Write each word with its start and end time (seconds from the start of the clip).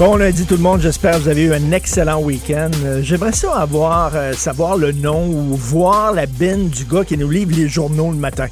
Bon 0.00 0.16
lundi 0.16 0.46
tout 0.46 0.56
le 0.56 0.62
monde, 0.62 0.80
j'espère 0.80 1.12
que 1.12 1.18
vous 1.18 1.28
avez 1.28 1.42
eu 1.42 1.52
un 1.52 1.72
excellent 1.72 2.22
week-end. 2.22 2.70
Euh, 2.86 3.02
J'aimerais 3.02 3.32
ça 3.32 3.54
avoir, 3.54 4.12
euh, 4.14 4.32
savoir 4.32 4.78
le 4.78 4.92
nom 4.92 5.28
ou 5.28 5.54
voir 5.54 6.14
la 6.14 6.24
bine 6.24 6.70
du 6.70 6.86
gars 6.86 7.04
qui 7.04 7.18
nous 7.18 7.28
livre 7.28 7.54
les 7.54 7.68
journaux 7.68 8.10
le 8.10 8.16
matin. 8.16 8.46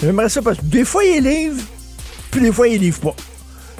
J'aimerais 0.00 0.28
ça 0.28 0.42
parce 0.42 0.58
que 0.58 0.64
des 0.64 0.84
fois 0.84 1.02
il 1.02 1.24
livre, 1.24 1.60
puis 2.30 2.40
des 2.40 2.52
fois 2.52 2.68
il 2.68 2.80
livre 2.80 3.00
pas. 3.00 3.16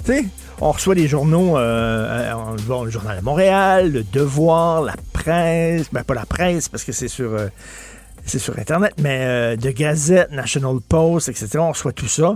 Tu 0.04 0.28
on 0.60 0.72
reçoit 0.72 0.96
des 0.96 1.06
journaux, 1.06 1.56
euh, 1.56 2.32
euh, 2.34 2.84
le 2.84 2.90
Journal 2.90 3.18
de 3.20 3.24
Montréal, 3.24 3.92
le 3.92 4.02
Devoir, 4.02 4.82
la 4.82 4.96
presse, 5.12 5.86
ben 5.92 6.02
pas 6.02 6.14
la 6.14 6.26
presse 6.26 6.68
parce 6.68 6.82
que 6.82 6.90
c'est 6.90 7.06
sur... 7.06 7.38
c'est 8.26 8.38
sur 8.38 8.58
Internet, 8.58 8.92
mais 9.00 9.20
euh, 9.22 9.56
de 9.56 9.70
Gazette, 9.70 10.32
National 10.32 10.76
Post, 10.86 11.28
etc. 11.28 11.58
On 11.58 11.70
reçoit 11.70 11.92
tout 11.92 12.08
ça. 12.08 12.34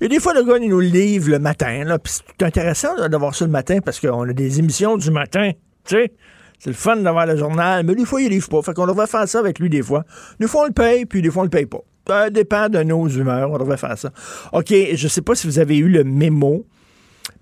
Et 0.00 0.08
des 0.08 0.20
fois, 0.20 0.34
le 0.34 0.42
gars, 0.42 0.58
il 0.60 0.68
nous 0.68 0.80
livre 0.80 1.30
le 1.30 1.38
matin. 1.38 1.84
Là, 1.84 1.98
puis 1.98 2.12
c'est 2.12 2.44
intéressant 2.44 3.08
d'avoir 3.08 3.34
ça 3.34 3.44
le 3.44 3.50
matin 3.50 3.78
parce 3.84 4.00
qu'on 4.00 4.28
a 4.28 4.32
des 4.32 4.58
émissions 4.58 4.96
du 4.96 5.10
matin. 5.10 5.52
Tu 5.84 5.94
sais, 5.96 6.12
c'est 6.58 6.70
le 6.70 6.76
fun 6.76 6.96
d'avoir 6.96 7.26
le 7.26 7.36
journal, 7.36 7.84
mais 7.86 7.94
des 7.94 8.04
fois, 8.04 8.20
il 8.20 8.30
livre 8.30 8.48
pas. 8.48 8.62
Fait 8.62 8.74
qu'on 8.74 8.86
devrait 8.86 9.06
faire 9.06 9.28
ça 9.28 9.38
avec 9.38 9.60
lui 9.60 9.70
des 9.70 9.82
fois. 9.82 10.04
Des 10.40 10.48
fois, 10.48 10.62
on 10.62 10.66
le 10.66 10.72
paye, 10.72 11.06
puis 11.06 11.22
des 11.22 11.30
fois, 11.30 11.42
on 11.42 11.44
le 11.44 11.50
paye 11.50 11.66
pas. 11.66 11.82
Ça 12.06 12.30
dépend 12.30 12.68
de 12.68 12.82
nos 12.82 13.06
humeurs. 13.06 13.50
On 13.50 13.58
devrait 13.58 13.76
faire 13.76 13.96
ça. 13.96 14.10
OK, 14.52 14.74
je 14.94 15.08
sais 15.08 15.22
pas 15.22 15.34
si 15.34 15.46
vous 15.46 15.60
avez 15.60 15.76
eu 15.76 15.88
le 15.88 16.02
mémo, 16.02 16.66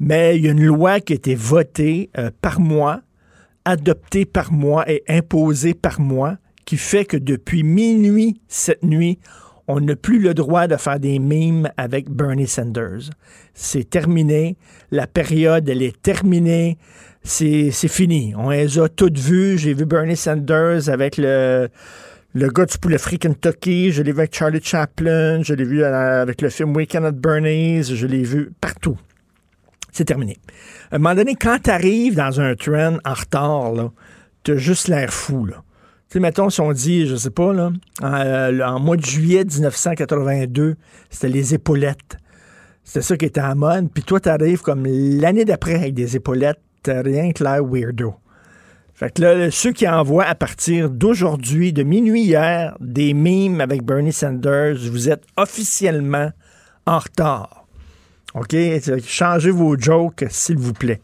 mais 0.01 0.37
il 0.37 0.45
y 0.45 0.49
a 0.49 0.53
une 0.53 0.65
loi 0.65 1.01
qui 1.01 1.15
a 1.15 1.17
été 1.17 1.35
votée 1.35 2.11
euh, 2.19 2.31
par 2.43 2.61
moi, 2.61 3.01
adoptée 3.65 4.27
par 4.27 4.53
moi 4.53 4.85
et 4.91 5.03
imposée 5.09 5.73
par 5.73 5.99
moi 5.99 6.37
qui 6.67 6.77
fait 6.77 7.07
que 7.07 7.17
depuis 7.17 7.63
minuit 7.63 8.43
cette 8.49 8.83
nuit, 8.83 9.19
on 9.69 9.81
n'a 9.81 9.97
plus 9.97 10.21
le 10.21 10.35
droit 10.35 10.67
de 10.67 10.77
faire 10.77 11.01
des 11.01 11.19
mimes 11.19 11.71
avec 11.77 12.11
Bernie 12.11 12.47
Sanders. 12.47 13.11
C'est 13.55 13.89
terminé. 13.89 14.57
La 14.91 15.07
période, 15.07 15.69
elle 15.69 15.83
est 15.83 16.01
terminée. 16.03 16.79
C'est 17.23 17.71
fini. 17.89 18.35
On 18.37 18.51
les 18.51 18.79
a 18.79 18.89
toutes 18.89 19.19
vues. 19.19 19.59
J'ai 19.59 19.75
vu 19.75 19.85
Bernie 19.87 20.17
Sanders 20.17 20.89
avec 20.89 21.17
le, 21.17 21.69
le 22.35 22.49
gars 22.51 22.67
du 22.67 22.79
poulet 22.79 22.99
frit 22.99 23.19
Kentucky. 23.19 23.91
Je 23.91 24.03
l'ai 24.03 24.13
vu 24.13 24.19
avec 24.19 24.35
Charlie 24.35 24.63
Chaplin. 24.63 25.43
Je 25.43 25.55
l'ai 25.55 25.65
vu 25.65 25.83
avec 25.83 26.43
le 26.43 26.51
film 26.51 26.77
Weekend 26.77 27.05
at 27.05 27.13
Bernie's. 27.13 27.93
Je 27.93 28.07
l'ai 28.07 28.23
vu 28.23 28.53
partout. 28.61 28.99
C'est 29.91 30.05
terminé. 30.05 30.37
À 30.93 30.97
un 30.97 30.99
moment 30.99 31.15
donné, 31.17 31.35
quand 31.35 31.59
tu 31.65 31.71
arrives 31.71 32.15
dans 32.15 32.41
un 32.41 32.55
train 32.55 32.99
en 33.05 33.15
retard, 33.15 33.73
là, 33.73 33.91
t'as 34.45 34.57
juste 34.57 34.87
l'air 34.87 35.13
fou, 35.13 35.47
là. 35.47 35.65
Sais, 36.09 36.21
mettons, 36.21 36.51
si 36.51 36.61
on 36.61 36.73
dit, 36.73 37.07
je 37.07 37.17
sais 37.17 37.31
pas, 37.31 37.53
là, 37.53 37.71
en, 38.01 38.15
euh, 38.15 38.79
mois 38.79 38.97
de 38.97 39.05
juillet 39.05 39.45
1982, 39.45 40.77
c'était 41.11 41.29
les 41.29 41.55
épaulettes. 41.55 42.19
C'était 42.85 43.03
ça 43.03 43.17
qui 43.17 43.25
était 43.25 43.41
en 43.41 43.57
mode. 43.57 43.91
Puis 43.93 44.05
toi, 44.05 44.21
t'arrives 44.21 44.63
comme 44.63 44.87
l'année 44.87 45.45
d'après 45.45 45.75
avec 45.75 45.95
des 45.95 46.15
épaulettes, 46.15 46.61
rien 46.87 47.33
que 47.33 47.43
l'air 47.43 47.65
weirdo. 47.65 48.15
Fait 48.95 49.13
que 49.13 49.21
là, 49.21 49.51
ceux 49.51 49.73
qui 49.73 49.87
envoient 49.87 50.25
à 50.25 50.35
partir 50.35 50.89
d'aujourd'hui, 50.89 51.73
de 51.73 51.83
minuit 51.83 52.23
hier, 52.23 52.77
des 52.81 53.13
mimes 53.13 53.61
avec 53.61 53.83
Bernie 53.83 54.13
Sanders, 54.13 54.77
vous 54.91 55.11
êtes 55.11 55.25
officiellement 55.37 56.31
en 56.87 56.99
retard. 56.99 57.67
OK? 58.35 58.57
Changez 59.05 59.51
vos 59.51 59.77
jokes, 59.77 60.25
s'il 60.31 60.57
vous 60.57 60.73
plaît. 60.73 61.01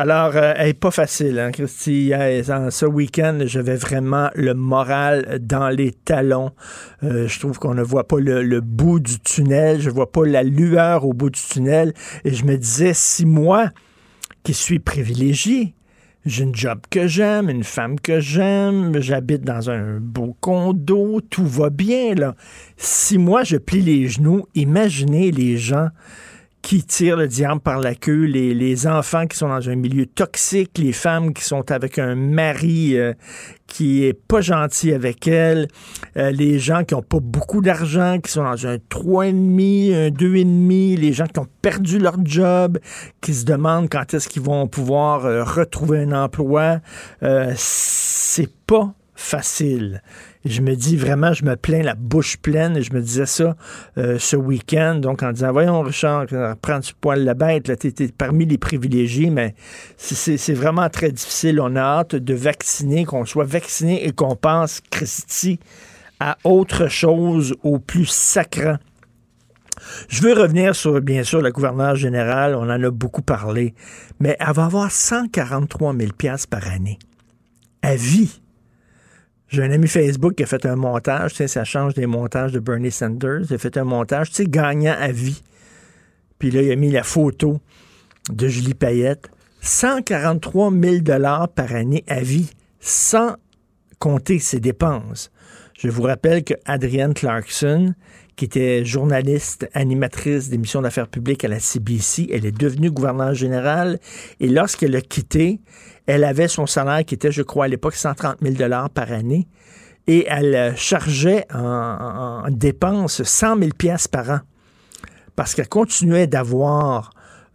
Alors, 0.00 0.36
euh, 0.36 0.52
elle 0.56 0.68
est 0.68 0.74
pas 0.74 0.92
facile, 0.92 1.40
hein, 1.40 1.50
Christy. 1.50 2.12
Ce 2.12 2.86
week-end, 2.86 3.40
j'avais 3.46 3.74
vraiment 3.74 4.30
le 4.36 4.54
moral 4.54 5.40
dans 5.40 5.70
les 5.70 5.90
talons. 5.90 6.52
Euh, 7.02 7.26
je 7.26 7.40
trouve 7.40 7.58
qu'on 7.58 7.74
ne 7.74 7.82
voit 7.82 8.06
pas 8.06 8.20
le, 8.20 8.44
le 8.44 8.60
bout 8.60 9.00
du 9.00 9.18
tunnel. 9.18 9.80
Je 9.80 9.90
vois 9.90 10.12
pas 10.12 10.24
la 10.24 10.44
lueur 10.44 11.04
au 11.04 11.14
bout 11.14 11.30
du 11.30 11.40
tunnel. 11.40 11.94
Et 12.24 12.32
je 12.32 12.44
me 12.44 12.56
disais, 12.56 12.92
si 12.94 13.26
moi, 13.26 13.70
qui 14.44 14.54
suis 14.54 14.78
privilégié, 14.78 15.74
j'ai 16.24 16.44
une 16.44 16.54
job 16.54 16.78
que 16.90 17.08
j'aime, 17.08 17.50
une 17.50 17.64
femme 17.64 17.98
que 17.98 18.20
j'aime, 18.20 19.00
j'habite 19.00 19.42
dans 19.42 19.68
un 19.68 19.98
beau 19.98 20.36
condo, 20.38 21.20
tout 21.28 21.46
va 21.46 21.70
bien, 21.70 22.14
là. 22.14 22.36
Si 22.76 23.18
moi, 23.18 23.42
je 23.42 23.56
plie 23.56 23.82
les 23.82 24.06
genoux, 24.06 24.46
imaginez 24.54 25.32
les 25.32 25.56
gens 25.56 25.88
qui 26.68 26.84
tirent 26.84 27.16
le 27.16 27.28
diable 27.28 27.62
par 27.62 27.80
la 27.80 27.94
queue, 27.94 28.24
les, 28.24 28.86
enfants 28.86 29.26
qui 29.26 29.38
sont 29.38 29.48
dans 29.48 29.70
un 29.70 29.74
milieu 29.74 30.04
toxique, 30.04 30.76
les 30.76 30.92
femmes 30.92 31.32
qui 31.32 31.42
sont 31.42 31.70
avec 31.70 31.98
un 31.98 32.14
mari 32.14 32.94
euh, 32.94 33.14
qui 33.66 34.04
est 34.04 34.12
pas 34.12 34.42
gentil 34.42 34.92
avec 34.92 35.26
elles, 35.26 35.68
euh, 36.18 36.30
les 36.30 36.58
gens 36.58 36.84
qui 36.84 36.94
ont 36.94 37.00
pas 37.00 37.20
beaucoup 37.22 37.62
d'argent, 37.62 38.18
qui 38.20 38.30
sont 38.30 38.44
dans 38.44 38.66
un 38.66 38.76
3,5, 38.76 39.94
un 39.94 40.08
2,5, 40.10 40.98
les 40.98 41.14
gens 41.14 41.24
qui 41.24 41.40
ont 41.40 41.48
perdu 41.62 41.98
leur 41.98 42.16
job, 42.22 42.78
qui 43.22 43.32
se 43.32 43.46
demandent 43.46 43.88
quand 43.88 44.12
est-ce 44.12 44.28
qu'ils 44.28 44.42
vont 44.42 44.66
pouvoir 44.66 45.24
euh, 45.24 45.44
retrouver 45.44 46.00
un 46.00 46.12
emploi. 46.12 46.80
C'est 47.56 48.52
pas 48.66 48.92
facile. 49.14 50.02
Je 50.44 50.60
me 50.60 50.74
dis 50.76 50.96
vraiment, 50.96 51.32
je 51.32 51.44
me 51.44 51.56
plains 51.56 51.82
la 51.82 51.94
bouche 51.94 52.36
pleine 52.36 52.76
et 52.76 52.82
je 52.82 52.92
me 52.92 53.00
disais 53.00 53.26
ça 53.26 53.56
euh, 53.98 54.18
ce 54.18 54.36
week-end, 54.36 54.96
donc 54.96 55.22
en 55.22 55.32
disant, 55.32 55.52
voyons 55.52 55.82
Richard, 55.82 56.26
prends 56.62 56.78
du 56.78 56.92
poil 57.00 57.24
la 57.24 57.34
bête, 57.34 57.64
t'es, 57.78 57.90
t'es 57.90 58.08
parmi 58.08 58.46
les 58.46 58.58
privilégiés, 58.58 59.30
mais 59.30 59.54
c'est, 59.96 60.54
vraiment 60.54 60.88
très 60.88 61.10
difficile. 61.10 61.60
On 61.60 61.74
a 61.76 61.80
hâte 61.80 62.14
de 62.14 62.34
vacciner, 62.34 63.04
qu'on 63.04 63.24
soit 63.24 63.44
vacciné 63.44 64.06
et 64.06 64.12
qu'on 64.12 64.36
pense, 64.36 64.80
Christy, 64.90 65.58
à 66.20 66.38
autre 66.44 66.88
chose, 66.88 67.54
au 67.62 67.78
plus 67.78 68.06
sacrant. 68.06 68.76
Je 70.08 70.22
veux 70.22 70.32
revenir 70.32 70.74
sur, 70.74 71.00
bien 71.00 71.22
sûr, 71.22 71.40
le 71.40 71.50
gouverneur 71.50 71.96
général, 71.96 72.54
on 72.54 72.62
en 72.62 72.82
a 72.82 72.90
beaucoup 72.90 73.22
parlé, 73.22 73.74
mais 74.20 74.36
elle 74.38 74.54
va 74.54 74.66
avoir 74.66 74.90
143 74.90 75.96
000 75.96 76.12
piastres 76.12 76.48
par 76.48 76.66
année, 76.68 76.98
à 77.82 77.96
vie. 77.96 78.40
J'ai 79.48 79.62
un 79.62 79.70
ami 79.70 79.88
Facebook 79.88 80.34
qui 80.34 80.42
a 80.42 80.46
fait 80.46 80.66
un 80.66 80.76
montage, 80.76 81.34
tu 81.34 81.48
ça 81.48 81.64
change 81.64 81.94
des 81.94 82.06
montages 82.06 82.52
de 82.52 82.60
Bernie 82.60 82.90
Sanders. 82.90 83.42
Il 83.48 83.54
a 83.54 83.58
fait 83.58 83.76
un 83.78 83.84
montage, 83.84 84.28
tu 84.28 84.36
sais, 84.36 84.44
gagnant 84.46 84.94
à 84.98 85.10
vie. 85.10 85.42
Puis 86.38 86.50
là, 86.50 86.62
il 86.62 86.70
a 86.70 86.76
mis 86.76 86.90
la 86.90 87.02
photo 87.02 87.58
de 88.30 88.48
Julie 88.48 88.74
Payette. 88.74 89.30
143 89.60 90.70
000 90.70 90.96
par 91.54 91.72
année 91.74 92.04
à 92.06 92.20
vie, 92.20 92.50
sans 92.78 93.36
compter 93.98 94.38
ses 94.38 94.60
dépenses. 94.60 95.32
Je 95.78 95.88
vous 95.90 96.02
rappelle 96.02 96.42
que 96.42 96.54
Adrienne 96.64 97.14
Clarkson, 97.14 97.94
qui 98.34 98.44
était 98.46 98.84
journaliste, 98.84 99.68
animatrice 99.74 100.48
d'émissions 100.50 100.82
d'affaires 100.82 101.06
publiques 101.06 101.44
à 101.44 101.48
la 101.48 101.60
CBC, 101.60 102.28
elle 102.32 102.44
est 102.46 102.50
devenue 102.58 102.90
gouverneure 102.90 103.32
générale. 103.34 104.00
Et 104.40 104.48
lorsqu'elle 104.48 104.96
a 104.96 105.00
quitté, 105.00 105.60
elle 106.06 106.24
avait 106.24 106.48
son 106.48 106.66
salaire 106.66 107.04
qui 107.04 107.14
était, 107.14 107.30
je 107.30 107.42
crois, 107.42 107.66
à 107.66 107.68
l'époque, 107.68 107.94
130 107.94 108.38
000 108.42 108.70
par 108.92 109.12
année. 109.12 109.46
Et 110.08 110.26
elle 110.28 110.54
euh, 110.56 110.74
chargeait 110.74 111.44
en, 111.54 111.60
en- 111.60 112.46
en 112.46 112.50
dépenses 112.50 113.22
100 113.22 113.58
000 113.58 113.70
pièces 113.78 114.08
par 114.08 114.30
an. 114.30 114.40
Parce 115.36 115.54
qu'elle 115.54 115.68
continuait 115.68 116.26
d'avoir 116.26 117.10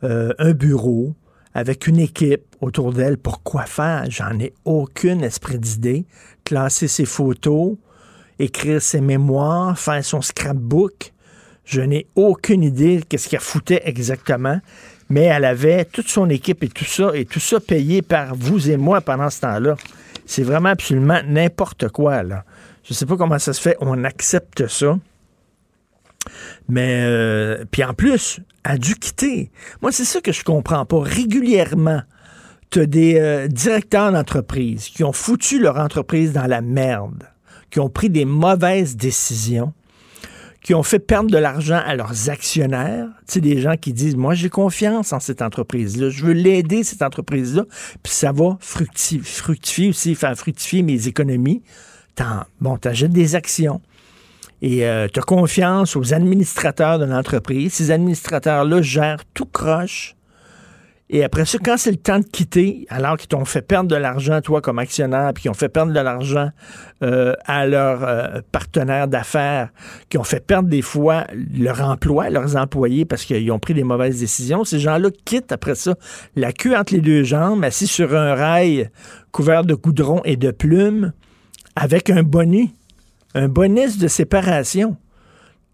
euh, 0.05 0.31
un 0.37 0.53
bureau 0.53 1.13
avec 1.53 1.87
une 1.87 1.99
équipe 1.99 2.55
autour 2.61 2.93
d'elle. 2.93 3.17
Pour 3.17 3.43
quoi 3.43 3.65
faire? 3.65 4.05
J'en 4.09 4.39
ai 4.39 4.53
aucune 4.63 5.23
esprit 5.25 5.59
d'idée. 5.59 6.05
Classer 6.45 6.87
ses 6.87 7.05
photos, 7.05 7.75
écrire 8.39 8.81
ses 8.81 9.01
mémoires, 9.01 9.77
faire 9.77 10.03
son 10.03 10.21
scrapbook. 10.21 11.13
Je 11.65 11.81
n'ai 11.81 12.07
aucune 12.15 12.63
idée 12.63 13.03
qu'est-ce 13.07 13.29
qu'elle 13.29 13.39
foutait 13.39 13.81
exactement, 13.85 14.59
mais 15.09 15.23
elle 15.23 15.45
avait 15.45 15.85
toute 15.85 16.09
son 16.09 16.29
équipe 16.29 16.63
et 16.63 16.69
tout 16.69 16.85
ça, 16.85 17.11
et 17.13 17.25
tout 17.25 17.39
ça 17.39 17.59
payé 17.59 18.01
par 18.01 18.35
vous 18.35 18.69
et 18.69 18.77
moi 18.77 19.01
pendant 19.01 19.29
ce 19.29 19.41
temps-là. 19.41 19.75
C'est 20.25 20.43
vraiment 20.43 20.69
absolument 20.69 21.21
n'importe 21.25 21.89
quoi, 21.89 22.23
là. 22.23 22.43
Je 22.83 22.93
sais 22.93 23.05
pas 23.05 23.15
comment 23.15 23.39
ça 23.39 23.53
se 23.53 23.61
fait, 23.61 23.77
on 23.79 24.03
accepte 24.03 24.67
ça. 24.67 24.99
Mais, 26.67 27.03
euh, 27.05 27.65
puis 27.71 27.83
en 27.83 27.93
plus, 27.93 28.39
a 28.63 28.77
dû 28.77 28.95
quitter. 28.95 29.51
Moi, 29.81 29.91
c'est 29.91 30.05
ça 30.05 30.21
que 30.21 30.31
je 30.31 30.43
comprends 30.43 30.85
pas. 30.85 31.01
Régulièrement, 31.01 32.01
tu 32.69 32.81
as 32.81 32.85
des 32.85 33.15
euh, 33.19 33.47
directeurs 33.47 34.11
d'entreprise 34.11 34.85
qui 34.85 35.03
ont 35.03 35.13
foutu 35.13 35.59
leur 35.59 35.77
entreprise 35.77 36.33
dans 36.33 36.47
la 36.47 36.61
merde, 36.61 37.23
qui 37.73 37.79
ont 37.79 37.89
pris 37.89 38.11
des 38.11 38.25
mauvaises 38.25 38.95
décisions, 38.95 39.73
qui 40.61 40.75
ont 40.75 40.83
fait 40.83 40.99
perdre 40.99 41.31
de 41.31 41.39
l'argent 41.39 41.81
à 41.83 41.95
leurs 41.95 42.29
actionnaires. 42.29 43.07
Tu 43.25 43.33
sais, 43.33 43.41
des 43.41 43.61
gens 43.61 43.77
qui 43.77 43.93
disent, 43.93 44.15
moi, 44.15 44.35
j'ai 44.35 44.49
confiance 44.49 45.11
en 45.11 45.19
cette 45.19 45.41
entreprise-là, 45.41 46.11
je 46.11 46.23
veux 46.23 46.33
l'aider, 46.33 46.83
cette 46.83 47.01
entreprise-là, 47.01 47.65
puis 48.03 48.13
ça 48.13 48.31
va 48.31 48.57
fructifier, 48.59 49.21
fructifier 49.23 49.89
aussi, 49.89 50.13
faire 50.13 50.35
fructifier 50.37 50.83
mes 50.83 51.07
économies. 51.07 51.63
bon, 52.61 52.77
tu 52.77 53.09
des 53.09 53.33
actions 53.33 53.81
et 54.61 54.85
euh, 54.85 55.07
tu 55.11 55.19
as 55.19 55.23
confiance 55.23 55.95
aux 55.95 56.13
administrateurs 56.13 56.99
de 56.99 57.05
l'entreprise. 57.05 57.73
Ces 57.73 57.89
administrateurs-là 57.89 58.83
gèrent 58.83 59.25
tout 59.33 59.47
croche. 59.47 60.15
Et 61.13 61.23
après 61.23 61.45
ça, 61.45 61.59
quand 61.63 61.77
c'est 61.77 61.91
le 61.91 61.97
temps 61.97 62.17
de 62.17 62.25
quitter, 62.25 62.87
alors 62.89 63.17
qu'ils 63.17 63.27
t'ont 63.27 63.45
fait 63.45 63.61
perdre 63.61 63.87
de 63.87 63.95
l'argent, 63.95 64.41
toi, 64.41 64.61
comme 64.61 64.79
actionnaire, 64.79 65.31
puis 65.33 65.43
qu'ils 65.43 65.51
ont 65.51 65.53
fait 65.53 65.69
perdre 65.69 65.93
de 65.93 65.99
l'argent 65.99 66.49
euh, 67.03 67.33
à 67.45 67.67
leurs 67.67 68.03
euh, 68.03 68.41
partenaires 68.51 69.07
d'affaires, 69.07 69.69
qui 70.09 70.17
ont 70.17 70.23
fait 70.23 70.43
perdre 70.43 70.69
des 70.69 70.81
fois 70.81 71.25
leur 71.55 71.81
emploi, 71.81 72.31
leurs 72.31 72.55
employés, 72.55 73.05
parce 73.05 73.25
qu'ils 73.25 73.51
ont 73.51 73.59
pris 73.59 73.75
des 73.75 73.83
mauvaises 73.83 74.19
décisions, 74.19 74.63
ces 74.63 74.79
gens-là 74.79 75.09
quittent 75.23 75.51
après 75.51 75.75
ça, 75.75 75.93
la 76.35 76.51
queue 76.51 76.75
entre 76.75 76.95
les 76.95 77.01
deux 77.01 77.23
jambes, 77.23 77.63
assis 77.63 77.87
sur 77.87 78.15
un 78.15 78.33
rail 78.33 78.89
couvert 79.31 79.63
de 79.63 79.75
goudron 79.75 80.21
et 80.25 80.35
de 80.35 80.49
plumes, 80.49 81.13
avec 81.75 82.09
un 82.09 82.23
bonnet 82.23 82.71
un 83.35 83.47
bonus 83.47 83.97
de 83.97 84.07
séparation. 84.07 84.97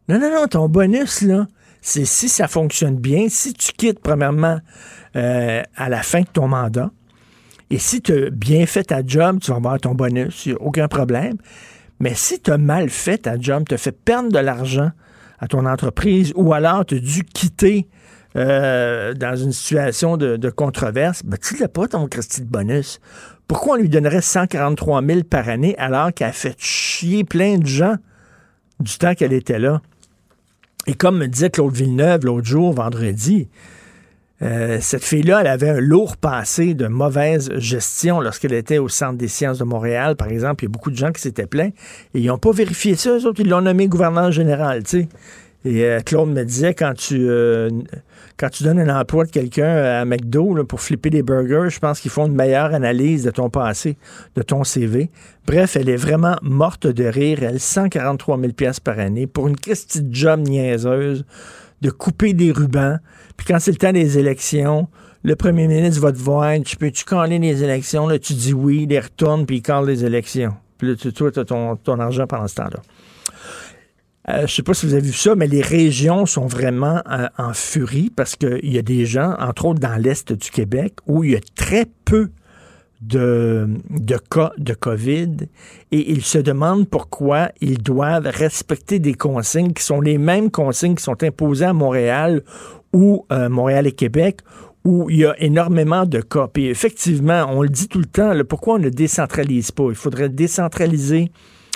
Non, 0.07 0.19
non, 0.19 0.31
non, 0.33 0.47
ton 0.47 0.67
bonus, 0.69 1.21
là, 1.21 1.47
c'est 1.81 2.05
si 2.05 2.29
ça 2.29 2.47
fonctionne 2.47 2.97
bien, 2.97 3.27
si 3.29 3.53
tu 3.53 3.71
quittes, 3.71 3.99
premièrement, 3.99 4.59
euh, 5.15 5.61
à 5.75 5.89
la 5.89 6.03
fin 6.03 6.21
de 6.21 6.27
ton 6.27 6.47
mandat, 6.47 6.91
et 7.69 7.77
si 7.77 8.01
tu 8.01 8.13
as 8.13 8.29
bien 8.29 8.65
fait 8.65 8.85
ta 8.85 9.05
job, 9.05 9.39
tu 9.41 9.51
vas 9.51 9.57
avoir 9.57 9.79
ton 9.79 9.93
bonus, 9.93 10.45
il 10.45 10.53
a 10.53 10.61
aucun 10.61 10.87
problème. 10.87 11.37
Mais 11.99 12.13
si 12.15 12.39
tu 12.39 12.51
as 12.51 12.57
mal 12.57 12.89
fait 12.89 13.19
ta 13.19 13.39
job, 13.39 13.65
tu 13.67 13.75
as 13.75 13.77
fait 13.77 13.91
perdre 13.91 14.31
de 14.31 14.39
l'argent 14.39 14.91
à 15.39 15.47
ton 15.47 15.65
entreprise, 15.65 16.33
ou 16.35 16.53
alors 16.53 16.85
tu 16.85 16.95
as 16.95 16.99
dû 16.99 17.23
quitter 17.23 17.87
euh, 18.35 19.13
dans 19.13 19.35
une 19.35 19.51
situation 19.51 20.17
de, 20.17 20.49
controverse, 20.49 21.23
ben, 21.23 21.37
tu 21.37 21.59
n'as 21.59 21.67
pas 21.67 21.87
ton 21.87 22.07
Christy 22.07 22.41
de 22.41 22.47
bonus. 22.47 22.99
Pourquoi 23.47 23.75
on 23.75 23.79
lui 23.79 23.89
donnerait 23.89 24.21
143 24.21 25.03
000 25.03 25.23
par 25.23 25.49
année 25.49 25.75
alors 25.77 26.13
qu'elle 26.13 26.29
a 26.29 26.33
fait 26.33 26.55
chier 26.59 27.23
plein 27.23 27.57
de 27.57 27.65
gens 27.65 27.95
du 28.79 28.97
temps 28.97 29.15
qu'elle 29.15 29.33
était 29.33 29.59
là? 29.59 29.81
Et 30.89 30.95
comme 30.95 31.19
me 31.19 31.27
disait 31.27 31.51
Claude 31.51 31.75
Villeneuve 31.75 32.25
l'autre 32.25 32.47
jour, 32.47 32.73
vendredi, 32.73 33.47
euh, 34.41 34.79
cette 34.81 35.03
fille-là, 35.03 35.41
elle 35.41 35.47
avait 35.47 35.69
un 35.69 35.79
lourd 35.79 36.17
passé 36.17 36.73
de 36.73 36.87
mauvaise 36.87 37.51
gestion 37.57 38.21
lorsqu'elle 38.21 38.53
était 38.53 38.79
au 38.79 38.89
Centre 38.89 39.15
des 39.15 39.27
sciences 39.27 39.59
de 39.59 39.65
Montréal, 39.65 40.15
par 40.15 40.29
exemple. 40.29 40.63
Il 40.63 40.65
y 40.65 40.69
a 40.69 40.71
beaucoup 40.71 40.89
de 40.89 40.95
gens 40.95 41.11
qui 41.11 41.21
s'étaient 41.21 41.45
plaints 41.45 41.69
et 42.15 42.19
ils 42.19 42.25
n'ont 42.25 42.39
pas 42.39 42.51
vérifié 42.51 42.95
ça. 42.95 43.11
Eux 43.11 43.27
autres, 43.27 43.39
ils 43.39 43.47
l'ont 43.47 43.61
nommé 43.61 43.87
gouverneur 43.87 44.31
général, 44.31 44.81
tu 44.81 45.01
sais. 45.01 45.09
Et 45.65 45.83
euh, 45.83 45.99
Claude 45.99 46.29
me 46.29 46.43
disait, 46.43 46.73
quand 46.73 46.93
tu, 46.93 47.27
euh, 47.29 47.69
quand 48.37 48.49
tu 48.49 48.63
donnes 48.63 48.79
un 48.79 48.99
emploi 48.99 49.25
de 49.25 49.31
quelqu'un 49.31 49.67
à 49.67 50.05
McDo 50.05 50.63
pour 50.63 50.79
flipper 50.79 51.09
des 51.09 51.21
burgers, 51.21 51.69
je 51.69 51.79
pense 51.79 51.99
qu'ils 51.99 52.11
font 52.11 52.27
une 52.27 52.35
meilleure 52.35 52.73
analyse 52.73 53.23
de 53.23 53.31
ton 53.31 53.49
passé, 53.49 53.97
de 54.35 54.41
ton 54.41 54.63
CV. 54.63 55.09
Bref, 55.45 55.75
elle 55.75 55.89
est 55.89 55.97
vraiment 55.97 56.37
morte 56.41 56.87
de 56.87 57.03
rire. 57.03 57.43
Elle, 57.43 57.59
143 57.59 58.39
000 58.39 58.53
par 58.83 58.99
année 58.99 59.27
pour 59.27 59.49
une 59.49 59.57
petite 59.57 60.13
job 60.13 60.41
niaiseuse 60.47 61.25
de 61.81 61.89
couper 61.89 62.33
des 62.33 62.51
rubans. 62.51 62.99
Puis 63.35 63.45
quand 63.45 63.59
c'est 63.59 63.71
le 63.71 63.77
temps 63.77 63.93
des 63.93 64.17
élections, 64.17 64.87
le 65.23 65.35
premier 65.35 65.67
ministre 65.67 66.01
va 66.01 66.13
te 66.13 66.17
voir, 66.17 66.53
tu 66.65 66.77
peux-tu 66.77 67.03
caler 67.03 67.39
les 67.39 67.63
élections? 67.63 68.07
Là, 68.07 68.17
tu 68.17 68.33
dis 68.33 68.53
oui, 68.53 68.87
il 68.89 68.99
retourne, 68.99 69.45
puis 69.45 69.57
il 69.57 69.61
cale 69.61 69.85
les 69.85 70.05
élections. 70.05 70.53
Puis 70.77 70.87
là, 70.87 70.95
tu, 70.95 71.11
toi, 71.11 71.31
ton, 71.31 71.75
ton 71.75 71.99
argent 71.99 72.25
pendant 72.25 72.47
ce 72.47 72.55
temps-là. 72.55 72.79
Euh, 74.27 74.39
je 74.39 74.41
ne 74.41 74.47
sais 74.47 74.63
pas 74.63 74.73
si 74.73 74.85
vous 74.85 74.93
avez 74.93 75.07
vu 75.07 75.13
ça, 75.13 75.33
mais 75.35 75.47
les 75.47 75.61
régions 75.61 76.25
sont 76.25 76.45
vraiment 76.45 77.01
euh, 77.09 77.27
en 77.37 77.53
furie 77.53 78.11
parce 78.13 78.35
qu'il 78.35 78.71
y 78.71 78.77
a 78.77 78.81
des 78.81 79.05
gens, 79.05 79.35
entre 79.39 79.65
autres 79.65 79.79
dans 79.79 79.95
l'Est 79.95 80.33
du 80.33 80.51
Québec, 80.51 80.95
où 81.07 81.23
il 81.23 81.31
y 81.31 81.35
a 81.35 81.39
très 81.55 81.85
peu 82.05 82.29
de, 83.01 83.67
cas 84.29 84.51
de 84.57 84.73
COVID 84.73 85.37
et 85.91 86.11
ils 86.11 86.21
se 86.21 86.37
demandent 86.37 86.87
pourquoi 86.87 87.49
ils 87.61 87.81
doivent 87.81 88.27
respecter 88.27 88.99
des 88.99 89.13
consignes 89.13 89.71
qui 89.71 89.83
sont 89.83 90.01
les 90.01 90.17
mêmes 90.17 90.51
consignes 90.51 90.95
qui 90.95 91.03
sont 91.03 91.23
imposées 91.23 91.65
à 91.65 91.73
Montréal 91.73 92.43
ou 92.91 93.25
euh, 93.31 93.47
Montréal 93.47 93.87
et 93.87 93.93
Québec 93.93 94.41
où 94.83 95.09
il 95.09 95.17
y 95.19 95.25
a 95.25 95.35
énormément 95.41 96.05
de 96.05 96.19
cas. 96.21 96.49
Et 96.55 96.69
effectivement, 96.69 97.45
on 97.49 97.61
le 97.61 97.69
dit 97.69 97.87
tout 97.87 97.99
le 97.99 98.05
temps, 98.05 98.33
pourquoi 98.47 98.75
on 98.75 98.79
ne 98.79 98.89
décentralise 98.89 99.71
pas? 99.71 99.85
Il 99.89 99.95
faudrait 99.95 100.29
décentraliser 100.29 101.31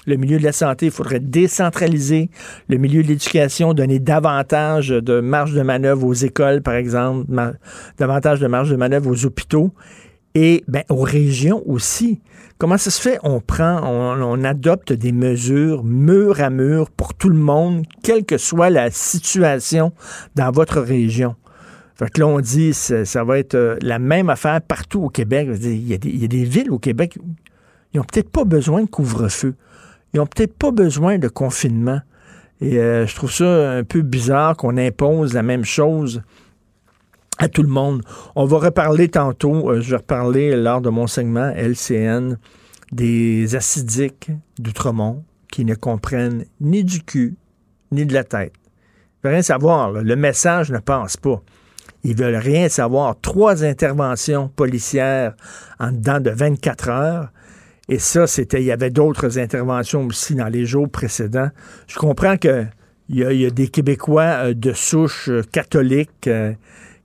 le 0.06 0.18
milieu 0.18 0.38
de 0.38 0.44
la 0.44 0.52
santé, 0.52 0.88
il 0.88 0.92
faudrait 0.92 1.20
décentraliser 1.20 2.30
le 2.70 2.78
milieu 2.78 3.04
de 3.04 3.08
l'éducation, 3.08 3.74
donner 3.74 4.00
davantage 4.00 4.90
de 4.90 5.20
marge 5.20 5.54
de 5.54 5.62
manœuvre 5.62 6.06
aux 6.06 6.14
écoles, 6.14 6.62
par 6.62 6.76
exemple, 6.76 7.26
davantage 7.98 8.40
de 8.40 8.48
marge 8.48 8.70
de 8.70 8.76
manœuvre 8.76 9.10
aux 9.10 9.26
hôpitaux 9.26 9.72
et 10.36 10.64
ben, 10.68 10.84
aux 10.90 11.02
régions 11.02 11.62
aussi. 11.66 12.22
Comment 12.58 12.78
ça 12.78 12.92
se 12.92 13.02
fait? 13.02 13.20
On 13.24 13.40
prend, 13.40 13.82
on, 13.84 14.44
adopte 14.44 14.94
des 14.94 15.12
mesures 15.12 15.84
mur 15.84 16.40
à 16.42 16.50
mur 16.50 16.90
pour 16.92 17.14
tout 17.14 17.30
le 17.30 17.38
monde, 17.38 17.84
quelle 18.04 18.26
que 18.26 18.38
soit 18.38 18.70
la 18.70 18.90
situation 18.90 19.92
dans 20.36 20.52
votre 20.52 20.80
région. 20.80 21.36
Fait 21.96 22.10
que 22.10 22.22
là, 22.22 22.28
on 22.28 22.40
dit 22.40 22.74
ça, 22.74 23.24
va 23.24 23.38
être 23.38 23.56
euh, 23.56 23.76
la 23.82 24.00
même 24.00 24.30
affaire 24.30 24.62
partout 24.62 25.04
au 25.04 25.10
Québec. 25.10 25.48
Il 25.62 25.88
y, 25.88 25.94
a 25.94 25.98
des, 25.98 26.10
y 26.10 26.24
a 26.24 26.28
des 26.28 26.44
villes 26.44 26.72
au 26.72 26.80
Québec, 26.80 27.18
ils 27.94 27.98
n'ont 27.98 28.04
peut-être 28.04 28.30
pas 28.30 28.46
besoin 28.46 28.82
de 28.82 28.88
couvre-feu. 28.88 29.56
Ils 30.14 30.18
n'ont 30.18 30.28
peut-être 30.28 30.56
pas 30.56 30.72
besoin 30.72 31.18
de 31.18 31.28
confinement. 31.28 32.02
Et 32.62 32.78
euh, 32.78 33.06
je 33.08 33.16
trouve 33.16 33.32
ça 33.32 33.72
un 33.72 33.84
peu 33.84 34.02
bizarre 34.02 34.56
qu'on 34.56 34.78
impose 34.78 35.34
la 35.34 35.44
même 35.44 35.66
chose 35.66 36.22
à 37.40 37.50
tout 37.50 37.64
le 37.64 37.70
monde. 37.70 38.04
On 38.36 38.46
va 38.46 38.58
reparler 38.60 39.10
tantôt, 39.10 39.70
euh, 39.70 39.82
je 39.82 39.92
vais 39.92 39.98
reparler 39.98 40.56
lors 40.56 40.82
de 40.82 40.90
mon 40.90 41.08
segment 41.08 41.52
LCN 41.56 42.38
des 42.92 43.56
acidiques 43.56 44.32
d'Outremont 44.60 45.24
qui 45.52 45.66
ne 45.66 45.76
comprennent 45.76 46.46
ni 46.62 46.84
du 46.84 47.04
cul 47.04 47.36
ni 47.92 48.06
de 48.06 48.14
la 48.14 48.24
tête. 48.24 48.54
Ils 48.56 49.28
veulent 49.28 49.34
rien 49.34 49.42
savoir. 49.42 49.92
Le 49.92 50.16
message 50.16 50.72
ne 50.72 50.80
passe 50.80 51.18
pas. 51.18 51.42
Ils 52.04 52.16
veulent 52.16 52.36
rien 52.36 52.70
savoir. 52.70 53.16
Trois 53.22 53.64
interventions 53.64 54.50
policières 54.50 55.36
en 55.80 55.92
dedans 55.92 56.20
de 56.20 56.30
24 56.30 56.90
heures. 56.90 57.30
Et 57.90 58.00
ça, 58.00 58.28
c'était, 58.28 58.62
il 58.62 58.66
y 58.66 58.72
avait 58.72 58.90
d'autres 58.90 59.38
interventions 59.40 60.06
aussi 60.06 60.36
dans 60.36 60.48
les 60.48 60.66
jours 60.66 60.90
précédents. 60.90 61.50
Je 61.88 61.98
comprends 61.98 62.38
que 62.38 62.66
il 63.10 63.18
y, 63.18 63.46
a, 63.46 63.50
des 63.50 63.68
Québécois 63.68 64.24
euh, 64.24 64.54
de 64.54 64.72
souche 64.74 65.30
euh, 65.30 65.44
catholique 65.52 66.28
euh, 66.28 66.54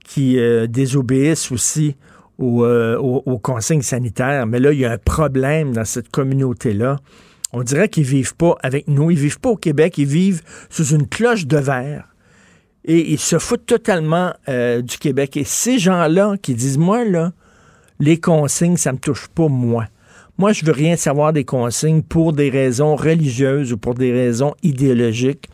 qui 0.05 0.39
désobéissent 0.69 1.51
aussi 1.51 1.95
aux, 2.39 3.39
consignes 3.43 3.83
sanitaires. 3.83 4.47
Mais 4.47 4.59
là, 4.59 4.71
il 4.71 4.79
y 4.79 4.85
a 4.85 4.91
un 4.91 4.97
problème 4.97 5.71
dans 5.71 5.85
cette 5.85 6.09
communauté-là. 6.09 6.97
On 7.53 7.61
dirait 7.61 7.89
qu'ils 7.89 8.05
vivent 8.05 8.35
pas 8.35 8.55
avec 8.63 8.87
nous. 8.87 9.11
Ils 9.11 9.19
vivent 9.19 9.39
pas 9.39 9.49
au 9.49 9.55
Québec. 9.55 9.99
Ils 9.99 10.07
vivent 10.07 10.41
sous 10.71 10.95
une 10.95 11.07
cloche 11.07 11.45
de 11.45 11.57
verre. 11.57 12.07
Et 12.85 13.11
ils 13.11 13.19
se 13.19 13.37
foutent 13.37 13.67
totalement 13.67 14.33
du 14.47 14.97
Québec. 14.97 15.37
Et 15.37 15.43
ces 15.43 15.77
gens-là 15.77 16.37
qui 16.41 16.55
disent, 16.55 16.79
moi, 16.79 17.05
là, 17.05 17.31
les 17.99 18.19
consignes, 18.19 18.77
ça 18.77 18.93
me 18.93 18.97
touche 18.97 19.27
pas, 19.27 19.47
moi. 19.47 19.85
Moi, 20.39 20.53
je 20.53 20.63
veux 20.63 20.71
rien 20.71 20.95
savoir 20.95 21.33
des 21.33 21.43
consignes 21.43 22.01
pour 22.01 22.31
des 22.31 22.49
raisons 22.49 22.95
religieuses 22.95 23.73
ou 23.73 23.77
pour 23.77 23.93
des 23.93 24.13
raisons 24.13 24.55
idéologiques. 24.63 25.49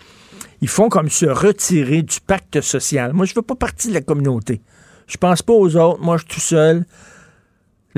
Ils 0.62 0.68
font 0.68 0.90
comme 0.90 1.10
se 1.10 1.26
retirer 1.26 2.04
du 2.04 2.20
pacte 2.20 2.62
social. 2.62 3.12
Moi, 3.12 3.26
je 3.26 3.34
veux 3.34 3.42
pas 3.42 3.56
partie 3.56 3.88
de 3.88 3.96
la 3.96 4.02
communauté. 4.02 4.62
Je 5.08 5.18
pense 5.18 5.42
pas 5.42 5.54
aux 5.54 5.76
autres. 5.76 6.00
Moi, 6.04 6.18
je 6.18 6.22
suis 6.22 6.36
tout 6.36 6.40
seul. 6.40 6.86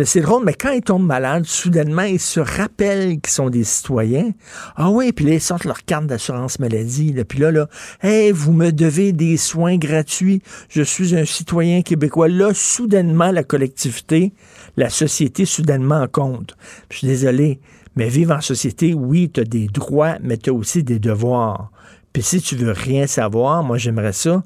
C'est 0.06 0.22
drôle, 0.22 0.46
mais 0.46 0.54
quand 0.54 0.72
ils 0.72 0.82
tombent 0.82 1.06
malades, 1.06 1.44
soudainement, 1.44 2.04
ils 2.04 2.22
se 2.22 2.40
rappellent 2.40 3.20
qu'ils 3.20 3.34
sont 3.34 3.50
des 3.50 3.66
citoyens. 3.66 4.32
Ah 4.78 4.90
oui, 4.90 5.12
puis 5.12 5.26
là, 5.26 5.34
ils 5.34 5.42
sortent 5.42 5.66
leur 5.66 5.84
carte 5.84 6.08
d'assurance 6.08 6.58
maladie. 6.60 7.14
Puis 7.28 7.40
là, 7.40 7.52
là, 7.52 7.68
hey, 8.02 8.32
vous 8.32 8.54
me 8.54 8.72
devez 8.72 9.12
des 9.12 9.36
soins 9.36 9.76
gratuits. 9.76 10.42
Je 10.70 10.84
suis 10.84 11.18
un 11.18 11.26
citoyen 11.26 11.82
québécois. 11.82 12.30
Là, 12.30 12.54
soudainement, 12.54 13.32
la 13.32 13.44
collectivité 13.44 14.32
la 14.78 14.90
société 14.90 15.46
soudainement 15.46 16.02
en 16.02 16.08
compte. 16.08 16.56
Je 16.90 16.98
suis 16.98 17.08
désolé, 17.08 17.60
mais 17.96 18.08
vivre 18.10 18.36
en 18.36 18.42
société, 18.42 18.94
oui, 18.94 19.30
tu 19.34 19.42
as 19.42 19.44
des 19.44 19.68
droits, 19.68 20.18
mais 20.22 20.38
tu 20.38 20.52
as 20.52 20.54
aussi 20.54 20.84
des 20.84 21.00
devoirs. 21.00 21.72
Puis 22.14 22.24
si 22.24 22.42
tu 22.42 22.56
veux 22.56 22.72
rien 22.72 23.08
savoir, 23.08 23.64
moi 23.64 23.78
j'aimerais 23.78 24.14
ça, 24.14 24.44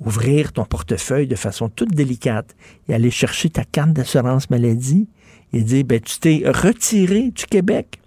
ouvrir 0.00 0.52
ton 0.52 0.64
portefeuille 0.64 1.26
de 1.26 1.36
façon 1.36 1.68
toute 1.68 1.94
délicate 1.94 2.54
et 2.88 2.94
aller 2.94 3.10
chercher 3.10 3.50
ta 3.50 3.64
carte 3.64 3.92
d'assurance 3.92 4.50
maladie 4.50 5.08
Il 5.52 5.64
dit, 5.64 5.84
ben, 5.84 6.00
tu 6.00 6.18
t'es 6.18 6.42
retiré 6.46 7.30
du 7.30 7.46
Québec. 7.46 8.00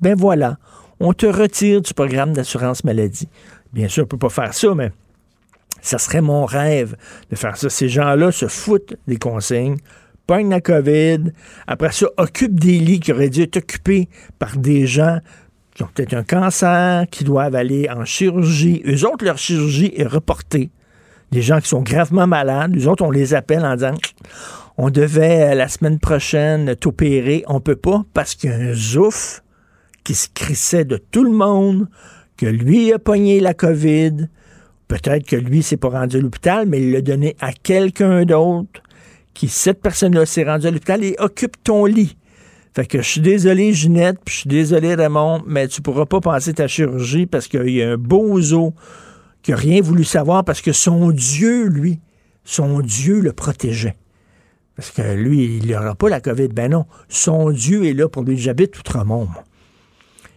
Ben 0.00 0.14
voilà, 0.14 0.58
on 1.00 1.12
te 1.12 1.26
retire 1.26 1.80
du 1.80 1.92
programme 1.94 2.32
d'assurance 2.32 2.84
maladie. 2.84 3.28
Bien 3.72 3.88
sûr, 3.88 4.02
on 4.02 4.06
ne 4.06 4.08
peut 4.08 4.18
pas 4.18 4.30
faire 4.30 4.54
ça, 4.54 4.74
mais 4.74 4.92
ça 5.80 5.98
serait 5.98 6.22
mon 6.22 6.44
rêve 6.46 6.96
de 7.30 7.36
faire 7.36 7.56
ça. 7.56 7.68
Ces 7.68 7.88
gens-là 7.88 8.32
se 8.32 8.46
foutent 8.46 8.94
des 9.06 9.16
consignes, 9.16 9.76
pognent 10.26 10.50
la 10.50 10.60
COVID, 10.60 11.32
après 11.66 11.92
ça, 11.92 12.06
occupent 12.16 12.58
des 12.58 12.78
lits 12.78 13.00
qui 13.00 13.12
auraient 13.12 13.30
dû 13.30 13.42
être 13.42 13.58
occupés 13.58 14.08
par 14.38 14.56
des 14.56 14.86
gens 14.86 15.18
qui 15.74 15.82
ont 15.82 15.88
peut-être 15.92 16.14
un 16.14 16.22
cancer, 16.22 17.06
qui 17.10 17.24
doivent 17.24 17.54
aller 17.54 17.88
en 17.90 18.04
chirurgie. 18.04 18.82
Eux 18.86 19.06
autres, 19.06 19.24
leur 19.24 19.38
chirurgie 19.38 19.92
est 19.96 20.06
reportée. 20.06 20.70
Des 21.32 21.42
gens 21.42 21.60
qui 21.60 21.68
sont 21.68 21.82
gravement 21.82 22.26
malades, 22.26 22.76
eux 22.76 22.88
autres, 22.88 23.04
on 23.04 23.10
les 23.10 23.34
appelle 23.34 23.64
en 23.64 23.74
disant 23.74 23.94
on 24.76 24.90
devait 24.90 25.52
euh, 25.52 25.54
la 25.54 25.68
semaine 25.68 25.98
prochaine 25.98 26.74
t'opérer, 26.76 27.44
on 27.46 27.60
peut 27.60 27.76
pas 27.76 28.04
parce 28.12 28.34
qu'il 28.34 28.50
y 28.50 28.52
a 28.52 28.56
un 28.56 28.74
zouf 28.74 29.42
qui 30.02 30.14
se 30.14 30.28
crissait 30.32 30.84
de 30.84 30.96
tout 30.96 31.24
le 31.24 31.30
monde, 31.30 31.88
que 32.36 32.46
lui 32.46 32.92
a 32.92 32.98
pogné 32.98 33.40
la 33.40 33.54
COVID. 33.54 34.28
Peut-être 34.88 35.26
que 35.26 35.36
lui 35.36 35.62
s'est 35.62 35.76
pas 35.76 35.88
rendu 35.88 36.16
à 36.16 36.20
l'hôpital, 36.20 36.66
mais 36.68 36.82
il 36.82 36.92
l'a 36.92 37.00
donné 37.00 37.36
à 37.40 37.52
quelqu'un 37.52 38.24
d'autre 38.24 38.82
qui, 39.34 39.48
cette 39.48 39.82
personne-là, 39.82 40.24
s'est 40.26 40.44
rendue 40.44 40.66
à 40.66 40.70
l'hôpital 40.70 41.04
et 41.04 41.16
occupe 41.18 41.62
ton 41.62 41.84
lit. 41.84 42.16
Fait 42.74 42.86
que 42.86 43.02
je 43.02 43.08
suis 43.08 43.20
désolé, 43.20 43.72
Ginette, 43.72 44.18
puis 44.24 44.34
je 44.34 44.40
suis 44.40 44.48
désolé, 44.48 44.94
Raymond, 44.94 45.42
mais 45.46 45.68
tu 45.68 45.80
pourras 45.80 46.06
pas 46.06 46.20
passer 46.20 46.54
ta 46.54 46.66
chirurgie 46.66 47.26
parce 47.26 47.46
qu'il 47.46 47.70
y 47.70 47.82
a 47.82 47.92
un 47.92 47.96
bozo 47.96 48.74
qui 49.42 49.52
n'a 49.52 49.56
rien 49.56 49.80
voulu 49.80 50.02
savoir 50.02 50.44
parce 50.44 50.60
que 50.60 50.72
son 50.72 51.10
Dieu, 51.10 51.66
lui, 51.66 52.00
son 52.44 52.80
Dieu 52.80 53.20
le 53.20 53.32
protégeait. 53.32 53.96
Parce 54.74 54.90
que 54.90 55.02
lui, 55.14 55.58
il 55.58 55.70
n'aura 55.70 55.94
pas 55.94 56.08
la 56.08 56.20
COVID. 56.20 56.48
Ben 56.48 56.72
non, 56.72 56.86
son 57.08 57.50
Dieu 57.50 57.84
est 57.84 57.92
là 57.92 58.08
pour 58.08 58.24
lui. 58.24 58.36
J'habite 58.36 58.76
Outremont. 58.76 59.28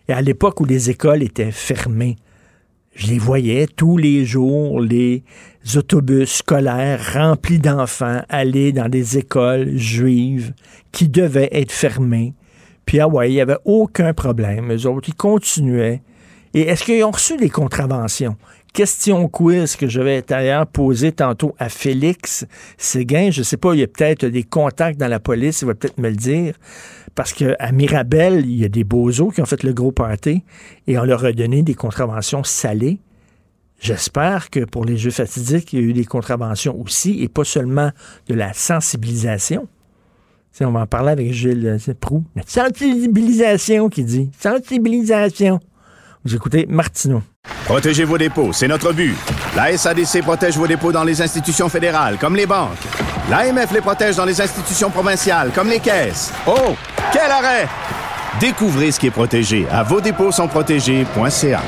Et 0.07 0.13
à 0.13 0.21
l'époque 0.21 0.59
où 0.59 0.65
les 0.65 0.89
écoles 0.91 1.23
étaient 1.23 1.51
fermées, 1.51 2.17
je 2.97 3.07
les 3.07 3.19
voyais 3.19 3.67
tous 3.67 3.95
les 3.95 4.25
jours, 4.25 4.81
les 4.81 5.23
autobus 5.75 6.37
scolaires 6.37 7.13
remplis 7.13 7.59
d'enfants 7.59 8.23
aller 8.27 8.71
dans 8.71 8.89
des 8.89 9.19
écoles 9.19 9.77
juives 9.77 10.51
qui 10.91 11.07
devaient 11.07 11.49
être 11.51 11.71
fermées. 11.71 12.33
Puis 12.87 12.99
ah 12.99 13.07
ouais, 13.07 13.29
il 13.29 13.35
n'y 13.35 13.41
avait 13.41 13.59
aucun 13.65 14.13
problème. 14.13 14.73
Eux 14.73 14.87
autres, 14.87 15.09
ils 15.09 15.15
continuaient. 15.15 16.01
Et 16.55 16.61
est-ce 16.61 16.83
qu'ils 16.83 17.03
ont 17.03 17.11
reçu 17.11 17.37
des 17.37 17.51
contraventions? 17.51 18.35
Question 18.73 19.27
quiz 19.27 19.75
que 19.75 19.87
je 19.87 20.01
vais 20.01 20.23
d'ailleurs 20.23 20.65
poser 20.65 21.11
tantôt 21.11 21.53
à 21.59 21.69
Félix 21.69 22.47
Séguin. 22.77 23.29
Je 23.29 23.41
ne 23.41 23.43
sais 23.43 23.57
pas, 23.57 23.75
il 23.75 23.81
y 23.81 23.83
a 23.83 23.87
peut-être 23.87 24.25
des 24.25 24.43
contacts 24.43 24.99
dans 24.99 25.07
la 25.07 25.19
police, 25.19 25.61
il 25.61 25.65
va 25.65 25.75
peut-être 25.75 25.99
me 25.99 26.09
le 26.09 26.15
dire. 26.15 26.55
Parce 27.17 27.33
qu'à 27.33 27.71
Mirabel, 27.71 28.45
il 28.45 28.57
y 28.57 28.63
a 28.63 28.69
des 28.69 28.83
bozos 28.83 29.31
qui 29.31 29.41
ont 29.41 29.45
fait 29.47 29.63
le 29.63 29.73
gros 29.73 29.91
party 29.91 30.43
et 30.85 30.99
on 30.99 31.03
leur 31.03 31.25
a 31.25 31.31
donné 31.31 31.63
des 31.63 31.73
contraventions 31.73 32.43
salées. 32.43 32.99
J'espère 33.79 34.51
que 34.51 34.65
pour 34.65 34.85
les 34.85 34.97
jeux 34.97 35.09
fatidiques, 35.09 35.73
il 35.73 35.79
y 35.79 35.81
a 35.81 35.85
eu 35.85 35.93
des 35.93 36.05
contraventions 36.05 36.79
aussi 36.79 37.23
et 37.23 37.27
pas 37.27 37.43
seulement 37.43 37.89
de 38.27 38.35
la 38.35 38.53
sensibilisation. 38.53 39.67
On 40.61 40.69
va 40.69 40.81
en 40.81 40.85
parler 40.85 41.09
avec 41.09 41.33
Gilles 41.33 41.79
Proux. 41.99 42.23
Sensibilisation 42.45 43.89
qui 43.89 44.03
dit. 44.03 44.29
Sensibilisation. 44.39 45.59
Écoutez 46.35 46.65
Martineau. 46.67 47.23
Protégez 47.65 48.03
vos 48.03 48.17
dépôts, 48.17 48.53
c'est 48.53 48.67
notre 48.67 48.93
but. 48.93 49.15
La 49.55 49.75
SADC 49.77 50.21
protège 50.21 50.57
vos 50.57 50.67
dépôts 50.67 50.91
dans 50.91 51.03
les 51.03 51.21
institutions 51.21 51.69
fédérales, 51.69 52.17
comme 52.19 52.35
les 52.35 52.45
banques. 52.45 52.77
L'AMF 53.29 53.71
les 53.71 53.81
protège 53.81 54.15
dans 54.15 54.25
les 54.25 54.39
institutions 54.39 54.89
provinciales, 54.89 55.51
comme 55.53 55.69
les 55.69 55.79
caisses. 55.79 56.31
Oh, 56.47 56.75
quel 57.11 57.29
arrêt! 57.29 57.67
Découvrez 58.39 58.91
ce 58.91 58.99
qui 58.99 59.07
est 59.07 59.11
protégé 59.11 59.67
à 59.71 59.83
vos 59.83 59.99
dépôts 59.99 60.31
sont 60.31 60.47
protégés.ca. 60.47 61.61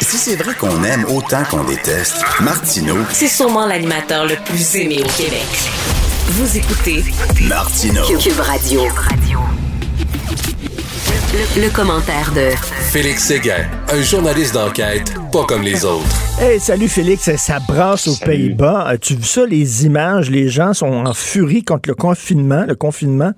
Si 0.00 0.16
c'est 0.16 0.36
vrai 0.36 0.54
qu'on 0.54 0.82
aime 0.84 1.04
autant 1.06 1.44
qu'on 1.50 1.64
déteste, 1.64 2.24
Martineau, 2.40 2.96
C'est 3.10 3.28
sûrement 3.28 3.66
l'animateur 3.66 4.26
le 4.26 4.36
plus 4.44 4.76
aimé 4.76 5.02
au 5.04 5.08
Québec. 5.08 5.46
Vous 6.28 6.56
écoutez 6.56 7.04
Martineau. 7.42 8.04
Cube 8.18 8.40
Radio. 8.40 8.80
Le, 11.34 11.62
le 11.62 11.70
commentaire 11.70 12.30
de 12.32 12.50
Félix 12.92 13.24
Séguin, 13.24 13.66
un 13.92 14.00
journaliste 14.02 14.54
d'enquête 14.54 15.12
pas 15.32 15.44
comme 15.46 15.62
les 15.62 15.84
autres. 15.84 16.06
Hey, 16.40 16.60
salut 16.60 16.86
Félix, 16.86 17.28
ça 17.34 17.58
brasse 17.58 18.06
aux 18.06 18.14
Pays-Bas. 18.24 18.86
As-tu 18.86 19.16
vu 19.16 19.24
ça, 19.24 19.44
les 19.44 19.84
images? 19.84 20.30
Les 20.30 20.48
gens 20.48 20.74
sont 20.74 20.86
en 20.86 21.12
furie 21.12 21.64
contre 21.64 21.88
le 21.88 21.96
confinement, 21.96 22.64
le 22.68 22.76
confinement. 22.76 23.32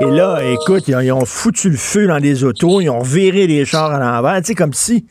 Et 0.00 0.06
là, 0.06 0.40
écoute, 0.50 0.84
ils 0.88 0.96
ont, 0.96 1.00
ils 1.00 1.12
ont 1.12 1.26
foutu 1.26 1.68
le 1.68 1.76
feu 1.76 2.06
dans 2.06 2.20
des 2.20 2.42
autos, 2.42 2.80
ils 2.80 2.88
ont 2.88 3.02
viré 3.02 3.46
les 3.46 3.66
chars 3.66 3.92
à 3.92 3.98
l'envers. 3.98 4.40
Tu 4.40 4.46
sais, 4.46 4.54
comme 4.54 4.72
si, 4.72 5.04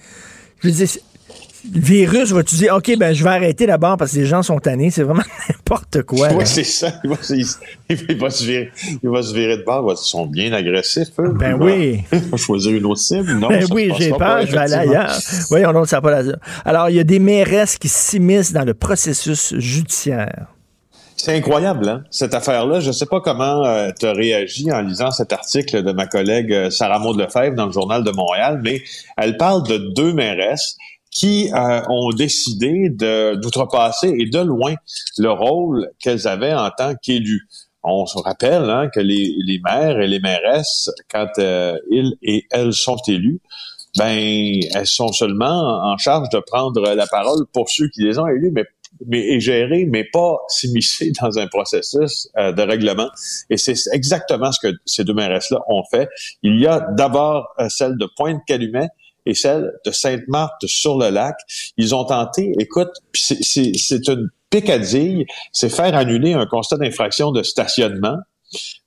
je 0.64 0.70
veux 0.70 0.74
dire, 0.74 0.88
le 0.88 1.11
virus, 1.66 2.32
va-tu 2.32 2.56
dire, 2.56 2.74
OK, 2.76 2.96
ben, 2.98 3.14
je 3.14 3.24
vais 3.24 3.30
arrêter 3.30 3.66
d'abord 3.68 3.98
parce 3.98 4.14
que 4.14 4.18
les 4.20 4.26
gens 4.26 4.42
sont 4.44 4.60
tannés. 4.60 4.90
C'est 4.90 5.04
vraiment 5.04 5.24
n'importe 5.50 6.02
quoi. 6.04 6.30
là. 6.30 6.36
Oui, 6.38 6.44
c'est 6.46 6.64
ça. 6.64 6.94
Il 7.04 7.10
va, 7.10 7.16
il- 7.30 7.46
il 8.10 8.18
va 8.18 8.30
se 8.30 8.44
virer, 8.44 8.72
il 9.04 9.10
va 9.10 9.22
se 9.22 9.34
virer 9.34 9.58
de 9.58 9.64
bord. 9.64 9.92
Ils 9.92 9.98
sont 9.98 10.26
bien 10.26 10.52
agressifs. 10.54 11.10
eux. 11.20 11.30
Ben 11.38 11.58
va- 11.58 11.66
oui. 11.66 12.04
Il 12.12 12.20
va 12.20 12.38
choisir 12.38 12.72
une 12.74 12.86
autre 12.86 13.00
cible. 13.02 13.34
Non, 13.34 13.50
Ben 13.50 13.66
oui, 13.72 13.92
j'ai 13.98 14.10
peur, 14.10 14.18
pas, 14.20 14.46
je 14.46 14.52
vais 14.52 14.58
aller 14.58 14.74
ailleurs. 14.74 15.12
Ça 15.14 15.58
n'a 15.60 16.02
pas 16.02 16.12
l'allure. 16.12 16.38
Alors, 16.66 16.90
il 16.90 16.96
y 16.96 17.00
a 17.00 17.04
des 17.04 17.20
mairesses 17.20 17.78
qui 17.78 17.90
s'immiscent 17.90 18.54
dans 18.54 18.64
le 18.66 18.74
processus 18.74 19.54
judiciaire. 19.58 20.48
C'est 21.18 21.36
incroyable, 21.36 21.88
hein, 21.88 22.04
cette 22.10 22.34
affaire-là. 22.34 22.80
Je 22.80 22.88
ne 22.88 22.92
sais 22.94 23.06
pas 23.06 23.22
comment 23.22 23.64
tu 24.00 24.08
as 24.08 24.14
réagi 24.14 24.72
en 24.72 24.82
lisant 24.82 25.12
cet 25.12 25.32
article 25.32 25.84
de 25.84 25.92
ma 25.92 26.08
collègue 26.08 26.52
euh, 26.52 26.70
Sarah 26.72 26.98
Maud 26.98 27.16
Lefebvre 27.20 27.54
dans 27.56 27.68
le 27.68 27.72
Journal 27.72 28.04
de 28.04 28.10
Montréal, 28.10 28.60
mais 28.64 28.82
elle 29.18 29.38
parle 29.38 29.68
de 29.68 29.78
deux 29.94 30.14
mairesses 30.14 30.78
qui 31.12 31.52
euh, 31.54 31.82
ont 31.90 32.10
décidé 32.12 32.90
d'outrepasser 32.90 34.14
et 34.18 34.30
de 34.30 34.40
loin 34.40 34.74
le 35.18 35.30
rôle 35.30 35.90
qu'elles 36.00 36.28
avaient 36.28 36.54
en 36.54 36.72
tant 36.76 36.96
qu'élues. 36.96 37.48
On 37.84 38.06
se 38.06 38.18
rappelle 38.20 38.70
hein, 38.70 38.90
que 38.94 39.00
les, 39.00 39.36
les 39.46 39.60
maires 39.60 40.00
et 40.00 40.08
les 40.08 40.20
mairesses, 40.20 40.90
quand 41.12 41.28
euh, 41.40 41.78
ils 41.90 42.16
et 42.22 42.46
elles 42.52 42.74
sont 42.74 42.98
élus, 43.08 43.42
ben 43.98 44.62
elles 44.74 44.88
sont 44.88 45.12
seulement 45.12 45.82
en 45.84 45.98
charge 45.98 46.30
de 46.30 46.40
prendre 46.40 46.82
la 46.94 47.08
parole 47.08 47.46
pour 47.52 47.70
ceux 47.70 47.90
qui 47.90 48.04
les 48.04 48.20
ont 48.20 48.28
élus, 48.28 48.52
mais 48.54 48.66
mais 49.08 49.20
et 49.20 49.40
gérer, 49.40 49.86
mais 49.86 50.04
pas 50.04 50.38
s'immiscer 50.48 51.12
dans 51.22 51.38
un 51.40 51.48
processus 51.48 52.30
euh, 52.38 52.52
de 52.52 52.62
règlement. 52.62 53.10
Et 53.50 53.58
c'est 53.58 53.76
exactement 53.94 54.52
ce 54.52 54.60
que 54.60 54.74
ces 54.86 55.04
deux 55.04 55.14
mairesses-là 55.14 55.60
ont 55.68 55.84
fait. 55.90 56.08
Il 56.44 56.60
y 56.60 56.68
a 56.68 56.82
d'abord 56.92 57.48
euh, 57.60 57.68
celle 57.70 57.98
de 57.98 58.08
Pointe-Calumet 58.18 58.90
et 59.26 59.34
celle 59.34 59.72
de 59.86 59.92
Sainte-Marthe-sur-le-Lac. 59.92 61.36
Ils 61.78 61.94
ont 61.96 62.06
tenté, 62.06 62.54
écoute, 62.60 62.90
c'est- 63.14 64.08
une 64.08 64.30
picadille, 64.50 65.26
c'est 65.52 65.70
faire 65.70 65.96
annuler 65.96 66.34
un 66.34 66.46
constat 66.46 66.78
d'infraction 66.78 67.32
de 67.32 67.42
stationnement, 67.44 68.18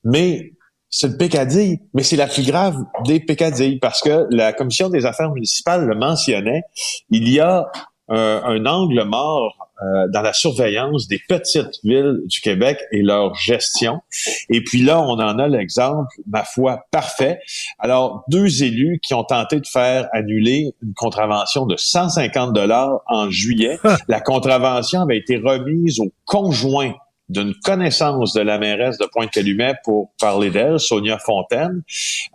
mais 0.05 0.53
c'est 0.91 1.07
une 1.09 1.17
pécadille, 1.17 1.79
mais 1.95 2.03
c'est 2.03 2.17
la 2.17 2.27
plus 2.27 2.45
grave 2.47 2.77
des 3.05 3.19
pécadilles 3.21 3.79
parce 3.79 4.01
que 4.01 4.27
la 4.31 4.53
commission 4.53 4.91
des 4.91 5.07
affaires 5.07 5.31
municipales 5.33 5.87
le 5.87 5.95
mentionnait. 5.97 6.63
Il 7.11 7.29
y 7.29 7.41
a 7.41 7.67
un, 8.09 8.43
un 8.45 8.67
angle 8.67 9.03
mort 9.05 9.64
euh, 9.83 10.07
dans 10.09 10.23
la 10.23 10.33
surveillance 10.33 11.09
des 11.09 11.21
petites 11.29 11.81
villes 11.83 12.21
du 12.27 12.41
Québec 12.41 12.79
et 12.93 13.03
leur 13.03 13.35
gestion. 13.35 14.01
Et 14.49 14.63
puis 14.63 14.83
là, 14.83 15.01
on 15.03 15.15
en 15.15 15.39
a 15.39 15.49
l'exemple, 15.49 16.09
ma 16.29 16.45
foi, 16.45 16.87
parfait. 16.93 17.41
Alors, 17.81 18.25
deux 18.29 18.63
élus 18.63 19.01
qui 19.03 19.15
ont 19.15 19.25
tenté 19.25 19.59
de 19.59 19.67
faire 19.67 20.09
annuler 20.13 20.75
une 20.83 20.95
contravention 20.95 21.67
de 21.67 21.77
150 21.77 22.53
dollars 22.53 23.01
en 23.09 23.31
juillet. 23.31 23.79
La 24.09 24.21
contravention 24.21 25.01
avait 25.01 25.19
été 25.19 25.39
remise 25.39 25.99
au 25.99 26.13
conjoint 26.25 26.95
d'une 27.29 27.55
connaissance 27.55 28.33
de 28.33 28.43
la 28.43 28.59
mairesse 28.59 28.99
de 28.99 29.07
Pointe-Calumet 29.07 29.75
pour 29.83 30.13
parler 30.21 30.51
d'elle, 30.51 30.79
Sonia 30.79 31.19
Fontaine. 31.19 31.83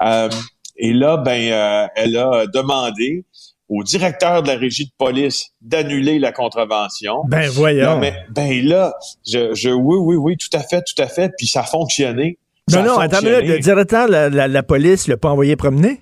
Euh, 0.01 0.29
et 0.75 0.93
là, 0.93 1.17
ben, 1.17 1.51
euh, 1.51 1.87
elle 1.95 2.17
a 2.17 2.47
demandé 2.47 3.25
au 3.69 3.83
directeur 3.83 4.41
de 4.43 4.47
la 4.47 4.55
régie 4.57 4.85
de 4.85 4.91
police 4.97 5.51
d'annuler 5.61 6.19
la 6.19 6.31
contravention. 6.31 7.21
Ben 7.27 7.45
Non, 7.45 7.51
voyons. 7.53 7.99
mais 7.99 8.13
ben 8.31 8.65
là, 8.65 8.93
je, 9.27 9.53
je, 9.53 9.69
oui, 9.69 9.95
oui, 9.99 10.15
oui, 10.15 10.37
tout 10.37 10.55
à 10.57 10.61
fait, 10.61 10.81
tout 10.81 11.01
à 11.01 11.07
fait. 11.07 11.31
Puis 11.37 11.47
ça 11.47 11.61
a 11.61 11.63
fonctionné. 11.63 12.39
Ça 12.67 12.81
non, 12.81 12.83
a 12.83 12.87
non, 12.95 12.99
attends, 12.99 13.19
mais 13.23 13.31
là, 13.31 13.41
le 13.41 13.59
directeur 13.59 14.07
de 14.07 14.11
la, 14.11 14.29
la, 14.29 14.47
la 14.47 14.63
police 14.63 15.07
l'a 15.07 15.17
pas 15.17 15.29
envoyé 15.29 15.55
promener? 15.55 16.01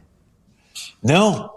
Non. 1.03 1.47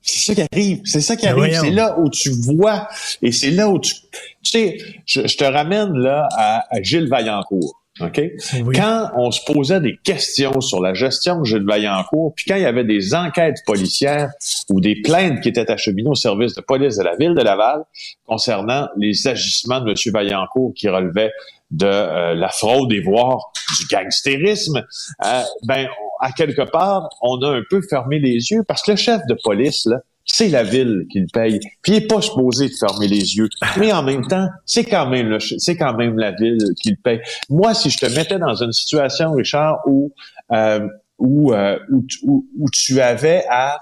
C'est 0.00 0.20
ça 0.20 0.34
qui 0.34 0.48
arrive. 0.52 0.80
C'est 0.84 1.00
ça 1.00 1.16
qui 1.16 1.26
Ben 1.26 1.38
arrive. 1.38 1.58
C'est 1.60 1.70
là 1.70 1.98
où 1.98 2.08
tu 2.08 2.30
vois. 2.30 2.88
Et 3.20 3.32
c'est 3.32 3.50
là 3.50 3.68
où 3.68 3.78
tu. 3.78 3.94
Tu 4.42 4.50
sais, 4.50 4.78
je, 5.04 5.26
je 5.26 5.36
te 5.36 5.44
ramène 5.44 5.92
là 5.92 6.26
à, 6.36 6.64
à 6.70 6.82
Gilles 6.82 7.08
Vaillancourt. 7.08 7.77
OK? 8.00 8.20
Oui. 8.64 8.76
Quand 8.76 9.10
on 9.16 9.30
se 9.30 9.40
posait 9.44 9.80
des 9.80 9.98
questions 10.02 10.60
sur 10.60 10.80
la 10.80 10.94
gestion 10.94 11.40
de 11.40 11.44
Gilles 11.44 11.66
Vaillancourt, 11.66 12.32
puis 12.34 12.44
quand 12.48 12.56
il 12.56 12.62
y 12.62 12.66
avait 12.66 12.84
des 12.84 13.14
enquêtes 13.14 13.58
policières 13.66 14.30
ou 14.70 14.80
des 14.80 15.00
plaintes 15.02 15.40
qui 15.40 15.48
étaient 15.48 15.70
acheminées 15.70 16.10
au 16.10 16.14
service 16.14 16.54
de 16.54 16.60
police 16.60 16.96
de 16.96 17.04
la 17.04 17.16
ville 17.16 17.34
de 17.34 17.42
Laval 17.42 17.82
concernant 18.26 18.88
les 18.96 19.26
agissements 19.26 19.80
de 19.80 19.90
M. 19.90 20.12
Vaillancourt 20.12 20.72
qui 20.74 20.88
relevaient 20.88 21.32
de 21.70 21.86
la 22.34 22.48
fraude 22.48 22.92
et 22.92 23.00
voire 23.00 23.52
du 23.78 23.86
gangstérisme, 23.90 24.84
ben 25.64 25.86
à 26.20 26.32
quelque 26.32 26.62
part, 26.62 27.08
on 27.22 27.40
a 27.42 27.50
un 27.56 27.62
peu 27.68 27.80
fermé 27.82 28.18
les 28.18 28.50
yeux 28.50 28.62
parce 28.66 28.82
que 28.82 28.92
le 28.92 28.96
chef 28.96 29.20
de 29.28 29.36
police, 29.42 29.86
là, 29.86 29.98
c'est 30.30 30.48
la 30.48 30.62
ville 30.62 31.06
qui 31.10 31.20
le 31.20 31.26
paye. 31.32 31.58
Puis 31.82 31.92
il 31.92 31.94
n'est 31.94 32.06
pas 32.06 32.20
supposé 32.20 32.68
de 32.68 32.74
fermer 32.78 33.08
les 33.08 33.36
yeux. 33.36 33.48
Mais 33.78 33.92
en 33.92 34.02
même 34.02 34.26
temps, 34.26 34.46
c'est 34.66 34.84
quand 34.84 35.08
même 35.08 35.38
c'est 35.40 35.76
quand 35.76 35.94
même 35.94 36.18
la 36.18 36.32
ville 36.32 36.58
qui 36.80 36.90
le 36.90 36.96
paye. 37.02 37.20
Moi, 37.48 37.74
si 37.74 37.90
je 37.90 37.98
te 37.98 38.06
mettais 38.14 38.38
dans 38.38 38.54
une 38.54 38.72
situation, 38.72 39.32
Richard, 39.32 39.80
où 39.86 40.12
euh, 40.52 40.86
où, 41.18 41.52
euh, 41.52 41.78
où, 41.90 42.46
où, 42.58 42.70
tu 42.72 43.00
avais 43.00 43.44
à 43.50 43.78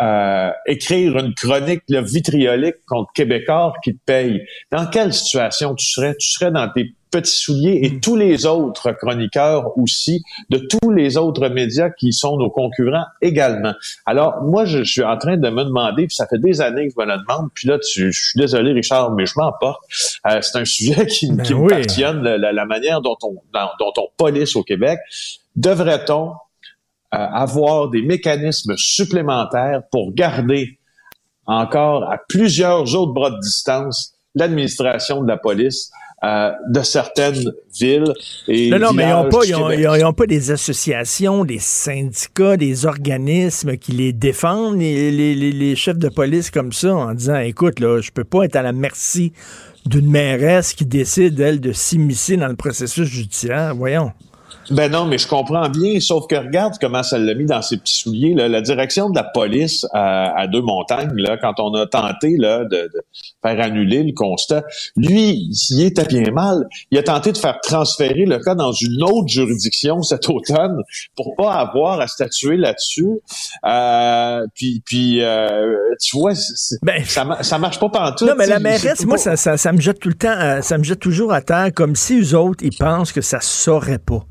euh, 0.00 0.50
écrire 0.66 1.18
une 1.18 1.34
chronique 1.34 1.82
le 1.88 2.00
vitriolique 2.00 2.76
contre 2.86 3.12
Québécois 3.12 3.72
qui 3.82 3.94
te 3.94 4.00
paye, 4.04 4.42
dans 4.70 4.86
quelle 4.86 5.12
situation 5.12 5.74
tu 5.74 5.86
serais? 5.86 6.14
Tu 6.18 6.30
serais 6.30 6.50
dans 6.50 6.68
tes 6.68 6.92
petits 7.10 7.36
souliers 7.36 7.80
et 7.82 7.90
hmm. 7.90 8.00
tous 8.00 8.16
les 8.16 8.46
autres 8.46 8.92
chroniqueurs 8.92 9.76
aussi, 9.78 10.22
de 10.50 10.58
tous 10.58 10.90
les 10.90 11.16
autres 11.16 11.48
médias 11.48 11.90
qui 11.90 12.12
sont 12.12 12.36
nos 12.36 12.50
concurrents 12.50 13.06
également. 13.22 13.74
Alors, 14.06 14.42
moi, 14.42 14.64
je, 14.64 14.84
suis 14.84 15.02
en 15.02 15.16
train 15.16 15.36
de 15.36 15.50
me 15.50 15.64
demander, 15.64 16.06
puis 16.06 16.14
ça 16.14 16.26
fait 16.26 16.38
des 16.38 16.60
années 16.60 16.88
que 16.88 16.94
je 16.96 17.04
me 17.04 17.10
le 17.10 17.18
demande, 17.18 17.48
puis 17.54 17.68
là, 17.68 17.78
tu, 17.78 18.12
je 18.12 18.26
suis 18.28 18.38
désolé, 18.38 18.72
Richard, 18.72 19.12
mais 19.12 19.26
je 19.26 19.34
m'emporte. 19.36 19.80
Euh, 20.26 20.40
c'est 20.40 20.58
un 20.58 20.64
sujet 20.64 21.06
qui, 21.10 21.32
ben 21.32 21.44
me 21.44 21.68
passionne, 21.68 22.22
la, 22.22 22.64
manière 22.64 23.00
dont 23.00 23.16
on, 23.22 23.34
dont 23.54 23.92
on 23.96 24.08
police 24.16 24.56
au 24.56 24.62
Québec. 24.62 24.98
Devrait-on 25.56 26.34
avoir 27.10 27.88
des 27.88 28.02
mécanismes 28.02 28.74
supplémentaires 28.76 29.82
pour 29.90 30.12
garder 30.12 30.78
encore 31.46 32.04
à 32.10 32.18
plusieurs 32.28 32.94
autres 32.94 33.12
bras 33.12 33.30
de 33.30 33.40
distance 33.40 34.14
l'administration 34.34 35.22
de 35.22 35.28
la 35.28 35.38
police 35.38 35.90
euh, 36.24 36.50
de 36.68 36.82
certaines 36.82 37.52
villes. 37.78 38.12
Et 38.48 38.70
non, 38.70 38.78
non, 38.78 38.92
mais 38.92 39.04
ils 39.04 39.10
n'ont 39.10 40.12
pas, 40.12 40.12
pas 40.12 40.26
des 40.26 40.50
associations, 40.50 41.44
des 41.44 41.60
syndicats, 41.60 42.56
des 42.56 42.86
organismes 42.86 43.76
qui 43.76 43.92
les 43.92 44.12
défendent, 44.12 44.78
les, 44.78 45.12
les, 45.12 45.34
les, 45.34 45.76
chefs 45.76 45.98
de 45.98 46.08
police 46.08 46.50
comme 46.50 46.72
ça, 46.72 46.94
en 46.94 47.14
disant, 47.14 47.38
écoute, 47.38 47.78
là, 47.78 48.00
je 48.00 48.10
peux 48.10 48.24
pas 48.24 48.44
être 48.44 48.56
à 48.56 48.62
la 48.62 48.72
merci 48.72 49.32
d'une 49.86 50.10
mairesse 50.10 50.74
qui 50.74 50.84
décide, 50.84 51.38
elle, 51.38 51.60
de 51.60 51.72
s'immiscer 51.72 52.36
dans 52.36 52.48
le 52.48 52.56
processus 52.56 53.06
judiciaire. 53.06 53.76
Voyons. 53.76 54.12
Ben 54.70 54.90
non, 54.90 55.06
mais 55.06 55.18
je 55.18 55.26
comprends 55.26 55.68
bien, 55.68 55.98
sauf 56.00 56.26
que 56.26 56.36
regarde 56.36 56.74
comment 56.80 57.02
ça 57.02 57.18
l'a 57.18 57.34
mis 57.34 57.46
dans 57.46 57.62
ses 57.62 57.78
petits 57.78 57.94
souliers. 57.94 58.34
Là. 58.34 58.48
La 58.48 58.60
direction 58.60 59.08
de 59.08 59.16
la 59.16 59.24
police 59.24 59.86
à, 59.92 60.46
deux 60.46 60.60
montagnes, 60.60 61.14
là, 61.16 61.36
quand 61.38 61.58
on 61.58 61.72
a 61.74 61.86
tenté 61.86 62.36
là, 62.36 62.64
de, 62.64 62.90
faire 63.42 63.60
annuler 63.60 64.02
le 64.02 64.12
constat, 64.12 64.62
lui, 64.96 65.50
il 65.70 65.82
était 65.82 66.04
bien 66.04 66.30
mal. 66.32 66.66
Il 66.90 66.98
a 66.98 67.02
tenté 67.02 67.32
de 67.32 67.38
faire 67.38 67.58
transférer 67.62 68.24
le 68.26 68.38
cas 68.38 68.54
dans 68.54 68.72
une 68.72 69.02
autre 69.02 69.28
juridiction 69.28 70.02
cet 70.02 70.28
automne 70.28 70.82
pour 71.16 71.34
pas 71.36 71.54
avoir 71.54 72.00
à 72.00 72.06
statuer 72.06 72.56
là-dessus. 72.56 73.08
Euh, 73.64 74.46
puis, 74.54 74.82
puis 74.84 75.22
euh, 75.22 75.74
tu 76.00 76.18
vois, 76.18 76.32
ben, 76.82 77.04
ça, 77.04 77.38
ça 77.42 77.58
marche 77.58 77.78
pas 77.78 77.88
partout. 77.88 78.26
Non, 78.26 78.34
mais 78.36 78.46
la 78.46 78.58
mairesse, 78.58 79.04
moi, 79.06 79.18
ça, 79.18 79.36
ça, 79.36 79.56
ça, 79.56 79.72
me 79.72 79.80
jette 79.80 79.98
tout 79.98 80.08
le 80.08 80.14
temps, 80.14 80.28
euh, 80.28 80.60
ça 80.60 80.78
me 80.78 80.84
jette 80.84 81.00
toujours 81.00 81.32
à 81.32 81.40
terre, 81.40 81.70
comme 81.74 81.96
si 81.96 82.20
eux 82.20 82.36
autres, 82.36 82.62
ils 82.64 82.76
pensent 82.76 83.12
que 83.12 83.20
ça 83.20 83.40
saurait 83.40 83.98
pas. 83.98 84.24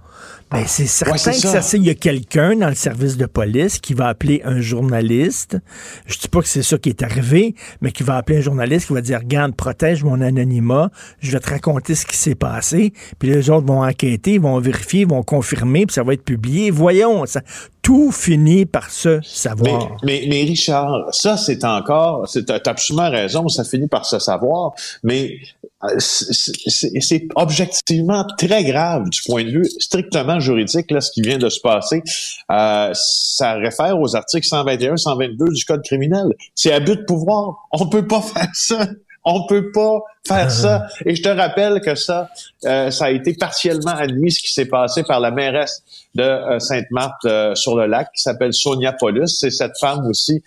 Ben, 0.50 0.64
c'est 0.66 0.86
certain 0.86 1.32
que 1.32 1.38
ça, 1.38 1.78
il 1.78 1.84
y 1.84 1.90
a 1.90 1.94
quelqu'un 1.94 2.56
dans 2.56 2.70
le 2.70 2.76
service 2.76 3.18
de 3.18 3.26
police 3.26 3.80
qui 3.80 3.94
va 3.94 4.08
appeler 4.08 4.42
un 4.46 4.62
journaliste. 4.62 5.58
Je 6.06 6.18
dis 6.18 6.30
pas 6.30 6.42
que 6.42 6.48
c'est 6.48 6.64
ça 6.64 6.78
qui 6.78 6.88
est 6.88 7.04
arrivé, 7.04 7.54
mais 7.82 7.92
qui 7.92 8.04
va 8.04 8.16
appeler 8.16 8.38
un 8.38 8.42
journaliste 8.42 8.88
qui 8.88 8.94
va 8.94 9.02
dire, 9.02 9.20
regarde, 9.20 9.56
protège 9.56 10.06
mon 10.06 10.22
anonymat, 10.22 10.90
je 11.20 11.32
vais 11.32 11.40
te 11.42 11.50
raconter 11.50 11.96
ce 11.96 12.06
qui 12.06 12.16
s'est 12.16 12.36
passé, 12.36 12.94
puis 13.20 13.30
les 13.30 13.50
autres 13.50 13.68
vont 13.68 13.84
enquêter, 13.84 14.38
vont 14.38 14.58
vérifier, 14.60 15.04
vont 15.04 15.22
confirmer, 15.22 15.86
puis 15.86 15.94
ça 15.94 16.04
va 16.04 16.14
être 16.14 16.24
publié. 16.24 16.72
Voyons, 16.72 17.26
ça, 17.26 17.42
tout 17.88 18.12
finit 18.12 18.66
par 18.66 18.92
se 18.92 19.22
savoir. 19.24 19.96
Mais, 20.04 20.26
mais, 20.28 20.42
Richard, 20.44 21.06
ça, 21.12 21.38
c'est 21.38 21.64
encore, 21.64 22.28
c'est, 22.28 22.50
as 22.50 22.60
absolument 22.66 23.10
raison, 23.10 23.48
ça 23.48 23.64
finit 23.64 23.88
par 23.88 24.06
se 24.06 24.20
savoir, 24.20 24.74
mais 25.04 25.38
euh, 25.86 25.96
c'est 25.98 27.30
objectivement 27.38 28.26
très 28.38 28.66
grave 28.66 29.08
du 29.10 29.22
point 29.26 29.46
de 29.46 29.52
vue 29.52 29.70
strictement 29.80 30.42
juridique, 30.42 30.92
là, 30.92 31.00
ce 31.00 31.14
qui 31.14 31.22
vient 31.22 31.38
de 31.38 31.48
se 31.48 31.62
passer. 31.62 32.04
Euh, 32.52 32.92
ça 32.94 33.54
réfère 33.54 33.98
aux 33.98 34.18
articles 34.18 34.46
121, 34.46 34.98
122 34.98 35.46
du 35.54 35.64
Code 35.64 35.82
criminel. 35.82 36.34
C'est 36.56 36.74
abus 36.74 36.98
de 36.98 37.04
pouvoir. 37.04 37.70
On 37.72 37.88
peut 37.88 38.06
pas 38.06 38.22
faire 38.34 38.50
ça. 38.54 38.86
On 39.30 39.46
peut 39.46 39.74
pas 39.74 40.00
faire 40.26 40.50
ça. 40.50 40.88
Et 41.06 41.14
je 41.14 41.22
te 41.22 41.28
rappelle 41.28 41.82
que 41.82 41.96
ça, 41.96 42.30
euh, 42.64 42.90
ça 42.92 43.06
a 43.06 43.10
été 43.12 43.34
partiellement 43.34 43.92
admis 43.92 44.32
ce 44.32 44.42
qui 44.42 44.54
s'est 44.54 44.68
passé 44.68 45.04
par 45.04 45.20
la 45.20 45.32
mairesse 45.32 45.84
de 46.16 46.24
euh, 46.24 46.60
Sainte-Marthe 46.60 47.26
euh, 47.26 47.54
sur 47.54 47.76
le 47.76 47.88
lac 47.88 48.08
qui 48.16 48.22
s'appelle 48.22 48.54
Sonia 48.54 48.94
Paulus. 48.94 49.28
C'est 49.28 49.50
cette 49.50 49.78
femme 49.82 50.08
aussi 50.08 50.42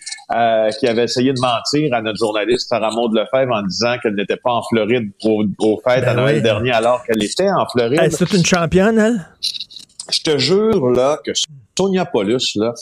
qui 0.79 0.87
avait 0.87 1.05
essayé 1.05 1.35
de 1.35 1.41
mentir 1.41 1.93
à 1.93 2.01
notre 2.01 2.19
journaliste 2.19 2.71
Ramon 2.71 3.09
de 3.09 3.21
Lefebvre 3.21 3.55
en 3.55 3.63
disant 3.63 3.97
qu'elle 4.03 4.15
n'était 4.15 4.39
pas 4.39 4.53
en 4.53 4.63
Floride 4.63 5.11
au, 5.25 5.45
aux 5.59 5.81
fêtes 5.87 6.05
à 6.05 6.15
ben 6.15 6.23
Noël 6.23 6.43
dernier 6.43 6.73
alors 6.73 7.05
qu'elle 7.05 7.23
était 7.23 7.51
en 7.51 7.67
Floride. 7.67 8.11
C'est 8.11 8.33
une 8.33 8.47
championne, 8.47 8.99
elle? 8.99 9.27
Je 10.11 10.23
te 10.23 10.39
jure 10.39 10.89
là 10.89 11.19
que 11.23 11.33
Sonia 11.77 12.07
Paulus, 12.07 12.57
là, 12.57 12.73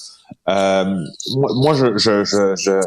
moi, 0.47 1.75
je, 1.75 1.99
je, 1.99 2.25
je 2.25 2.81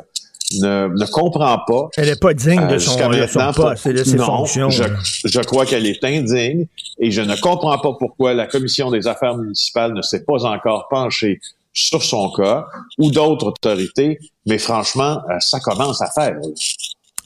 ne, 0.60 0.88
ne 0.88 1.06
comprend 1.06 1.60
pas. 1.66 1.90
Elle 1.98 2.08
n'est 2.08 2.16
pas 2.16 2.34
digne 2.34 2.68
de 2.68 2.76
euh, 2.76 2.80
son, 2.80 3.54
poste 3.54 3.86
et 3.88 3.94
de 3.94 4.04
ses 4.04 4.18
fonctions. 4.18 4.70
Je, 4.70 4.84
je 5.26 5.40
crois 5.42 5.66
qu'elle 5.66 5.86
est 5.86 6.04
indigne 6.04 6.66
et 7.00 7.12
je 7.12 7.22
ne 7.22 7.36
comprends 7.36 7.78
pas 7.78 7.94
pourquoi 7.98 8.34
la 8.34 8.48
Commission 8.48 8.92
des 8.92 9.08
affaires 9.08 9.38
municipales 9.38 9.94
ne 9.94 10.02
s'est 10.02 10.24
pas 10.24 10.46
encore 10.46 10.88
penchée 10.90 11.40
sur 11.74 12.04
son 12.04 12.30
cas 12.32 12.68
ou 12.98 13.12
d'autres 13.12 13.48
autorités, 13.48 14.20
mais 14.46 14.58
franchement, 14.58 15.22
euh, 15.30 15.40
ça 15.40 15.60
commence 15.60 16.02
à 16.02 16.10
faire. 16.12 16.38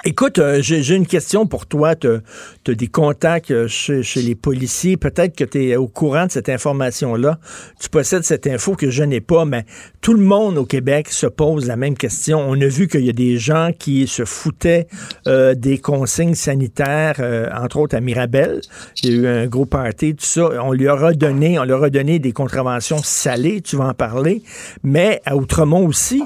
Écoute, 0.08 0.38
euh, 0.38 0.60
j'ai 0.62 0.94
une 0.94 1.08
question 1.08 1.48
pour 1.48 1.66
toi. 1.66 1.96
Tu 1.96 2.08
as, 2.08 2.76
des 2.76 2.86
contacts 2.86 3.50
euh, 3.50 3.68
chez, 3.68 4.04
les 4.22 4.36
policiers. 4.36 4.98
Peut-être 4.98 5.36
que 5.36 5.44
tu 5.44 5.70
es 5.70 5.76
au 5.78 5.88
courant 5.88 6.28
de 6.28 6.32
cette 6.32 6.48
information-là. 6.48 7.40
Tu 7.82 7.90
possèdes 7.90 8.22
cette 8.22 8.46
info 8.46 8.76
que 8.76 8.92
je 8.92 9.02
n'ai 9.02 9.20
pas, 9.20 9.46
mais 9.46 9.66
tout 10.02 10.14
le 10.14 10.22
monde 10.22 10.60
au 10.60 10.66
Québec 10.66 11.10
se 11.10 11.26
pose 11.26 11.66
la 11.66 11.76
même 11.76 11.98
question. 11.98 12.40
On 12.48 12.54
a 12.62 12.68
vu 12.68 12.88
qu'il 12.88 13.04
y 13.04 13.10
a 13.10 13.14
des 13.14 13.40
gens 13.40 13.72
qui 13.76 14.06
se 14.06 14.26
foutaient 14.26 14.86
euh, 15.26 15.56
des 15.56 15.80
consignes 15.80 16.36
sanitaires, 16.36 17.20
entre 17.60 17.78
autres 17.78 17.96
à 17.96 18.00
Mirabel. 18.00 18.62
Il 19.02 19.10
y 19.10 19.14
a 19.14 19.18
eu 19.18 19.28
un 19.28 19.48
gros 19.48 19.66
party, 19.66 20.14
tout 20.14 20.24
ça. 20.24 20.50
On 20.64 20.72
lui 20.72 20.88
a 20.88 20.94
redonné, 20.94 21.58
on 21.58 21.64
leur 21.64 21.84
a 21.84 21.90
donné 21.90 22.20
des 22.20 22.32
contraventions 22.32 23.00
salées, 23.02 23.62
tu 23.62 23.76
vas 23.76 23.86
en 23.86 23.94
parler. 23.96 24.44
Mais 24.84 25.24
à 25.26 25.36
Outremont 25.36 25.88
aussi, 25.88 26.22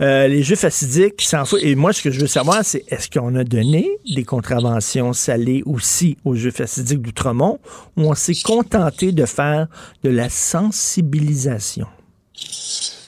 les 0.00 0.42
Juifs 0.42 0.64
acidiques 0.64 1.22
s'en 1.22 1.46
foutent. 1.46 1.62
Et 1.62 1.74
moi, 1.76 1.94
ce 1.94 2.02
que 2.02 2.10
je 2.10 2.20
veux 2.20 2.26
savoir, 2.26 2.62
c'est 2.62 2.84
est-ce 2.88 3.08
qu'on 3.08 3.21
a 3.34 3.44
donné 3.44 3.88
des 4.14 4.24
contraventions 4.24 5.12
salées 5.12 5.62
aussi 5.66 6.16
aux 6.24 6.34
Jeux 6.34 6.50
facidiques 6.50 7.02
d'Outremont 7.02 7.58
ou 7.96 8.02
on 8.02 8.14
s'est 8.14 8.40
contenté 8.42 9.12
de 9.12 9.24
faire 9.26 9.68
de 10.02 10.10
la 10.10 10.28
sensibilisation? 10.28 11.86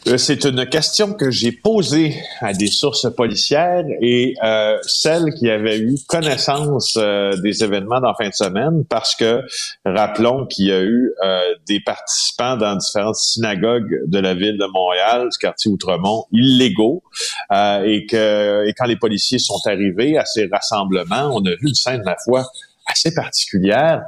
Euh, 0.06 0.18
c'est 0.18 0.44
une 0.44 0.66
question 0.66 1.14
que 1.14 1.30
j'ai 1.30 1.50
posée 1.50 2.14
à 2.40 2.52
des 2.52 2.66
sources 2.66 3.06
policières 3.14 3.86
et 4.02 4.34
euh, 4.44 4.76
celles 4.82 5.32
qui 5.32 5.48
avaient 5.48 5.78
eu 5.78 5.94
connaissance 6.06 6.98
euh, 6.98 7.34
des 7.40 7.64
événements 7.64 8.00
dans 8.00 8.14
fin 8.14 8.28
de 8.28 8.34
semaine 8.34 8.84
parce 8.84 9.14
que 9.14 9.42
rappelons 9.86 10.46
qu'il 10.46 10.66
y 10.66 10.72
a 10.72 10.82
eu 10.82 11.10
euh, 11.24 11.54
des 11.66 11.80
participants 11.80 12.56
dans 12.58 12.76
différentes 12.76 13.16
synagogues 13.16 14.02
de 14.06 14.18
la 14.18 14.34
ville 14.34 14.58
de 14.58 14.66
Montréal, 14.66 15.30
du 15.30 15.38
quartier 15.38 15.70
Outremont, 15.70 16.26
illégaux 16.32 17.02
et 17.50 18.06
que 18.06 18.66
et 18.66 18.72
quand 18.74 18.86
les 18.86 18.96
policiers 18.96 19.38
sont 19.38 19.60
arrivés 19.66 20.18
à 20.18 20.26
ces 20.26 20.48
rassemblements, 20.52 21.30
on 21.32 21.44
a 21.46 21.50
vu 21.50 21.68
une 21.68 21.74
scène, 21.74 22.02
ma 22.04 22.16
foi, 22.22 22.44
assez 22.86 23.14
particulière. 23.14 24.02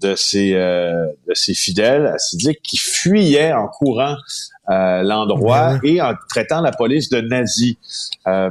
De 0.00 0.14
ses, 0.14 0.54
euh, 0.54 1.06
de 1.28 1.34
ses 1.34 1.54
fidèles 1.54 2.06
assidiques 2.06 2.60
qui 2.62 2.76
fuyaient 2.76 3.52
en 3.52 3.66
courant 3.66 4.16
euh, 4.70 5.02
l'endroit 5.02 5.78
ben 5.78 5.80
et 5.82 6.00
en 6.00 6.14
traitant 6.28 6.60
la 6.60 6.70
police 6.72 7.08
de 7.08 7.20
nazis. 7.20 7.76
Euh, 8.26 8.50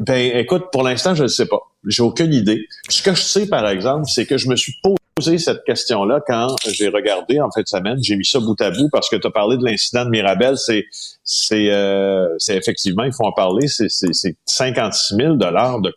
ben, 0.00 0.36
écoute, 0.36 0.66
pour 0.70 0.82
l'instant, 0.82 1.14
je 1.14 1.24
ne 1.24 1.28
sais 1.28 1.46
pas. 1.46 1.58
J'ai 1.86 2.02
aucune 2.02 2.32
idée. 2.32 2.66
Ce 2.88 3.02
que 3.02 3.14
je 3.14 3.22
sais, 3.22 3.46
par 3.46 3.68
exemple, 3.68 4.06
c'est 4.08 4.26
que 4.26 4.36
je 4.36 4.48
me 4.48 4.56
suis 4.56 4.74
posé 4.82 4.96
posé 5.18 5.38
cette 5.38 5.64
question-là 5.64 6.20
quand 6.26 6.54
j'ai 6.68 6.88
regardé 6.88 7.40
en 7.40 7.50
fin 7.50 7.62
de 7.62 7.66
semaine. 7.66 7.98
J'ai 8.00 8.16
mis 8.16 8.24
ça 8.24 8.38
bout 8.38 8.60
à 8.60 8.70
bout 8.70 8.88
parce 8.92 9.08
que 9.08 9.16
tu 9.16 9.26
as 9.26 9.30
parlé 9.30 9.56
de 9.56 9.64
l'incident 9.64 10.04
de 10.04 10.10
Mirabel. 10.10 10.56
C'est 10.56 10.84
c'est 11.24 11.70
euh, 11.70 12.26
c'est 12.38 12.56
effectivement, 12.56 13.02
il 13.02 13.12
faut 13.12 13.24
en 13.24 13.32
parler, 13.32 13.68
c'est 13.68 13.88
56 14.46 15.14
000 15.16 15.34
dollars 15.34 15.80
de, 15.80 15.90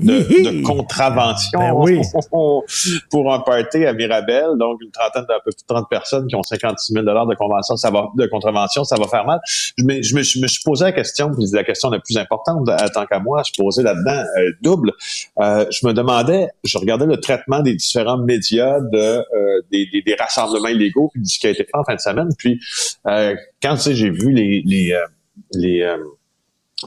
de, 0.00 0.60
de 0.60 0.62
contravention 0.64 1.58
Ben 1.60 1.72
oui. 1.74 2.00
pour 3.10 3.32
un 3.32 3.38
party 3.40 3.84
à 3.84 3.92
Mirabel. 3.92 4.46
Donc, 4.58 4.80
une 4.82 4.90
trentaine, 4.90 5.26
d'un 5.28 5.38
peu 5.44 5.52
plus 5.52 5.62
de 5.62 5.74
30 5.74 5.88
personnes 5.88 6.26
qui 6.26 6.34
ont 6.34 6.42
56 6.42 6.92
000 6.92 7.04
dollars 7.04 7.26
de 7.26 7.34
convention, 7.36 7.76
ça 7.76 7.90
va, 7.90 8.08
de 8.16 8.26
contravention, 8.26 8.82
ça 8.82 8.96
va 8.96 9.06
faire 9.06 9.24
mal. 9.24 9.38
Je 9.46 9.84
me, 9.84 10.02
je 10.02 10.16
me, 10.16 10.22
suis- 10.22 10.40
me 10.40 10.48
suis 10.48 10.62
posé 10.64 10.84
la 10.84 10.92
question, 10.92 11.30
puis 11.32 11.44
la 11.52 11.62
question 11.64 11.90
la 11.90 12.00
plus 12.00 12.16
importante, 12.16 12.68
à 12.68 12.88
tant 12.88 13.06
qu'à 13.06 13.20
moi, 13.20 13.42
je 13.46 13.52
posais 13.56 13.82
là-dedans 13.82 14.24
euh, 14.38 14.50
double. 14.62 14.92
Euh, 15.40 15.66
je 15.70 15.86
me 15.86 15.92
demandais, 15.92 16.48
je 16.64 16.78
regardais 16.78 17.06
le 17.06 17.18
traitement 17.20 17.60
des 17.60 17.74
différents 17.74 18.18
médias 18.18 18.53
de 18.56 18.98
euh, 18.98 19.60
des, 19.70 20.16
rassemblements 20.18 20.68
illégaux, 20.68 21.10
puis 21.12 21.22
de 21.22 21.26
ce 21.26 21.38
qui 21.38 21.46
a 21.46 21.50
été 21.50 21.64
fait 21.64 21.70
en 21.74 21.84
fin 21.84 21.94
de 21.94 22.00
semaine. 22.00 22.28
Puis 22.38 22.60
euh, 23.06 23.34
quand 23.62 23.76
j'ai 23.76 24.10
vu 24.10 24.32
les 24.32 24.62
les 24.64 24.92
euh, 24.92 25.06
les 25.52 25.86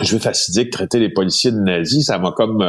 juifs 0.01 0.25
assidiques 0.25 0.71
traiter 0.71 0.99
les 0.99 1.09
policiers 1.09 1.51
de 1.51 1.59
nazis, 1.59 2.05
ça 2.05 2.17
m'a 2.19 2.31
comme 2.31 2.63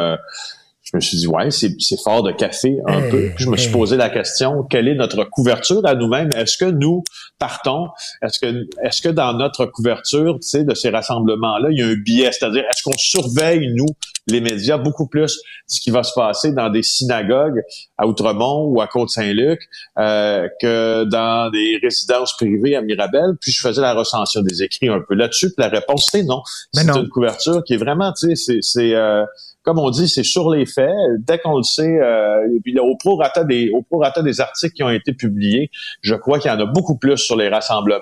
je 0.90 0.96
me 0.96 1.00
suis 1.00 1.18
dit, 1.18 1.26
ouais, 1.26 1.50
c'est 1.50 1.74
c'est 1.78 2.00
fort 2.02 2.22
de 2.22 2.32
café 2.32 2.78
un 2.86 3.02
Hey, 3.02 3.10
peu. 3.10 3.30
Puis 3.36 3.44
je 3.44 3.50
me 3.50 3.56
suis 3.56 3.68
hey. 3.68 3.72
posé 3.72 3.96
la 3.96 4.08
question, 4.08 4.62
quelle 4.70 4.88
est 4.88 4.94
notre 4.94 5.24
couverture 5.24 5.84
à 5.84 5.94
nous-mêmes? 5.94 6.30
Est-ce 6.34 6.56
que 6.56 6.64
nous 6.64 7.04
partons? 7.38 7.88
Est-ce 8.22 8.38
que, 8.38 8.66
est-ce 8.82 9.02
que 9.02 9.10
dans 9.10 9.34
notre 9.34 9.66
couverture, 9.66 10.38
tu 10.40 10.48
sais, 10.48 10.64
de 10.64 10.74
ces 10.74 10.88
rassemblements-là, 10.88 11.68
il 11.70 11.78
y 11.78 11.82
a 11.82 11.86
un 11.86 11.94
biais? 11.94 12.32
C'est-à-dire, 12.32 12.62
est-ce 12.70 12.82
qu'on 12.82 12.96
surveille, 12.96 13.70
nous, 13.74 13.86
les 14.28 14.40
médias, 14.40 14.78
beaucoup 14.78 15.06
plus 15.06 15.38
ce 15.66 15.80
qui 15.80 15.90
va 15.90 16.02
se 16.02 16.12
passer 16.14 16.52
dans 16.52 16.70
des 16.70 16.82
synagogues 16.82 17.62
à 17.98 18.06
Outremont 18.06 18.64
ou 18.68 18.80
à 18.80 18.86
Côte-Saint-Luc 18.86 19.60
euh, 19.98 20.48
que 20.60 21.04
dans 21.04 21.50
des 21.50 21.78
résidences 21.82 22.34
privées 22.34 22.76
à 22.76 22.80
Mirabel? 22.82 23.32
Puis 23.40 23.52
je 23.52 23.60
faisais 23.60 23.82
la 23.82 23.92
recension 23.92 24.40
des 24.40 24.62
écrits 24.62 24.88
un 24.88 25.00
peu 25.06 25.14
là-dessus. 25.14 25.48
Puis 25.48 25.62
la 25.62 25.68
réponse, 25.68 26.06
c'est 26.10 26.22
non. 26.22 26.40
Mais 26.74 26.80
C'est 26.82 26.86
non. 26.88 27.02
une 27.02 27.08
couverture 27.08 27.62
qui 27.64 27.74
est 27.74 27.78
vraiment, 27.78 28.12
tu 28.12 28.28
sais, 28.28 28.36
c'est... 28.36 28.58
c'est 28.62 28.94
euh, 28.94 29.24
comme 29.68 29.78
on 29.80 29.90
dit, 29.90 30.08
c'est 30.08 30.22
sur 30.22 30.48
les 30.48 30.64
faits. 30.64 30.88
Dès 31.18 31.36
qu'on 31.38 31.58
le 31.58 31.62
sait, 31.62 31.98
euh, 32.00 32.56
et 32.56 32.60
puis 32.60 32.72
là, 32.72 32.82
au 32.82 32.96
prorata 32.96 33.44
des 33.44 33.70
au 33.74 33.82
prorata 33.82 34.22
des 34.22 34.40
articles 34.40 34.72
qui 34.72 34.82
ont 34.82 34.88
été 34.88 35.12
publiés, 35.12 35.68
je 36.00 36.14
crois 36.14 36.38
qu'il 36.38 36.50
y 36.50 36.54
en 36.54 36.58
a 36.58 36.64
beaucoup 36.64 36.96
plus 36.96 37.18
sur 37.18 37.36
les 37.36 37.50
rassemblements 37.50 37.98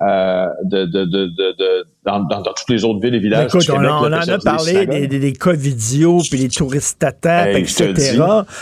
euh, 0.00 0.46
de, 0.64 0.86
de, 0.86 1.04
de, 1.04 1.26
de, 1.26 1.56
de- 1.58 1.86
dans, 2.06 2.20
dans, 2.20 2.40
dans 2.40 2.52
toutes 2.54 2.70
les 2.70 2.82
autres 2.84 3.00
villes 3.00 3.14
et 3.14 3.18
villages. 3.20 3.48
Écoute, 3.48 3.60
du 3.60 3.70
on, 3.70 3.74
Québec, 3.74 3.90
en- 3.90 4.04
on 4.04 4.08
là, 4.08 4.18
en 4.20 4.26
que 4.26 4.30
a 4.30 4.38
parlé 4.38 4.86
des, 4.86 5.06
des, 5.06 5.18
des 5.18 5.32
cas 5.34 5.52
vidéo, 5.52 6.22
puis 6.30 6.38
les 6.40 6.48
touristes 6.48 7.04
à 7.04 7.50
Hey, 7.50 7.60
etc. 7.62 8.18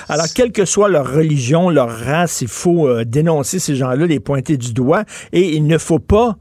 Alors, 0.09 0.27
quelle 0.35 0.51
que 0.51 0.65
soit 0.65 0.89
leur 0.89 1.09
religion, 1.15 1.71
leur 1.71 1.89
race, 1.89 2.41
il 2.43 2.49
faut 2.49 2.89
euh, 2.89 3.05
dénoncer 3.05 3.61
ces 3.61 3.77
gens-là, 3.77 4.07
les 4.07 4.19
pointer 4.21 4.57
du 4.57 4.73
doigt, 4.75 5.05
et 5.33 5.55
il 5.57 5.67
ne 5.69 5.79
faut 5.79 6.01
pas 6.01 6.37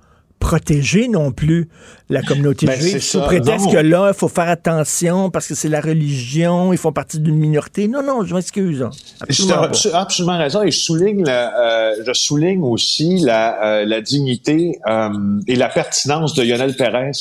protéger 0.50 1.08
non 1.08 1.32
plus 1.32 1.70
la 2.10 2.24
communauté 2.24 2.66
Ben, 2.66 2.80
juive 2.80 3.00
sous 3.04 3.20
ça, 3.20 3.26
prétexte 3.26 3.68
non. 3.68 3.72
que 3.72 3.78
là, 3.78 4.10
il 4.12 4.18
faut 4.18 4.28
faire 4.28 4.50
attention 4.50 5.30
parce 5.30 5.48
que 5.48 5.54
c'est 5.54 5.70
la 5.70 5.80
religion, 5.80 6.74
ils 6.74 6.80
font 6.80 6.92
partie 6.92 7.20
d'une 7.20 7.36
minorité. 7.38 7.88
Non, 7.88 8.02
non, 8.02 8.26
je 8.26 8.34
m'excuse. 8.34 8.82
hein. 8.82 8.90
Je 9.30 9.44
Absolument 9.44 9.68
absolument 9.94 10.38
raison 10.40 10.64
et 10.64 10.72
je 10.72 10.80
souligne, 10.80 11.24
la, 11.24 11.92
euh, 11.92 11.96
je 12.08 12.14
souligne 12.14 12.64
aussi 12.64 13.18
la, 13.20 13.64
euh, 13.82 13.86
la 13.86 14.02
dignité 14.02 14.80
euh, 14.90 15.10
et 15.48 15.56
la 15.56 15.70
pertinence 15.70 16.34
de 16.34 16.42
Lionel 16.42 16.76
Pérez 16.76 17.12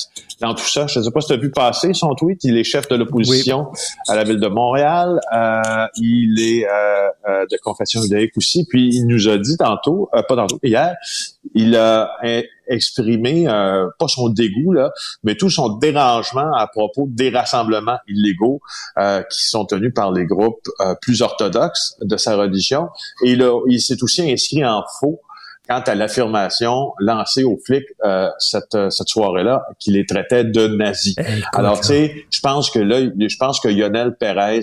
dans 0.40 0.54
tout 0.54 0.64
ça. 0.66 0.86
Je 0.86 0.98
ne 1.00 1.04
sais 1.04 1.10
pas 1.10 1.20
si 1.20 1.26
tu 1.26 1.32
as 1.34 1.36
vu 1.36 1.50
passer 1.50 1.92
son 1.92 2.14
tweet. 2.14 2.44
Il 2.44 2.56
est 2.56 2.64
chef 2.64 2.88
de 2.88 2.96
l'opposition 2.96 3.66
à 4.08 4.16
la 4.16 4.24
ville 4.24 4.40
de 4.40 4.48
Montréal. 4.48 5.20
Euh, 5.36 5.86
il 5.96 6.40
est 6.40 6.64
euh, 6.64 7.08
euh, 7.28 7.44
de 7.50 7.58
confession 7.62 8.00
judaïque 8.00 8.32
aussi. 8.38 8.64
Puis 8.70 8.88
il 8.94 9.06
nous 9.06 9.28
a 9.28 9.36
dit 9.36 9.58
tantôt, 9.58 10.08
euh, 10.14 10.22
pas 10.22 10.36
tantôt, 10.36 10.58
hier, 10.62 10.96
il 11.54 11.76
a 11.76 12.10
exprimé 12.68 13.46
euh, 13.48 13.86
pas 13.98 14.08
son 14.08 14.28
dégoût 14.28 14.72
là, 14.72 14.90
mais 15.24 15.34
tout 15.34 15.50
son 15.50 15.76
dérangement 15.78 16.52
à 16.56 16.66
propos 16.66 17.06
des 17.08 17.30
rassemblements 17.30 17.98
illégaux 18.08 18.60
euh, 18.98 19.22
qui 19.22 19.48
sont 19.48 19.64
tenus 19.64 19.92
par 19.94 20.12
les 20.12 20.26
groupes 20.26 20.60
euh, 20.80 20.94
plus 21.00 21.22
orthodoxes 21.22 21.94
de 22.02 22.16
sa 22.16 22.36
religion. 22.36 22.88
Et 23.24 23.32
il, 23.32 23.42
a- 23.42 23.60
il 23.68 23.80
s'est 23.80 24.02
aussi 24.02 24.30
inscrit 24.30 24.64
en 24.64 24.82
faux 25.00 25.20
quant 25.68 25.82
à 25.86 25.94
l'affirmation 25.94 26.92
lancée 26.98 27.44
aux 27.44 27.58
flics 27.66 27.84
euh, 28.04 28.28
cette, 28.38 28.74
euh, 28.74 28.88
cette 28.90 29.08
soirée-là 29.08 29.64
qu'il 29.78 29.94
les 29.94 30.06
traitait 30.06 30.44
de 30.44 30.66
nazis. 30.68 31.14
Écoute, 31.18 31.44
Alors, 31.52 31.80
tu 31.80 31.88
sais, 31.88 32.24
je 32.30 32.40
pense 32.40 32.70
que 32.70 32.78
là, 32.78 33.00
je 33.00 33.36
pense 33.38 33.60
que 33.60 33.68
Lionel 33.68 34.16
Pérez 34.18 34.62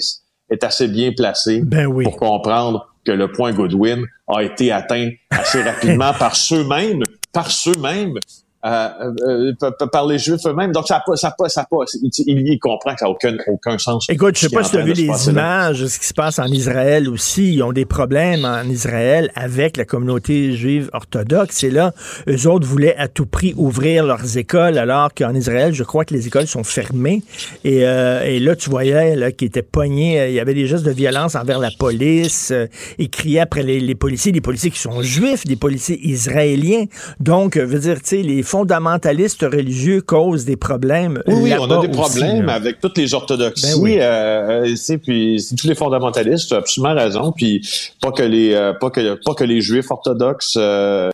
est 0.50 0.64
assez 0.64 0.88
bien 0.88 1.12
placé 1.16 1.62
Ben 1.64 1.86
oui. 1.86 2.04
pour 2.06 2.18
comprendre 2.18 2.88
que 3.06 3.12
le 3.12 3.32
point 3.32 3.52
Goodwin 3.54 4.04
a 4.28 4.42
été 4.42 4.72
atteint 4.72 5.12
assez 5.30 5.62
rapidement 5.62 6.12
par 6.20 6.36
ceux-mêmes, 6.36 7.04
par 7.36 7.52
ceux-mêmes, 7.52 8.18
euh, 8.66 8.88
euh, 9.28 9.54
par- 9.60 9.90
par- 9.92 10.08
les 10.08 10.18
Juifs 10.20 10.42
eux-mêmes. 10.46 10.72
Donc, 10.72 10.88
ça 10.88 10.96
n'a 10.96 11.04
pas, 11.06 11.16
ça 11.16 11.28
a 11.30 11.32
pas, 11.38 11.50
ça 11.50 11.62
a 11.62 11.66
pas, 11.66 11.78
il, 12.02 12.12
il- 12.28 12.60
comprend 12.60 12.94
que 12.94 13.00
ça 13.00 13.06
n'a 13.06 13.12
aucun, 13.12 13.36
aucun 13.48 13.78
sens. 13.78 14.08
Écoute, 14.10 14.36
je 14.38 14.42
sais 14.48 14.50
pas 14.50 14.64
si 14.64 14.72
tu 14.72 14.78
as 14.78 14.82
vu 14.84 14.94
les 14.94 15.30
images 15.30 15.82
de 15.82 15.88
ce 15.88 16.00
qui 16.00 16.08
se 16.08 16.14
passe 16.14 16.40
en 16.40 16.46
Israël 16.48 17.10
aussi. 17.10 17.54
Ils 17.56 17.64
ont 17.64 17.72
des 17.74 17.86
problèmes 17.86 18.46
en 18.46 18.64
Israël 18.64 19.32
avec 19.36 19.78
la 19.78 19.86
communauté 19.86 20.54
juive 20.54 20.90
orthodoxe. 20.94 21.64
Et 21.64 21.70
là, 21.72 21.94
eux 22.28 22.48
autres 22.48 22.66
voulaient 22.68 22.96
à 22.98 23.08
tout 23.08 23.26
prix 23.26 23.54
ouvrir 23.58 24.06
leurs 24.06 24.38
écoles, 24.38 24.78
alors 24.78 25.14
qu'en 25.14 25.34
Israël, 25.36 25.74
je 25.74 25.84
crois 25.84 26.06
que 26.06 26.14
les 26.14 26.28
écoles 26.28 26.48
sont 26.48 26.64
fermées. 26.64 27.24
Et, 27.64 27.86
euh, 27.86 28.24
et 28.24 28.40
là, 28.40 28.56
tu 28.56 28.70
voyais 28.70 29.16
là, 29.16 29.32
qu'ils 29.32 29.48
étaient 29.48 29.62
pognés. 29.62 30.20
euh, 30.20 30.28
Il 30.30 30.34
y 30.36 30.40
avait 30.40 30.54
des 30.54 30.68
gestes 30.68 30.86
de 30.86 30.92
violence 30.92 31.36
envers 31.36 31.60
la 31.60 31.70
police. 31.78 32.50
euh, 32.52 32.68
ils 32.98 33.10
criaient 33.10 33.40
après 33.42 33.64
les, 33.64 33.80
les 33.80 33.96
policiers, 33.96 34.32
des 34.32 34.42
policiers 34.42 34.72
qui 34.72 34.80
sont 34.80 35.02
juifs, 35.02 35.46
des 35.46 35.56
policiers 35.56 36.00
israéliens. 36.08 36.86
Donc, 37.20 37.58
euh, 37.58 37.66
veut 37.66 37.80
dire, 37.80 37.96
tu 38.02 38.10
sais, 38.10 38.22
les 38.22 38.44
fondamentalistes 38.56 39.42
religieux 39.42 40.00
causent 40.00 40.46
des 40.46 40.56
problèmes. 40.56 41.22
Oui, 41.28 41.36
oui, 41.42 41.54
on 41.60 41.66
a 41.66 41.86
des 41.86 41.90
aussi, 41.90 42.20
problèmes 42.20 42.46
là. 42.46 42.54
avec 42.54 42.80
toutes 42.80 42.98
les 42.98 43.14
orthodoxies. 43.14 43.74
Ben 43.76 43.82
oui. 43.82 43.98
euh, 44.00 44.64
euh, 44.64 44.76
sais, 44.78 44.98
puis 44.98 45.42
c'est 45.42 45.56
tous 45.56 45.68
les 45.68 45.76
fondamentalistes, 45.76 46.48
tu 46.48 46.54
as 46.54 46.60
absolument 46.60 46.96
raison. 46.96 47.34
Puis 47.34 47.68
pas 48.02 48.14
que 48.14 48.24
les 48.24 48.54
euh, 48.54 48.72
pas 48.72 48.90
que 48.92 49.16
pas 49.26 49.34
que 49.34 49.44
les 49.44 49.60
juifs 49.60 49.92
orthodoxes 49.92 50.56
euh, 50.58 51.10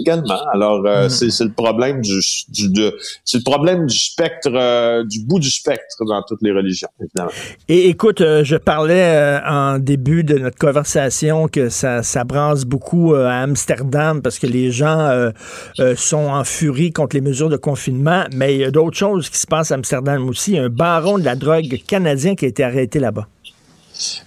également. 0.00 0.40
Alors 0.52 0.80
Mm. 0.82 1.08
c'est 1.08 1.30
c'est 1.30 1.44
le 1.44 1.52
problème 1.52 2.00
du, 2.00 2.20
c'est 3.24 3.38
le 3.38 3.44
problème 3.44 3.86
du 3.86 3.96
spectre 3.96 5.04
du 5.04 5.20
bout 5.24 5.38
du 5.38 5.50
spectre 5.50 6.04
dans 6.04 6.22
toutes 6.26 6.42
les 6.42 6.50
religions 6.50 6.88
évidemment. 7.00 7.30
Et 7.68 7.88
écoute, 7.88 8.18
je 8.18 8.56
parlais 8.56 9.40
en 9.46 9.78
début 9.78 10.24
de 10.24 10.38
notre 10.38 10.58
conversation 10.58 11.46
que 11.46 11.68
ça, 11.68 12.02
ça 12.02 12.24
brasse 12.24 12.64
beaucoup 12.64 13.14
à 13.14 13.34
Amsterdam 13.34 14.20
parce 14.22 14.40
que 14.40 14.48
les 14.48 14.72
gens 14.72 15.30
sont 15.96 16.26
en 16.38 16.44
furie 16.62 16.92
contre 16.92 17.16
les 17.16 17.20
mesures 17.20 17.48
de 17.48 17.56
confinement, 17.56 18.22
mais 18.32 18.54
il 18.54 18.60
y 18.60 18.64
a 18.64 18.70
d'autres 18.70 18.96
choses 18.96 19.28
qui 19.28 19.36
se 19.36 19.48
passent 19.48 19.72
à 19.72 19.74
Amsterdam 19.74 20.28
aussi. 20.28 20.56
Un 20.56 20.68
baron 20.68 21.18
de 21.18 21.24
la 21.24 21.34
drogue 21.34 21.82
canadien 21.88 22.36
qui 22.36 22.44
a 22.44 22.48
été 22.48 22.62
arrêté 22.62 23.00
là-bas. 23.00 23.26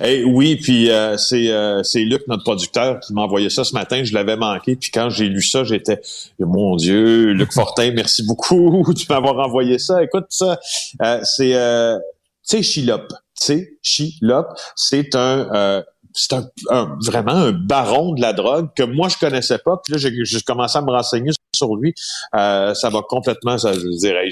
Eh 0.04 0.26
oui, 0.26 0.58
puis 0.58 0.91
euh, 0.91 1.15
c'est 1.15 1.50
euh, 1.50 1.82
c'est 1.84 2.02
Luc, 2.02 2.28
notre 2.28 2.43
producteur, 2.43 3.00
qui 3.00 3.13
m'a 3.13 3.21
envoyé 3.21 3.50
ça 3.50 3.63
ce 3.63 3.74
matin. 3.74 4.04
Je 4.04 4.13
l'avais 4.13 4.36
manqué. 4.36 4.76
Puis 4.76 4.91
quand 4.91 5.10
j'ai 5.10 5.30
lu 5.30 5.41
ça, 5.41 5.63
j'étais 5.63 6.02
mon 6.39 6.76
Dieu, 6.76 7.32
Luc 7.32 7.54
Fortin, 7.54 7.91
merci 7.95 8.24
beaucoup 8.24 8.84
de 8.93 9.13
m'avoir 9.13 9.39
envoyé 9.48 9.80
ça. 9.80 10.04
Écoute 10.04 10.26
ça, 10.28 10.60
euh, 11.04 11.21
c'est 11.24 11.56
euh, 11.56 11.98
tu 12.45 12.58
sais 12.58 12.63
Chilop, 12.63 13.08
tu 13.08 13.15
sais 13.34 13.69
Chilop, 13.82 14.48
c'est 14.76 15.15
un 15.15 15.84
c'est 16.15 16.34
un, 16.34 16.47
un- 16.69 16.97
vraiment 17.06 17.34
un 17.34 17.51
baron 17.51 18.13
de 18.13 18.21
la 18.21 18.34
drogue 18.34 18.69
que 18.75 18.84
moi 18.84 19.10
je 19.10 19.17
connaissais 19.17 19.60
pas. 19.60 19.78
Puis 19.84 19.93
là 19.93 19.99
j'ai 19.99 20.41
commencé 20.41 20.78
à 20.78 20.82
me 20.82 20.91
renseigner 20.91 21.32
sur 21.56 21.75
lui. 21.75 21.93
Euh, 22.36 22.73
ça 22.73 22.89
m'a 22.89 23.01
complètement, 23.01 23.58
ça, 23.58 23.73
je 23.73 23.97
dirais, 23.99 24.28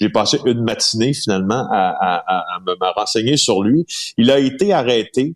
j'ai 0.00 0.08
passé 0.10 0.38
une 0.46 0.62
matinée 0.62 1.12
finalement 1.12 1.66
à, 1.70 1.88
à, 1.90 2.16
à- 2.56 2.60
me, 2.66 2.74
renseigner 2.94 3.36
sur 3.36 3.62
lui. 3.62 3.84
Il 4.16 4.30
a 4.30 4.38
été 4.38 4.72
arrêté 4.72 5.34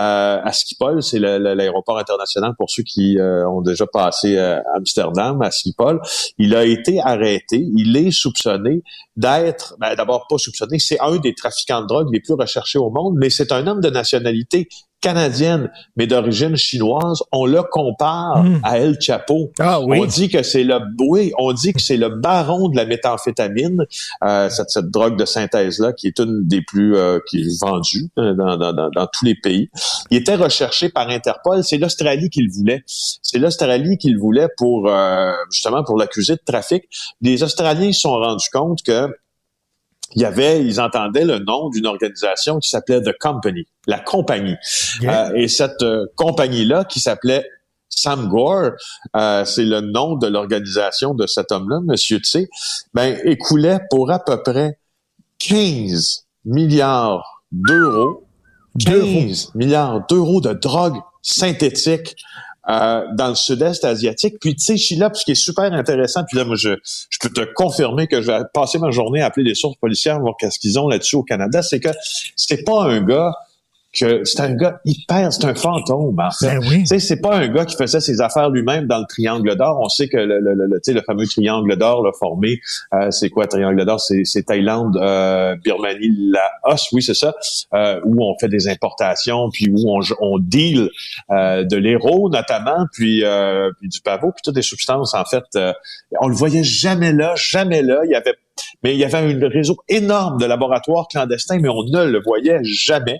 euh, 0.00 0.40
à 0.42 0.52
Schiphol, 0.52 1.02
c'est 1.02 1.18
l'aéroport 1.18 1.98
international 1.98 2.54
pour 2.56 2.70
ceux 2.70 2.82
qui 2.82 3.18
euh, 3.18 3.46
ont 3.48 3.60
déjà 3.60 3.86
passé 3.86 4.38
euh, 4.38 4.58
à 4.58 4.76
Amsterdam, 4.76 5.42
à 5.42 5.50
Schiphol. 5.50 6.00
Il 6.38 6.54
a 6.54 6.64
été 6.64 7.00
arrêté. 7.00 7.66
Il 7.76 7.96
est 7.96 8.10
soupçonné 8.10 8.82
d'être, 9.16 9.74
ben, 9.78 9.94
d'abord 9.94 10.26
pas 10.28 10.38
soupçonné, 10.38 10.78
c'est 10.78 10.98
un 11.00 11.16
des 11.18 11.34
trafiquants 11.34 11.82
de 11.82 11.86
drogue 11.86 12.08
les 12.12 12.20
plus 12.20 12.34
recherchés 12.34 12.78
au 12.78 12.90
monde, 12.90 13.16
mais 13.18 13.28
c'est 13.30 13.52
un 13.52 13.66
homme 13.66 13.80
de 13.80 13.90
nationalité 13.90 14.68
canadienne, 15.02 15.70
mais 15.96 16.06
d'origine 16.06 16.56
chinoise. 16.56 17.22
On 17.32 17.44
le 17.44 17.62
compare 17.62 18.42
Mm. 18.42 18.60
à 18.62 18.78
El 18.78 18.96
Chapo. 19.00 19.50
Ah 19.58 19.80
On 19.80 20.04
dit 20.06 20.28
que 20.30 20.42
c'est 20.42 20.64
le 20.64 20.78
oui, 21.00 21.32
on 21.38 21.52
dit 21.52 21.72
que 21.74 21.80
c'est 21.80 21.96
le 21.98 22.08
baron 22.08 22.68
de 22.68 22.76
la 22.76 22.86
méthamphétamine, 22.86 23.84
euh, 24.24 24.48
cette, 24.48 24.70
cette 24.70 24.90
drogue 24.90 25.18
de 25.18 25.24
synthèse 25.24 25.78
là, 25.80 25.92
qui 25.92 26.06
est 26.06 26.18
une 26.18 26.46
des 26.46 26.62
plus 26.62 26.96
euh, 26.96 27.18
qui 27.28 27.40
est 27.42 27.60
vendue 27.60 28.08
euh, 28.18 28.32
dans, 28.34 28.56
dans, 28.56 28.72
dans, 28.72 28.88
dans 28.90 29.06
tous 29.12 29.24
les 29.24 29.34
pays. 29.34 29.68
Il 30.10 30.16
était 30.18 30.36
recherché 30.36 30.88
par 30.88 31.08
Interpol. 31.08 31.62
C'est 31.64 31.78
l'Australie 31.78 32.30
qui 32.30 32.42
le 32.42 32.50
voulait. 32.52 32.82
C'est 32.86 33.38
l'Australie 33.38 33.98
qui 33.98 34.10
le 34.10 34.18
voulait 34.20 34.48
pour 34.56 34.88
euh, 34.88 35.32
justement 35.50 35.82
pour 35.84 35.98
l'accuser 35.98 36.34
de 36.34 36.42
trafic. 36.44 36.84
Les 37.20 37.42
Australiens 37.42 37.92
se 37.92 38.00
sont 38.00 38.12
rendus 38.12 38.48
compte 38.52 38.82
que 38.82 39.08
il 40.14 40.22
y 40.22 40.24
avait, 40.24 40.64
ils 40.64 40.80
entendaient 40.80 41.24
le 41.24 41.38
nom 41.38 41.70
d'une 41.70 41.86
organisation 41.86 42.58
qui 42.58 42.68
s'appelait 42.68 43.00
The 43.00 43.16
Company, 43.18 43.66
la 43.86 43.98
compagnie. 43.98 44.56
Euh, 45.02 45.32
et 45.34 45.48
cette 45.48 45.82
euh, 45.82 46.06
compagnie-là, 46.16 46.84
qui 46.84 47.00
s'appelait 47.00 47.44
Sam 47.88 48.28
Gore, 48.28 48.72
euh, 49.16 49.44
c'est 49.44 49.64
le 49.64 49.80
nom 49.80 50.16
de 50.16 50.26
l'organisation 50.26 51.14
de 51.14 51.26
cet 51.26 51.52
homme-là, 51.52 51.80
Monsieur 51.84 52.18
Tse, 52.18 52.48
ben, 52.94 53.18
écoulait 53.24 53.80
pour 53.90 54.10
à 54.10 54.18
peu 54.18 54.42
près 54.42 54.78
15 55.38 56.26
milliards 56.44 57.44
d'euros, 57.50 58.24
15 58.84 59.54
milliards 59.54 60.06
d'euros 60.06 60.40
de 60.40 60.52
drogue 60.52 60.98
synthétique 61.20 62.16
euh, 62.68 63.04
dans 63.14 63.28
le 63.28 63.34
sud-est 63.34 63.84
asiatique. 63.84 64.36
Puis 64.40 64.54
tu 64.54 64.64
sais, 64.64 64.76
Sheila, 64.76 65.10
ce 65.12 65.24
qui 65.24 65.32
est 65.32 65.34
super 65.34 65.72
intéressant, 65.72 66.22
puis 66.24 66.38
là, 66.38 66.44
moi, 66.44 66.56
je, 66.56 66.70
peux 67.20 67.28
te 67.28 67.52
confirmer 67.54 68.06
que 68.06 68.22
je 68.22 68.28
vais 68.28 68.40
passer 68.54 68.78
ma 68.78 68.90
journée 68.90 69.20
à 69.20 69.26
appeler 69.26 69.44
les 69.44 69.54
sources 69.54 69.76
policières, 69.76 70.20
voir 70.20 70.34
qu'est-ce 70.38 70.58
qu'ils 70.58 70.78
ont 70.78 70.88
là-dessus 70.88 71.16
au 71.16 71.22
Canada, 71.24 71.62
c'est 71.62 71.80
que 71.80 71.88
c'est 72.36 72.64
pas 72.64 72.84
un 72.84 73.00
gars 73.02 73.32
que 73.92 74.24
c'est 74.24 74.40
un 74.40 74.54
gars 74.54 74.80
hyper, 74.84 75.32
c'est 75.32 75.44
un 75.44 75.54
fantôme, 75.54 76.18
en 76.18 76.30
fait. 76.30 76.46
Ben 76.46 76.60
oui. 76.68 76.80
Tu 76.80 76.86
sais, 76.86 76.98
c'est 76.98 77.20
pas 77.20 77.36
un 77.36 77.48
gars 77.48 77.64
qui 77.64 77.76
faisait 77.76 78.00
ses 78.00 78.20
affaires 78.20 78.50
lui-même 78.50 78.86
dans 78.86 78.98
le 78.98 79.06
triangle 79.08 79.54
d'or. 79.56 79.80
On 79.82 79.88
sait 79.88 80.08
que 80.08 80.16
le, 80.16 80.40
le, 80.40 80.54
le, 80.54 80.66
le 80.66 81.00
fameux 81.02 81.26
triangle 81.26 81.76
d'or, 81.76 82.02
l'a 82.02 82.12
formé, 82.18 82.60
euh, 82.94 83.10
c'est 83.10 83.28
quoi, 83.30 83.46
triangle 83.46 83.84
d'or? 83.84 84.00
C'est, 84.00 84.24
c'est 84.24 84.44
Thaïlande, 84.44 84.96
euh, 84.96 85.56
Birmanie, 85.62 86.32
Laos, 86.64 86.88
oui, 86.92 87.02
c'est 87.02 87.14
ça, 87.14 87.34
euh, 87.74 88.00
où 88.04 88.24
on 88.24 88.36
fait 88.38 88.48
des 88.48 88.68
importations, 88.68 89.50
puis 89.50 89.70
où 89.70 89.94
on, 89.94 90.00
on 90.20 90.38
deal 90.38 90.88
euh, 91.30 91.64
de 91.64 91.76
l'héros, 91.76 92.30
notamment, 92.30 92.86
puis, 92.92 93.24
euh, 93.24 93.70
puis 93.78 93.88
du 93.88 94.00
pavot, 94.00 94.32
puis 94.32 94.42
toutes 94.42 94.54
des 94.54 94.62
substances, 94.62 95.14
en 95.14 95.24
fait. 95.24 95.44
euh, 95.56 95.72
on 96.20 96.28
le 96.28 96.34
voyait 96.34 96.64
jamais 96.64 97.12
là, 97.12 97.34
jamais 97.36 97.82
là. 97.82 98.00
Il 98.04 98.10
y 98.10 98.14
avait 98.14 98.34
mais 98.82 98.94
il 98.94 98.98
y 98.98 99.04
avait 99.04 99.18
un 99.18 99.48
réseau 99.48 99.76
énorme 99.88 100.38
de 100.38 100.46
laboratoires 100.46 101.08
clandestins, 101.08 101.58
mais 101.58 101.68
on 101.68 101.84
ne 101.84 102.04
le 102.04 102.20
voyait 102.20 102.60
jamais. 102.62 103.18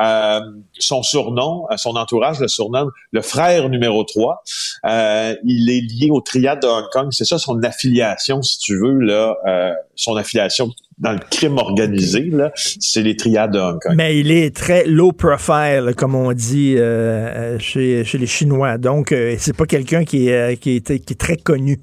Euh, 0.00 0.40
son 0.78 1.02
surnom, 1.02 1.66
euh, 1.70 1.76
son 1.76 1.96
entourage 1.96 2.40
le 2.40 2.48
surnomme 2.48 2.90
le 3.12 3.22
frère 3.22 3.68
numéro 3.68 4.04
3. 4.04 4.42
Euh, 4.86 5.34
il 5.44 5.70
est 5.70 5.80
lié 5.80 6.10
au 6.10 6.20
triade 6.20 6.62
de 6.62 6.66
Hong 6.66 6.86
Kong. 6.92 7.08
C'est 7.10 7.24
ça 7.24 7.38
son 7.38 7.62
affiliation, 7.62 8.42
si 8.42 8.58
tu 8.58 8.78
veux, 8.78 8.98
là, 9.00 9.36
euh, 9.46 9.72
son 9.94 10.16
affiliation 10.16 10.70
dans 10.98 11.12
le 11.12 11.20
crime 11.30 11.58
organisé, 11.58 12.30
c'est 12.56 13.02
les 13.02 13.16
triades 13.16 13.52
de 13.52 13.58
Hong 13.58 13.78
Kong. 13.80 13.94
Mais 13.96 14.18
il 14.18 14.30
est 14.30 14.54
très 14.54 14.84
low 14.84 15.12
profile, 15.12 15.92
comme 15.96 16.14
on 16.14 16.32
dit 16.32 16.74
euh, 16.76 17.58
chez, 17.58 18.04
chez 18.04 18.18
les 18.18 18.26
Chinois. 18.26 18.78
Donc, 18.78 19.12
euh, 19.12 19.36
c'est 19.38 19.56
pas 19.56 19.66
quelqu'un 19.66 20.04
qui 20.04 20.30
euh, 20.30 20.56
qui, 20.56 20.76
est, 20.76 20.98
qui 20.98 21.12
est 21.12 21.18
très 21.18 21.36
connu. 21.36 21.78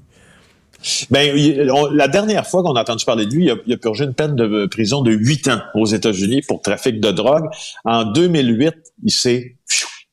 Ben, 1.10 1.36
la 1.92 2.08
dernière 2.08 2.46
fois 2.46 2.62
qu'on 2.62 2.74
a 2.76 2.80
entendu 2.80 3.04
parler 3.04 3.26
de 3.26 3.32
lui, 3.34 3.50
il 3.66 3.72
a, 3.72 3.76
purgé 3.76 4.04
une 4.04 4.14
peine 4.14 4.36
de 4.36 4.66
prison 4.66 5.02
de 5.02 5.12
huit 5.12 5.48
ans 5.48 5.60
aux 5.74 5.86
États-Unis 5.86 6.42
pour 6.42 6.60
trafic 6.62 7.00
de 7.00 7.10
drogue. 7.10 7.46
En 7.84 8.04
2008, 8.04 8.74
il 9.04 9.10
s'est 9.10 9.56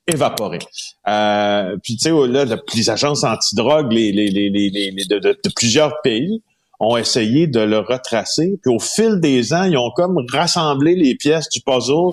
évaporé. 0.08 0.60
Euh, 1.08 1.78
puis 1.84 1.96
tu 1.98 2.04
sais, 2.04 2.10
là, 2.12 2.46
le- 2.46 2.62
les 2.76 2.90
agences 2.90 3.24
antidrogue 3.24 3.92
les, 3.92 4.12
les, 4.12 4.28
les- 4.30 4.50
les- 4.50 5.06
de, 5.06 5.20
de- 5.20 5.40
de 5.44 5.50
plusieurs 5.56 6.02
pays 6.02 6.42
ont 6.80 6.98
essayé 6.98 7.48
de 7.48 7.62
le 7.62 7.80
retracer. 7.80 8.60
Puis 8.62 8.74
au 8.74 8.80
fil 8.80 9.20
des 9.22 9.54
ans, 9.54 9.64
ils 9.64 9.78
ont 9.78 9.92
comme 9.96 10.18
rassemblé 10.32 10.96
les 10.96 11.16
pièces 11.16 11.48
du 11.50 11.62
puzzle. 11.62 12.12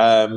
Euh, 0.00 0.28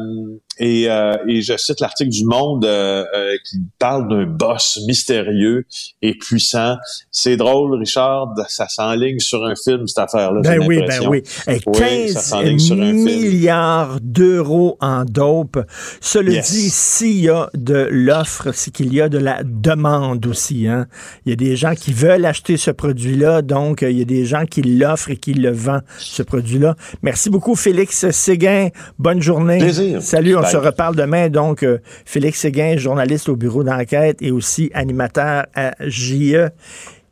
et, 0.57 0.89
euh, 0.89 1.13
et 1.27 1.41
je 1.41 1.55
cite 1.57 1.79
l'article 1.79 2.09
du 2.09 2.25
Monde 2.25 2.65
euh, 2.65 3.03
euh, 3.15 3.35
qui 3.45 3.57
parle 3.79 4.07
d'un 4.09 4.25
boss 4.25 4.79
mystérieux 4.85 5.65
et 6.01 6.15
puissant. 6.17 6.75
C'est 7.09 7.37
drôle, 7.37 7.77
Richard, 7.79 8.33
ça 8.47 8.67
s'enligne 8.67 9.19
sur 9.19 9.43
un 9.43 9.55
film, 9.55 9.87
cette 9.87 9.99
affaire-là. 9.99 10.41
Ben 10.41 10.59
oui, 10.65 10.81
ben 10.87 11.07
oui. 11.07 11.21
Ça 11.25 11.53
15 11.57 12.13
s'enligne 12.17 12.59
sur 12.59 12.75
un 12.75 12.91
film. 12.91 13.03
milliards 13.03 13.97
d'euros 14.01 14.77
en 14.81 15.05
dope. 15.05 15.59
Cela 15.99 16.31
Yes. 16.31 16.51
dit, 16.51 16.69
s'il 16.69 17.21
y 17.21 17.29
a 17.29 17.49
de 17.53 17.87
l'offre, 17.91 18.51
c'est 18.53 18.71
qu'il 18.71 18.93
y 18.93 19.01
a 19.01 19.09
de 19.09 19.17
la 19.17 19.41
demande 19.43 20.25
aussi. 20.27 20.67
Hein? 20.67 20.87
Il 21.25 21.29
y 21.29 21.33
a 21.33 21.35
des 21.35 21.55
gens 21.55 21.73
qui 21.75 21.93
veulent 21.93 22.25
acheter 22.25 22.57
ce 22.57 22.71
produit-là, 22.71 23.41
donc 23.41 23.83
euh, 23.83 23.89
il 23.91 23.97
y 23.97 24.01
a 24.01 24.05
des 24.05 24.25
gens 24.25 24.45
qui 24.45 24.61
l'offrent 24.61 25.09
et 25.11 25.17
qui 25.17 25.33
le 25.33 25.51
vendent, 25.51 25.83
ce 25.97 26.23
produit-là. 26.23 26.75
Merci 27.01 27.29
beaucoup, 27.29 27.55
Félix 27.55 28.09
Séguin. 28.11 28.69
Bonne 28.99 29.21
journée. 29.21 29.57
Plaisir. 29.59 30.01
Salut, 30.01 30.35
on 30.41 30.45
se 30.45 30.57
reparle 30.57 30.95
demain. 30.95 31.29
Donc, 31.29 31.63
euh, 31.63 31.79
Félix 32.05 32.39
Séguin, 32.39 32.77
journaliste 32.77 33.29
au 33.29 33.35
bureau 33.35 33.63
d'enquête 33.63 34.17
et 34.21 34.31
aussi 34.31 34.71
animateur 34.73 35.45
à 35.55 35.71
JE. 35.79 36.49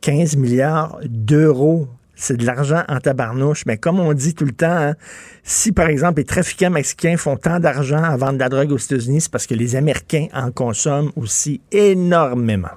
15 0.00 0.36
milliards 0.36 0.98
d'euros. 1.04 1.88
C'est 2.14 2.36
de 2.36 2.44
l'argent 2.44 2.82
en 2.88 2.98
tabarnouche. 2.98 3.64
Mais 3.66 3.78
comme 3.78 3.98
on 3.98 4.12
dit 4.12 4.34
tout 4.34 4.44
le 4.44 4.52
temps, 4.52 4.66
hein, 4.66 4.94
si 5.42 5.72
par 5.72 5.88
exemple 5.88 6.18
les 6.18 6.24
trafiquants 6.24 6.70
mexicains 6.70 7.16
font 7.16 7.36
tant 7.36 7.58
d'argent 7.60 8.02
à 8.02 8.16
vendre 8.16 8.34
de 8.34 8.40
la 8.40 8.50
drogue 8.50 8.72
aux 8.72 8.78
États-Unis, 8.78 9.22
c'est 9.22 9.32
parce 9.32 9.46
que 9.46 9.54
les 9.54 9.74
Américains 9.74 10.26
en 10.34 10.50
consomment 10.50 11.10
aussi 11.16 11.62
énormément. 11.72 12.68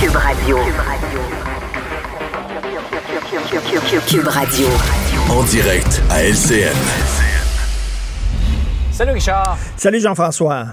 Cube 0.00 0.14
Radio. 0.14 0.58
Cube 4.06 4.28
Radio. 4.28 4.66
En 5.30 5.42
direct 5.44 6.02
à 6.10 6.24
LCN. 6.24 7.29
Salut 9.00 9.12
Richard. 9.12 9.56
Salut 9.78 10.00
Jean-François. 10.00 10.66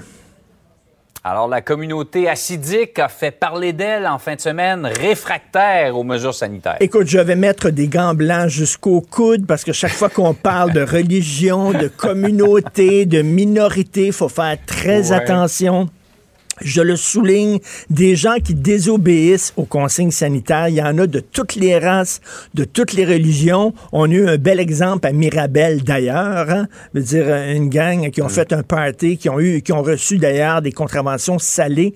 Alors, 1.23 1.47
la 1.47 1.61
communauté 1.61 2.27
acidique 2.27 2.99
a 2.99 3.07
fait 3.07 3.31
parler 3.31 3.71
d'elle 3.71 4.05
en 4.05 4.19
fin 4.19 4.35
de 4.35 4.41
semaine, 4.41 4.85
réfractaire 4.85 5.95
aux 5.95 6.03
mesures 6.03 6.33
sanitaires. 6.33 6.75
Écoute, 6.81 7.07
je 7.07 7.19
vais 7.19 7.37
mettre 7.37 7.69
des 7.69 7.87
gants 7.87 8.13
blancs 8.13 8.49
jusqu'au 8.49 8.99
coude 8.99 9.47
parce 9.47 9.63
que 9.63 9.71
chaque 9.71 9.93
fois 9.93 10.09
qu'on 10.09 10.33
parle 10.33 10.73
de 10.73 10.81
religion, 10.81 11.71
de 11.71 11.87
communauté, 11.87 13.05
de 13.05 13.21
minorité, 13.21 14.07
il 14.07 14.11
faut 14.13 14.27
faire 14.27 14.57
très 14.65 15.11
Ouais. 15.11 15.15
attention. 15.15 15.87
Je 16.61 16.81
le 16.81 16.95
souligne, 16.95 17.59
des 17.89 18.15
gens 18.15 18.37
qui 18.43 18.53
désobéissent 18.53 19.53
aux 19.57 19.65
consignes 19.65 20.11
sanitaires, 20.11 20.69
il 20.69 20.75
y 20.75 20.81
en 20.81 20.97
a 20.97 21.07
de 21.07 21.19
toutes 21.19 21.55
les 21.55 21.77
races, 21.77 22.21
de 22.53 22.63
toutes 22.63 22.93
les 22.93 23.05
religions. 23.05 23.73
On 23.91 24.09
a 24.09 24.13
eu 24.13 24.27
un 24.27 24.37
bel 24.37 24.59
exemple 24.59 25.07
à 25.07 25.11
Mirabel 25.11 25.83
d'ailleurs, 25.83 26.49
hein? 26.49 26.67
Je 26.93 26.99
veux 26.99 27.05
dire 27.05 27.27
une 27.27 27.69
gang 27.69 28.09
qui 28.09 28.21
ont 28.21 28.29
fait 28.29 28.53
un 28.53 28.63
party, 28.63 29.17
qui 29.17 29.29
ont 29.29 29.39
eu, 29.39 29.61
qui 29.61 29.73
ont 29.73 29.83
reçu 29.83 30.17
d'ailleurs 30.17 30.61
des 30.61 30.71
contraventions 30.71 31.39
salées. 31.39 31.93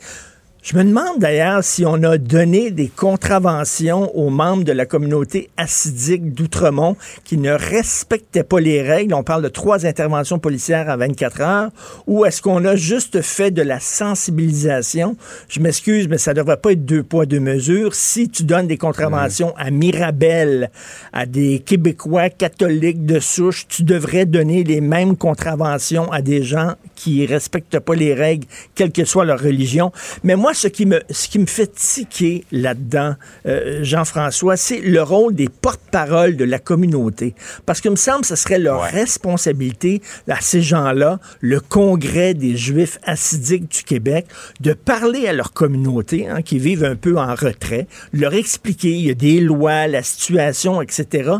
Je 0.63 0.77
me 0.77 0.83
demande 0.83 1.17
d'ailleurs 1.17 1.63
si 1.63 1.87
on 1.87 2.03
a 2.03 2.19
donné 2.19 2.69
des 2.69 2.87
contraventions 2.87 4.15
aux 4.15 4.29
membres 4.29 4.63
de 4.63 4.71
la 4.71 4.85
communauté 4.85 5.49
acidique 5.57 6.35
d'Outremont 6.35 6.97
qui 7.23 7.37
ne 7.37 7.49
respectaient 7.51 8.43
pas 8.43 8.59
les 8.59 8.83
règles. 8.83 9.15
On 9.15 9.23
parle 9.23 9.41
de 9.41 9.47
trois 9.47 9.87
interventions 9.87 10.37
policières 10.37 10.87
en 10.87 10.97
24 10.97 11.41
heures. 11.41 11.69
Ou 12.05 12.25
est-ce 12.25 12.43
qu'on 12.43 12.63
a 12.65 12.75
juste 12.75 13.23
fait 13.23 13.49
de 13.49 13.63
la 13.63 13.79
sensibilisation? 13.79 15.17
Je 15.49 15.61
m'excuse, 15.61 16.07
mais 16.07 16.19
ça 16.19 16.31
ne 16.31 16.37
devrait 16.37 16.57
pas 16.57 16.73
être 16.73 16.85
deux 16.85 17.01
poids, 17.01 17.25
deux 17.25 17.39
mesures. 17.39 17.95
Si 17.95 18.29
tu 18.29 18.43
donnes 18.43 18.67
des 18.67 18.77
contraventions 18.77 19.55
à 19.57 19.71
Mirabel, 19.71 20.69
à 21.11 21.25
des 21.25 21.57
Québécois 21.57 22.29
catholiques 22.29 23.03
de 23.03 23.19
souche, 23.19 23.65
tu 23.67 23.81
devrais 23.81 24.27
donner 24.27 24.63
les 24.63 24.79
mêmes 24.79 25.17
contraventions 25.17 26.11
à 26.11 26.21
des 26.21 26.43
gens 26.43 26.75
qui 27.01 27.25
respectent 27.25 27.79
pas 27.79 27.95
les 27.95 28.13
règles, 28.13 28.45
quelle 28.75 28.91
que 28.91 29.05
soit 29.05 29.25
leur 29.25 29.39
religion. 29.39 29.91
Mais 30.23 30.35
moi, 30.35 30.53
ce 30.53 30.67
qui 30.67 30.85
me, 30.85 31.01
ce 31.09 31.27
qui 31.27 31.39
me 31.39 31.47
fait 31.47 31.73
tiquer 31.73 32.45
là-dedans, 32.51 33.15
euh, 33.47 33.79
Jean-François, 33.83 34.55
c'est 34.55 34.81
le 34.81 35.01
rôle 35.01 35.33
des 35.33 35.49
porte-paroles 35.49 36.37
de 36.37 36.45
la 36.45 36.59
communauté. 36.59 37.33
Parce 37.65 37.81
que 37.81 37.89
me 37.89 37.95
semble 37.95 38.21
que 38.21 38.27
ce 38.27 38.35
serait 38.35 38.59
leur 38.59 38.83
responsabilité 38.83 40.01
à 40.27 40.41
ces 40.41 40.61
gens-là, 40.61 41.19
le 41.39 41.59
Congrès 41.59 42.35
des 42.35 42.55
Juifs 42.55 42.99
assidiques 43.03 43.71
du 43.71 43.83
Québec, 43.83 44.27
de 44.59 44.73
parler 44.73 45.27
à 45.27 45.33
leur 45.33 45.53
communauté, 45.53 46.27
hein, 46.27 46.43
qui 46.43 46.59
vivent 46.59 46.83
un 46.83 46.95
peu 46.95 47.17
en 47.17 47.33
retrait, 47.33 47.87
leur 48.13 48.35
expliquer, 48.35 48.91
il 48.91 49.07
y 49.07 49.09
a 49.09 49.15
des 49.15 49.39
lois, 49.39 49.87
la 49.87 50.03
situation, 50.03 50.81
etc. 50.83 51.31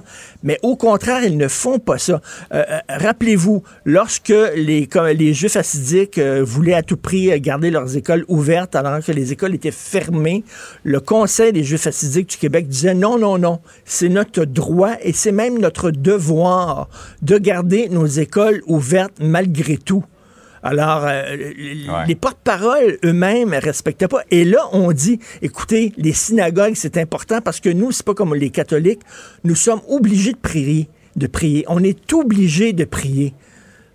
Mais 0.44 0.60
au 0.64 0.76
contraire, 0.76 1.24
ils 1.24 1.38
ne 1.38 1.48
font 1.48 1.80
pas 1.80 1.98
ça. 1.98 2.22
Euh, 2.54 2.64
euh, 2.70 2.80
Rappelez-vous, 2.90 3.64
lorsque 3.86 4.34
les, 4.56 4.88
comme 4.88 5.08
les 5.08 5.34
Juifs 5.34 5.56
assidiques 5.56 6.18
euh, 6.18 6.44
voulaient 6.44 6.74
à 6.74 6.84
tout 6.84 6.98
prix 6.98 7.32
euh, 7.32 7.38
garder 7.40 7.72
leurs 7.72 7.96
écoles 7.96 8.26
ouvertes 8.28 8.76
alors 8.76 9.04
que 9.04 9.12
les 9.12 9.32
écoles 9.32 9.56
étaient 9.56 9.72
fermées, 9.72 10.44
le 10.84 11.00
Conseil 11.00 11.54
des 11.54 11.64
Juifs 11.64 11.88
assidiques 11.88 12.30
du 12.30 12.38
Québec 12.38 12.68
disait 12.68 12.94
non, 12.94 13.18
non, 13.18 13.38
non, 13.38 13.60
c'est 13.86 14.10
notre 14.10 14.46
droit 14.46 14.94
et 15.02 15.14
c'est 15.14 15.32
même 15.32 15.60
notre 15.60 15.92
devoir 15.92 16.90
de 17.22 17.38
garder 17.38 17.90
nos 17.90 18.06
écoles 18.06 18.62
ouvertes 18.66 19.18
malgré 19.20 19.78
tout. 19.78 20.04
Alors, 20.64 21.06
euh, 21.06 21.36
les- 21.36 21.88
les 22.08 22.16
porte-paroles 22.16 22.98
eux-mêmes 23.04 23.50
ne 23.50 23.60
respectaient 23.60 24.08
pas. 24.08 24.22
Et 24.30 24.46
là, 24.46 24.68
on 24.74 24.92
dit, 24.92 25.20
écoutez, 25.42 25.92
les 25.98 26.14
synagogues, 26.14 26.74
c'est 26.76 26.98
important 26.98 27.42
parce 27.42 27.60
que 27.60 27.70
nous, 27.70 27.92
c'est 27.92 28.06
pas 28.06 28.14
comme 28.14 28.36
les 28.36 28.50
catholiques, 28.52 29.02
nous 29.44 29.56
sommes 29.56 29.82
obligés 29.88 30.34
de 30.34 30.38
prier, 30.38 30.88
de 31.16 31.28
prier. 31.28 31.66
On 31.68 31.84
est 31.84 32.14
obligés 32.14 32.74
de 32.74 32.86
prier. 32.86 33.34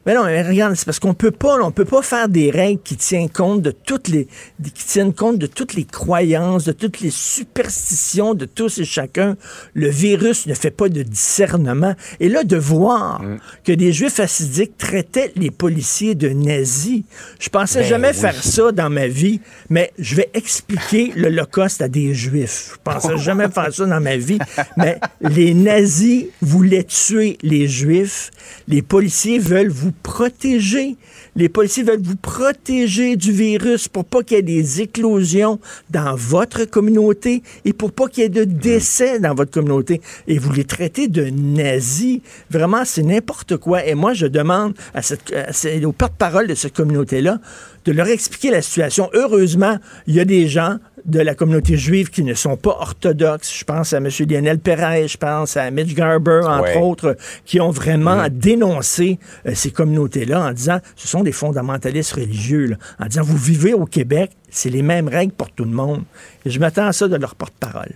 Mais 0.07 0.15
non, 0.15 0.25
mais 0.25 0.43
regarde, 0.43 0.75
c'est 0.77 0.85
parce 0.85 1.01
qu'on 1.01 1.15
peut 1.15 1.31
pas, 1.33 1.59
on 1.63 1.71
peut 1.73 1.85
pas 1.85 2.03
faire 2.03 2.29
des 2.29 2.51
règles 2.51 2.81
qui 2.83 2.97
tiennent 2.97 3.29
compte 3.29 3.61
de 3.63 3.73
toutes 3.73 4.09
les, 4.09 4.29
qui 4.63 4.85
tiennent 4.87 5.13
compte 5.13 5.39
de 5.39 5.47
toutes 5.47 5.75
les 5.75 5.85
croyances, 5.85 6.65
de 6.65 6.73
toutes 6.73 7.01
les 7.01 7.11
superstitions 7.11 8.35
de 8.35 8.45
tous 8.45 8.79
et 8.79 8.85
chacun. 8.85 9.37
Le 9.75 9.89
virus 9.89 10.47
ne 10.47 10.55
fait 10.55 10.71
pas 10.71 10.89
de 10.89 11.03
discernement. 11.03 11.95
Et 12.21 12.29
là, 12.29 12.45
de 12.45 12.57
voir 12.57 13.21
Mm. 13.23 13.39
que 13.65 13.73
des 13.73 13.93
Juifs 13.93 14.21
assidiques 14.21 14.77
traitaient 14.79 15.33
les 15.37 15.51
policiers 15.51 16.15
de 16.15 16.29
nazis, 16.29 17.03
je 17.41 17.49
pensais 17.49 17.81
Ben 17.81 17.89
jamais 17.89 18.09
oui. 18.11 18.15
faire 18.15 18.43
ça 18.45 18.73
dans 18.73 18.91
ma 18.91 19.07
vie, 19.09 19.41
mais 19.71 19.93
je 19.99 20.17
vais 20.17 20.31
expliquer 20.35 21.13
l'Holocauste 21.17 21.83
à 21.83 21.89
des 21.89 22.15
Juifs. 22.15 22.73
Je 22.75 22.93
pensais 22.93 23.17
jamais 23.17 23.49
faire 23.49 23.73
ça 23.73 23.87
dans 23.87 24.01
ma 24.01 24.17
vie, 24.17 24.39
mais 24.77 25.01
les 25.21 25.55
nazis 25.55 26.27
voulaient 26.43 26.85
tuer 26.85 27.39
les 27.43 27.67
Juifs. 27.69 28.31
Les 28.69 28.83
policiers 28.83 29.39
veulent 29.39 29.71
vous 29.71 29.93
protéger. 30.03 30.97
Les 31.35 31.49
policiers 31.49 31.83
veulent 31.83 32.03
vous 32.03 32.17
protéger 32.17 33.17
du 33.17 33.33
virus 33.33 33.89
pour 33.89 34.05
pas 34.05 34.23
qu'il 34.23 34.37
y 34.37 34.41
ait 34.41 34.43
des 34.43 34.81
éclosions 34.81 35.59
dans 35.91 36.15
votre 36.15 36.65
communauté 36.65 37.43
et 37.65 37.73
pour 37.73 37.93
pas 37.93 38.09
qu'il 38.09 38.23
y 38.23 38.27
ait 38.27 38.31
de 38.31 38.45
décès 38.45 39.19
dans 39.19 39.35
votre 39.35 39.51
communauté. 39.51 40.01
Et 40.29 40.39
vous 40.39 40.53
les 40.53 40.65
traitez 40.65 41.09
de 41.09 41.25
nazis. 41.25 42.21
Vraiment, 42.51 42.85
c'est 42.85 43.03
n'importe 43.03 43.57
quoi. 43.57 43.85
Et 43.85 43.95
moi, 43.95 44.15
je 44.15 44.27
demande 44.27 44.75
à 44.95 45.03
cette, 45.03 45.33
à 45.33 45.51
aux 45.87 45.93
porte-parole 45.93 46.47
de 46.47 46.55
cette 46.55 46.75
communauté-là 46.75 47.39
de 47.85 47.93
leur 47.93 48.09
expliquer 48.09 48.51
la 48.51 48.63
situation. 48.63 49.09
Heureusement, 49.15 49.79
il 50.07 50.15
y 50.15 50.21
a 50.21 50.25
des 50.25 50.49
gens 50.49 50.79
de 51.07 51.21
la 51.21 51.35
communauté 51.35 51.77
juive 51.77 52.11
qui 52.11 52.23
ne 52.25 52.35
sont 52.35 52.57
pas 52.57 52.77
orthodoxes. 52.81 53.57
Je 53.59 53.65
pense 53.65 53.93
à 53.93 53.99
M. 53.99 54.09
Lionel 54.29 54.59
Perez, 54.59 55.09
je 55.09 55.17
pense 55.17 55.57
à 55.57 55.71
Mitch 55.71 55.95
Garber, 55.95 56.41
entre 56.45 56.63
Ouais. 56.63 56.77
autres, 56.79 57.17
qui 57.45 57.61
ont 57.61 57.71
vraiment 57.71 58.27
dénoncé 58.31 59.19
euh, 59.47 59.53
ces 59.55 59.71
communautés-là 59.71 60.41
en 60.41 60.53
disant 60.53 60.81
ce 60.97 61.07
sont 61.09 61.23
des 61.23 61.33
fondamentalistes 61.33 62.13
religieux, 62.15 62.67
là, 62.67 62.77
en 63.01 63.07
disant 63.07 63.23
vous 63.23 63.37
vivez 63.37 63.73
au 63.73 63.87
Québec, 63.87 64.33
c'est 64.51 64.71
les 64.71 64.83
mêmes 64.83 65.09
règles 65.09 65.33
pour 65.33 65.51
tout 65.51 65.65
le 65.65 65.71
monde. 65.71 66.03
Et 66.45 66.51
je 66.51 66.59
m'attends 66.61 66.87
à 66.87 66.93
ça 66.93 67.09
de 67.09 67.17
leur 67.17 67.35
porte-parole. 67.35 67.93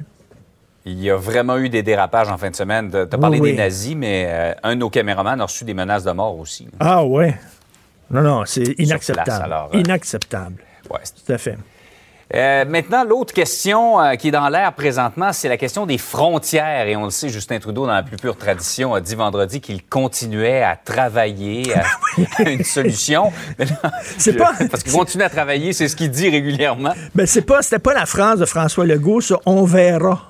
Il 0.86 0.98
y 1.02 1.10
a 1.10 1.16
vraiment 1.16 1.58
eu 1.58 1.68
des 1.68 1.82
dérapages 1.82 2.28
en 2.30 2.38
fin 2.38 2.50
de 2.50 2.56
semaine. 2.56 2.90
Tu 2.90 2.96
as 2.96 3.06
parlé 3.06 3.38
Oui, 3.38 3.50
des 3.50 3.56
nazis, 3.56 3.94
mais 3.94 4.26
euh, 4.28 4.52
un 4.62 4.74
de 4.74 4.80
nos 4.80 4.88
caméramans 4.88 5.38
a 5.40 5.44
reçu 5.44 5.64
des 5.64 5.74
menaces 5.74 6.04
de 6.04 6.12
mort 6.12 6.38
aussi. 6.38 6.68
Ah 6.80 7.04
ouais. 7.04 7.34
Non, 8.10 8.22
non, 8.22 8.42
c'est 8.46 8.74
inacceptable. 8.78 9.24
place, 9.26 9.40
alors, 9.40 9.70
euh. 9.74 9.78
Inacceptable. 9.80 10.62
Ouais. 10.90 11.00
Tout 11.26 11.32
à 11.32 11.38
fait. 11.38 11.56
Euh, 12.34 12.64
maintenant, 12.64 13.02
l'autre 13.04 13.34
question 13.34 14.00
euh, 14.00 14.14
qui 14.14 14.28
est 14.28 14.30
dans 14.30 14.48
l'air 14.48 14.72
présentement, 14.72 15.32
c'est 15.32 15.48
la 15.48 15.56
question 15.56 15.84
des 15.84 15.98
frontières. 15.98 16.86
Et 16.86 16.94
on 16.94 17.04
le 17.04 17.10
sait, 17.10 17.28
Justin 17.28 17.58
Trudeau, 17.58 17.86
dans 17.86 17.92
la 17.92 18.04
plus 18.04 18.16
pure 18.16 18.36
tradition, 18.36 18.94
a 18.94 19.00
dit 19.00 19.16
vendredi 19.16 19.60
qu'il 19.60 19.84
continuait 19.84 20.62
à 20.62 20.76
travailler 20.76 21.74
à, 21.74 21.82
à 22.44 22.48
une 22.48 22.62
solution. 22.62 23.32
C'est 24.16 24.34
pas- 24.34 24.52
Parce 24.70 24.84
qu'il 24.84 24.92
continue 24.92 25.24
à 25.24 25.28
travailler, 25.28 25.72
c'est 25.72 25.88
ce 25.88 25.96
qu'il 25.96 26.10
dit 26.10 26.28
régulièrement. 26.28 26.94
Ben, 27.16 27.26
c'est 27.26 27.42
pas, 27.42 27.62
c'était 27.62 27.80
pas 27.80 27.94
la 27.94 28.06
phrase 28.06 28.38
de 28.38 28.44
François 28.46 28.86
Legault, 28.86 29.20
ça, 29.20 29.36
on 29.46 29.64
verra. 29.64 30.20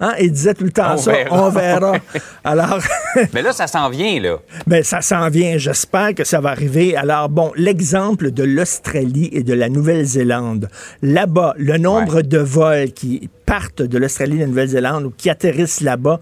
Hein? 0.00 0.12
Il 0.20 0.32
disait 0.32 0.54
tout 0.54 0.64
le 0.64 0.70
temps 0.72 0.94
On 0.94 0.96
ça, 0.96 1.12
verra. 1.12 1.46
on 1.46 1.50
verra. 1.50 1.92
Alors, 2.44 2.78
Mais 3.32 3.42
là, 3.42 3.52
ça 3.52 3.66
s'en 3.66 3.88
vient, 3.90 4.20
là. 4.20 4.38
ben, 4.66 4.82
ça 4.82 5.00
s'en 5.00 5.28
vient. 5.28 5.56
J'espère 5.58 6.14
que 6.14 6.24
ça 6.24 6.40
va 6.40 6.50
arriver. 6.50 6.96
Alors, 6.96 7.28
bon, 7.28 7.52
l'exemple 7.56 8.30
de 8.30 8.42
l'Australie 8.42 9.28
et 9.32 9.42
de 9.42 9.54
la 9.54 9.68
Nouvelle-Zélande. 9.68 10.68
Là-bas, 11.02 11.54
le 11.56 11.78
nombre 11.78 12.22
de 12.22 12.38
vols 12.38 12.92
qui 12.92 13.28
partent 13.46 13.82
de 13.82 13.98
l'Australie 13.98 14.34
et 14.34 14.38
de 14.38 14.42
la 14.42 14.48
Nouvelle-Zélande 14.48 15.04
ou 15.04 15.10
qui 15.16 15.30
atterrissent 15.30 15.80
là-bas, 15.80 16.18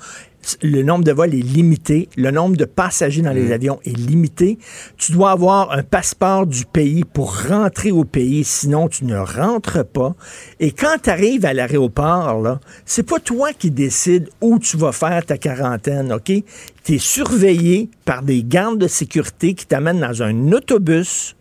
le 0.62 0.82
nombre 0.82 1.04
de 1.04 1.12
vols 1.12 1.34
est 1.34 1.42
limité, 1.42 2.08
le 2.16 2.30
nombre 2.30 2.56
de 2.56 2.64
passagers 2.64 3.22
dans 3.22 3.32
les 3.32 3.52
avions 3.52 3.80
est 3.84 3.96
limité. 3.96 4.58
Tu 4.96 5.12
dois 5.12 5.30
avoir 5.30 5.72
un 5.72 5.82
passeport 5.82 6.46
du 6.46 6.64
pays 6.64 7.04
pour 7.04 7.46
rentrer 7.46 7.92
au 7.92 8.04
pays, 8.04 8.44
sinon 8.44 8.88
tu 8.88 9.04
ne 9.04 9.16
rentres 9.16 9.84
pas. 9.84 10.14
Et 10.60 10.72
quand 10.72 10.96
tu 11.02 11.10
arrives 11.10 11.44
à 11.44 11.54
l'aéroport, 11.54 12.40
là, 12.40 12.60
c'est 12.84 13.02
pas 13.02 13.18
toi 13.18 13.52
qui 13.52 13.70
décides 13.70 14.28
où 14.40 14.58
tu 14.58 14.76
vas 14.76 14.92
faire 14.92 15.24
ta 15.24 15.38
quarantaine, 15.38 16.12
OK? 16.12 16.32
Tu 16.84 16.94
es 16.94 16.98
surveillé 16.98 17.90
par 18.04 18.22
des 18.22 18.42
gardes 18.42 18.78
de 18.78 18.88
sécurité 18.88 19.54
qui 19.54 19.66
t'amènent 19.66 20.00
dans 20.00 20.22
un 20.22 20.52
autobus 20.52 21.36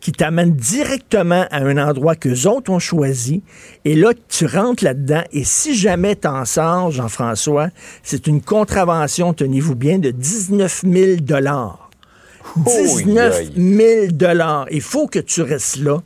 qui 0.00 0.12
t'amène 0.12 0.52
directement 0.54 1.46
à 1.50 1.58
un 1.58 1.76
endroit 1.76 2.16
que 2.16 2.46
autres 2.46 2.70
ont 2.70 2.78
choisi. 2.78 3.42
Et 3.84 3.94
là, 3.94 4.12
tu 4.28 4.46
rentres 4.46 4.82
là-dedans. 4.82 5.22
Et 5.32 5.44
si 5.44 5.74
jamais 5.76 6.16
t'en 6.16 6.44
sors, 6.44 6.90
Jean-François, 6.90 7.68
c'est 8.02 8.26
une 8.26 8.40
contravention, 8.40 9.34
tenez-vous 9.34 9.74
bien, 9.74 9.98
de 9.98 10.10
19 10.10 10.84
000 10.90 11.16
19 12.56 13.52
000 13.56 14.06
Il 14.70 14.80
faut 14.80 15.06
que 15.06 15.18
tu 15.18 15.42
restes 15.42 15.76
là 15.76 15.98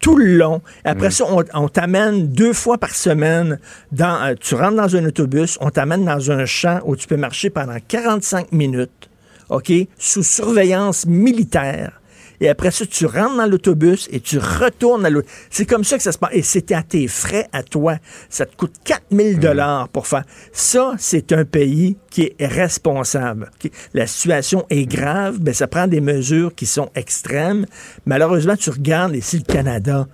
tout 0.00 0.16
le 0.16 0.36
long. 0.36 0.62
Après 0.84 1.10
ça, 1.10 1.24
on, 1.28 1.42
on 1.54 1.68
t'amène 1.68 2.28
deux 2.28 2.52
fois 2.52 2.78
par 2.78 2.94
semaine 2.94 3.58
dans, 3.92 4.22
euh, 4.22 4.34
tu 4.40 4.54
rentres 4.54 4.76
dans 4.76 4.96
un 4.96 5.04
autobus, 5.04 5.58
on 5.60 5.70
t'amène 5.70 6.04
dans 6.04 6.30
un 6.30 6.46
champ 6.46 6.80
où 6.84 6.96
tu 6.96 7.06
peux 7.06 7.16
marcher 7.16 7.50
pendant 7.50 7.76
45 7.86 8.52
minutes, 8.52 9.10
OK, 9.48 9.72
sous 9.98 10.22
surveillance 10.22 11.06
militaire. 11.06 11.97
Et 12.40 12.48
après 12.48 12.70
ça, 12.70 12.86
tu 12.86 13.06
rentres 13.06 13.36
dans 13.36 13.46
l'autobus 13.46 14.08
et 14.12 14.20
tu 14.20 14.38
retournes 14.38 15.04
à 15.04 15.10
l'autobus. 15.10 15.32
C'est 15.50 15.66
comme 15.66 15.84
ça 15.84 15.96
que 15.96 16.02
ça 16.02 16.12
se 16.12 16.18
passe. 16.18 16.30
Et 16.32 16.42
c'était 16.42 16.74
à 16.74 16.82
tes 16.82 17.08
frais, 17.08 17.48
à 17.52 17.62
toi. 17.62 17.96
Ça 18.28 18.46
te 18.46 18.56
coûte 18.56 18.74
4000 18.84 19.38
dollars 19.38 19.88
pour 19.88 20.06
faire. 20.06 20.24
Ça, 20.52 20.94
c'est 20.98 21.32
un 21.32 21.44
pays 21.44 21.96
qui 22.10 22.32
est 22.38 22.46
responsable. 22.46 23.50
La 23.94 24.06
situation 24.06 24.64
est 24.70 24.86
grave, 24.86 25.38
ben, 25.40 25.52
ça 25.54 25.66
prend 25.66 25.86
des 25.86 26.00
mesures 26.00 26.54
qui 26.54 26.66
sont 26.66 26.90
extrêmes. 26.94 27.66
Malheureusement, 28.06 28.56
tu 28.56 28.70
regardes 28.70 29.16
ici 29.16 29.38
le 29.38 29.52
Canada. 29.52 30.06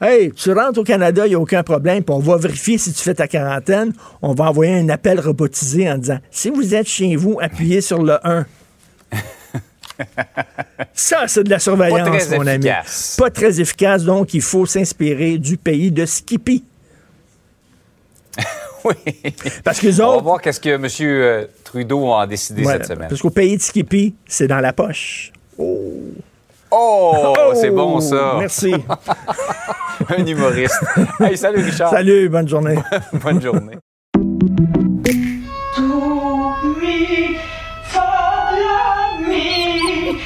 Hey, 0.00 0.32
tu 0.32 0.50
rentres 0.50 0.80
au 0.80 0.84
Canada, 0.84 1.26
il 1.26 1.30
n'y 1.30 1.34
a 1.36 1.38
aucun 1.38 1.62
problème, 1.62 2.02
puis 2.02 2.12
on 2.12 2.18
va 2.18 2.36
vérifier 2.36 2.76
si 2.76 2.92
tu 2.92 3.00
fais 3.00 3.14
ta 3.14 3.28
quarantaine. 3.28 3.92
On 4.20 4.34
va 4.34 4.50
envoyer 4.50 4.74
un 4.74 4.88
appel 4.88 5.20
robotisé 5.20 5.88
en 5.88 5.96
disant 5.96 6.18
si 6.30 6.50
vous 6.50 6.74
êtes 6.74 6.88
chez 6.88 7.14
vous, 7.14 7.38
appuyez 7.40 7.80
sur 7.80 8.02
le 8.02 8.18
1. 8.26 8.44
Ça, 10.92 11.24
c'est 11.26 11.44
de 11.44 11.50
la 11.50 11.58
surveillance, 11.58 12.08
Pas 12.08 12.18
très 12.18 12.36
mon 12.38 12.46
ami. 12.46 12.66
efficace. 12.66 13.16
Pas 13.18 13.30
très 13.30 13.60
efficace, 13.60 14.04
donc 14.04 14.34
il 14.34 14.42
faut 14.42 14.66
s'inspirer 14.66 15.38
du 15.38 15.56
pays 15.56 15.90
de 15.90 16.04
Skippy. 16.06 16.64
Oui. 18.84 18.94
Parce 19.62 19.78
que 19.78 19.86
les 19.86 20.00
On 20.00 20.06
va 20.06 20.12
autres. 20.14 20.22
voir 20.24 20.40
qu'est-ce 20.40 20.58
que 20.58 20.70
M. 20.70 20.88
euh, 21.02 21.46
Trudeau 21.62 22.12
a 22.14 22.26
décidé 22.26 22.62
Voilà, 22.62 22.78
cette 22.82 22.88
semaine. 22.96 23.08
parce 23.08 23.20
qu'au 23.22 23.30
pays 23.30 23.56
de 23.56 23.62
Skippy, 23.62 24.12
c'est 24.26 24.48
dans 24.48 24.58
la 24.58 24.72
poche. 24.72 25.30
Oh, 25.56 26.02
c'est 27.54 27.70
bon, 27.70 28.00
ça. 28.00 28.34
Merci. 28.40 28.74
Un 30.08 30.26
humoriste. 30.26 30.80
Hey, 31.20 31.36
salut, 31.36 31.62
Richard. 31.62 31.90
Salut, 31.90 32.28
bonne 32.28 32.48
journée. 32.48 32.74
Bonne 33.12 33.40
journée. 33.40 33.76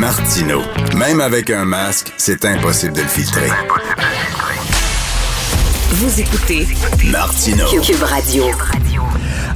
Martino. 0.00 0.62
Même 0.96 1.20
avec 1.20 1.50
un 1.50 1.66
masque, 1.66 2.10
c'est 2.16 2.46
impossible 2.46 2.94
de 2.94 3.02
le 3.02 3.06
filtrer. 3.06 3.50
Vous 5.92 6.20
écoutez 6.20 6.66
Martino. 7.10 7.64
Cube 7.82 8.02
Radio. 8.04 8.44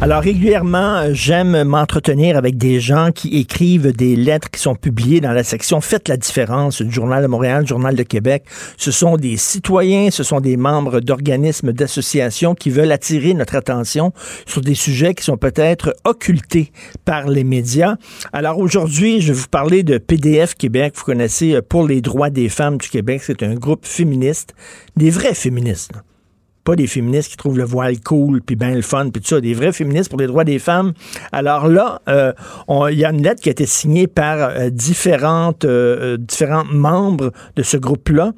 Alors 0.01 0.21
régulièrement, 0.21 1.05
j'aime 1.13 1.63
m'entretenir 1.63 2.37
avec 2.37 2.59
des 2.59 2.81
gens 2.81 3.11
qui 3.15 3.39
écrivent 3.39 3.93
des 3.93 4.17
lettres 4.17 4.51
qui 4.51 4.61
sont 4.61 4.75
publiées 4.75 5.21
dans 5.21 5.31
la 5.31 5.45
section 5.45 5.81
Faites 5.81 6.09
la 6.09 6.17
différence 6.17 6.83
du 6.83 6.93
Journal 6.93 7.23
de 7.23 7.29
Montréal, 7.29 7.63
du 7.63 7.69
Journal 7.69 7.95
de 7.95 8.03
Québec. 8.03 8.45
Ce 8.77 8.91
sont 8.91 9.17
des 9.17 9.37
citoyens, 9.37 10.11
ce 10.11 10.25
sont 10.25 10.41
des 10.41 10.57
membres 10.57 10.99
d'organismes, 10.99 11.73
d'associations 11.73 12.57
qui 12.57 12.71
veulent 12.71 12.93
attirer 12.93 13.33
notre 13.33 13.55
attention 13.55 14.13
sur 14.45 14.61
des 14.61 14.75
sujets 14.75 15.15
qui 15.15 15.23
sont 15.23 15.37
peut-être 15.37 15.95
occultés 16.03 16.73
par 17.05 17.29
les 17.29 17.45
médias. 17.45 17.95
Alors 18.33 18.59
aujourd'hui, 18.59 19.21
je 19.21 19.33
vais 19.33 19.39
vous 19.39 19.49
parler 19.49 19.85
de 19.85 19.99
PDF 19.99 20.57
Québec. 20.57 20.95
Vous 20.97 21.05
connaissez 21.05 21.55
euh, 21.55 21.63
Pour 21.63 21.87
les 21.87 22.01
droits 22.01 22.31
des 22.31 22.49
femmes 22.49 22.79
du 22.79 22.89
Québec. 22.89 23.23
C'est 23.25 23.45
un 23.45 23.55
groupe 23.55 23.87
féministe, 23.87 24.53
des 24.97 25.11
vrais 25.11 25.35
féministes. 25.35 25.93
Pas 26.65 26.77
des 26.77 26.87
féministes 26.87 27.31
qui 27.31 27.37
trouvent 27.37 27.59
le 27.59 27.65
voile 27.65 28.01
cool, 28.01 28.41
puis 28.41 28.57
ben 28.57 28.75
le 28.75 28.83
fun, 28.83 29.11
puis 29.11 29.21
tout 29.21 29.29
ça, 29.29 29.41
des 29.41 29.55
vrais 29.55 29.73
féministes 29.73 30.09
pour 30.11 30.19
les 30.19 30.27
droits 30.27 30.45
des 30.45 30.59
femmes. 30.59 30.93
Alors 31.31 31.69
là, 31.69 32.01
euh, 32.09 32.33
il 32.91 32.99
y 32.99 33.05
a 33.05 33.11
une 33.11 33.23
lettre 33.23 33.43
qui 33.43 33.51
a 33.51 33.53
été 33.53 33.67
signée 33.67 34.07
par 34.07 34.39
euh, 34.39 34.71
différentes, 34.71 35.65
euh, 35.65 36.17
différents 36.17 36.65
membres 36.65 37.33
de 37.57 37.63
ce 37.63 37.77
groupe-là 37.77 38.33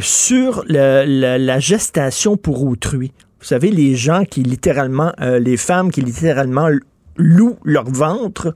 sur 0.00 0.64
la 0.68 1.58
gestation 1.60 2.36
pour 2.36 2.64
autrui. 2.64 3.12
Vous 3.40 3.46
savez, 3.46 3.70
les 3.70 3.94
gens 3.94 4.24
qui 4.24 4.42
littéralement, 4.42 5.12
les 5.20 5.56
femmes 5.56 5.90
qui 5.90 6.00
littéralement 6.00 6.68
louent 7.18 7.58
leur 7.64 7.90
ventre 7.90 8.54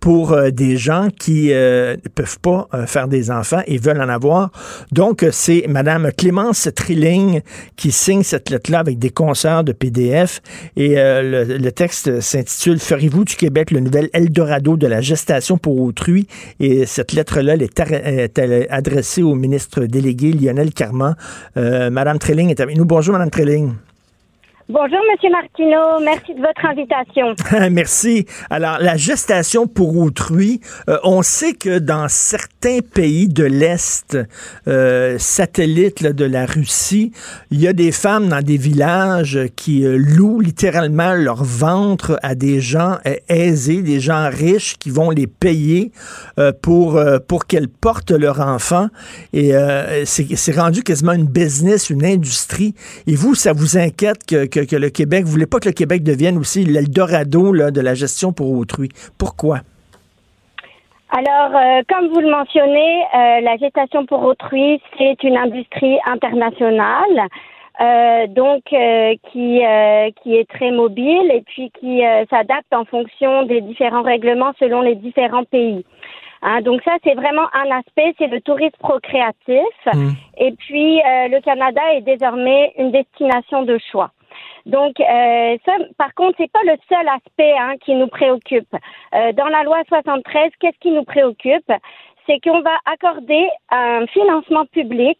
pour 0.00 0.32
euh, 0.32 0.50
des 0.50 0.76
gens 0.76 1.08
qui 1.18 1.48
ne 1.48 1.54
euh, 1.54 1.96
peuvent 2.14 2.38
pas 2.40 2.68
euh, 2.74 2.86
faire 2.86 3.08
des 3.08 3.30
enfants 3.30 3.62
et 3.66 3.78
veulent 3.78 4.02
en 4.02 4.08
avoir. 4.08 4.50
Donc, 4.92 5.24
c'est 5.32 5.64
Madame 5.68 6.10
Clémence 6.16 6.68
Trilling 6.74 7.40
qui 7.76 7.90
signe 7.90 8.22
cette 8.22 8.50
lettre-là 8.50 8.80
avec 8.80 8.98
des 8.98 9.10
concerts 9.10 9.64
de 9.64 9.72
PDF. 9.72 10.42
Et 10.76 10.94
le, 10.96 11.70
texte 11.70 12.20
s'intitule 12.20 12.78
Ferez-vous 12.78 13.24
du 13.24 13.34
Québec 13.34 13.70
le 13.70 13.80
nouvel 13.80 14.10
Eldorado 14.12 14.76
de 14.76 14.86
la 14.86 15.00
gestation 15.00 15.58
pour 15.58 15.80
autrui? 15.80 16.28
Et 16.60 16.86
cette 16.86 17.12
lettre-là 17.12 17.54
est, 17.56 17.80
est, 17.80 18.68
adressée 18.70 19.22
au 19.22 19.34
ministre 19.34 19.86
délégué 19.86 20.32
Lionel 20.32 20.72
Carman. 20.72 21.16
Madame 21.56 22.18
Trilling 22.18 22.50
est 22.50 22.60
avec 22.60 22.76
nous. 22.76 22.84
Bonjour, 22.84 23.12
Madame 23.12 23.30
Trilling. 23.30 23.72
Bonjour, 24.70 24.98
Monsieur 25.12 25.30
Martineau. 25.30 26.00
Merci 26.02 26.32
de 26.32 26.40
votre 26.40 26.64
invitation. 26.64 27.34
Merci. 27.70 28.24
Alors, 28.48 28.78
la 28.80 28.96
gestation 28.96 29.66
pour 29.66 29.98
autrui, 29.98 30.62
euh, 30.88 30.96
on 31.04 31.20
sait 31.20 31.52
que 31.52 31.78
dans 31.78 32.08
certains 32.08 32.78
pays 32.78 33.28
de 33.28 33.44
l'Est, 33.44 34.16
euh, 34.66 35.18
satellites 35.18 36.02
de 36.02 36.24
la 36.24 36.46
Russie, 36.46 37.12
il 37.50 37.60
y 37.60 37.68
a 37.68 37.74
des 37.74 37.92
femmes 37.92 38.30
dans 38.30 38.40
des 38.40 38.56
villages 38.56 39.38
qui 39.54 39.84
euh, 39.84 39.98
louent 39.98 40.40
littéralement 40.40 41.12
leur 41.12 41.44
ventre 41.44 42.18
à 42.22 42.34
des 42.34 42.62
gens 42.62 42.96
aisés, 43.28 43.82
des 43.82 44.00
gens 44.00 44.30
riches 44.30 44.78
qui 44.78 44.88
vont 44.88 45.10
les 45.10 45.26
payer 45.26 45.92
pour, 46.62 47.00
pour 47.28 47.46
qu'elles 47.46 47.68
portent 47.68 48.12
leur 48.12 48.40
enfant. 48.40 48.88
Et 49.32 49.52
c'est 50.04 50.56
rendu 50.56 50.82
quasiment 50.82 51.12
une 51.12 51.26
business, 51.26 51.90
une 51.90 52.04
industrie. 52.04 52.74
Et 53.06 53.14
vous, 53.14 53.34
ça 53.34 53.52
vous 53.52 53.76
inquiète 53.76 54.24
que 54.26 54.53
que, 54.62 54.76
le 54.76 54.90
Québec, 54.90 55.24
vous 55.24 55.32
voulez 55.32 55.46
pas 55.46 55.58
que 55.58 55.68
le 55.68 55.74
Québec 55.74 56.02
devienne 56.02 56.38
aussi 56.38 56.64
l'Eldorado 56.64 57.52
de 57.70 57.80
la 57.80 57.94
gestion 57.94 58.32
pour 58.32 58.50
autrui. 58.52 58.88
Pourquoi? 59.18 59.60
Alors, 61.16 61.56
euh, 61.56 61.82
comme 61.88 62.08
vous 62.08 62.18
le 62.18 62.28
mentionnez, 62.28 63.02
euh, 63.14 63.40
la 63.40 63.56
gestation 63.56 64.04
pour 64.04 64.24
autrui, 64.24 64.80
c'est 64.98 65.22
une 65.22 65.36
industrie 65.36 65.98
internationale. 66.06 67.28
Euh, 67.80 68.28
donc 68.28 68.62
qui 68.66 69.60
qui 70.22 70.36
est 70.36 70.48
très 70.48 70.70
mobile 70.70 71.28
et 71.32 71.42
puis 71.44 71.72
qui 71.80 72.02
s'adapte 72.30 72.72
en 72.72 72.84
fonction 72.84 73.42
des 73.46 73.60
différents 73.62 74.02
règlements 74.02 74.52
selon 74.60 74.80
les 74.80 74.94
différents 74.94 75.42
pays. 75.42 75.84
Hein, 76.42 76.60
donc 76.60 76.82
ça, 76.84 76.92
c'est 77.02 77.14
vraiment 77.14 77.48
un 77.52 77.76
aspect, 77.76 78.14
c'est 78.16 78.28
le 78.28 78.40
tourisme 78.40 78.76
procréatif. 78.78 79.74
Mmh. 79.92 80.10
Et 80.38 80.52
puis, 80.52 81.00
le 81.04 81.40
Canada 81.40 81.80
est 81.94 82.02
désormais 82.02 82.72
une 82.78 82.92
destination 82.92 83.62
de 83.62 83.76
choix. 83.90 84.12
Donc, 84.66 84.98
euh, 84.98 85.58
ça, 85.64 85.72
par 85.98 86.14
contre, 86.14 86.36
c'est 86.38 86.50
pas 86.50 86.62
le 86.64 86.76
seul 86.88 87.06
aspect 87.08 87.52
hein, 87.58 87.74
qui 87.80 87.94
nous 87.94 88.08
préoccupe. 88.08 88.74
Euh, 89.14 89.32
dans 89.32 89.48
la 89.48 89.62
loi 89.62 89.82
73, 89.88 90.50
qu'est-ce 90.58 90.78
qui 90.78 90.90
nous 90.90 91.04
préoccupe? 91.04 91.70
C'est 92.26 92.40
qu'on 92.40 92.62
va 92.62 92.78
accorder 92.86 93.46
un 93.70 94.06
financement 94.06 94.64
public 94.66 95.18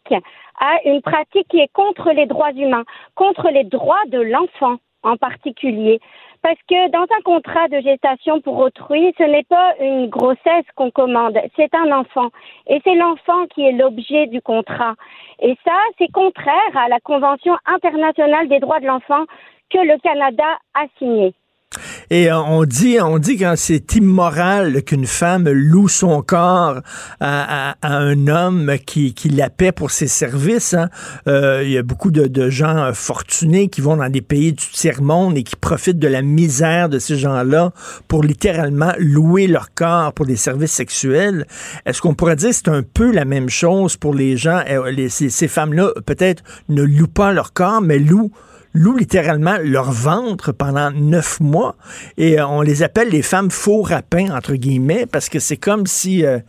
à 0.59 0.77
une 0.85 1.01
pratique 1.01 1.47
qui 1.49 1.59
est 1.59 1.71
contre 1.73 2.11
les 2.11 2.25
droits 2.25 2.51
humains, 2.53 2.85
contre 3.13 3.49
les 3.49 3.63
droits 3.63 4.03
de 4.07 4.19
l'enfant 4.19 4.77
en 5.03 5.17
particulier. 5.17 5.99
Parce 6.45 6.61
que 6.69 6.91
dans 6.91 7.07
un 7.11 7.21
contrat 7.23 7.67
de 7.69 7.81
gestation 7.81 8.39
pour 8.39 8.59
autrui, 8.59 9.11
ce 9.17 9.23
n'est 9.23 9.45
pas 9.45 9.73
une 9.79 10.09
grossesse 10.09 10.65
qu'on 10.75 10.91
commande, 10.91 11.39
c'est 11.55 11.73
un 11.73 11.91
enfant. 11.91 12.29
Et 12.67 12.79
c'est 12.83 12.93
l'enfant 12.93 13.47
qui 13.47 13.65
est 13.65 13.71
l'objet 13.71 14.27
du 14.27 14.43
contrat. 14.43 14.93
Et 15.39 15.57
ça, 15.65 15.75
c'est 15.97 16.11
contraire 16.11 16.75
à 16.75 16.87
la 16.87 16.99
Convention 16.99 17.57
internationale 17.65 18.47
des 18.47 18.59
droits 18.59 18.79
de 18.79 18.85
l'enfant 18.85 19.25
que 19.71 19.79
le 19.79 19.97
Canada 20.03 20.59
a 20.75 20.85
signée. 20.99 21.33
Et 22.09 22.31
euh, 22.31 22.39
on 22.39 22.65
dit, 22.65 22.97
on 23.01 23.19
dit 23.19 23.41
c'est 23.55 23.95
immoral 23.95 24.83
qu'une 24.83 25.05
femme 25.05 25.49
loue 25.49 25.87
son 25.87 26.21
corps 26.21 26.81
à, 27.19 27.75
un 27.81 28.27
homme 28.27 28.73
qui, 28.85 29.13
qui 29.13 29.29
la 29.29 29.49
paie 29.49 29.71
pour 29.71 29.91
ses 29.91 30.07
services. 30.07 30.73
Hein. 30.73 30.89
Euh, 31.27 31.61
il 31.63 31.71
y 31.71 31.77
a 31.77 31.83
beaucoup 31.83 32.11
de, 32.11 32.49
gens 32.49 32.91
fortunés 32.93 33.69
qui 33.69 33.81
vont 33.81 33.97
dans 33.97 34.09
des 34.09 34.21
pays 34.21 34.53
du 34.53 34.65
tiers-monde 34.65 35.37
et 35.37 35.43
qui 35.43 35.55
profitent 35.55 35.99
de 35.99 36.07
la 36.07 36.21
misère 36.21 36.89
de 36.89 36.99
ces 36.99 37.17
gens-là 37.17 37.71
pour 38.07 38.23
littéralement 38.23 38.93
louer 38.99 39.47
leur 39.47 39.73
corps 39.73 40.13
pour 40.13 40.25
des 40.25 40.35
services 40.35 40.71
sexuels. 40.71 41.45
Est-ce 41.85 42.01
qu'on 42.01 42.13
pourrait 42.13 42.35
dire 42.35 42.49
que 42.49 42.55
c'est 42.55 42.69
un 42.69 42.83
peu 42.83 43.11
la 43.11 43.25
même 43.25 43.49
chose 43.49 43.97
pour 43.97 44.13
les 44.13 44.37
gens? 44.37 44.61
Euh, 44.69 45.07
ces 45.09 45.47
femmes-là, 45.47 45.89
peut-être, 46.05 46.43
ne 46.69 46.83
louent 46.83 47.07
pas 47.07 47.33
leur 47.33 47.53
corps, 47.53 47.81
mais 47.81 47.99
louent 47.99 48.31
louent 48.75 48.97
littéralement 48.97 49.55
leur 49.63 49.91
ventre 49.91 50.51
pendant 50.51 50.91
neuf 50.91 51.39
mois 51.39 51.75
et 52.17 52.39
euh, 52.39 52.45
on 52.45 52.61
les 52.61 52.83
appelle 52.83 53.09
les 53.09 53.21
femmes 53.23 53.49
faux 53.49 53.81
rapins, 53.81 54.29
entre 54.35 54.53
guillemets, 54.53 55.07
parce 55.07 55.29
que 55.29 55.39
c'est 55.39 55.57
comme 55.57 55.87
si... 55.87 56.23
Euh, 56.23 56.39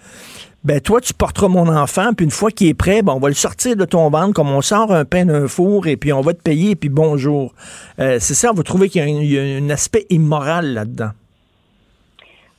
ben 0.64 0.81
toi, 0.81 1.01
tu 1.01 1.14
porteras 1.14 1.47
mon 1.47 1.68
enfant, 1.68 2.12
puis 2.12 2.24
une 2.24 2.33
fois 2.33 2.51
qu'il 2.51 2.66
est 2.66 2.74
prêt, 2.74 3.01
ben, 3.01 3.12
on 3.12 3.20
va 3.20 3.29
le 3.29 3.35
sortir 3.35 3.77
de 3.77 3.85
ton 3.85 4.11
ventre 4.11 4.35
comme 4.35 4.51
on 4.51 4.61
sort 4.62 4.93
un 4.93 5.05
pain 5.05 5.24
d'un 5.24 5.47
four, 5.47 5.87
et 5.87 5.97
puis 5.97 6.12
on 6.12 6.22
va 6.22 6.35
te 6.35 6.43
payer, 6.43 6.72
et 6.72 6.74
puis 6.74 6.89
bonjour. 6.89 7.55
Euh, 8.01 8.16
c'est 8.18 8.35
ça, 8.35 8.51
vous 8.51 8.64
trouvez 8.64 8.89
qu'il 8.89 9.09
y, 9.24 9.39
a 9.39 9.43
un 9.43 9.70
aspect 9.70 10.07
immoral 10.11 10.74
là-dedans. 10.74 11.11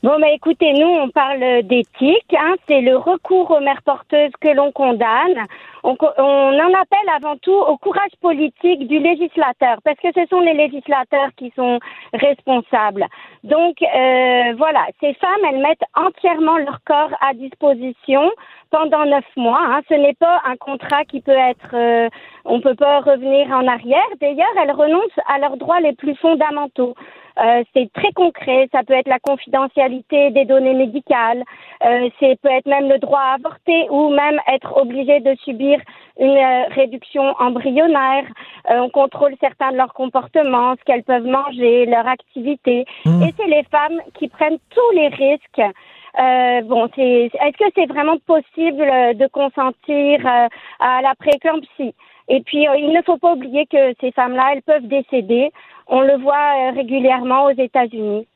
Bon, 0.03 0.19
mais 0.19 0.35
écoutez, 0.35 0.73
nous, 0.73 0.87
on 0.87 1.09
parle 1.09 1.63
d'éthique. 1.63 2.35
Hein, 2.37 2.53
c'est 2.67 2.81
le 2.81 2.97
recours 2.97 3.49
aux 3.49 3.59
mères 3.59 3.81
porteuses 3.81 4.31
que 4.39 4.49
l'on 4.49 4.71
condamne. 4.71 5.47
On, 5.83 5.95
en 5.95 6.73
appelle 6.73 7.09
avant 7.15 7.35
tout 7.37 7.51
au 7.51 7.77
courage 7.77 8.11
politique 8.21 8.87
du 8.87 8.99
législateur, 8.99 9.77
parce 9.83 9.97
que 9.97 10.09
ce 10.13 10.27
sont 10.29 10.41
les 10.41 10.53
législateurs 10.53 11.29
qui 11.35 11.51
sont 11.55 11.79
responsables. 12.13 13.07
Donc, 13.43 13.81
euh, 13.81 14.53
voilà, 14.55 14.85
ces 14.99 15.15
femmes, 15.15 15.41
elles 15.49 15.61
mettent 15.61 15.85
entièrement 15.95 16.57
leur 16.57 16.79
corps 16.85 17.17
à 17.21 17.33
disposition 17.33 18.29
pendant 18.69 19.03
neuf 19.05 19.25
mois. 19.35 19.61
Hein. 19.63 19.81
Ce 19.89 19.95
n'est 19.95 20.13
pas 20.13 20.41
un 20.45 20.57
contrat 20.57 21.05
qui 21.05 21.21
peut 21.21 21.31
être, 21.31 21.73
euh, 21.73 22.07
on 22.45 22.61
peut 22.61 22.75
pas 22.75 22.99
revenir 22.99 23.47
en 23.49 23.65
arrière. 23.65 24.05
D'ailleurs, 24.21 24.45
elles 24.61 24.73
renoncent 24.73 25.19
à 25.27 25.39
leurs 25.39 25.57
droits 25.57 25.79
les 25.79 25.93
plus 25.93 26.15
fondamentaux. 26.17 26.93
Euh, 27.39 27.63
c'est 27.73 27.91
très 27.93 28.11
concret. 28.13 28.67
Ça 28.71 28.83
peut 28.83 28.93
être 28.93 29.07
la 29.07 29.19
confidentialité 29.19 30.31
des 30.31 30.45
données 30.45 30.73
médicales. 30.73 31.43
Euh, 31.85 32.09
c'est 32.19 32.39
peut 32.41 32.49
être 32.49 32.65
même 32.65 32.89
le 32.89 32.99
droit 32.99 33.19
à 33.19 33.33
avorter 33.35 33.87
ou 33.89 34.09
même 34.09 34.39
être 34.47 34.75
obligé 34.77 35.19
de 35.19 35.35
subir 35.43 35.79
une 36.19 36.29
euh, 36.29 36.63
réduction 36.69 37.35
embryonnaire. 37.39 38.25
Euh, 38.71 38.79
on 38.79 38.89
contrôle 38.89 39.35
certains 39.39 39.71
de 39.71 39.77
leurs 39.77 39.93
comportements, 39.93 40.75
ce 40.79 40.83
qu'elles 40.85 41.03
peuvent 41.03 41.25
manger, 41.25 41.85
leur 41.85 42.07
activité. 42.07 42.85
Mmh. 43.05 43.23
Et 43.23 43.33
c'est 43.37 43.47
les 43.47 43.63
femmes 43.63 44.01
qui 44.15 44.27
prennent 44.27 44.59
tous 44.69 44.95
les 44.95 45.07
risques. 45.07 45.61
Euh, 46.19 46.61
bon, 46.61 46.89
c'est, 46.95 47.29
est-ce 47.31 47.57
que 47.57 47.71
c'est 47.75 47.85
vraiment 47.85 48.17
possible 48.25 48.85
de 49.15 49.27
consentir 49.27 50.25
à 50.79 51.01
la 51.01 51.13
préclampsie? 51.15 51.93
Et 52.29 52.41
puis, 52.41 52.65
il 52.77 52.91
ne 52.91 53.01
faut 53.03 53.17
pas 53.17 53.33
oublier 53.33 53.65
que 53.67 53.93
ces 54.01 54.11
femmes-là, 54.11 54.49
elles 54.53 54.63
peuvent 54.63 54.87
décéder. 54.87 55.51
On 55.89 56.01
le 56.01 56.17
voit 56.17 56.71
régulièrement 56.71 57.45
aux 57.45 57.51
États-Unis. 57.51 58.27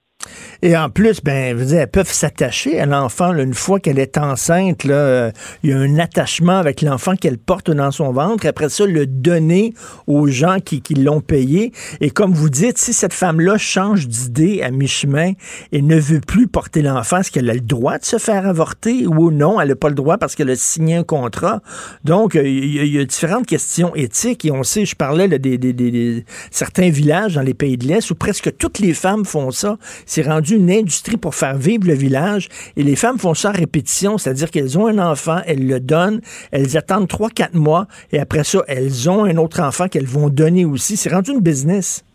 Et 0.64 0.78
en 0.78 0.89
plus, 0.89 1.22
ben, 1.24 1.55
vous 1.55 1.74
elles 1.74 1.89
peuvent 1.89 2.12
s'attacher 2.12 2.80
à 2.80 2.86
l'enfant 2.86 3.34
une 3.34 3.53
fois 3.53 3.80
qu'elle 3.80 3.97
est 3.97 4.18
enceinte. 4.18 4.84
Là, 4.84 4.93
euh, 4.93 5.32
il 5.64 5.72
y 5.72 5.74
a 5.74 5.78
un 5.78 5.97
attachement 5.97 6.57
avec 6.57 6.82
l'enfant 6.82 7.16
qu'elle 7.16 7.39
porte 7.39 7.72
dans 7.72 7.89
son 7.89 8.12
ventre. 8.12 8.45
Après 8.47 8.70
ça, 8.70 8.86
le 8.86 9.07
donner 9.07 9.74
aux 10.05 10.28
gens 10.28 10.57
qui, 10.64 10.82
qui 10.82 10.93
l'ont 10.93 11.22
payé. 11.22 11.72
Et 11.99 12.12
comme 12.12 12.34
vous 12.34 12.49
dites, 12.49 12.78
si 12.78 12.93
cette 12.93 13.14
femme-là 13.14 13.57
change 13.57 14.07
d'idée 14.07 14.62
à 14.62 14.70
mi-chemin 14.70 15.34
et 15.72 15.82
ne 15.82 15.99
veut 15.99 16.22
plus 16.22 16.47
porter 16.47 16.84
l'enfant, 16.84 17.18
est-ce 17.18 17.32
qu'elle 17.32 17.49
a 17.49 17.55
le 17.55 17.62
droit 17.62 17.97
de 17.97 18.05
se 18.05 18.20
faire 18.20 18.47
avorter 18.47 19.07
ou 19.07 19.32
non? 19.32 19.59
Elle 19.59 19.70
n'a 19.70 19.76
pas 19.76 19.89
le 19.89 19.95
droit 19.95 20.20
parce 20.20 20.36
qu'elle 20.36 20.51
a 20.51 20.55
signé 20.55 20.95
un 20.95 21.03
contrat. 21.03 21.62
Donc, 22.03 22.36
euh, 22.36 22.47
il 22.47 22.88
y, 22.88 22.99
a 22.99 23.05
différentes 23.05 23.47
questions 23.47 23.95
éthiques. 23.95 24.45
Et 24.45 24.51
on 24.51 24.62
sait, 24.62 24.86
je 24.86 24.95
parlais 24.95 25.28
des, 25.28 25.57
des, 25.57 25.74
des, 25.74 26.26
certains 26.51 26.89
villages 26.91 27.34
dans 27.34 27.41
les 27.41 27.55
pays 27.55 27.78
de 27.78 27.88
l'Est 27.88 28.12
où 28.12 28.16
presque 28.16 28.55
toutes 28.57 28.78
les 28.78 28.93
femmes 28.93 29.26
font 29.26 29.49
ça. 29.49 29.78
C'est 30.05 30.22
rendu 30.22 30.50
une 30.51 30.69
industrie 30.69 31.17
pour 31.17 31.35
faire 31.35 31.55
vivre 31.55 31.87
le 31.87 31.93
village 31.93 32.49
et 32.75 32.83
les 32.83 32.95
femmes 32.95 33.17
font 33.17 33.33
ça 33.33 33.49
à 33.49 33.53
répétition, 33.53 34.17
c'est-à-dire 34.17 34.51
qu'elles 34.51 34.77
ont 34.77 34.87
un 34.87 34.99
enfant, 34.99 35.39
elles 35.45 35.65
le 35.65 35.79
donnent, 35.79 36.21
elles 36.51 36.77
attendent 36.77 37.07
3-4 37.07 37.57
mois 37.57 37.87
et 38.11 38.19
après 38.19 38.43
ça, 38.43 38.59
elles 38.67 39.09
ont 39.09 39.25
un 39.25 39.37
autre 39.37 39.61
enfant 39.61 39.87
qu'elles 39.87 40.05
vont 40.05 40.29
donner 40.29 40.65
aussi. 40.65 40.97
C'est 40.97 41.13
rendu 41.13 41.31
une 41.31 41.41
business. 41.41 42.05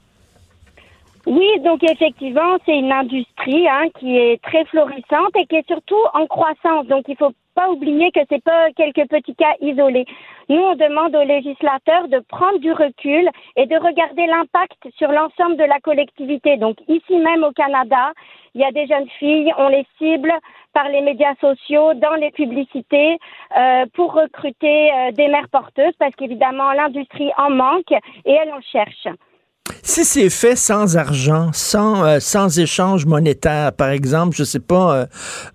Oui, 1.27 1.49
donc 1.65 1.83
effectivement, 1.83 2.57
c'est 2.65 2.79
une 2.79 2.93
industrie 2.93 3.69
hein, 3.69 3.89
qui 3.99 4.17
est 4.17 4.41
très 4.43 4.65
florissante 4.67 5.35
et 5.35 5.47
qui 5.47 5.57
est 5.57 5.67
surtout 5.67 5.97
en 6.15 6.27
croissance. 6.27 6.87
Donc 6.87 7.05
il 7.09 7.17
faut 7.17 7.33
pas 7.57 7.71
oublier 7.71 8.13
que 8.13 8.21
c'est 8.29 8.45
pas 8.45 8.71
quelques 8.77 9.09
petits 9.09 9.35
cas 9.35 9.55
isolés. 9.61 10.05
Nous, 10.49 10.61
on 10.61 10.77
demande 10.77 11.17
aux 11.17 11.25
législateurs 11.25 12.07
de 12.09 12.21
prendre 12.29 12.59
du 12.59 12.71
recul 12.71 13.29
et 13.57 13.67
de 13.67 13.77
regarder 13.77 14.27
l'impact 14.27 14.81
sur 14.97 15.11
l'ensemble 15.11 15.57
de 15.57 15.65
la 15.65 15.81
collectivité. 15.81 16.59
Donc, 16.59 16.77
ici 16.87 17.17
même 17.17 17.43
au 17.43 17.53
Canada, 17.53 18.13
il 18.55 18.61
y 18.61 18.65
a 18.65 18.73
des 18.73 18.87
jeunes 18.87 19.09
filles, 19.19 19.53
on 19.59 19.69
les 19.69 19.87
cible 19.99 20.33
par 20.75 20.89
les 20.91 21.01
médias 21.01 21.35
sociaux, 21.41 21.95
dans 21.95 22.15
les 22.15 22.31
publicités, 22.31 23.19
euh, 23.57 23.87
pour 23.95 24.13
recruter 24.13 24.93
euh, 24.93 25.13
des 25.13 25.29
mères 25.29 25.49
porteuses, 25.51 25.95
parce 25.99 26.15
qu'évidemment, 26.15 26.73
l'industrie 26.73 27.33
en 27.39 27.51
manque 27.51 27.93
et 28.27 28.33
elle 28.33 28.53
en 28.53 28.61
cherche. 28.61 29.09
Si 29.83 30.05
c'est 30.05 30.31
fait 30.31 30.57
sans 30.57 30.97
argent, 30.97 31.51
sans, 31.53 32.05
euh, 32.05 32.19
sans 32.21 32.59
échange 32.59 33.07
monétaire, 33.07 33.73
par 33.73 33.91
exemple, 33.91 34.35
je 34.37 34.45
sais 34.45 34.61
pas, 34.61 34.95
euh, 34.95 35.07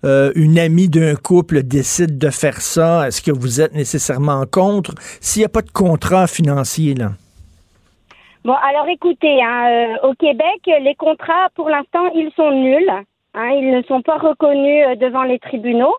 euh, 0.04 0.32
une 0.34 0.58
amie 0.58 0.88
d'un 0.88 1.14
couple 1.14 1.62
décide 1.62 2.18
de 2.18 2.30
faire 2.30 2.60
ça, 2.60 3.06
est-ce 3.06 3.22
que 3.22 3.30
vous 3.30 3.60
êtes 3.60 3.74
nécessairement 3.74 4.44
contre? 4.50 4.94
S'il 5.20 5.40
n'y 5.40 5.46
a 5.46 5.48
pas 5.48 5.62
de 5.62 5.70
contrat 5.70 6.26
financier, 6.26 6.94
là. 6.94 7.10
Bon, 8.44 8.54
alors 8.54 8.88
écoutez, 8.88 9.40
hein, 9.42 9.96
au 10.02 10.14
Québec, 10.14 10.60
les 10.66 10.94
contrats, 10.96 11.48
pour 11.54 11.68
l'instant, 11.68 12.10
ils 12.14 12.32
sont 12.34 12.50
nuls. 12.50 12.90
Hein, 13.34 13.48
ils 13.50 13.70
ne 13.70 13.82
sont 13.82 14.02
pas 14.02 14.18
reconnus 14.18 14.98
devant 14.98 15.22
les 15.22 15.38
tribunaux. 15.38 15.94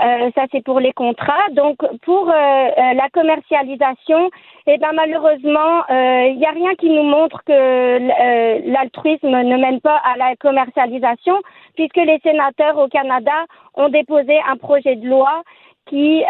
Euh, 0.00 0.30
ça, 0.34 0.46
c'est 0.50 0.64
pour 0.64 0.80
les 0.80 0.92
contrats. 0.92 1.48
Donc, 1.52 1.76
pour 2.02 2.30
euh, 2.30 2.32
euh, 2.32 2.94
la 2.94 3.08
commercialisation, 3.12 4.30
eh 4.66 4.78
ben, 4.78 4.92
malheureusement, 4.94 5.82
il 5.90 6.36
n'y 6.38 6.46
a 6.46 6.52
rien 6.52 6.74
qui 6.74 6.90
nous 6.90 7.02
montre 7.02 7.42
que 7.44 8.70
l'altruisme 8.70 9.28
ne 9.28 9.56
mène 9.56 9.80
pas 9.80 9.96
à 9.96 10.16
la 10.16 10.36
commercialisation, 10.36 11.34
puisque 11.74 11.96
les 11.96 12.18
sénateurs 12.22 12.78
au 12.78 12.88
Canada 12.88 13.44
ont 13.74 13.88
déposé 13.88 14.38
un 14.48 14.56
projet 14.56 14.96
de 14.96 15.08
loi 15.08 15.42
qui 15.86 16.22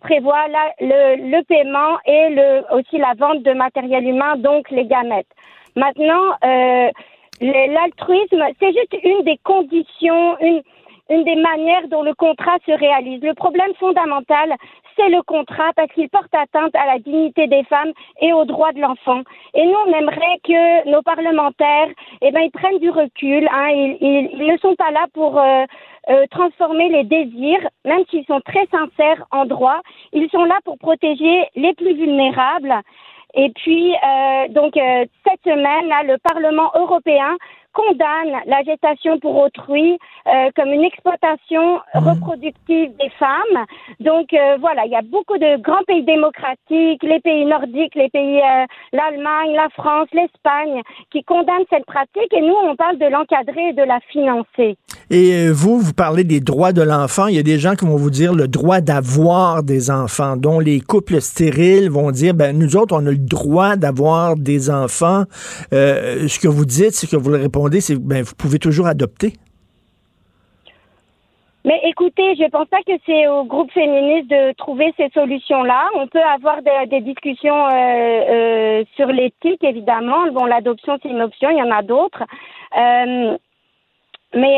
prévoit 0.00 0.46
le, 0.80 1.30
le, 1.30 1.42
paiement 1.44 1.98
et 2.06 2.28
le, 2.30 2.76
aussi 2.76 2.98
la 2.98 3.14
vente 3.18 3.42
de 3.42 3.52
matériel 3.52 4.06
humain, 4.06 4.36
donc 4.36 4.70
les 4.70 4.84
gamètes. 4.86 5.32
Maintenant, 5.74 6.36
l'altruisme, 7.40 8.44
c'est 8.60 8.72
juste 8.72 8.96
une 9.02 9.24
des 9.24 9.38
conditions, 9.42 10.38
une, 10.40 10.62
une 11.10 11.24
des 11.24 11.36
manières 11.36 11.88
dont 11.88 12.02
le 12.02 12.14
contrat 12.14 12.56
se 12.64 12.72
réalise. 12.72 13.20
Le 13.22 13.34
problème 13.34 13.74
fondamental, 13.78 14.54
c'est 14.96 15.08
le 15.08 15.22
contrat 15.22 15.72
parce 15.74 15.90
qu'il 15.92 16.08
porte 16.08 16.32
atteinte 16.34 16.74
à 16.74 16.86
la 16.86 16.98
dignité 16.98 17.48
des 17.48 17.64
femmes 17.64 17.92
et 18.20 18.32
aux 18.32 18.44
droits 18.44 18.72
de 18.72 18.80
l'enfant. 18.80 19.22
Et 19.54 19.66
nous, 19.66 19.76
on 19.86 19.92
aimerait 19.92 20.38
que 20.44 20.88
nos 20.88 21.02
parlementaires, 21.02 21.88
eh 22.22 22.30
ben, 22.30 22.42
ils 22.42 22.50
prennent 22.50 22.78
du 22.78 22.90
recul. 22.90 23.48
Hein, 23.52 23.68
ils, 24.00 24.46
ne 24.46 24.56
sont 24.58 24.76
pas 24.76 24.92
là 24.92 25.06
pour 25.12 25.38
euh, 25.38 25.64
euh, 26.10 26.26
transformer 26.30 26.88
les 26.88 27.04
désirs, 27.04 27.68
même 27.84 28.04
s'ils 28.08 28.26
sont 28.26 28.40
très 28.40 28.66
sincères 28.66 29.24
en 29.32 29.46
droit. 29.46 29.80
Ils 30.12 30.30
sont 30.30 30.44
là 30.44 30.58
pour 30.64 30.78
protéger 30.78 31.44
les 31.56 31.74
plus 31.74 31.94
vulnérables. 31.94 32.74
Et 33.34 33.50
puis, 33.50 33.94
euh, 33.94 34.48
donc, 34.48 34.74
cette 34.74 35.42
semaine, 35.44 35.88
là, 35.88 36.02
le 36.02 36.18
Parlement 36.18 36.72
européen 36.74 37.36
condamne 37.72 38.42
la 38.46 38.62
gestation 38.62 39.18
pour 39.18 39.36
autrui 39.36 39.98
euh, 40.26 40.50
comme 40.56 40.72
une 40.72 40.84
exploitation 40.84 41.80
mhm. 41.94 42.08
reproductive 42.08 42.96
des 42.96 43.10
femmes. 43.18 43.66
Donc 44.00 44.32
euh, 44.32 44.56
voilà, 44.60 44.86
il 44.86 44.92
y 44.92 44.96
a 44.96 45.02
beaucoup 45.02 45.38
de 45.38 45.60
grands 45.60 45.82
pays 45.86 46.04
démocratiques, 46.04 47.02
les 47.02 47.20
pays 47.20 47.44
nordiques, 47.44 47.94
les 47.94 48.08
pays 48.08 48.40
euh, 48.40 48.66
l'Allemagne, 48.92 49.54
la 49.54 49.68
France, 49.70 50.08
l'Espagne, 50.12 50.82
qui 51.10 51.22
condamnent 51.24 51.66
cette 51.70 51.86
pratique 51.86 52.32
et 52.32 52.40
nous 52.40 52.56
on 52.64 52.76
parle 52.76 52.98
de 52.98 53.06
l'encadrer 53.06 53.68
et 53.68 53.72
de 53.72 53.82
la 53.82 54.00
financer. 54.00 54.76
Et 55.10 55.48
vous, 55.50 55.80
vous 55.80 55.92
parlez 55.92 56.24
des 56.24 56.40
droits 56.40 56.72
de 56.72 56.82
l'enfant. 56.82 57.26
Il 57.26 57.34
y 57.34 57.38
a 57.38 57.42
des 57.42 57.58
gens 57.58 57.74
qui 57.74 57.84
vont 57.84 57.96
vous 57.96 58.10
dire 58.10 58.32
le 58.32 58.48
droit 58.48 58.80
d'avoir 58.80 59.62
des 59.62 59.90
enfants, 59.90 60.36
dont 60.36 60.60
les 60.60 60.80
couples 60.80 61.20
stériles 61.20 61.90
vont 61.90 62.10
dire, 62.10 62.34
ben 62.34 62.56
nous 62.56 62.76
autres, 62.76 62.94
on 62.94 63.06
a 63.06 63.10
le 63.10 63.16
droit 63.16 63.76
d'avoir 63.76 64.36
des 64.36 64.70
enfants. 64.70 65.24
ce 65.72 66.38
que 66.38 66.48
vous 66.48 66.64
dites, 66.64 66.92
c'est 66.92 67.08
que 67.08 67.16
vous 67.16 67.32
répondez 67.32 67.80
c'est 67.80 67.96
ben, 67.96 68.22
vous 68.22 68.34
pouvez 68.36 68.58
toujours 68.58 68.86
adopter. 68.86 69.34
Mais 71.64 71.78
écoutez, 71.84 72.36
je 72.36 72.44
ne 72.44 72.48
pense 72.48 72.68
pas 72.68 72.82
que 72.86 72.92
c'est 73.04 73.28
au 73.28 73.44
groupe 73.44 73.70
féministe 73.72 74.30
de 74.30 74.52
trouver 74.52 74.94
ces 74.96 75.10
solutions-là. 75.10 75.88
On 75.94 76.06
peut 76.06 76.22
avoir 76.22 76.56
des, 76.62 77.00
discussions 77.02 77.66
euh, 77.66 77.70
euh, 77.70 78.84
sur 78.96 79.08
l'éthique, 79.08 79.62
évidemment. 79.62 80.32
Bon, 80.32 80.46
l'adoption, 80.46 80.98
c'est 81.02 81.10
une 81.10 81.20
option, 81.20 81.50
il 81.50 81.58
y 81.58 81.62
en 81.62 81.70
a 81.70 81.82
d'autres. 81.82 82.22
Euh, 82.78 83.36
mais 84.34 84.56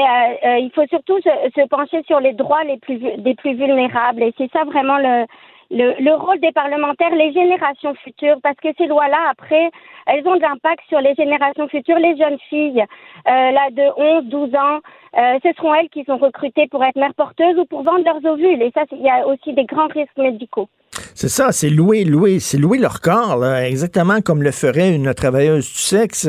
il 0.60 0.70
faut 0.74 0.86
surtout 0.86 1.18
se, 1.20 1.66
pencher 1.68 2.02
sur 2.06 2.20
les 2.20 2.32
droits 2.32 2.64
les 2.64 2.78
plus, 2.78 2.98
des 2.98 3.34
plus 3.34 3.54
vulnérables. 3.54 4.22
Et 4.22 4.34
c'est 4.36 4.50
ça 4.52 4.64
vraiment 4.64 4.98
le, 4.98 5.26
le, 5.72 5.94
le, 6.00 6.14
rôle 6.14 6.38
des 6.40 6.52
parlementaires, 6.52 7.14
les 7.14 7.32
générations 7.32 7.94
futures, 7.94 8.36
parce 8.42 8.56
que 8.56 8.68
ces 8.76 8.86
lois-là, 8.86 9.30
après, 9.30 9.70
elles 10.06 10.26
ont 10.28 10.36
de 10.36 10.42
l'impact 10.42 10.82
sur 10.88 11.00
les 11.00 11.14
générations 11.14 11.66
futures, 11.68 11.98
les 11.98 12.16
jeunes 12.16 12.38
filles, 12.50 12.84
euh, 13.26 13.50
là, 13.50 13.70
de 13.70 14.18
11, 14.18 14.24
12 14.26 14.54
ans, 14.54 14.80
euh, 15.16 15.38
ce 15.42 15.52
seront 15.54 15.74
elles 15.74 15.88
qui 15.88 16.04
sont 16.04 16.18
recrutées 16.18 16.68
pour 16.68 16.84
être 16.84 16.96
mères 16.96 17.14
porteuses 17.14 17.58
ou 17.58 17.64
pour 17.64 17.82
vendre 17.82 18.04
leurs 18.04 18.24
ovules. 18.30 18.60
Et 18.62 18.70
ça, 18.72 18.82
il 18.92 19.00
y 19.00 19.10
a 19.10 19.26
aussi 19.26 19.54
des 19.54 19.64
grands 19.64 19.88
risques 19.88 20.16
médicaux. 20.18 20.68
C'est 21.14 21.28
ça, 21.28 21.52
c'est 21.52 21.70
louer, 21.70 22.04
louer, 22.04 22.40
c'est 22.40 22.58
louer 22.58 22.78
leur 22.78 23.00
corps, 23.00 23.44
exactement 23.46 24.20
comme 24.20 24.42
le 24.42 24.50
ferait 24.50 24.94
une 24.94 25.12
travailleuse 25.14 25.70
du 25.70 25.78
sexe. 25.78 26.28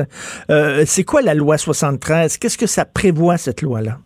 Euh, 0.49 0.83
c'est 0.85 1.03
quoi 1.03 1.21
la 1.21 1.33
loi 1.33 1.57
73? 1.57 2.37
Qu'est-ce 2.37 2.57
que 2.57 2.67
ça 2.67 2.85
prévoit, 2.85 3.37
cette 3.37 3.61
loi-là? 3.61 3.97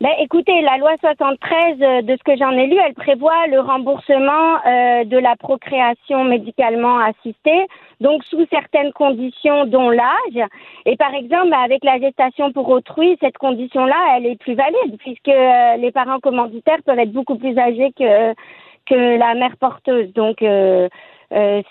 Ben, 0.00 0.12
écoutez, 0.20 0.60
la 0.62 0.76
loi 0.76 0.92
73, 1.00 1.82
euh, 1.82 2.02
de 2.02 2.16
ce 2.16 2.22
que 2.22 2.36
j'en 2.36 2.52
ai 2.52 2.68
lu, 2.68 2.76
elle 2.86 2.94
prévoit 2.94 3.48
le 3.48 3.58
remboursement 3.58 4.58
euh, 4.64 5.04
de 5.04 5.18
la 5.18 5.34
procréation 5.34 6.22
médicalement 6.22 6.98
assistée, 7.00 7.66
donc 8.00 8.22
sous 8.24 8.46
certaines 8.48 8.92
conditions, 8.92 9.66
dont 9.66 9.90
l'âge. 9.90 10.46
Et 10.86 10.96
par 10.96 11.12
exemple, 11.14 11.52
avec 11.52 11.82
la 11.82 11.98
gestation 11.98 12.52
pour 12.52 12.68
autrui, 12.68 13.16
cette 13.20 13.38
condition-là, 13.38 13.96
elle 14.16 14.26
est 14.26 14.38
plus 14.38 14.54
valide, 14.54 14.98
puisque 14.98 15.26
les 15.26 15.90
parents 15.90 16.20
commanditaires 16.20 16.78
peuvent 16.86 17.00
être 17.00 17.12
beaucoup 17.12 17.36
plus 17.36 17.58
âgés 17.58 17.90
que, 17.98 18.34
que 18.88 19.18
la 19.18 19.34
mère 19.34 19.56
porteuse. 19.58 20.12
Donc, 20.14 20.42
euh, 20.42 20.88
euh, 21.32 21.62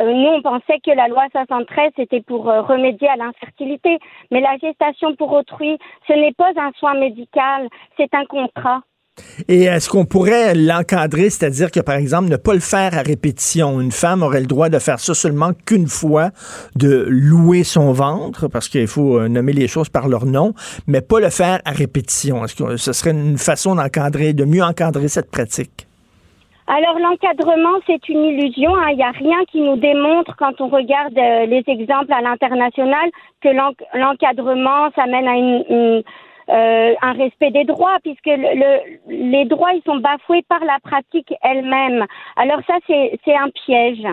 nous 0.00 0.28
on 0.28 0.42
pensait 0.42 0.80
que 0.84 0.90
la 0.90 1.06
loi 1.08 1.24
73 1.30 1.92
c'était 1.96 2.20
pour 2.22 2.50
euh, 2.50 2.62
remédier 2.62 3.08
à 3.08 3.16
l'infertilité, 3.16 3.98
mais 4.32 4.40
la 4.40 4.56
gestation 4.60 5.14
pour 5.14 5.32
autrui, 5.32 5.78
ce 6.08 6.12
n'est 6.12 6.32
pas 6.32 6.50
un 6.56 6.72
soin 6.78 6.94
médical, 6.94 7.68
c'est 7.96 8.12
un 8.12 8.24
contrat. 8.24 8.80
Et 9.48 9.62
est-ce 9.62 9.88
qu'on 9.88 10.04
pourrait 10.04 10.54
l'encadrer, 10.54 11.30
c'est-à-dire 11.30 11.70
que, 11.70 11.80
par 11.80 11.94
exemple, 11.94 12.28
ne 12.28 12.36
pas 12.36 12.52
le 12.52 12.60
faire 12.60 12.92
à 12.92 13.00
répétition? 13.00 13.80
Une 13.80 13.90
femme 13.90 14.22
aurait 14.22 14.40
le 14.40 14.46
droit 14.46 14.68
de 14.68 14.78
faire 14.78 15.00
ça 15.00 15.14
seulement 15.14 15.52
qu'une 15.64 15.86
fois, 15.86 16.32
de 16.74 17.06
louer 17.08 17.64
son 17.64 17.92
ventre, 17.92 18.46
parce 18.46 18.68
qu'il 18.68 18.86
faut 18.86 19.26
nommer 19.26 19.54
les 19.54 19.68
choses 19.68 19.88
par 19.88 20.08
leur 20.08 20.26
nom, 20.26 20.52
mais 20.86 21.00
pas 21.00 21.18
le 21.18 21.30
faire 21.30 21.62
à 21.64 21.70
répétition. 21.70 22.44
Est-ce 22.44 22.56
que 22.56 22.76
ce 22.76 22.92
serait 22.92 23.12
une 23.12 23.38
façon 23.38 23.76
d'encadrer, 23.76 24.34
de 24.34 24.44
mieux 24.44 24.62
encadrer 24.62 25.08
cette 25.08 25.30
pratique? 25.30 25.85
Alors 26.68 26.98
l'encadrement, 26.98 27.78
c'est 27.86 28.08
une 28.08 28.24
illusion. 28.24 28.74
Hein. 28.74 28.90
Il 28.90 28.96
n'y 28.96 29.04
a 29.04 29.12
rien 29.12 29.44
qui 29.50 29.60
nous 29.60 29.76
démontre, 29.76 30.34
quand 30.36 30.60
on 30.60 30.68
regarde 30.68 31.16
euh, 31.16 31.46
les 31.46 31.62
exemples 31.68 32.12
à 32.12 32.20
l'international, 32.20 33.10
que 33.40 33.48
l'encadrement, 33.96 34.90
ça 34.96 35.06
mène 35.06 35.28
à 35.28 35.36
euh, 36.48 36.94
un 37.02 37.12
respect 37.12 37.50
des 37.52 37.64
droits, 37.64 37.98
puisque 38.02 38.26
le, 38.26 38.98
les 39.08 39.44
droits, 39.44 39.72
ils 39.74 39.82
sont 39.84 39.96
bafoués 39.96 40.42
par 40.48 40.64
la 40.64 40.78
pratique 40.82 41.32
elle-même. 41.42 42.04
Alors 42.36 42.60
ça, 42.66 42.74
c'est 42.88 43.36
un 43.36 43.50
piège. 43.50 44.06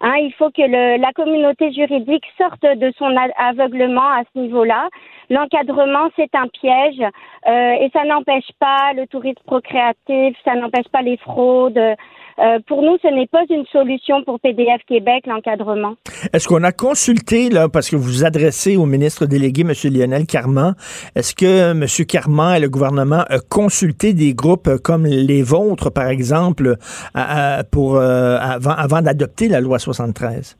Hein, 0.00 0.16
il 0.18 0.32
faut 0.34 0.50
que 0.50 0.62
le, 0.62 1.00
la 1.00 1.12
communauté 1.12 1.72
juridique 1.72 2.24
sorte 2.36 2.62
de 2.62 2.92
son 2.98 3.14
aveuglement 3.36 4.08
à 4.10 4.22
ce 4.32 4.38
niveau-là. 4.38 4.88
L'encadrement, 5.30 6.08
c'est 6.16 6.34
un 6.34 6.48
piège 6.48 7.00
euh, 7.00 7.84
et 7.84 7.90
ça 7.92 8.04
n'empêche 8.04 8.48
pas 8.58 8.92
le 8.94 9.06
tourisme 9.06 9.42
procréatif, 9.44 10.36
ça 10.44 10.54
n'empêche 10.54 10.88
pas 10.92 11.02
les 11.02 11.16
fraudes. 11.16 11.78
Euh, 11.78 12.58
pour 12.66 12.82
nous, 12.82 12.98
ce 13.02 13.08
n'est 13.08 13.26
pas 13.26 13.44
une 13.48 13.64
solution 13.66 14.22
pour 14.24 14.38
PDF 14.40 14.82
Québec, 14.86 15.24
l'encadrement. 15.26 15.94
Est-ce 16.32 16.46
qu'on 16.46 16.62
a 16.64 16.72
consulté, 16.72 17.48
là, 17.48 17.68
parce 17.68 17.88
que 17.88 17.96
vous 17.96 18.02
vous 18.02 18.24
adressez 18.24 18.76
au 18.76 18.84
ministre 18.84 19.24
délégué, 19.24 19.62
M. 19.62 19.72
Lionel 19.90 20.26
Carman, 20.26 20.74
est-ce 21.14 21.34
que 21.34 21.72
M. 21.72 21.86
Carman 22.06 22.56
et 22.56 22.60
le 22.60 22.68
gouvernement 22.68 23.24
ont 23.30 23.40
consulté 23.48 24.12
des 24.12 24.34
groupes 24.34 24.68
comme 24.84 25.06
les 25.06 25.42
vôtres, 25.42 25.90
par 25.90 26.08
exemple, 26.08 26.76
pour, 27.72 27.96
euh, 27.96 28.36
avant 28.38 29.00
d'adopter 29.00 29.48
la 29.48 29.60
loi 29.60 29.78
73? 29.78 30.58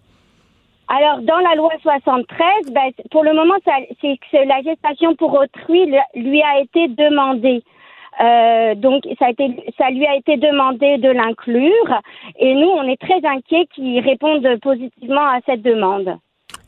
Alors, 0.89 1.21
dans 1.21 1.39
la 1.39 1.57
loi 1.57 1.71
73, 1.83 2.73
ben, 2.73 2.93
pour 3.11 3.25
le 3.25 3.35
moment, 3.35 3.55
c'est 4.01 4.17
que 4.31 4.49
la 4.49 4.63
gestation 4.63 5.17
pour 5.17 5.35
autrui 5.35 5.93
lui 6.15 6.43
a 6.43 6.61
été 6.61 6.89
demandée. 6.89 7.63
Euh, 8.23 8.75
donc, 8.77 9.03
ça, 9.19 9.27
a 9.27 9.31
été, 9.31 9.73
ça 9.77 9.91
lui 9.91 10.07
a 10.07 10.17
été 10.17 10.37
demandé 10.37 10.99
de 10.99 11.11
l'inclure. 11.11 12.01
Et 12.39 12.55
nous, 12.55 12.69
on 12.69 12.85
est 12.85 13.01
très 13.01 13.21
inquiets 13.27 13.67
qu'il 13.75 13.99
réponde 14.01 14.47
positivement 14.63 15.27
à 15.27 15.41
cette 15.45 15.63
demande. 15.63 16.17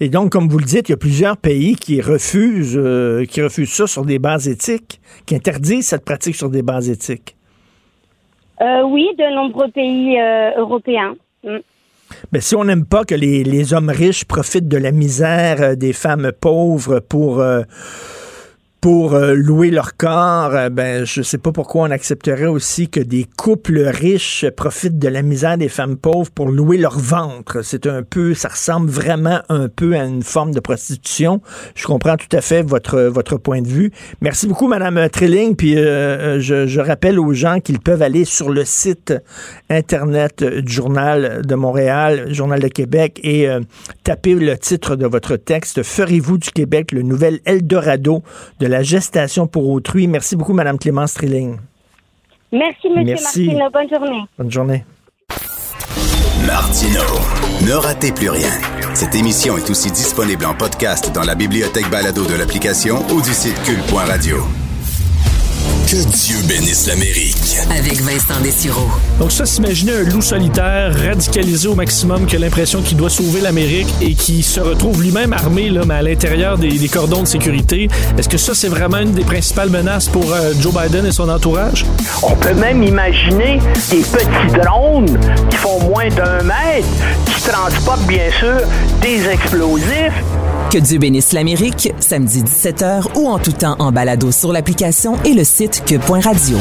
Et 0.01 0.09
donc, 0.09 0.31
comme 0.31 0.49
vous 0.49 0.59
le 0.59 0.65
dites, 0.65 0.89
il 0.89 0.93
y 0.93 0.95
a 0.95 0.99
plusieurs 0.99 1.37
pays 1.37 1.77
qui 1.77 2.01
refusent, 2.01 2.77
euh, 2.77 3.25
qui 3.25 3.41
refusent 3.41 3.73
ça 3.73 3.87
sur 3.87 4.05
des 4.05 4.19
bases 4.19 4.49
éthiques, 4.49 5.01
qui 5.27 5.37
interdisent 5.37 5.87
cette 5.87 6.05
pratique 6.05 6.35
sur 6.35 6.51
des 6.51 6.63
bases 6.63 6.91
éthiques. 6.91 7.37
Euh, 8.61 8.83
oui, 8.83 9.09
de 9.17 9.35
nombreux 9.35 9.69
pays 9.69 10.19
européens. 10.57 11.15
Mm. 11.45 11.59
Mais 12.33 12.41
si 12.41 12.57
on 12.57 12.65
n'aime 12.65 12.85
pas 12.85 13.05
que 13.05 13.15
les, 13.15 13.45
les, 13.45 13.73
hommes 13.75 13.91
riches 13.91 14.25
profitent 14.25 14.69
de 14.69 14.77
la 14.77 14.93
misère 14.93 15.61
euh, 15.61 15.75
des 15.75 15.93
femmes 15.93 16.33
pauvres 16.41 17.01
pour 17.01 17.41
euh, 17.41 17.63
pour 18.81 19.15
euh, 19.15 19.35
louer 19.35 19.71
leur 19.71 19.97
corps, 19.97 20.55
euh, 20.55 20.69
ben 20.69 21.05
je 21.05 21.23
sais 21.23 21.39
pas 21.39 21.51
pourquoi 21.51 21.89
on 21.89 21.91
accepterait 21.91 22.47
aussi 22.47 22.89
que 22.89 23.01
des 23.01 23.27
couples 23.37 23.81
riches 23.81 24.47
profitent 24.57 25.01
de 25.01 25.09
la 25.09 25.23
misère 25.23 25.59
des 25.59 25.69
femmes 25.69 25.97
pauvres 25.97 26.31
pour 26.31 26.49
louer 26.49 26.77
leur 26.77 26.97
ventre. 26.97 27.63
C'est 27.65 27.87
un 27.87 28.05
peu, 28.05 28.35
ça 28.35 28.49
ressemble 28.49 28.89
vraiment 28.89 29.41
un 29.49 29.69
peu 29.69 29.97
à 29.97 30.05
une 30.05 30.23
forme 30.23 30.53
de 30.53 30.61
prostitution. 30.61 31.41
Je 31.75 31.87
comprends 31.87 32.17
tout 32.17 32.29
à 32.37 32.41
fait 32.41 32.63
votre 32.63 33.01
votre 33.01 33.37
point 33.37 33.63
de 33.63 33.67
vue. 33.67 33.91
Merci 34.21 34.47
beaucoup, 34.47 34.69
Madame 34.69 35.09
Trilling. 35.11 35.57
Puis 35.57 35.77
euh, 35.77 36.39
je, 36.39 36.67
je, 36.67 36.81
rappelle 36.81 37.19
aux 37.19 37.33
gens 37.33 37.59
qu'ils 37.59 37.81
peuvent 37.81 38.03
aller 38.03 38.25
sur 38.25 38.49
le 38.49 38.65
site 38.65 39.13
internet 39.71 40.45
du 40.45 40.73
journal 40.73 41.43
de 41.45 41.55
Montréal, 41.57 42.33
journal 42.33 42.61
de 42.61 42.69
Québec, 42.69 43.19
et 43.25 43.49
taper 44.05 44.35
le 44.35 44.57
titre 44.57 44.95
de 44.95 45.07
votre 45.07 45.37
texte. 45.37 45.83
Ferez-vous 45.83 46.39
du 46.39 46.51
Québec 46.51 46.93
le 46.93 47.03
nouvel 47.03 47.41
Eldorado 47.45 48.23
de 48.61 48.68
la 48.69 48.83
gestation 48.83 49.47
pour 49.47 49.69
autrui. 49.69 50.07
Merci 50.07 50.37
beaucoup, 50.37 50.53
Mme 50.53 50.79
Clémence 50.79 51.15
Trilling. 51.15 51.57
Merci, 52.53 52.87
M. 52.87 53.05
Merci. 53.05 53.47
Martino. 53.47 53.71
Bonne 53.71 53.89
journée. 53.91 54.25
Bonne 54.39 54.51
journée. 54.51 54.85
Martino, 56.47 57.03
ne 57.67 57.73
ratez 57.73 58.13
plus 58.13 58.31
rien. 58.31 58.51
Cette 58.95 59.15
émission 59.15 59.59
est 59.59 59.69
aussi 59.69 59.91
disponible 59.91 60.47
en 60.47 60.55
podcast 60.55 61.13
dans 61.13 61.25
la 61.25 61.35
bibliothèque 61.35 61.91
balado 61.91 62.25
de 62.25 62.35
l'application 62.35 62.97
ou 63.11 63.21
du 63.21 63.33
site 63.33 63.61
cul.radio. 63.65 64.37
Que 65.91 65.97
Dieu 66.05 66.37
bénisse 66.47 66.87
l'Amérique. 66.87 67.57
Avec 67.71 68.03
Vincent 68.03 68.39
Dessureau. 68.43 68.91
Donc 69.19 69.33
ça, 69.33 69.47
s'imaginer 69.47 69.93
un 69.93 70.03
loup 70.03 70.21
solitaire 70.21 70.95
radicalisé 70.95 71.67
au 71.67 71.75
maximum 71.75 72.27
qui 72.27 72.37
a 72.37 72.39
l'impression 72.39 72.83
qu'il 72.83 72.99
doit 72.99 73.09
sauver 73.09 73.41
l'Amérique 73.41 73.89
et 74.03 74.13
qui 74.13 74.43
se 74.43 74.61
retrouve 74.61 75.01
lui-même 75.01 75.33
armé, 75.33 75.71
là, 75.71 75.81
mais 75.87 75.95
à 75.95 76.03
l'intérieur 76.03 76.59
des, 76.59 76.69
des, 76.69 76.89
cordons 76.89 77.23
de 77.23 77.27
sécurité. 77.27 77.89
Est-ce 78.19 78.29
que 78.29 78.37
ça, 78.37 78.55
c'est 78.55 78.69
vraiment 78.69 78.99
une 78.99 79.13
des 79.13 79.25
principales 79.25 79.71
menaces 79.71 80.09
pour 80.09 80.31
euh, 80.31 80.53
Joe 80.61 80.75
Biden 80.75 81.07
et 81.07 81.13
son 81.13 81.31
entourage? 81.31 81.87
On 82.23 82.37
peut 82.37 82.53
même 82.53 82.83
imaginer 82.83 83.59
des 83.89 84.03
petits 84.03 84.59
drones 84.63 85.19
qui 85.49 85.57
font 85.57 85.83
moins 85.85 86.11
d'un 86.11 86.43
mètre, 86.43 86.87
qui 87.25 87.43
transportent 87.49 88.07
bien 88.07 88.31
sûr 88.39 88.61
des 89.01 89.27
explosifs. 89.27 90.23
Que 90.71 90.77
Dieu 90.77 90.99
bénisse 90.99 91.33
l'Amérique, 91.33 91.95
samedi 91.99 92.43
17h 92.43 93.17
ou 93.17 93.27
en 93.27 93.39
tout 93.39 93.53
temps 93.53 93.77
en 93.79 93.91
balado 93.91 94.31
sur 94.31 94.53
l'application 94.53 95.17
et 95.25 95.33
le 95.33 95.43
site 95.43 95.83
cube.radio. 95.87 96.59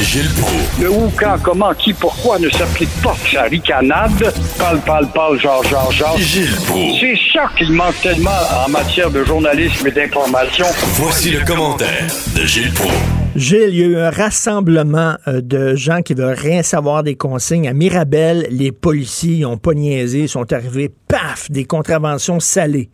Gilles 0.00 0.30
Proulx. 0.30 0.80
Le 0.80 0.90
où, 0.90 1.12
quand, 1.18 1.36
comment, 1.42 1.74
qui, 1.74 1.92
pourquoi 1.92 2.38
ne 2.38 2.48
s'applique 2.48 2.90
pas 3.02 3.14
sa 3.30 3.42
ricanade? 3.42 4.32
Parle, 4.58 4.80
parle, 4.80 5.06
parle, 5.12 5.38
genre, 5.38 5.62
genre, 5.64 5.92
genre. 5.92 6.16
Gilles 6.18 6.56
Proulx. 6.66 6.98
C'est 6.98 7.18
ça 7.32 7.50
qu'il 7.58 7.72
manque 7.72 8.00
tellement 8.00 8.30
en 8.66 8.70
matière 8.70 9.10
de 9.10 9.22
journalisme 9.22 9.86
et 9.86 9.90
d'information. 9.90 10.66
Voici 10.94 11.30
le 11.30 11.44
commentaire 11.44 12.06
de 12.34 12.46
Gilles 12.46 12.72
Proulx. 12.72 13.19
Gilles, 13.40 13.70
il 13.70 13.80
y 13.80 13.84
a 13.84 13.86
eu 13.86 13.96
un 13.96 14.10
rassemblement 14.10 15.14
euh, 15.26 15.40
de 15.40 15.74
gens 15.74 16.02
qui 16.02 16.12
veulent 16.12 16.36
rien 16.36 16.62
savoir 16.62 17.02
des 17.02 17.14
consignes. 17.14 17.68
À 17.68 17.72
Mirabel, 17.72 18.44
les 18.50 18.70
policiers 18.70 19.44
n'ont 19.44 19.56
pas 19.56 19.72
niaisé, 19.72 20.20
ils 20.20 20.28
sont 20.28 20.52
arrivés, 20.52 20.90
paf, 21.08 21.50
des 21.50 21.64
contraventions 21.64 22.38
salées. 22.38 22.90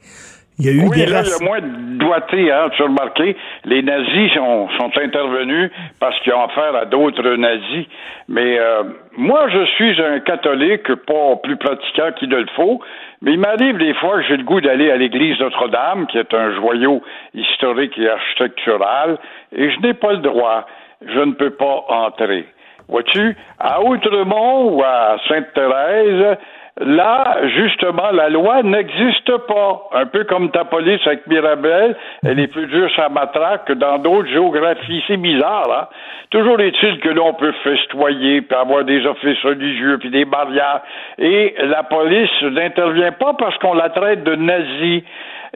Il 0.58 0.66
y 0.66 0.68
a 0.68 0.72
eu 0.72 0.88
oui, 0.88 0.96
des 0.96 1.06
là, 1.06 1.22
il 1.22 1.28
y 1.28 1.32
a 1.32 1.44
moins 1.44 1.60
de 1.60 1.98
doigté, 1.98 2.50
hein, 2.50 2.70
tu 2.74 2.82
as 2.82 2.86
remarqué. 2.86 3.36
Les 3.64 3.82
nazis 3.82 4.32
sont, 4.34 4.68
sont 4.78 4.90
intervenus 4.96 5.70
parce 6.00 6.18
qu'ils 6.20 6.32
ont 6.32 6.44
affaire 6.44 6.74
à 6.76 6.84
d'autres 6.86 7.28
nazis. 7.34 7.86
Mais 8.28 8.58
euh, 8.58 8.84
moi, 9.18 9.48
je 9.50 9.66
suis 9.74 10.00
un 10.00 10.20
catholique, 10.20 10.94
pas 11.06 11.36
plus 11.42 11.56
pratiquant 11.56 12.12
qu'il 12.18 12.30
ne 12.30 12.36
le 12.36 12.46
faut, 12.54 12.80
mais 13.20 13.32
il 13.32 13.38
m'arrive 13.38 13.76
des 13.78 13.94
fois 13.94 14.18
que 14.18 14.28
j'ai 14.28 14.36
le 14.36 14.44
goût 14.44 14.60
d'aller 14.60 14.90
à 14.90 14.96
l'église 14.96 15.38
Notre-Dame, 15.40 16.06
qui 16.06 16.18
est 16.18 16.32
un 16.32 16.54
joyau 16.54 17.02
historique 17.34 17.98
et 17.98 18.08
architectural, 18.08 19.18
et 19.52 19.70
je 19.70 19.80
n'ai 19.80 19.94
pas 19.94 20.12
le 20.12 20.18
droit. 20.18 20.66
Je 21.02 21.20
ne 21.20 21.32
peux 21.32 21.50
pas 21.50 21.84
entrer. 21.88 22.46
Vois-tu, 22.88 23.36
à 23.58 23.82
Outremont 23.82 24.76
ou 24.76 24.82
à 24.82 25.16
Sainte-Thérèse, 25.28 26.38
Là, 26.78 27.38
justement, 27.56 28.10
la 28.12 28.28
loi 28.28 28.62
n'existe 28.62 29.34
pas. 29.48 29.88
Un 29.94 30.04
peu 30.04 30.24
comme 30.24 30.50
ta 30.50 30.66
police 30.66 31.00
avec 31.06 31.26
Mirabel, 31.26 31.96
elle 32.22 32.38
est 32.38 32.48
plus 32.48 32.66
dure 32.66 32.90
sa 32.94 33.08
matraque 33.08 33.64
que 33.64 33.72
dans 33.72 33.96
d'autres 33.96 34.28
géographies. 34.28 35.02
C'est 35.06 35.16
bizarre, 35.16 35.70
hein? 35.70 35.88
Toujours 36.28 36.60
est-il 36.60 37.00
que 37.00 37.08
l'on 37.08 37.32
peut 37.32 37.52
festoyer, 37.64 38.42
puis 38.42 38.58
avoir 38.58 38.84
des 38.84 39.06
offices 39.06 39.42
religieux, 39.42 39.96
puis 39.98 40.10
des 40.10 40.26
barrières. 40.26 40.82
Et 41.18 41.54
la 41.62 41.82
police 41.82 42.42
n'intervient 42.42 43.12
pas 43.12 43.32
parce 43.38 43.56
qu'on 43.56 43.72
la 43.72 43.88
traite 43.88 44.22
de 44.24 44.34
nazie. 44.34 45.02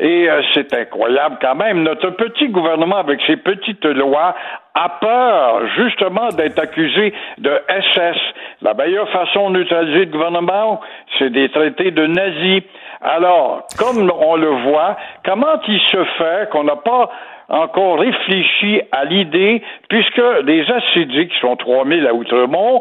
Et 0.01 0.31
euh, 0.31 0.41
c'est 0.55 0.73
incroyable 0.73 1.37
quand 1.43 1.55
même. 1.55 1.83
Notre 1.83 2.11
petit 2.11 2.49
gouvernement, 2.49 2.97
avec 2.97 3.21
ses 3.27 3.37
petites 3.37 3.85
lois, 3.85 4.35
a 4.75 4.89
peur 4.99 5.67
justement 5.77 6.29
d'être 6.31 6.59
accusé 6.59 7.13
de 7.37 7.51
SS. 7.69 8.17
La 8.63 8.73
meilleure 8.73 9.11
façon 9.11 9.51
de 9.51 9.59
neutraliser 9.59 10.07
le 10.07 10.11
gouvernement, 10.11 10.81
c'est 11.19 11.31
des 11.31 11.51
traités 11.51 11.91
de 11.91 12.07
nazis. 12.07 12.63
Alors, 13.03 13.67
comme 13.79 14.11
on 14.11 14.37
le 14.37 14.49
voit, 14.71 14.97
comment 15.23 15.61
il 15.69 15.81
se 15.81 16.05
fait 16.17 16.49
qu'on 16.51 16.65
n'a 16.65 16.77
pas 16.77 17.11
encore 17.51 17.99
réfléchi 17.99 18.81
à 18.93 19.05
l'idée, 19.05 19.61
puisque 19.89 20.23
les 20.45 20.65
assidis, 20.71 21.29
qui 21.29 21.39
sont 21.41 21.57
3000 21.57 22.07
à 22.07 22.15
Outremont, 22.15 22.81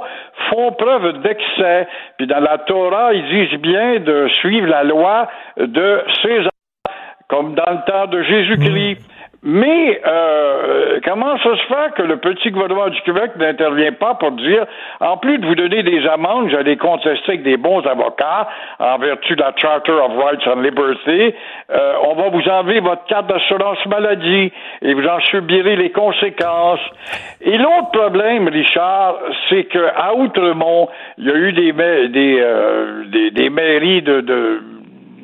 font 0.50 0.72
preuve 0.74 1.22
d'excès. 1.22 1.88
Puis 2.18 2.28
dans 2.28 2.40
la 2.40 2.60
Torah, 2.60 3.14
ils 3.14 3.28
disent 3.28 3.60
bien 3.60 4.00
de 4.00 4.30
suivre 4.40 4.68
la 4.68 4.84
loi 4.84 5.28
de 5.58 6.04
César 6.22 6.52
comme 7.30 7.54
dans 7.54 7.72
le 7.72 7.92
temps 7.92 8.08
de 8.08 8.22
Jésus-Christ. 8.24 9.00
Mais 9.42 10.02
euh, 10.06 11.00
comment 11.06 11.38
ça 11.38 11.56
se 11.56 11.64
fait 11.68 11.94
que 11.96 12.02
le 12.02 12.18
petit 12.18 12.52
gouvernement 12.52 12.90
du 12.90 13.00
Québec 13.02 13.32
n'intervient 13.38 13.94
pas 13.94 14.16
pour 14.16 14.32
dire, 14.34 14.66
en 15.00 15.16
plus 15.16 15.38
de 15.38 15.46
vous 15.48 15.56
donner 15.56 15.82
des 15.82 16.06
amendes, 16.08 16.50
j'allais 16.50 16.76
contester 16.76 17.30
avec 17.30 17.44
des 17.44 17.56
bons 17.56 17.80
avocats 17.88 18.50
en 18.80 18.98
vertu 18.98 19.38
de 19.38 19.42
la 19.42 19.54
Charter 19.56 19.94
of 19.94 20.12
Rights 20.18 20.46
and 20.46 20.62
Liberty, 20.62 21.34
euh, 21.72 21.94
on 22.04 22.16
va 22.16 22.28
vous 22.30 22.50
enlever 22.50 22.82
votre 22.82 23.06
carte 23.06 23.28
d'assurance 23.28 23.86
maladie 23.86 24.52
et 24.82 24.94
vous 24.94 25.08
en 25.08 25.22
subirez 25.22 25.78
les 25.78 25.92
conséquences. 25.92 26.82
Et 27.40 27.58
l'autre 27.58 27.92
problème, 27.94 28.50
Richard, 28.50 29.20
c'est 29.48 29.64
que 29.66 29.88
à 29.96 30.16
Outremont, 30.16 30.90
il 31.18 31.28
y 31.28 31.32
a 31.32 31.36
eu 31.36 31.54
des 31.54 31.72
des, 32.10 32.40
euh, 32.42 33.06
des, 33.06 33.32
des 33.32 33.50
mairies 33.50 34.02
de, 34.02 34.20
de 34.20 34.62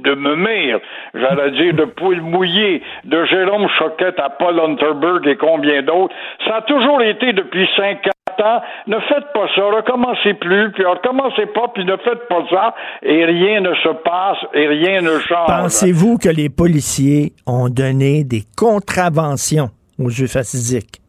de 0.05 0.13
Memire, 0.15 0.79
j'allais 1.13 1.51
dire 1.51 1.73
de 1.73 1.85
Poule 1.85 2.21
Mouillé, 2.21 2.81
de 3.03 3.25
Jérôme 3.25 3.67
Choquette 3.77 4.19
à 4.19 4.29
Paul 4.29 4.59
Unterberg 4.59 5.27
et 5.27 5.35
combien 5.35 5.81
d'autres. 5.81 6.13
Ça 6.45 6.57
a 6.57 6.61
toujours 6.61 7.01
été 7.01 7.33
depuis 7.33 7.67
50 7.75 8.13
ans. 8.43 8.61
Ne 8.87 8.99
faites 8.99 9.31
pas 9.33 9.47
ça, 9.55 9.63
recommencez 9.63 10.33
plus, 10.35 10.71
puis 10.73 10.85
recommencez 10.85 11.47
pas, 11.47 11.69
puis 11.73 11.85
ne 11.85 11.97
faites 11.97 12.27
pas 12.27 12.43
ça, 12.49 12.75
et 13.01 13.25
rien 13.25 13.61
ne 13.61 13.73
se 13.75 13.89
passe, 14.03 14.37
et 14.53 14.67
rien 14.67 15.01
ne 15.01 15.19
change. 15.19 15.47
Pensez-vous 15.47 16.17
que 16.17 16.29
les 16.29 16.49
policiers 16.49 17.33
ont 17.47 17.69
donné 17.69 18.23
des 18.23 18.43
contraventions 18.57 19.69
aux 19.99 20.09
Jeux 20.09 20.27
facidiques 20.27 21.01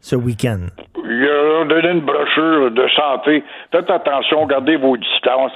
ce 0.00 0.16
week-end? 0.16 0.66
Il 1.04 1.28
a 1.28 1.64
donné 1.64 1.90
une 1.90 2.00
brochure 2.00 2.70
de 2.70 2.88
santé. 2.88 3.44
Faites 3.70 3.90
attention, 3.90 4.46
gardez 4.46 4.76
vos 4.76 4.96
distances 4.96 5.52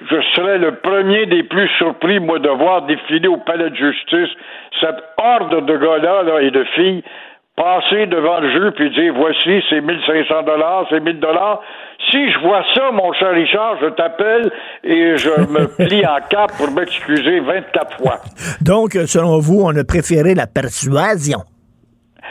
je 0.00 0.20
serais 0.34 0.58
le 0.58 0.76
premier 0.76 1.26
des 1.26 1.42
plus 1.42 1.68
surpris, 1.78 2.20
moi, 2.20 2.38
de 2.38 2.48
voir 2.48 2.82
défiler 2.82 3.28
au 3.28 3.38
palais 3.38 3.70
de 3.70 3.76
justice 3.76 4.30
cette 4.80 5.02
horde 5.16 5.66
de 5.66 5.76
gars-là 5.76 6.22
là, 6.22 6.40
et 6.42 6.50
de 6.50 6.64
filles 6.74 7.02
passer 7.58 8.06
devant 8.06 8.38
le 8.38 8.52
jeu 8.52 8.70
puis 8.70 8.88
dire 8.90 9.12
voici 9.14 9.62
c'est 9.68 9.80
1500 9.80 10.42
dollars, 10.44 10.86
c'est 10.90 11.00
1000 11.00 11.18
dollars. 11.18 11.60
Si 12.10 12.30
je 12.30 12.38
vois 12.38 12.62
ça, 12.74 12.92
mon 12.92 13.12
cher 13.14 13.32
Richard, 13.32 13.76
je 13.82 13.88
t'appelle 13.88 14.52
et 14.84 15.16
je 15.16 15.30
me 15.50 15.66
plie 15.86 16.06
en 16.06 16.20
cap 16.30 16.52
pour 16.56 16.70
m'excuser 16.70 17.40
24 17.40 17.96
fois. 17.96 18.20
Donc, 18.60 18.92
selon 18.92 19.40
vous, 19.40 19.60
on 19.64 19.76
a 19.76 19.84
préféré 19.84 20.34
la 20.34 20.46
persuasion. 20.46 21.40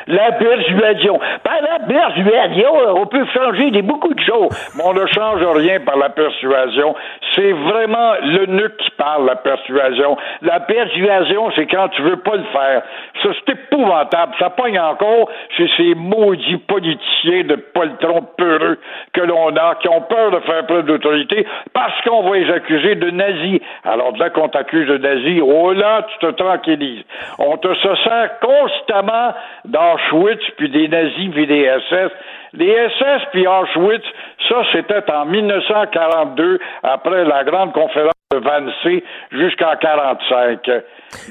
La 0.05 0.31
persuasion. 0.33 1.19
Par 1.43 1.61
la 1.61 1.79
persuasion, 1.85 2.71
on 2.95 3.05
peut 3.07 3.25
changer 3.33 3.71
des, 3.71 3.81
beaucoup 3.81 4.13
de 4.13 4.19
choses, 4.21 4.49
mais 4.75 4.83
on 4.85 4.93
ne 4.93 5.05
change 5.07 5.43
rien 5.55 5.79
par 5.79 5.97
la 5.97 6.09
persuasion. 6.09 6.95
C'est 7.33 7.51
vraiment 7.51 8.13
le 8.21 8.45
nuque 8.45 8.77
qui 8.77 8.91
parle, 8.91 9.25
la 9.25 9.35
persuasion. 9.35 10.17
La 10.41 10.59
persuasion, 10.59 11.51
c'est 11.55 11.65
quand 11.67 11.89
tu 11.89 12.01
veux 12.01 12.17
pas 12.17 12.35
le 12.35 12.43
faire. 12.43 12.83
Ça, 13.21 13.29
c'est 13.33 13.53
épouvantable. 13.53 14.33
Ça 14.39 14.49
pogne 14.49 14.79
encore 14.79 15.29
chez 15.57 15.69
ces 15.77 15.95
maudits 15.95 16.57
politiciens 16.67 17.43
de 17.43 17.55
poltrons 17.55 18.27
peureux 18.37 18.79
que 19.13 19.21
l'on 19.21 19.55
a, 19.55 19.75
qui 19.75 19.89
ont 19.89 20.01
peur 20.01 20.31
de 20.31 20.39
faire 20.39 20.65
preuve 20.65 20.85
d'autorité 20.85 21.45
parce 21.73 21.99
qu'on 22.01 22.29
va 22.29 22.37
les 22.37 22.51
accuser 22.51 22.95
de 22.95 23.09
nazis. 23.09 23.59
Alors, 23.83 24.13
dès 24.13 24.29
qu'on 24.29 24.49
t'accuse 24.49 24.87
de 24.87 24.97
nazis, 24.97 25.41
oh 25.43 25.73
là, 25.73 26.05
tu 26.11 26.27
te 26.27 26.31
tranquillises. 26.31 27.03
On 27.39 27.57
te 27.57 27.73
se 27.73 27.95
sert 28.03 28.39
constamment 28.39 29.33
dans 29.65 29.86
Auschwitz, 29.93 30.41
puis 30.57 30.69
des 30.69 30.87
nazis, 30.87 31.29
puis 31.31 31.47
des 31.47 31.69
SS. 31.89 32.11
Les 32.53 32.73
SS 32.89 33.23
puis 33.31 33.47
Auschwitz, 33.47 34.03
ça 34.47 34.63
c'était 34.71 35.11
en 35.11 35.25
1942, 35.25 36.59
après 36.83 37.25
la 37.25 37.43
grande 37.43 37.73
conférence 37.73 38.13
de 38.31 38.39
Wannsee, 38.39 39.03
jusqu'en 39.31 39.75
45. 39.79 40.69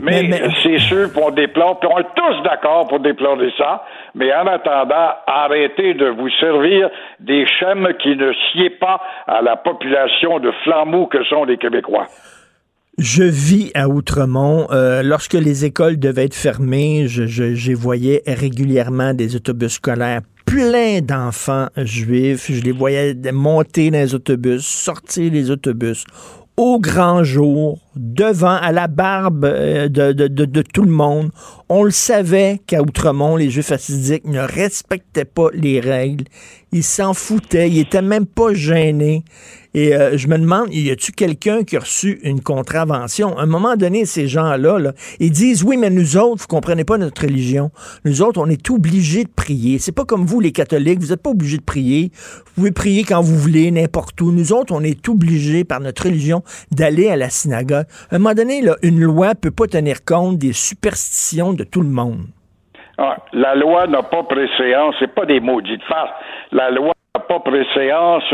Mais, 0.02 0.30
c'est 0.62 0.78
sûr 0.78 1.12
qu'on 1.12 1.30
déplore, 1.30 1.78
puis 1.78 1.90
on 1.92 1.98
est 1.98 2.14
tous 2.14 2.42
d'accord 2.42 2.86
pour 2.88 3.00
déplorer 3.00 3.52
ça, 3.58 3.84
mais 4.14 4.32
en 4.34 4.46
attendant, 4.46 5.10
arrêtez 5.26 5.94
de 5.94 6.06
vous 6.06 6.30
servir 6.40 6.88
des 7.20 7.46
schèmes 7.46 7.88
qui 7.98 8.16
ne 8.16 8.32
sied 8.32 8.70
pas 8.70 9.00
à 9.26 9.42
la 9.42 9.56
population 9.56 10.38
de 10.38 10.50
flambeaux 10.64 11.06
que 11.06 11.22
sont 11.24 11.44
les 11.44 11.58
Québécois. 11.58 12.06
Je 12.98 13.24
vis 13.24 13.70
à 13.74 13.90
Outremont. 13.90 14.68
Euh, 14.70 15.02
lorsque 15.02 15.34
les 15.34 15.66
écoles 15.66 15.98
devaient 15.98 16.24
être 16.24 16.34
fermées, 16.34 17.08
je, 17.08 17.26
je, 17.26 17.72
voyais 17.72 18.22
régulièrement 18.26 19.12
des 19.12 19.36
autobus 19.36 19.72
scolaires 19.72 20.22
pleins 20.46 21.02
d'enfants 21.02 21.68
juifs. 21.76 22.50
Je 22.50 22.62
les 22.62 22.72
voyais 22.72 23.14
monter 23.32 23.90
dans 23.90 23.98
les 23.98 24.14
autobus, 24.14 24.64
sortir 24.64 25.30
les 25.30 25.50
autobus 25.50 26.04
au 26.56 26.80
grand 26.80 27.22
jour, 27.22 27.78
devant, 27.96 28.56
à 28.56 28.72
la 28.72 28.86
barbe 28.86 29.44
euh, 29.44 29.88
de, 29.88 30.12
de, 30.12 30.62
tout 30.62 30.82
le 30.82 30.90
monde. 30.90 31.30
On 31.68 31.82
le 31.82 31.90
savait 31.90 32.60
qu'à 32.66 32.82
Outremont, 32.82 33.36
les 33.36 33.50
Juifs 33.50 33.72
assidiques 33.72 34.26
ne 34.26 34.40
respectaient 34.40 35.24
pas 35.24 35.48
les 35.52 35.80
règles. 35.80 36.24
Ils 36.72 36.84
s'en 36.84 37.14
foutaient. 37.14 37.68
Ils 37.70 37.80
étaient 37.80 38.02
même 38.02 38.26
pas 38.26 38.54
gênés. 38.54 39.24
Et 39.76 39.94
euh, 39.94 40.16
je 40.16 40.26
me 40.28 40.38
demande, 40.38 40.72
y 40.72 40.90
a-tu 40.90 41.12
quelqu'un 41.12 41.62
qui 41.62 41.76
a 41.76 41.80
reçu 41.80 42.18
une 42.22 42.40
contravention? 42.40 43.36
À 43.36 43.42
un 43.42 43.46
moment 43.46 43.76
donné, 43.76 44.06
ces 44.06 44.26
gens-là, 44.26 44.78
là, 44.78 44.94
ils 45.20 45.30
disent, 45.30 45.62
oui, 45.64 45.76
mais 45.76 45.90
nous 45.90 46.16
autres, 46.16 46.42
vous 46.42 46.46
comprenez 46.46 46.84
pas 46.84 46.96
notre 46.96 47.22
religion. 47.22 47.70
Nous 48.06 48.22
autres, 48.22 48.40
on 48.40 48.46
est 48.46 48.70
obligés 48.70 49.24
de 49.24 49.28
prier. 49.28 49.78
C'est 49.78 49.92
pas 49.92 50.06
comme 50.06 50.24
vous, 50.24 50.40
les 50.40 50.52
catholiques, 50.52 51.00
vous 51.00 51.08
n'êtes 51.08 51.22
pas 51.22 51.30
obligés 51.30 51.58
de 51.58 51.62
prier. 51.62 52.10
Vous 52.14 52.52
pouvez 52.54 52.70
prier 52.70 53.04
quand 53.04 53.20
vous 53.20 53.36
voulez, 53.36 53.70
n'importe 53.70 54.18
où. 54.22 54.32
Nous 54.32 54.54
autres, 54.54 54.72
on 54.72 54.82
est 54.82 55.06
obligés, 55.10 55.64
par 55.64 55.80
notre 55.80 56.04
religion, 56.04 56.42
d'aller 56.70 57.08
à 57.08 57.16
la 57.16 57.28
synagogue. 57.28 57.85
À 58.10 58.16
un 58.16 58.18
moment 58.18 58.34
donné, 58.34 58.62
une 58.82 59.00
loi 59.00 59.34
peut 59.34 59.50
pas 59.50 59.66
tenir 59.66 60.04
compte 60.04 60.38
des 60.38 60.52
superstitions 60.52 61.52
de 61.52 61.64
tout 61.64 61.82
le 61.82 61.88
monde. 61.88 62.26
Ah, 62.98 63.18
la 63.32 63.54
loi 63.54 63.86
n'a 63.86 64.02
pas 64.02 64.22
préséance, 64.22 64.94
c'est 64.98 65.14
pas 65.14 65.26
des 65.26 65.40
maudites 65.40 65.82
farces. 65.84 66.12
La 66.52 66.70
loi 66.70 66.92
pas 67.28 67.40
préséance 67.40 68.24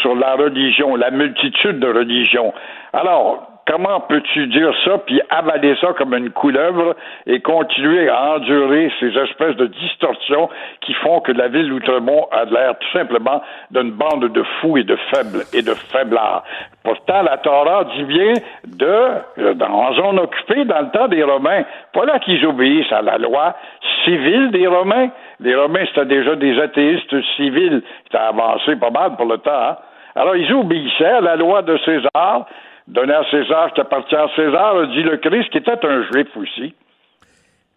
sur 0.00 0.14
la 0.14 0.34
religion, 0.34 0.96
la 0.96 1.10
multitude 1.10 1.80
de 1.80 1.88
religions. 1.88 2.52
Alors, 2.92 3.57
comment 3.68 4.00
peux-tu 4.00 4.46
dire 4.46 4.72
ça, 4.84 4.98
puis 5.06 5.20
avaler 5.28 5.76
ça 5.80 5.88
comme 5.92 6.14
une 6.14 6.30
couleuvre 6.30 6.96
et 7.26 7.40
continuer 7.40 8.08
à 8.08 8.36
endurer 8.36 8.90
ces 8.98 9.16
espèces 9.16 9.56
de 9.56 9.66
distorsions 9.66 10.48
qui 10.80 10.94
font 10.94 11.20
que 11.20 11.32
la 11.32 11.48
ville 11.48 11.68
d'Outremont 11.68 12.26
a 12.32 12.44
l'air 12.46 12.78
tout 12.78 12.98
simplement 12.98 13.42
d'une 13.70 13.90
bande 13.90 14.32
de 14.32 14.42
fous 14.60 14.78
et 14.78 14.84
de 14.84 14.96
faibles 15.12 15.44
et 15.52 15.62
de 15.62 15.74
faiblards. 15.92 16.44
Pourtant, 16.82 17.22
la 17.22 17.36
Torah 17.36 17.84
dit 17.96 18.04
bien 18.04 18.32
de, 18.66 19.62
en 19.62 19.92
zone 19.92 20.18
occupée 20.18 20.64
dans 20.64 20.80
le 20.80 20.90
temps 20.90 21.08
des 21.08 21.22
Romains, 21.22 21.64
pas 21.92 22.06
là 22.06 22.18
qu'ils 22.20 22.44
obéissent 22.46 22.92
à 22.92 23.02
la 23.02 23.18
loi 23.18 23.54
civile 24.04 24.50
des 24.50 24.66
Romains. 24.66 25.10
Les 25.40 25.54
Romains, 25.54 25.84
c'était 25.88 26.06
déjà 26.06 26.34
des 26.36 26.58
athéistes 26.58 27.20
civils 27.36 27.82
qui 27.82 28.16
étaient 28.16 28.24
avancés 28.24 28.76
pas 28.76 28.90
mal 28.90 29.16
pour 29.16 29.26
le 29.26 29.36
temps. 29.38 29.50
Hein. 29.52 29.76
Alors, 30.14 30.34
ils 30.36 30.52
obéissaient 30.52 31.04
à 31.04 31.20
la 31.20 31.36
loi 31.36 31.62
de 31.62 31.76
César, 31.84 32.46
donner 32.88 33.14
à 33.14 33.24
César 33.30 33.72
qui 33.74 33.80
appartient 33.80 34.16
à 34.16 34.28
César, 34.34 34.88
dit 34.88 35.02
le 35.02 35.16
Christ, 35.18 35.50
qui 35.50 35.58
était 35.58 35.84
un 35.84 36.04
juif 36.10 36.28
aussi. 36.36 36.74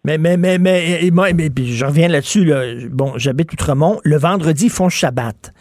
Mais, 0.04 0.18
mais, 0.18 0.36
mais, 0.36 0.58
mais, 0.58 1.10
mais, 1.12 1.32
mais, 1.32 1.50
je 1.58 1.84
reviens 1.84 2.08
là-dessus. 2.08 2.50
Bon, 2.90 3.12
j'habite 3.16 3.52
Outremont. 3.52 4.00
Le 4.04 4.16
vendredi, 4.16 4.66
ils 4.66 4.70
font 4.70 4.88
Shabbat. 4.88 5.52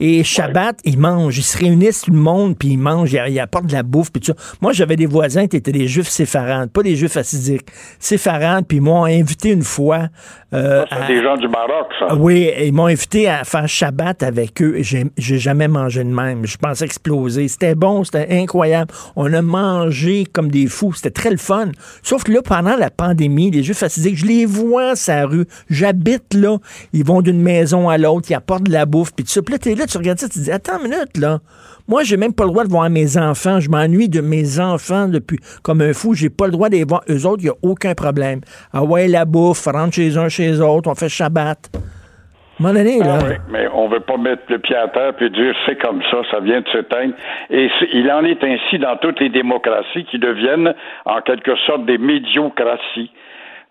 Et 0.00 0.24
Shabbat, 0.24 0.80
ils 0.84 0.98
mangent, 0.98 1.38
ils 1.38 1.44
se 1.44 1.56
réunissent 1.56 2.02
tout 2.02 2.10
le 2.10 2.18
monde, 2.18 2.58
puis 2.58 2.70
ils 2.70 2.78
mangent, 2.78 3.12
ils, 3.12 3.40
apportent 3.40 3.66
de 3.66 3.72
la 3.72 3.84
bouffe, 3.84 4.10
puis 4.10 4.20
tout 4.20 4.32
ça. 4.32 4.56
Moi, 4.60 4.72
j'avais 4.72 4.96
des 4.96 5.06
voisins 5.06 5.46
qui 5.46 5.56
étaient 5.56 5.72
des 5.72 5.86
juifs 5.86 6.08
séfarades, 6.08 6.70
pas 6.70 6.82
des 6.82 6.96
juifs 6.96 7.16
assidiques, 7.16 7.66
séfarades, 7.98 8.66
puis 8.66 8.78
ils 8.78 8.82
m'ont 8.82 9.04
invité 9.04 9.50
une 9.50 9.62
fois. 9.62 10.08
Euh, 10.52 10.84
des 11.08 11.22
gens 11.22 11.36
du 11.36 11.48
Maroc, 11.48 11.86
ça. 11.98 12.14
Oui, 12.14 12.50
ils 12.60 12.72
m'ont 12.72 12.86
invité 12.86 13.28
à 13.28 13.44
faire 13.44 13.68
Shabbat 13.68 14.22
avec 14.22 14.62
eux. 14.62 14.76
J'ai, 14.78 15.04
j'ai 15.16 15.38
jamais 15.38 15.66
mangé 15.66 16.04
de 16.04 16.10
même. 16.10 16.46
Je 16.46 16.56
pensais 16.56 16.84
exploser. 16.84 17.48
C'était 17.48 17.74
bon, 17.74 18.04
c'était 18.04 18.28
incroyable. 18.30 18.92
On 19.16 19.32
a 19.32 19.42
mangé 19.42 20.26
comme 20.32 20.50
des 20.50 20.66
fous. 20.68 20.92
C'était 20.92 21.10
très 21.10 21.30
le 21.30 21.38
fun. 21.38 21.70
Sauf 22.02 22.22
que 22.22 22.32
là, 22.32 22.40
pendant 22.42 22.76
la 22.76 22.90
pandémie, 22.90 23.50
les 23.50 23.64
juifs 23.64 23.82
assidiques, 23.82 24.16
je 24.16 24.26
les 24.26 24.46
vois 24.46 24.94
sa 24.94 25.26
rue. 25.26 25.46
J'habite 25.68 26.34
là. 26.34 26.58
Ils 26.92 27.04
vont 27.04 27.20
d'une 27.20 27.40
maison 27.40 27.88
à 27.88 27.98
l'autre, 27.98 28.28
ils 28.30 28.34
apportent 28.34 28.64
de 28.64 28.72
la 28.72 28.86
bouffe, 28.86 29.12
puis 29.12 29.24
tout 29.24 29.32
ça. 29.32 29.42
Puis 29.42 29.74
là, 29.74 29.83
tu 29.86 29.98
regardes 29.98 30.18
ça, 30.18 30.28
tu 30.28 30.38
dis, 30.38 30.50
attends 30.50 30.78
une 30.78 30.90
minute, 30.90 31.16
là. 31.16 31.38
Moi, 31.86 32.02
j'ai 32.02 32.16
même 32.16 32.32
pas 32.32 32.44
le 32.44 32.50
droit 32.50 32.64
de 32.64 32.70
voir 32.70 32.88
mes 32.88 33.18
enfants. 33.18 33.60
Je 33.60 33.68
m'ennuie 33.68 34.08
de 34.08 34.22
mes 34.22 34.58
enfants 34.58 35.06
depuis 35.06 35.38
comme 35.62 35.82
un 35.82 35.92
fou. 35.92 36.14
J'ai 36.14 36.30
pas 36.30 36.46
le 36.46 36.52
droit 36.52 36.70
de 36.70 36.76
les 36.76 36.84
voir. 36.84 37.02
Eux 37.10 37.26
autres, 37.26 37.42
il 37.42 37.46
n'y 37.46 37.50
a 37.50 37.56
aucun 37.62 37.94
problème. 37.94 38.40
Ah 38.72 38.82
ouais, 38.82 39.06
la 39.06 39.26
bouffe, 39.26 39.66
rentre 39.66 39.94
chez 39.94 40.16
un, 40.16 40.30
chez 40.30 40.46
les 40.46 40.60
autres, 40.62 40.90
on 40.90 40.94
fait 40.94 41.10
Shabbat. 41.10 41.58
Ah 42.62 43.18
oui, 43.26 43.34
mais 43.50 43.66
on 43.74 43.88
veut 43.88 44.00
pas 44.00 44.16
mettre 44.16 44.42
le 44.48 44.60
pied 44.60 44.76
à 44.76 44.86
terre 44.88 45.12
puis 45.16 45.28
dire 45.30 45.54
c'est 45.66 45.76
comme 45.82 46.00
ça, 46.10 46.18
ça 46.30 46.38
vient 46.38 46.60
de 46.60 46.68
s'éteindre. 46.68 47.14
Et 47.50 47.68
il 47.92 48.10
en 48.12 48.24
est 48.24 48.42
ainsi 48.44 48.78
dans 48.78 48.96
toutes 48.96 49.18
les 49.20 49.28
démocraties 49.28 50.04
qui 50.04 50.18
deviennent 50.18 50.72
en 51.04 51.20
quelque 51.20 51.56
sorte 51.66 51.84
des 51.84 51.98
médiocraties. 51.98 53.10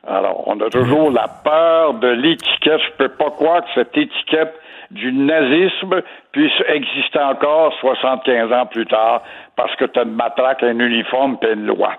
Alors, 0.05 0.43
on 0.47 0.59
a 0.59 0.69
toujours 0.69 1.11
la 1.11 1.29
peur 1.45 1.93
de 1.93 2.09
l'étiquette. 2.09 2.81
Je 2.81 2.97
peux 2.97 3.09
pas 3.09 3.31
croire 3.31 3.63
que 3.63 3.69
cette 3.73 3.97
étiquette 3.97 4.53
du 4.93 5.11
nazisme 5.11 6.01
puisse 6.31 6.51
exister 6.67 7.19
encore 7.19 7.73
75 7.79 8.51
ans 8.51 8.65
plus 8.65 8.85
tard 8.85 9.21
parce 9.55 9.75
que 9.75 9.85
tu 9.85 9.99
as 9.99 10.03
une 10.03 10.15
matraque, 10.15 10.63
un 10.63 10.79
uniforme 10.79 11.37
et 11.41 11.53
une 11.53 11.65
loi. 11.65 11.93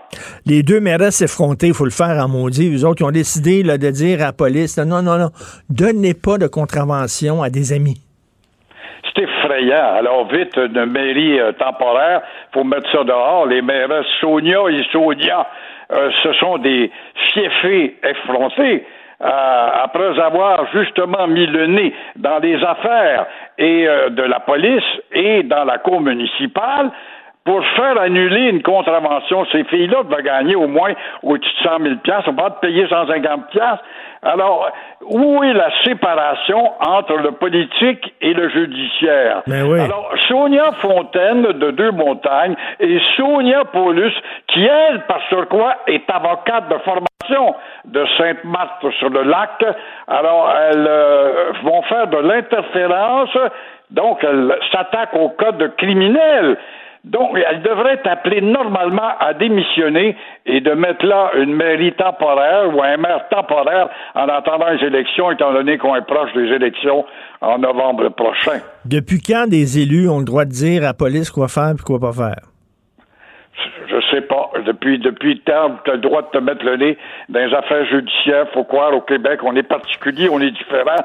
Les 0.46 0.62
deux 0.62 0.80
mairesses 0.80 1.22
effrontées, 1.22 1.68
il 1.68 1.74
faut 1.74 1.84
le 1.84 1.90
faire 1.90 2.16
en 2.24 2.28
maudit. 2.28 2.74
Eux 2.74 2.84
autres, 2.84 2.96
qui 2.96 3.04
ont 3.04 3.10
décidé 3.10 3.62
là, 3.62 3.78
de 3.78 3.90
dire 3.90 4.20
à 4.20 4.26
la 4.26 4.32
police, 4.32 4.78
non, 4.78 5.02
non, 5.02 5.18
non, 5.18 5.30
donnez 5.68 6.14
pas 6.14 6.38
de 6.38 6.46
contravention 6.46 7.42
à 7.42 7.50
des 7.50 7.72
amis. 7.72 8.00
C'est 9.14 9.22
effrayant. 9.22 9.94
Alors, 9.94 10.28
vite, 10.28 10.56
une 10.56 10.86
mairie 10.86 11.38
euh, 11.38 11.52
temporaire, 11.52 12.22
faut 12.52 12.64
mettre 12.64 12.90
ça 12.90 13.04
dehors. 13.04 13.46
Les 13.46 13.62
mairesses 13.62 14.06
Sonia 14.20 14.60
et 14.70 14.82
Sonia, 14.90 15.46
euh, 15.92 16.10
ce 16.22 16.32
sont 16.34 16.58
des 16.58 16.90
fiefés 17.32 17.96
effrontés. 18.02 18.84
Euh, 19.22 19.68
après 19.84 20.18
avoir 20.18 20.66
justement 20.72 21.28
mis 21.28 21.46
le 21.46 21.66
nez 21.66 21.94
dans 22.16 22.38
les 22.38 22.62
affaires 22.64 23.26
et 23.58 23.86
euh, 23.86 24.10
de 24.10 24.22
la 24.22 24.40
police 24.40 24.82
et 25.12 25.44
dans 25.44 25.64
la 25.64 25.78
cour 25.78 26.00
municipale, 26.00 26.90
pour 27.44 27.64
faire 27.76 28.00
annuler 28.00 28.48
une 28.48 28.62
contravention, 28.62 29.44
ces 29.52 29.64
filles-là 29.64 30.02
vont 30.02 30.22
gagner 30.22 30.56
au 30.56 30.66
moins 30.66 30.94
au-dessus 31.22 31.54
de 31.62 31.68
100 31.68 31.78
000 31.82 31.94
on 32.26 32.32
va 32.32 32.50
te 32.50 32.60
payer 32.60 32.88
150 32.88 33.50
Alors, 34.24 34.70
où 35.02 35.44
est 35.44 35.52
la 35.52 35.70
séparation 35.84 36.72
entre 36.80 37.16
le 37.16 37.32
politique 37.32 38.14
et 38.20 38.32
le 38.32 38.48
judiciaire? 38.48 39.42
Ben 39.46 39.64
oui. 39.66 39.80
Alors, 39.80 40.10
Sonia 40.28 40.72
Fontaine 40.80 41.42
de 41.42 41.70
Deux 41.70 41.90
Montagnes 41.90 42.56
et 42.80 42.98
Sonia 43.16 43.64
Paulus, 43.66 44.12
qui, 44.48 44.64
elle, 44.64 45.02
par 45.02 45.20
quoi 45.50 45.76
est 45.86 46.08
avocate 46.08 46.68
de 46.68 46.78
formation 46.78 47.54
de 47.84 48.06
Sainte-Marthe 48.18 48.90
sur 48.98 49.10
le 49.10 49.22
lac, 49.22 49.62
alors 50.08 50.52
elles 50.70 50.86
euh, 50.86 51.52
vont 51.62 51.82
faire 51.82 52.06
de 52.06 52.18
l'interférence, 52.18 53.36
donc 53.90 54.22
elles 54.22 54.54
s'attaquent 54.72 55.16
au 55.16 55.30
code 55.30 55.74
criminel. 55.76 56.56
Donc, 57.04 57.36
elle 57.36 57.60
devrait 57.60 57.94
être 57.94 58.06
appelée 58.06 58.40
normalement 58.40 59.12
à 59.20 59.34
démissionner 59.34 60.16
et 60.46 60.60
de 60.60 60.72
mettre 60.72 61.04
là 61.04 61.32
une 61.36 61.54
mairie 61.54 61.92
temporaire 61.92 62.74
ou 62.74 62.82
un 62.82 62.96
maire 62.96 63.28
temporaire 63.30 63.90
en 64.14 64.26
attendant 64.28 64.70
les 64.70 64.86
élections, 64.86 65.30
étant 65.30 65.52
donné 65.52 65.76
qu'on 65.76 65.94
est 65.94 66.06
proche 66.06 66.32
des 66.32 66.46
élections 66.46 67.04
en 67.42 67.58
novembre 67.58 68.08
prochain. 68.08 68.60
Depuis 68.86 69.20
quand 69.20 69.46
des 69.48 69.80
élus 69.80 70.08
ont 70.08 70.20
le 70.20 70.24
droit 70.24 70.46
de 70.46 70.50
dire 70.50 70.82
à 70.82 70.86
la 70.86 70.94
police 70.94 71.30
quoi 71.30 71.48
faire 71.48 71.74
et 71.78 71.82
quoi 71.82 72.00
pas 72.00 72.12
faire? 72.12 72.54
je 73.88 74.00
sais 74.10 74.22
pas. 74.22 74.50
Depuis 74.66 74.98
depuis 74.98 75.40
temps, 75.40 75.78
tu 75.84 75.90
as 75.90 75.94
le 75.94 76.00
droit 76.00 76.22
de 76.22 76.28
te 76.28 76.38
mettre 76.38 76.64
le 76.64 76.76
nez 76.76 76.98
dans 77.28 77.40
les 77.40 77.54
affaires 77.54 77.84
judiciaires. 77.86 78.46
Faut 78.52 78.64
croire 78.64 78.94
au 78.94 79.00
Québec, 79.00 79.40
on 79.42 79.54
est 79.56 79.62
particulier, 79.62 80.28
on 80.30 80.40
est 80.40 80.50
différent, 80.50 80.96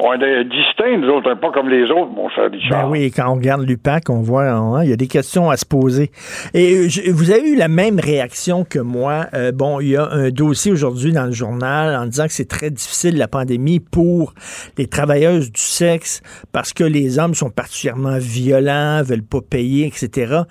on 0.00 0.12
est 0.12 0.44
distinct, 0.44 0.96
nous 0.98 1.08
autres, 1.08 1.34
pas 1.34 1.50
comme 1.50 1.68
les 1.68 1.90
autres, 1.90 2.10
mon 2.12 2.28
cher 2.28 2.50
Richard. 2.50 2.84
Ben 2.84 2.90
oui, 2.90 3.10
quand 3.10 3.30
on 3.30 3.34
regarde 3.34 3.62
l'UPAC, 3.62 4.10
on 4.10 4.20
voit, 4.20 4.48
hein, 4.48 4.84
il 4.84 4.90
y 4.90 4.92
a 4.92 4.96
des 4.96 5.08
questions 5.08 5.50
à 5.50 5.56
se 5.56 5.66
poser. 5.66 6.10
Et 6.54 6.86
euh, 6.86 7.12
vous 7.12 7.30
avez 7.32 7.50
eu 7.50 7.56
la 7.56 7.68
même 7.68 7.98
réaction 7.98 8.64
que 8.64 8.78
moi? 8.78 9.26
Euh, 9.34 9.50
bon, 9.50 9.80
il 9.80 9.88
y 9.88 9.96
a 9.96 10.08
un 10.08 10.30
dossier 10.30 10.70
aujourd'hui 10.70 11.12
dans 11.12 11.26
le 11.26 11.32
journal 11.32 11.96
en 11.96 12.06
disant 12.06 12.26
que 12.26 12.32
c'est 12.32 12.48
très 12.48 12.70
difficile 12.70 13.18
la 13.18 13.28
pandémie 13.28 13.80
pour 13.80 14.34
les 14.76 14.86
travailleuses 14.86 15.50
du 15.50 15.60
sexe 15.60 16.22
parce 16.52 16.72
que 16.72 16.84
les 16.84 17.18
hommes 17.18 17.34
sont 17.34 17.50
particulièrement 17.50 18.18
violents, 18.18 19.02
veulent 19.02 19.22
pas 19.22 19.40
payer, 19.40 19.86
etc. 19.86 20.42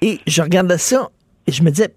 Et 0.00 0.18
je 0.28 0.42
regardais 0.42 0.78
ça 0.78 1.08
et 1.48 1.52
je 1.52 1.64
me 1.64 1.70
disais, 1.70 1.92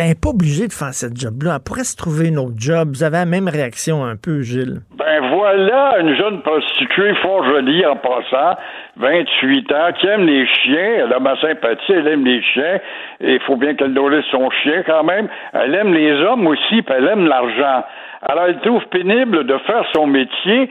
ben, 0.00 0.14
pas 0.14 0.30
obligé 0.30 0.66
de 0.66 0.72
faire 0.72 0.94
cette 0.94 1.18
job-là. 1.18 1.56
Elle 1.56 1.60
pourrait 1.60 1.84
se 1.84 1.94
trouver 1.94 2.28
une 2.28 2.38
autre 2.38 2.54
job. 2.56 2.90
Vous 2.94 3.02
avez 3.02 3.18
la 3.18 3.26
même 3.26 3.48
réaction 3.48 4.02
un 4.04 4.16
peu, 4.16 4.40
Gilles? 4.40 4.80
Ben 4.96 5.09
voilà 5.30 6.00
une 6.00 6.14
jeune 6.14 6.42
prostituée 6.42 7.14
fort 7.16 7.44
jolie 7.44 7.84
en 7.86 7.96
passant, 7.96 8.60
28 8.96 9.72
ans, 9.72 9.92
qui 9.98 10.06
aime 10.06 10.26
les 10.26 10.46
chiens, 10.46 11.04
elle 11.04 11.12
a 11.12 11.20
ma 11.20 11.36
sympathie, 11.40 11.92
elle 11.92 12.08
aime 12.08 12.24
les 12.24 12.42
chiens, 12.42 12.78
et 13.20 13.34
il 13.34 13.40
faut 13.40 13.56
bien 13.56 13.74
qu'elle 13.74 13.92
nourrisse 13.92 14.26
son 14.30 14.50
chien 14.50 14.82
quand 14.84 15.04
même. 15.04 15.28
Elle 15.52 15.74
aime 15.74 15.94
les 15.94 16.12
hommes 16.22 16.46
aussi, 16.46 16.82
puis 16.82 16.94
elle 16.96 17.08
aime 17.08 17.26
l'argent. 17.26 17.84
Alors 18.22 18.44
elle 18.48 18.60
trouve 18.60 18.84
pénible 18.86 19.44
de 19.44 19.56
faire 19.58 19.84
son 19.94 20.06
métier 20.06 20.68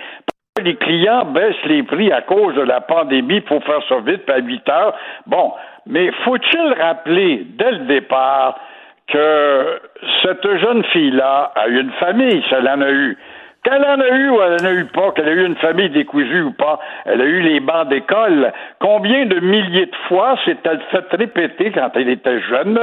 les 0.64 0.76
clients 0.76 1.26
baissent 1.26 1.66
les 1.66 1.84
prix 1.84 2.12
à 2.12 2.22
cause 2.22 2.56
de 2.56 2.62
la 2.62 2.82
pandémie 2.82 3.42
pour 3.42 3.64
faire 3.64 3.82
ça 3.88 4.00
vite, 4.00 4.30
à 4.30 4.40
8 4.40 4.70
heures. 4.70 4.94
Bon, 5.26 5.54
mais 5.86 6.12
faut-il 6.24 6.74
rappeler 6.74 7.46
dès 7.58 7.72
le 7.72 7.86
départ 7.86 8.60
que 9.08 9.82
cette 10.22 10.58
jeune 10.58 10.84
fille-là 10.86 11.52
a 11.56 11.68
une 11.68 11.92
famille, 11.94 12.44
ça 12.50 12.60
l'en 12.60 12.82
a 12.82 12.92
eu. 12.92 13.18
Qu'elle 13.64 13.84
en 13.84 14.00
a 14.00 14.08
eu 14.08 14.30
ou 14.30 14.42
elle 14.42 14.56
n'en 14.62 14.70
a 14.70 14.74
eu 14.74 14.86
pas, 14.86 15.12
qu'elle 15.12 15.28
a 15.28 15.34
eu 15.34 15.46
une 15.46 15.58
famille 15.58 15.90
décousue 15.90 16.44
ou 16.44 16.52
pas, 16.52 16.80
elle 17.06 17.20
a 17.20 17.26
eu 17.26 17.42
les 17.42 17.60
bancs 17.60 17.90
d'école. 17.90 18.54
Combien 18.80 19.26
de 19.26 19.40
milliers 19.42 19.88
de 19.88 19.96
fois 20.08 20.38
s'est-elle 20.46 20.80
fait 20.92 21.16
répéter 21.16 21.72
quand 21.72 21.92
elle 21.96 22.10
était 22.10 22.40
jeune 22.42 22.80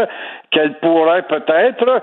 qu'elle 0.51 0.74
pourrait 0.74 1.22
peut-être 1.22 2.03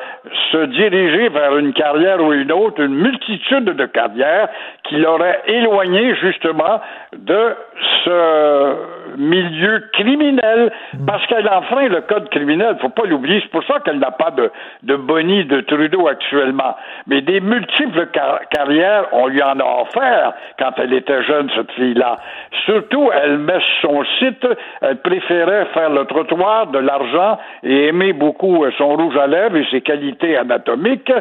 se 0.51 0.65
diriger 0.65 1.30
vers 1.30 1.57
une 1.57 1.74
carrière 1.74 2.21
ou 2.24 2.34
une 2.34 2.51
autre, 2.51 2.82
une 2.82 2.95
multitude 2.95 3.65
de 3.65 3.86
carrières 3.86 4.49
qui 4.84 4.95
l'auraient 4.97 5.41
éloignée 5.47 6.15
justement 6.15 6.82
de 7.18 7.55
ce 8.03 8.76
milieu 9.18 9.84
criminel 9.93 10.72
parce 11.05 11.26
qu'elle 11.28 11.47
enfreint 11.47 11.88
le 11.88 12.01
code 12.01 12.30
criminel. 12.30 12.78
Faut 12.82 12.89
pas 12.89 13.05
l'oublier. 13.05 13.39
C'est 13.41 13.51
pour 13.51 13.64
ça 13.66 13.80
qu'elle 13.80 13.99
n'a 13.99 14.11
pas 14.11 14.32
de, 14.32 14.51
de 14.84 14.95
boni 14.95 15.45
de 15.45 15.61
Trudeau 15.61 16.07
actuellement. 16.07 16.76
Mais 17.07 17.22
des 17.22 17.39
multiples 17.39 18.07
carrières, 18.51 19.05
on 19.11 19.28
lui 19.28 19.41
en 19.41 19.59
a 19.59 19.82
offert 19.82 20.34
quand 20.59 20.72
elle 20.78 20.93
était 20.93 21.24
jeune, 21.24 21.49
cette 21.55 21.72
fille-là. 21.74 22.18
Surtout, 22.66 23.09
elle 23.14 23.38
met 23.38 23.59
son 23.82 24.03
site, 24.20 24.47
elle 24.82 24.97
préférait 24.97 25.66
faire 25.74 25.89
le 25.89 26.05
trottoir, 26.05 26.68
de 26.68 26.80
l'argent 26.80 27.38
et 27.64 27.88
aimer 27.88 28.14
beaucoup 28.14 28.66
son 28.78 28.95
rouge 28.95 29.18
à 29.18 29.28
lèvres 29.28 29.57
et 29.57 29.68
ses 29.72 29.82
qualités 29.82 30.38
anatomiques. 30.38 31.11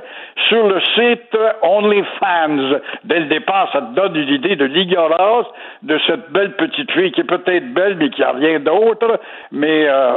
Sur 0.48 0.66
le 0.66 0.80
site 0.94 1.36
OnlyFans, 1.62 2.80
dès 3.04 3.20
le 3.20 3.26
départ, 3.26 3.70
ça 3.72 3.80
te 3.80 3.94
donne 3.94 4.16
une 4.16 4.28
idée 4.28 4.56
de 4.56 4.64
l'ignorance 4.64 5.46
de 5.82 5.98
cette 6.06 6.30
belle 6.30 6.56
petite 6.56 6.90
fille 6.92 7.12
qui 7.12 7.20
est 7.20 7.24
peut-être 7.24 7.72
belle 7.74 7.96
mais 7.96 8.10
qui 8.10 8.22
a 8.22 8.32
rien 8.32 8.60
d'autre. 8.60 9.20
Mais 9.50 9.88
euh, 9.88 10.16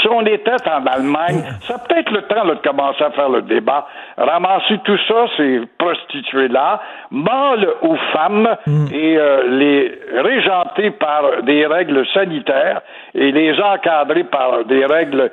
si 0.00 0.08
on 0.08 0.24
était 0.24 0.50
en 0.66 0.86
Allemagne, 0.86 1.42
ça 1.60 1.78
peut 1.78 1.98
être 1.98 2.10
le 2.10 2.22
temps 2.22 2.46
de 2.46 2.54
commencer 2.66 3.04
à 3.04 3.10
faire 3.10 3.28
le 3.28 3.42
débat. 3.42 3.86
Ramasser 4.16 4.78
tout 4.84 4.96
ça, 5.06 5.26
ces 5.36 5.60
prostituées-là, 5.78 6.80
mâles 7.10 7.68
ou 7.82 7.94
femmes, 8.12 8.48
et 8.92 9.18
euh, 9.18 9.58
les 9.58 9.98
régenter 10.22 10.90
par 10.92 11.42
des 11.42 11.66
règles 11.66 12.06
sanitaires 12.14 12.80
et 13.14 13.30
les 13.30 13.52
encadrer 13.60 14.24
par 14.24 14.64
des 14.64 14.86
règles 14.86 15.30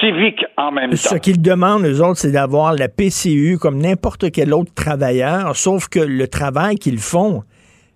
civiques 0.00 0.44
en 0.58 0.70
même 0.70 0.90
temps. 0.90 0.96
Ce 0.96 1.16
qu'ils 1.16 1.40
demandent, 1.40 1.84
eux 1.84 2.02
autres, 2.02 2.18
c'est 2.18 2.32
d'avoir 2.32 2.74
la 2.74 2.88
PCU 2.88 3.56
comme 3.58 3.78
n'importe 3.78 4.30
quel 4.32 4.52
autre 4.52 4.74
travailleur, 4.74 5.56
sauf 5.56 5.88
que 5.88 6.00
le 6.00 6.28
travail 6.28 6.76
qu'ils 6.76 6.98
font, 6.98 7.42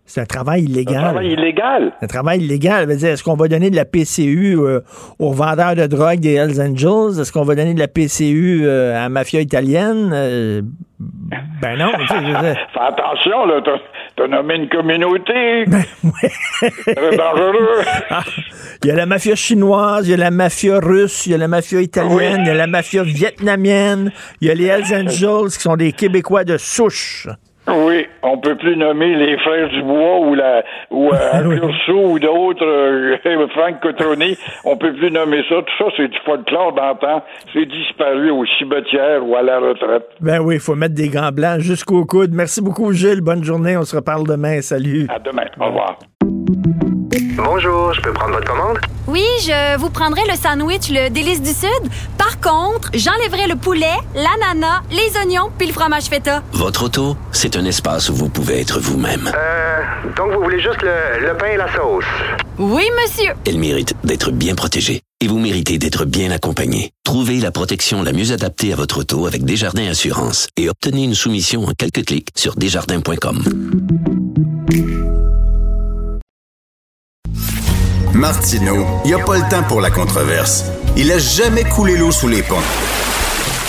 c'est 0.08 0.22
un 0.22 0.24
travail 0.24 0.64
illégal. 0.64 0.96
Un 0.96 1.02
travail 1.02 1.32
illégal. 1.32 1.92
Un 2.00 2.06
travail 2.06 2.40
illégal. 2.40 2.90
Est-ce 2.90 3.22
qu'on 3.22 3.36
va 3.36 3.46
donner 3.46 3.68
de 3.68 3.76
la 3.76 3.84
PCU 3.84 4.56
euh, 4.58 4.80
aux 5.18 5.32
vendeurs 5.32 5.74
de 5.74 5.86
drogue 5.86 6.20
des 6.20 6.32
Hells 6.32 6.62
Angels? 6.62 7.20
Est-ce 7.20 7.30
qu'on 7.30 7.44
va 7.44 7.54
donner 7.54 7.74
de 7.74 7.78
la 7.78 7.88
PCU 7.88 8.62
euh, 8.64 8.96
à 8.96 9.02
la 9.02 9.08
mafia 9.10 9.42
italienne? 9.42 10.10
Euh, 10.14 10.62
ben 10.98 11.76
non. 11.76 11.92
Fais 12.08 12.80
attention, 12.80 13.44
là. 13.44 13.60
T'as 14.16 14.26
nommé 14.28 14.54
une 14.54 14.68
communauté. 14.70 15.66
Ben, 15.66 15.82
C'est 16.62 17.16
dangereux. 17.16 17.84
Ah, 18.10 18.22
il 18.82 18.88
y 18.88 18.90
a 18.90 18.94
la 18.94 19.06
mafia 19.06 19.34
chinoise, 19.34 20.08
il 20.08 20.12
y 20.12 20.14
a 20.14 20.16
la 20.16 20.30
mafia 20.30 20.78
russe, 20.78 21.26
il 21.26 21.32
y 21.32 21.34
a 21.34 21.38
la 21.38 21.48
mafia 21.48 21.82
italienne, 21.82 22.40
il 22.40 22.46
y 22.46 22.50
a 22.50 22.54
la 22.54 22.66
mafia 22.66 23.02
vietnamienne, 23.02 24.10
il 24.40 24.48
y 24.48 24.50
a 24.50 24.54
les 24.54 24.64
Hells 24.64 24.94
Angels 24.94 25.50
qui 25.50 25.60
sont 25.60 25.76
des 25.76 25.92
Québécois 25.92 26.44
de 26.44 26.56
souche. 26.56 27.28
Oui, 27.70 28.06
on 28.22 28.38
peut 28.38 28.56
plus 28.56 28.76
nommer 28.76 29.14
les 29.14 29.38
frères 29.38 29.68
Dubois 29.68 30.20
ou 30.20 30.34
la 30.34 30.62
ou 30.90 31.12
euh, 31.12 31.58
Curso 31.60 32.12
ou 32.12 32.18
d'autres 32.18 32.64
euh, 32.64 33.46
Frank 33.54 33.80
Cotroni. 33.80 34.36
On 34.64 34.76
peut 34.76 34.92
plus 34.94 35.10
nommer 35.10 35.42
ça. 35.48 35.56
Tout 35.56 35.84
ça, 35.84 35.90
c'est 35.96 36.08
du 36.08 36.18
folklore 36.24 36.72
d'antan. 36.72 37.22
C'est 37.52 37.66
disparu 37.66 38.30
au 38.30 38.44
cimetière 38.58 39.26
ou 39.26 39.36
à 39.36 39.42
la 39.42 39.58
retraite. 39.58 40.06
Ben 40.20 40.40
oui, 40.40 40.54
il 40.56 40.60
faut 40.60 40.74
mettre 40.74 40.94
des 40.94 41.08
gants 41.08 41.32
blancs 41.32 41.60
jusqu'au 41.60 42.04
coude. 42.04 42.30
Merci 42.32 42.62
beaucoup, 42.62 42.92
Gilles. 42.92 43.20
Bonne 43.20 43.44
journée. 43.44 43.76
On 43.76 43.84
se 43.84 43.96
reparle 43.96 44.26
demain. 44.26 44.60
Salut. 44.60 45.06
À 45.08 45.18
demain. 45.18 45.44
Au 45.60 45.66
revoir. 45.66 45.98
Bonjour, 47.36 47.92
je 47.94 48.00
peux 48.00 48.12
prendre 48.12 48.34
votre 48.34 48.46
commande? 48.46 48.78
Oui, 49.06 49.24
je 49.40 49.78
vous 49.78 49.90
prendrai 49.90 50.22
le 50.28 50.34
sandwich, 50.34 50.90
le 50.90 51.08
délice 51.08 51.40
du 51.40 51.50
Sud. 51.50 51.68
Par 52.18 52.40
contre, 52.40 52.90
j'enlèverai 52.94 53.46
le 53.46 53.56
poulet, 53.56 53.96
l'ananas, 54.14 54.82
les 54.90 55.16
oignons 55.18 55.48
puis 55.56 55.68
le 55.68 55.72
fromage 55.72 56.04
feta. 56.04 56.42
Votre 56.52 56.86
auto, 56.86 57.16
c'est 57.32 57.56
un 57.58 57.64
espace 57.64 58.08
où 58.08 58.14
vous 58.14 58.28
pouvez 58.28 58.60
être 58.60 58.78
vous-même. 58.80 59.30
Euh, 59.34 59.80
donc 60.16 60.32
vous 60.32 60.42
voulez 60.42 60.60
juste 60.60 60.80
le, 60.82 61.26
le 61.26 61.36
pain 61.36 61.46
et 61.46 61.56
la 61.56 61.66
sauce? 61.74 62.04
Oui, 62.58 62.84
monsieur. 63.02 63.32
Elle 63.46 63.58
mérite 63.58 63.94
d'être 64.04 64.30
bien 64.30 64.54
protégée. 64.54 65.02
Et 65.20 65.26
vous 65.26 65.38
méritez 65.38 65.78
d'être 65.78 66.04
bien 66.04 66.30
accompagné. 66.30 66.92
Trouvez 67.04 67.40
la 67.40 67.50
protection 67.50 68.02
la 68.04 68.12
mieux 68.12 68.30
adaptée 68.32 68.72
à 68.72 68.76
votre 68.76 68.98
auto 68.98 69.26
avec 69.26 69.44
Desjardins 69.44 69.88
Assurance 69.88 70.46
et 70.56 70.68
obtenez 70.68 71.04
une 71.04 71.14
soumission 71.14 71.64
en 71.64 71.72
quelques 71.72 72.04
clics 72.04 72.28
sur 72.36 72.54
desjardins.com. 72.54 73.42
Martineau, 78.14 78.86
il 79.04 79.08
n'y 79.08 79.14
a 79.14 79.24
pas 79.24 79.36
le 79.36 79.48
temps 79.50 79.62
pour 79.64 79.80
la 79.80 79.90
controverse. 79.90 80.64
Il 80.96 81.10
a 81.10 81.18
jamais 81.18 81.64
coulé 81.64 81.96
l'eau 81.96 82.12
sous 82.12 82.28
les 82.28 82.42
ponts. 82.42 82.56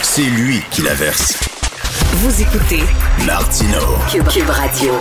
C'est 0.04 0.22
lui 0.22 0.62
qui 0.72 0.82
la 0.84 0.94
verse. 0.94 1.40
Vous 2.12 2.42
écoutez 2.42 2.82
Martineau. 3.28 3.96
Cube, 4.12 4.28
Cube 4.30 4.50
Radio. 4.50 4.94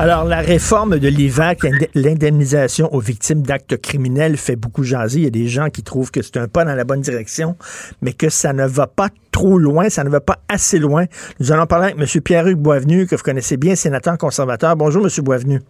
Alors, 0.00 0.24
la 0.24 0.40
réforme 0.40 0.98
de 0.98 1.06
l'IVAC, 1.06 1.60
l'indemnisation 1.94 2.92
aux 2.92 2.98
victimes 2.98 3.42
d'actes 3.42 3.76
criminels, 3.80 4.36
fait 4.36 4.56
beaucoup 4.56 4.82
jaser. 4.82 5.20
Il 5.20 5.24
y 5.24 5.28
a 5.28 5.30
des 5.30 5.46
gens 5.46 5.70
qui 5.70 5.84
trouvent 5.84 6.10
que 6.10 6.22
c'est 6.22 6.36
un 6.38 6.48
pas 6.48 6.64
dans 6.64 6.74
la 6.74 6.82
bonne 6.82 7.00
direction, 7.00 7.56
mais 8.02 8.12
que 8.12 8.28
ça 8.28 8.52
ne 8.52 8.66
va 8.66 8.88
pas 8.88 9.08
trop 9.30 9.56
loin, 9.56 9.88
ça 9.88 10.02
ne 10.02 10.10
va 10.10 10.20
pas 10.20 10.40
assez 10.48 10.80
loin. 10.80 11.04
Nous 11.38 11.52
allons 11.52 11.66
parler 11.66 11.92
avec 11.92 12.16
M. 12.16 12.20
Pierre-Hugues 12.20 12.58
Boisvenu, 12.58 13.06
que 13.06 13.14
vous 13.14 13.22
connaissez 13.22 13.56
bien, 13.56 13.76
sénateur 13.76 14.18
conservateur. 14.18 14.74
Bonjour, 14.74 15.06
M. 15.06 15.24
Boisvenu. 15.24 15.60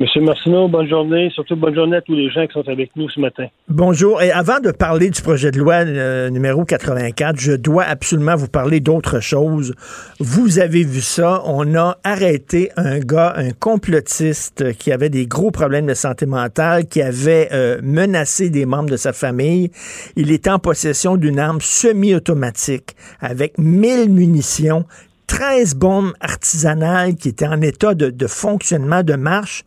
Monsieur 0.00 0.20
Martineau, 0.20 0.68
bonne 0.68 0.88
journée. 0.88 1.28
Surtout 1.34 1.56
bonne 1.56 1.74
journée 1.74 1.96
à 1.96 2.00
tous 2.00 2.14
les 2.14 2.30
gens 2.30 2.46
qui 2.46 2.52
sont 2.52 2.68
avec 2.68 2.94
nous 2.94 3.10
ce 3.10 3.18
matin. 3.18 3.46
Bonjour. 3.68 4.22
Et 4.22 4.30
avant 4.30 4.60
de 4.60 4.70
parler 4.70 5.10
du 5.10 5.20
projet 5.20 5.50
de 5.50 5.58
loi 5.58 5.74
euh, 5.74 6.30
numéro 6.30 6.64
84, 6.64 7.40
je 7.40 7.50
dois 7.50 7.82
absolument 7.82 8.36
vous 8.36 8.46
parler 8.46 8.78
d'autre 8.78 9.18
chose. 9.18 9.74
Vous 10.20 10.60
avez 10.60 10.84
vu 10.84 11.00
ça. 11.00 11.42
On 11.46 11.74
a 11.74 11.98
arrêté 12.04 12.70
un 12.76 13.00
gars, 13.00 13.32
un 13.34 13.50
complotiste 13.50 14.72
qui 14.74 14.92
avait 14.92 15.10
des 15.10 15.26
gros 15.26 15.50
problèmes 15.50 15.86
de 15.86 15.94
santé 15.94 16.26
mentale, 16.26 16.86
qui 16.86 17.02
avait 17.02 17.48
euh, 17.50 17.80
menacé 17.82 18.50
des 18.50 18.66
membres 18.66 18.90
de 18.90 18.96
sa 18.96 19.12
famille. 19.12 19.72
Il 20.14 20.30
était 20.30 20.50
en 20.50 20.60
possession 20.60 21.16
d'une 21.16 21.40
arme 21.40 21.60
semi-automatique 21.60 22.94
avec 23.20 23.58
1000 23.58 24.10
munitions 24.10 24.84
13 25.26 25.74
bombes 25.74 26.12
artisanales 26.20 27.16
qui 27.16 27.30
étaient 27.30 27.48
en 27.48 27.60
état 27.62 27.94
de 27.94 28.26
fonctionnement, 28.28 29.02
de 29.02 29.14
marche, 29.14 29.64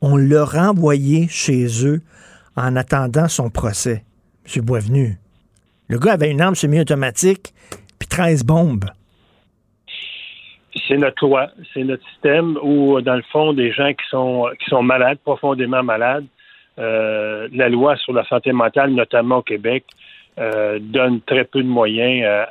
on 0.00 0.16
l'a 0.16 0.44
renvoyé 0.44 1.28
chez 1.28 1.66
eux 1.86 2.00
en 2.56 2.76
attendant 2.76 3.28
son 3.28 3.50
procès. 3.50 4.04
M. 4.46 4.64
Boisvenu. 4.64 5.16
Le 5.88 5.98
gars 5.98 6.12
avait 6.12 6.30
une 6.30 6.40
arme 6.40 6.54
semi-automatique 6.54 7.52
puis 7.98 8.08
13 8.08 8.44
bombes. 8.44 8.84
C'est 10.86 10.96
notre 10.96 11.26
loi, 11.26 11.50
c'est 11.74 11.84
notre 11.84 12.06
système 12.10 12.56
où, 12.62 13.00
dans 13.00 13.16
le 13.16 13.24
fond, 13.32 13.52
des 13.52 13.72
gens 13.72 13.92
qui 13.92 14.08
sont, 14.10 14.48
qui 14.58 14.70
sont 14.70 14.82
malades, 14.82 15.18
profondément 15.24 15.82
malades, 15.82 16.26
euh, 16.78 17.48
la 17.52 17.68
loi 17.68 17.96
sur 17.96 18.12
la 18.12 18.24
santé 18.24 18.52
mentale, 18.52 18.92
notamment 18.92 19.38
au 19.38 19.42
Québec, 19.42 19.84
euh, 20.38 20.78
donne 20.80 21.20
très 21.22 21.44
peu 21.44 21.62
de 21.62 21.68
moyens 21.68 22.24
à, 22.24 22.48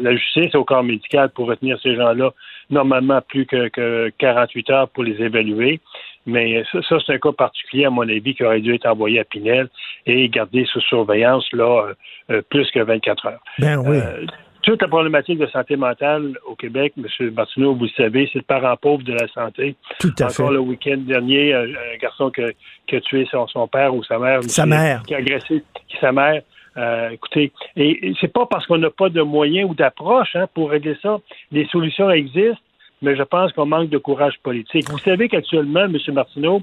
la 0.00 0.16
justice 0.16 0.54
au 0.54 0.64
corps 0.64 0.82
médical 0.82 1.28
pour 1.30 1.48
retenir 1.48 1.78
ces 1.82 1.96
gens-là, 1.96 2.32
normalement 2.70 3.20
plus 3.20 3.44
que, 3.44 3.68
que, 3.68 4.10
48 4.18 4.70
heures 4.70 4.88
pour 4.88 5.04
les 5.04 5.20
évaluer. 5.20 5.80
Mais 6.26 6.62
ça, 6.72 6.80
ça 6.88 6.96
c'est 7.04 7.14
un 7.14 7.18
cas 7.18 7.32
particulier, 7.32 7.84
à 7.84 7.90
mon 7.90 8.02
avis, 8.02 8.34
qui 8.34 8.44
aurait 8.44 8.60
dû 8.60 8.74
être 8.74 8.86
envoyé 8.86 9.20
à 9.20 9.24
Pinel 9.24 9.68
et 10.06 10.28
gardé 10.28 10.64
sous 10.66 10.80
surveillance 10.80 11.46
là 11.52 11.92
euh, 12.30 12.42
plus 12.50 12.70
que 12.70 12.80
24 12.80 13.26
heures. 13.26 13.40
Ben 13.58 13.78
oui. 13.78 13.98
Euh, 13.98 14.26
toute 14.62 14.82
la 14.82 14.88
problématique 14.88 15.38
de 15.38 15.46
santé 15.46 15.76
mentale 15.76 16.32
au 16.44 16.56
Québec, 16.56 16.92
M. 16.98 17.30
Martineau, 17.30 17.76
vous 17.76 17.84
le 17.84 17.90
savez, 17.96 18.28
c'est 18.32 18.40
le 18.40 18.44
parent 18.44 18.76
pauvre 18.76 19.04
de 19.04 19.12
la 19.12 19.28
santé. 19.28 19.76
Tout 20.00 20.12
à 20.18 20.24
Encore 20.24 20.48
fait. 20.48 20.54
le 20.54 20.58
week-end 20.58 20.96
dernier, 20.96 21.54
un, 21.54 21.62
un 21.62 21.96
garçon 22.00 22.32
qui 22.32 22.96
a 22.96 23.00
tué 23.00 23.28
son, 23.30 23.46
son 23.46 23.68
père 23.68 23.94
ou 23.94 24.02
sa 24.02 24.18
mère. 24.18 24.42
Sa 24.42 24.66
mère. 24.66 25.04
Qui 25.06 25.14
a 25.14 25.18
agressé 25.18 25.62
sa 26.00 26.10
mère. 26.10 26.42
Euh, 26.76 27.10
écoutez, 27.10 27.52
et, 27.76 28.08
et 28.08 28.14
c'est 28.20 28.32
pas 28.32 28.44
parce 28.46 28.66
qu'on 28.66 28.78
n'a 28.78 28.90
pas 28.90 29.08
de 29.08 29.22
moyens 29.22 29.70
ou 29.70 29.74
d'approche 29.74 30.34
hein, 30.34 30.46
pour 30.52 30.70
régler 30.70 30.96
ça. 31.00 31.18
Les 31.52 31.66
solutions 31.68 32.10
existent. 32.10 32.60
Mais 33.02 33.16
je 33.16 33.22
pense 33.22 33.52
qu'on 33.52 33.66
manque 33.66 33.90
de 33.90 33.98
courage 33.98 34.38
politique. 34.42 34.88
Vous 34.90 34.98
savez 34.98 35.28
qu'actuellement, 35.28 35.84
M. 35.84 35.96
Martineau, 36.08 36.62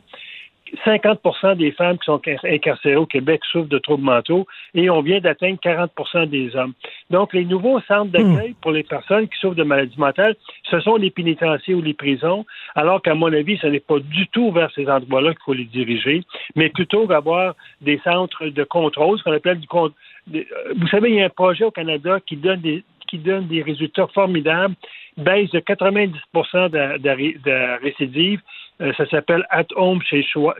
50% 0.86 1.56
des 1.56 1.72
femmes 1.72 1.98
qui 1.98 2.06
sont 2.06 2.22
incarcérées 2.44 2.96
au 2.96 3.06
Québec 3.06 3.42
souffrent 3.52 3.70
de 3.70 3.78
troubles 3.78 4.04
mentaux 4.04 4.48
et 4.74 4.90
on 4.90 5.02
vient 5.02 5.20
d'atteindre 5.20 5.60
40% 5.64 6.28
des 6.28 6.56
hommes. 6.56 6.74
Donc, 7.10 7.34
les 7.34 7.46
nouveaux 7.46 7.80
centres 7.82 8.12
d'accueil 8.12 8.52
Hmm. 8.52 8.62
pour 8.62 8.72
les 8.72 8.84
personnes 8.84 9.28
qui 9.28 9.38
souffrent 9.40 9.56
de 9.56 9.64
maladies 9.64 10.00
mentales, 10.00 10.36
ce 10.70 10.80
sont 10.80 10.96
les 10.96 11.12
pénitenciers 11.12 11.76
ou 11.76 11.82
les 11.82 11.94
prisons, 11.94 12.46
alors 12.76 13.02
qu'à 13.02 13.14
mon 13.14 13.32
avis, 13.32 13.58
ce 13.58 13.68
n'est 13.68 13.80
pas 13.80 14.00
du 14.00 14.28
tout 14.28 14.52
vers 14.52 14.72
ces 14.74 14.88
endroits-là 14.88 15.32
qu'il 15.32 15.44
faut 15.46 15.54
les 15.54 15.66
diriger, 15.66 16.24
mais 16.56 16.70
plutôt 16.70 17.06
d'avoir 17.06 17.56
des 17.82 18.00
centres 18.04 18.48
de 18.48 18.64
contrôle, 18.64 19.18
ce 19.20 19.24
qu'on 19.24 19.34
appelle 19.34 19.60
du 19.60 19.68
contrôle. 19.68 19.92
Vous 20.28 20.88
savez, 20.88 21.10
il 21.10 21.16
y 21.16 21.22
a 21.22 21.26
un 21.26 21.30
projet 21.30 21.66
au 21.66 21.72
Canada 21.72 22.20
qui 22.26 22.38
donne 22.38 22.62
des, 22.62 22.84
qui 23.08 23.20
donne 23.20 23.48
des 23.48 23.62
résultats 23.62 24.08
formidables, 24.08 24.76
baisse 25.18 25.50
de 25.52 25.60
90 25.60 26.12
de, 26.34 26.98
de, 26.98 27.44
de 27.44 27.82
récidive. 27.84 28.42
Euh, 28.82 28.92
ça 28.98 29.08
s'appelle 29.08 29.46
At 29.50 29.68
Home 29.76 30.02
chez 30.02 30.24
soi. 30.24 30.56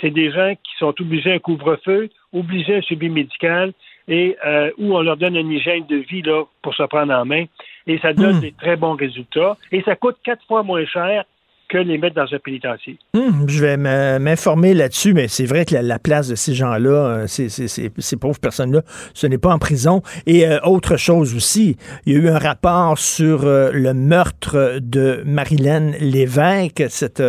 C'est 0.00 0.10
des 0.10 0.30
gens 0.30 0.54
qui 0.54 0.72
sont 0.78 0.94
obligés 1.00 1.32
à 1.32 1.34
un 1.34 1.38
couvre-feu, 1.38 2.08
obligés 2.32 2.74
à 2.74 2.78
un 2.78 2.82
suivi 2.82 3.08
médical 3.08 3.72
et 4.08 4.36
euh, 4.44 4.70
où 4.78 4.96
on 4.96 5.02
leur 5.02 5.16
donne 5.16 5.36
une 5.36 5.50
hygiène 5.50 5.86
de 5.86 5.96
vie 5.96 6.22
là, 6.22 6.44
pour 6.62 6.74
se 6.74 6.82
prendre 6.84 7.12
en 7.12 7.24
main. 7.24 7.44
Et 7.86 7.98
ça 7.98 8.12
donne 8.12 8.40
des 8.40 8.52
très 8.52 8.76
bons 8.76 8.94
résultats. 8.94 9.56
Et 9.72 9.82
ça 9.82 9.94
coûte 9.96 10.16
quatre 10.24 10.44
fois 10.46 10.62
moins 10.62 10.84
cher 10.86 11.24
que 11.68 11.78
les 11.78 11.98
mettre 11.98 12.14
dans 12.14 12.32
un 12.32 12.38
pénitencier. 12.38 12.98
Hum, 13.14 13.44
je 13.48 13.60
vais 13.60 13.76
me- 13.76 14.18
m'informer 14.18 14.72
là-dessus, 14.74 15.14
mais 15.14 15.26
c'est 15.28 15.46
vrai 15.46 15.64
que 15.64 15.74
la, 15.74 15.82
la 15.82 15.98
place 15.98 16.28
de 16.28 16.34
ces 16.34 16.54
gens-là, 16.54 16.90
euh, 16.90 17.26
ces, 17.26 18.16
pauvres 18.16 18.38
personnes-là, 18.38 18.82
ce 19.14 19.26
n'est 19.26 19.38
pas 19.38 19.52
en 19.52 19.58
prison. 19.58 20.02
Et 20.26 20.46
euh, 20.46 20.58
autre 20.64 20.96
chose 20.96 21.34
aussi, 21.34 21.76
il 22.06 22.12
y 22.12 22.16
a 22.16 22.18
eu 22.20 22.28
un 22.28 22.38
rapport 22.38 22.98
sur 22.98 23.44
euh, 23.44 23.70
le 23.72 23.94
meurtre 23.94 24.78
de 24.80 25.22
Marilyn 25.24 25.92
Lévesque, 26.00 26.84
cette 26.88 27.22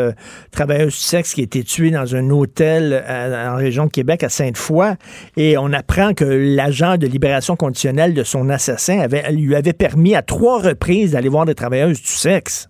travailleuse 0.52 0.94
du 0.94 1.00
sexe 1.00 1.34
qui 1.34 1.42
a 1.42 1.44
été 1.44 1.64
tuée 1.64 1.92
dans 1.92 2.16
un 2.16 2.30
hôtel 2.30 3.04
en 3.08 3.56
région 3.56 3.86
de 3.86 3.92
Québec, 3.92 4.24
à 4.24 4.30
Sainte-Foy. 4.30 4.94
Et 5.36 5.58
on 5.58 5.74
apprend 5.74 6.14
que 6.14 6.26
l'agent 6.26 6.98
de 6.98 7.08
libération 7.08 7.56
conditionnelle 7.56 8.14
de 8.14 8.24
son 8.24 8.50
assassin 8.50 9.08
lui 9.32 9.56
avait 9.56 9.74
permis 9.74 10.16
à 10.16 10.22
trois 10.22 10.62
reprises 10.62 11.12
d'aller 11.12 11.30
voir 11.30 11.46
des 11.46 11.56
travailleuses 11.56 12.02
du 12.02 12.08
sexe. 12.08 12.70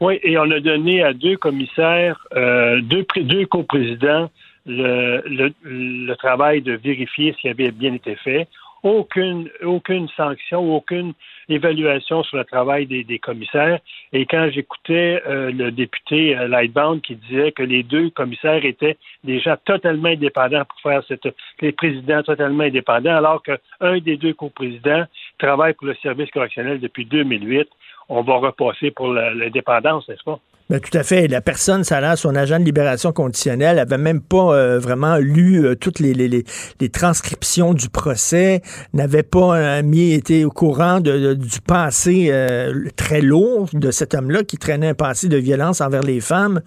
Oui, 0.00 0.18
et 0.22 0.36
on 0.36 0.50
a 0.50 0.60
donné 0.60 1.02
à 1.02 1.14
deux 1.14 1.38
commissaires, 1.38 2.18
euh, 2.34 2.80
deux, 2.82 3.06
deux 3.16 3.46
coprésidents, 3.46 4.30
le, 4.66 5.22
le, 5.26 5.54
le 5.62 6.14
travail 6.16 6.60
de 6.60 6.72
vérifier 6.72 7.32
ce 7.32 7.38
qui 7.38 7.48
avait 7.48 7.70
bien 7.70 7.94
été 7.94 8.14
fait. 8.16 8.46
Aucune, 8.82 9.48
aucune 9.64 10.06
sanction, 10.10 10.76
aucune 10.76 11.14
évaluation 11.48 12.22
sur 12.24 12.36
le 12.36 12.44
travail 12.44 12.86
des, 12.86 13.04
des 13.04 13.18
commissaires. 13.18 13.80
Et 14.12 14.26
quand 14.26 14.50
j'écoutais 14.52 15.22
euh, 15.26 15.50
le 15.50 15.72
député 15.72 16.36
euh, 16.36 16.46
Lightbound 16.46 17.00
qui 17.00 17.16
disait 17.16 17.52
que 17.52 17.62
les 17.62 17.82
deux 17.82 18.10
commissaires 18.10 18.64
étaient 18.64 18.98
des 19.24 19.40
gens 19.40 19.56
totalement 19.64 20.10
indépendants 20.10 20.64
pour 20.66 20.80
faire 20.82 21.02
cette, 21.08 21.26
les 21.62 21.72
présidents 21.72 22.22
totalement 22.22 22.64
indépendants, 22.64 23.16
alors 23.16 23.42
qu'un 23.42 23.98
des 23.98 24.18
deux 24.18 24.34
coprésidents 24.34 25.04
travaille 25.38 25.72
pour 25.72 25.86
le 25.86 25.94
service 26.02 26.30
correctionnel 26.30 26.78
depuis 26.78 27.06
2008 27.06 27.68
on 28.08 28.22
va 28.22 28.36
repasser 28.36 28.90
pour 28.90 29.08
l'indépendance, 29.08 30.08
n'est-ce 30.08 30.24
pas? 30.24 30.38
Ben, 30.68 30.80
tout 30.80 30.98
à 30.98 31.04
fait. 31.04 31.28
La 31.28 31.40
personne, 31.40 31.84
ça 31.84 31.98
a 31.98 32.16
son 32.16 32.34
agent 32.34 32.58
de 32.58 32.64
libération 32.64 33.12
conditionnelle, 33.12 33.78
avait 33.78 33.98
même 33.98 34.20
pas 34.20 34.52
euh, 34.52 34.80
vraiment 34.80 35.16
lu 35.16 35.64
euh, 35.64 35.76
toutes 35.76 36.00
les, 36.00 36.44
transcriptions 36.92 37.72
du 37.72 37.88
procès, 37.88 38.62
n'avait 38.92 39.22
pas 39.22 39.56
euh, 39.56 39.82
mis 39.84 40.12
été 40.12 40.44
au 40.44 40.50
courant 40.50 40.98
du 40.98 41.60
passé 41.66 42.32
très 42.96 43.20
lourd 43.20 43.68
de 43.72 43.90
cet 43.92 44.14
homme-là 44.14 44.42
qui 44.42 44.56
traînait 44.56 44.88
un 44.88 44.94
passé 44.94 45.28
de 45.28 45.36
violence 45.36 45.80
envers 45.80 46.02
les 46.02 46.20
femmes. 46.20 46.60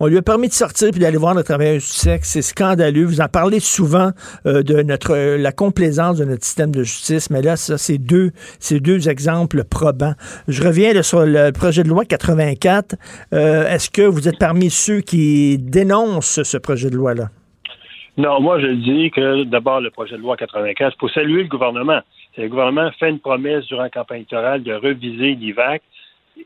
On 0.00 0.06
lui 0.06 0.16
a 0.16 0.22
permis 0.22 0.46
de 0.46 0.52
sortir 0.52 0.90
puis 0.92 1.00
d'aller 1.00 1.16
voir 1.16 1.34
le 1.34 1.42
travailleur 1.42 1.74
du 1.74 1.80
sexe. 1.80 2.30
C'est 2.30 2.42
scandaleux. 2.42 3.04
Vous 3.04 3.20
en 3.20 3.26
parlez 3.26 3.58
souvent 3.58 4.10
euh, 4.46 4.62
de 4.62 4.82
notre 4.82 5.10
euh, 5.10 5.36
la 5.36 5.50
complaisance 5.50 6.18
de 6.18 6.24
notre 6.24 6.44
système 6.44 6.70
de 6.70 6.84
justice, 6.84 7.30
mais 7.30 7.42
là, 7.42 7.56
ça, 7.56 7.78
c'est 7.78 7.98
deux, 7.98 8.30
c'est 8.60 8.78
deux 8.78 9.08
exemples 9.08 9.64
probants. 9.64 10.14
Je 10.46 10.62
reviens 10.62 11.02
sur 11.02 11.26
le 11.26 11.50
projet 11.50 11.82
de 11.82 11.88
loi 11.88 12.04
84. 12.04 12.94
Euh, 13.32 13.68
Est-ce 13.68 13.90
que 13.90 14.02
vous 14.02 14.28
êtes 14.28 14.38
parmi 14.38 14.70
ceux 14.70 15.00
qui 15.00 15.58
dénoncent 15.58 16.44
ce 16.44 16.58
projet 16.58 16.90
de 16.90 16.96
loi-là? 16.96 17.30
Non, 18.16 18.40
moi, 18.40 18.60
je 18.60 18.66
dis 18.68 19.10
que 19.10 19.44
d'abord, 19.44 19.80
le 19.80 19.90
projet 19.90 20.16
de 20.16 20.22
loi 20.22 20.36
95, 20.36 20.92
pour 20.98 21.10
saluer 21.10 21.42
le 21.42 21.48
gouvernement. 21.48 22.00
Le 22.36 22.48
gouvernement 22.48 22.90
fait 23.00 23.10
une 23.10 23.18
promesse 23.18 23.64
durant 23.66 23.82
la 23.82 23.90
campagne 23.90 24.18
électorale 24.18 24.62
de 24.62 24.74
reviser 24.74 25.34
l'IVAC. 25.34 25.82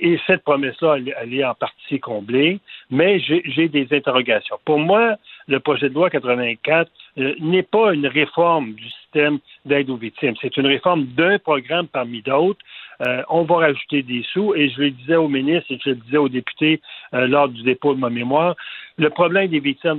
Et 0.01 0.19
cette 0.27 0.43
promesse-là, 0.43 0.97
elle, 0.97 1.35
est 1.35 1.45
en 1.45 1.55
partie 1.55 2.01
comblée, 2.01 2.61
mais 2.91 3.21
j'ai 3.21 3.43
j'ai 3.45 3.69
des 3.69 3.87
interrogations. 3.91 4.59
Pour 4.65 4.79
moi, 4.79 5.17
le 5.49 5.61
projet 5.61 5.89
de 5.89 5.95
loi 5.95 6.11
84 6.11 6.91
euh, 7.19 7.35
n'est 7.41 7.63
pas 7.63 7.93
une 7.93 8.07
réforme 8.07 8.73
du 8.73 8.89
système 8.89 9.39
d'aide 9.65 9.91
aux 9.91 9.97
victimes. 9.97 10.35
C'est 10.41 10.57
une 10.57 10.67
réforme 10.67 11.05
d'un 11.07 11.39
programme 11.39 11.89
parmi 11.89 12.23
d'autres. 12.23 12.61
Euh, 13.07 13.23
on 13.29 13.43
va 13.43 13.57
rajouter 13.57 14.03
des 14.03 14.23
sous, 14.33 14.55
et 14.55 14.71
je 14.71 14.81
le 14.81 14.91
disais 14.91 15.17
au 15.17 15.29
ministre 15.29 15.73
et 15.73 15.79
je 15.85 15.91
le 15.91 15.97
disais 15.97 16.19
aux 16.19 16.29
députés 16.29 16.81
euh, 17.15 17.27
lors 17.27 17.49
du 17.49 17.63
dépôt 17.63 17.95
de 17.95 18.01
ma 18.01 18.11
mémoire, 18.11 18.55
le 18.99 19.11
problème 19.11 19.49
des 19.49 19.61
victimes 19.61 19.99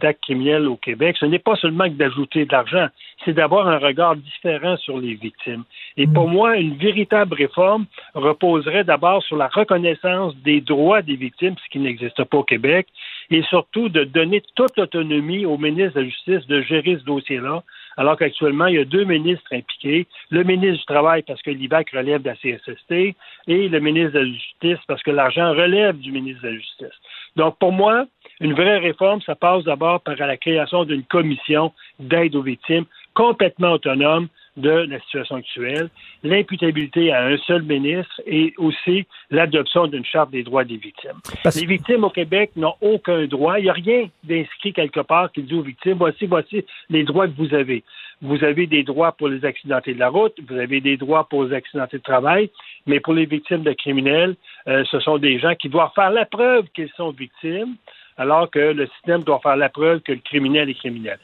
d'actes 0.00 0.22
criminels 0.22 0.66
au 0.66 0.76
Québec, 0.76 1.16
ce 1.18 1.26
n'est 1.26 1.38
pas 1.38 1.56
seulement 1.56 1.84
que 1.84 1.94
d'ajouter 1.94 2.44
de 2.44 2.52
l'argent, 2.52 2.88
c'est 3.24 3.32
d'avoir 3.32 3.68
un 3.68 3.78
regard 3.78 4.16
différent 4.16 4.76
sur 4.76 4.98
les 4.98 5.14
victimes. 5.14 5.64
Et 5.96 6.06
pour 6.06 6.28
moi, 6.28 6.56
une 6.56 6.76
véritable 6.76 7.34
réforme 7.34 7.86
reposerait 8.14 8.84
d'abord 8.84 9.22
sur 9.22 9.36
la 9.36 9.48
reconnaissance 9.48 10.36
des 10.38 10.60
droits 10.60 11.02
des 11.02 11.16
victimes, 11.16 11.54
ce 11.64 11.70
qui 11.70 11.78
n'existe 11.78 12.22
pas 12.24 12.38
au 12.38 12.44
Québec, 12.44 12.86
et 13.30 13.42
surtout 13.42 13.88
de 13.88 14.04
donner 14.04 14.42
toute 14.54 14.76
l'autonomie 14.76 15.46
au 15.46 15.56
ministre 15.56 15.94
de 15.94 16.00
la 16.00 16.06
Justice 16.06 16.46
de 16.46 16.60
gérer 16.62 16.98
ce 16.98 17.04
dossier-là, 17.04 17.62
alors 17.96 18.16
qu'actuellement, 18.16 18.66
il 18.66 18.74
y 18.74 18.78
a 18.78 18.84
deux 18.84 19.04
ministres 19.04 19.52
impliqués, 19.52 20.06
le 20.30 20.42
ministre 20.42 20.78
du 20.78 20.84
Travail 20.86 21.22
parce 21.22 21.40
que 21.42 21.50
l'IVAC 21.50 21.90
relève 21.90 22.22
de 22.22 22.28
la 22.28 22.36
CSST 22.36 23.16
et 23.46 23.68
le 23.68 23.80
ministre 23.80 24.12
de 24.12 24.18
la 24.20 24.26
Justice 24.26 24.78
parce 24.86 25.02
que 25.02 25.10
l'argent 25.10 25.50
relève 25.50 25.96
du 25.98 26.10
ministre 26.10 26.42
de 26.42 26.48
la 26.48 26.54
Justice. 26.54 27.00
Donc, 27.36 27.58
pour 27.58 27.72
moi, 27.72 28.06
une 28.40 28.54
vraie 28.54 28.78
réforme, 28.78 29.20
ça 29.22 29.34
passe 29.34 29.64
d'abord 29.64 30.00
par 30.00 30.16
la 30.16 30.36
création 30.36 30.84
d'une 30.84 31.04
commission 31.04 31.72
d'aide 31.98 32.36
aux 32.36 32.42
victimes 32.42 32.84
complètement 33.14 33.72
autonome 33.72 34.28
de 34.56 34.70
la 34.70 35.00
situation 35.00 35.36
actuelle, 35.36 35.88
l'imputabilité 36.22 37.12
à 37.12 37.26
un 37.26 37.36
seul 37.38 37.62
ministre 37.62 38.20
et 38.26 38.54
aussi 38.58 39.06
l'adoption 39.30 39.86
d'une 39.86 40.04
charte 40.04 40.30
des 40.30 40.42
droits 40.42 40.64
des 40.64 40.76
victimes. 40.76 41.18
Les 41.44 41.66
victimes 41.66 42.04
au 42.04 42.10
Québec 42.10 42.52
n'ont 42.56 42.74
aucun 42.80 43.26
droit. 43.26 43.58
Il 43.58 43.64
n'y 43.64 43.70
a 43.70 43.72
rien 43.72 44.08
d'inscrit 44.22 44.72
quelque 44.72 45.00
part 45.00 45.32
qui 45.32 45.42
dit 45.42 45.54
aux 45.54 45.62
victimes, 45.62 45.98
voici, 45.98 46.26
voici 46.26 46.64
les 46.88 47.04
droits 47.04 47.26
que 47.26 47.36
vous 47.36 47.52
avez. 47.54 47.82
Vous 48.22 48.44
avez 48.44 48.66
des 48.66 48.84
droits 48.84 49.12
pour 49.12 49.28
les 49.28 49.44
accidentés 49.44 49.92
de 49.92 49.98
la 49.98 50.08
route, 50.08 50.34
vous 50.48 50.56
avez 50.56 50.80
des 50.80 50.96
droits 50.96 51.28
pour 51.28 51.44
les 51.44 51.54
accidentés 51.54 51.98
de 51.98 52.02
travail, 52.02 52.48
mais 52.86 53.00
pour 53.00 53.12
les 53.12 53.26
victimes 53.26 53.64
de 53.64 53.72
criminels, 53.72 54.36
euh, 54.68 54.84
ce 54.90 55.00
sont 55.00 55.18
des 55.18 55.38
gens 55.38 55.54
qui 55.56 55.68
doivent 55.68 55.92
faire 55.94 56.10
la 56.10 56.24
preuve 56.24 56.66
qu'ils 56.74 56.90
sont 56.96 57.10
victimes 57.10 57.74
alors 58.16 58.50
que 58.50 58.58
le 58.58 58.86
système 58.86 59.22
doit 59.22 59.40
faire 59.40 59.56
la 59.56 59.68
preuve 59.68 60.00
que 60.00 60.12
le 60.12 60.18
criminel 60.18 60.70
est 60.70 60.74
criminel. 60.74 61.18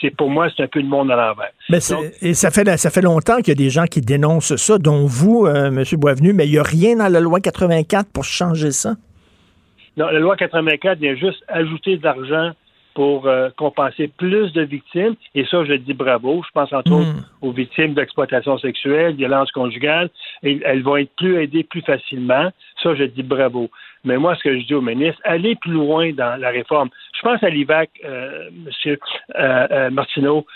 C'est, 0.00 0.16
pour 0.16 0.30
moi, 0.30 0.48
c'est 0.56 0.62
un 0.62 0.68
peu 0.68 0.80
le 0.80 0.86
monde 0.86 1.10
à 1.10 1.16
l'envers. 1.16 1.52
Mais 1.68 1.78
Donc, 1.90 2.04
et 2.20 2.34
ça 2.34 2.50
fait, 2.50 2.76
ça 2.76 2.90
fait 2.90 3.02
longtemps 3.02 3.38
qu'il 3.38 3.48
y 3.48 3.52
a 3.52 3.54
des 3.54 3.70
gens 3.70 3.84
qui 3.84 4.00
dénoncent 4.00 4.56
ça, 4.56 4.78
dont 4.78 5.06
vous, 5.06 5.46
euh, 5.46 5.66
M. 5.66 5.82
Boisvenu, 5.98 6.32
mais 6.32 6.46
il 6.46 6.52
n'y 6.52 6.58
a 6.58 6.62
rien 6.62 6.96
dans 6.96 7.08
la 7.08 7.20
loi 7.20 7.40
84 7.40 8.10
pour 8.12 8.24
changer 8.24 8.70
ça? 8.70 8.94
non, 9.96 10.06
la 10.06 10.18
loi 10.18 10.36
84 10.36 10.98
vient 10.98 11.14
juste 11.14 11.44
ajouter 11.48 11.98
de 11.98 12.04
l'argent 12.04 12.52
pour 12.94 13.26
euh, 13.26 13.48
compenser 13.56 14.08
plus 14.08 14.52
de 14.52 14.62
victimes, 14.62 15.14
et 15.34 15.44
ça, 15.46 15.64
je 15.64 15.74
dis 15.74 15.94
bravo. 15.94 16.42
Je 16.46 16.50
pense 16.52 16.72
entre 16.72 16.92
autres 16.92 17.30
aux 17.40 17.52
victimes 17.52 17.94
d'exploitation 17.94 18.58
sexuelle, 18.58 19.14
violence 19.14 19.50
conjugale, 19.50 20.10
et 20.42 20.60
elles 20.64 20.82
vont 20.82 20.96
être 20.96 21.14
plus 21.16 21.42
aidées 21.42 21.64
plus 21.64 21.82
facilement. 21.82 22.50
Ça, 22.82 22.94
je 22.94 23.04
dis 23.04 23.22
bravo. 23.22 23.70
Mais 24.04 24.16
moi, 24.16 24.34
ce 24.34 24.42
que 24.42 24.58
je 24.58 24.66
dis 24.66 24.74
au 24.74 24.80
ministre, 24.80 25.20
allez 25.24 25.54
plus 25.56 25.72
loin 25.72 26.12
dans 26.12 26.40
la 26.40 26.50
réforme. 26.50 26.90
Je 27.16 27.22
pense 27.22 27.42
à 27.42 27.48
l'IVAC, 27.48 27.90
euh, 28.04 28.48
M. 28.48 28.68
euh, 28.86 29.66
euh, 29.70 29.90
Martineau. 29.90 30.46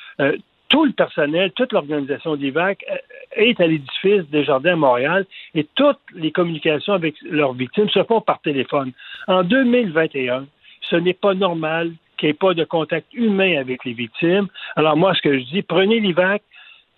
Tout 0.68 0.84
le 0.84 0.92
personnel, 0.92 1.52
toute 1.52 1.72
l'organisation 1.72 2.34
d'IVAC 2.34 2.84
est 3.36 3.60
à 3.60 3.68
l'édifice 3.68 4.28
des 4.30 4.42
Jardins 4.42 4.72
à 4.72 4.76
Montréal 4.76 5.24
et 5.54 5.64
toutes 5.76 6.00
les 6.12 6.32
communications 6.32 6.92
avec 6.92 7.14
leurs 7.22 7.52
victimes 7.52 7.88
se 7.88 8.02
font 8.02 8.20
par 8.20 8.40
téléphone. 8.40 8.90
En 9.28 9.44
2021, 9.44 10.46
ce 10.90 10.96
n'est 10.96 11.14
pas 11.14 11.34
normal 11.34 11.92
qu'il 12.18 12.28
n'y 12.28 12.30
ait 12.30 12.34
pas 12.34 12.54
de 12.54 12.64
contact 12.64 13.14
humain 13.14 13.60
avec 13.60 13.84
les 13.84 13.92
victimes. 13.92 14.48
Alors 14.74 14.96
moi, 14.96 15.14
ce 15.14 15.22
que 15.22 15.38
je 15.38 15.44
dis, 15.44 15.62
prenez 15.62 16.00
l'IVAC, 16.00 16.42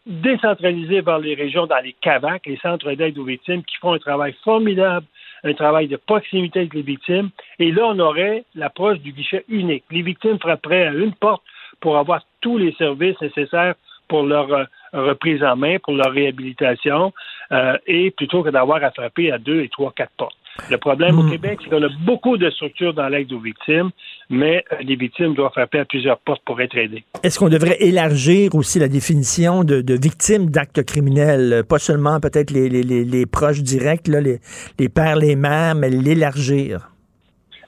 décentralisez 0.07 1.03
vers 1.03 1.18
les 1.18 1.34
régions, 1.34 1.66
dans 1.66 1.82
les 1.84 1.94
CAVAC, 2.01 2.46
les 2.46 2.57
centres 2.59 2.92
d'aide 2.92 3.18
aux 3.18 3.24
victimes, 3.24 3.62
qui 3.64 3.76
font 3.76 3.92
un 3.92 3.99
travail 3.99 4.34
formidable, 4.42 5.07
un 5.45 5.55
travail 5.55 5.89
de 5.89 5.97
proximité 5.97 6.61
avec 6.61 6.74
les 6.74 6.82
victimes. 6.82 7.30
Et 7.59 7.72
là, 7.72 7.82
on 7.86 7.99
aurait 7.99 8.45
l'approche 8.55 8.99
du 8.99 9.12
guichet 9.12 9.45
unique. 9.49 9.84
Les 9.91 10.03
victimes 10.03 10.39
frapperaient 10.39 10.86
à 10.86 10.93
une 10.93 11.14
porte 11.14 11.43
pour 11.80 11.97
avoir 11.97 12.22
tous 12.41 12.59
les 12.59 12.72
services 12.72 13.20
nécessaires 13.20 13.74
pour 14.09 14.22
leur 14.22 14.51
euh, 14.53 14.64
reprise 14.93 15.45
en 15.45 15.57
main, 15.57 15.76
pour 15.82 15.95
leur 15.95 16.12
réhabilitation. 16.12 17.12
euh, 17.53 17.76
et 17.86 18.11
plutôt 18.11 18.43
que 18.43 18.51
d'avoir 18.51 18.82
à 18.84 18.91
frapper 18.91 19.32
à 19.32 19.39
deux 19.39 19.62
et 19.62 19.68
trois, 19.68 19.93
quatre 19.93 20.12
portes. 20.16 20.38
Le 20.70 20.76
problème 20.78 21.18
au 21.18 21.22
Hmm. 21.22 21.30
Québec, 21.30 21.59
c'est 21.62 21.70
qu'on 21.70 21.82
a 21.82 21.88
beaucoup 22.04 22.36
de 22.36 22.50
structures 22.50 22.92
dans 22.92 23.09
l'aide 23.09 23.32
aux 23.32 23.38
victimes, 23.38 23.90
mais 24.28 24.64
euh, 24.72 24.76
les 24.80 24.96
victimes 24.96 25.34
doivent 25.34 25.52
frapper 25.52 25.78
à 25.78 25.84
plusieurs 25.84 26.18
portes 26.18 26.42
pour 26.44 26.61
être 26.61 26.76
aidées. 26.76 27.04
Est-ce 27.22 27.38
qu'on 27.38 27.48
devrait 27.48 27.76
élargir 27.80 28.54
aussi 28.54 28.78
la 28.78 28.88
définition 28.88 29.62
de, 29.64 29.80
de 29.80 29.94
victime 29.94 30.50
d'actes 30.50 30.82
criminels? 30.84 31.52
Euh, 31.52 31.62
Pas 31.62 31.78
seulement 31.78 32.18
peut-être 32.20 32.50
les, 32.50 32.68
les- 32.68 32.82
les- 32.82 33.04
les 33.04 33.26
proches 33.26 33.62
directs, 33.62 34.09
là, 34.09 34.20
les, 34.20 34.88
pères, 34.88 35.16
les 35.16 35.36
mères, 35.36 35.74
mais 35.74 35.90
l'élargir. 35.90 36.90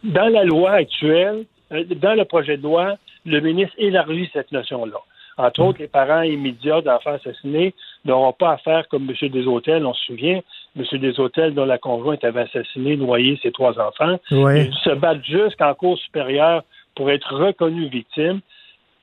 Dans 0.03 0.28
la 0.28 0.45
loi 0.45 0.72
actuelle, 0.72 1.45
euh, 1.72 1.84
dans 1.97 2.14
le 2.14 2.24
projet 2.24 2.57
de 2.57 2.62
loi, 2.62 2.97
le 3.24 3.41
ministre 3.41 3.74
élargit 3.78 4.28
cette 4.32 4.51
notion-là. 4.53 4.99
Entre 5.38 5.61
autres, 5.62 5.78
les 5.78 5.88
parents 5.88 6.22
immédiats 6.22 6.82
d'enfants 6.82 7.14
assassinés 7.14 7.72
n'auront 8.05 8.32
pas 8.32 8.53
à 8.53 8.57
faire 8.59 8.88
comme 8.88 9.09
M. 9.09 9.28
Deshôtels, 9.30 9.86
on 9.86 9.95
se 9.95 10.05
souvient, 10.07 10.41
M. 10.77 10.85
Deshôtels 10.99 11.55
dont 11.55 11.64
la 11.64 11.79
conjointe 11.79 12.23
avait 12.25 12.43
assassiné, 12.43 12.97
noyé 12.97 13.39
ses 13.43 13.53
trois 13.53 13.79
enfants. 13.81 14.18
Ils 14.31 14.75
se 14.85 14.95
battent 14.95 15.25
jusqu'en 15.25 15.75
cour 15.75 15.99
supérieure 15.99 16.62
pour 16.95 17.11
être 17.11 17.35
reconnus 17.35 17.91
victimes. 17.91 18.41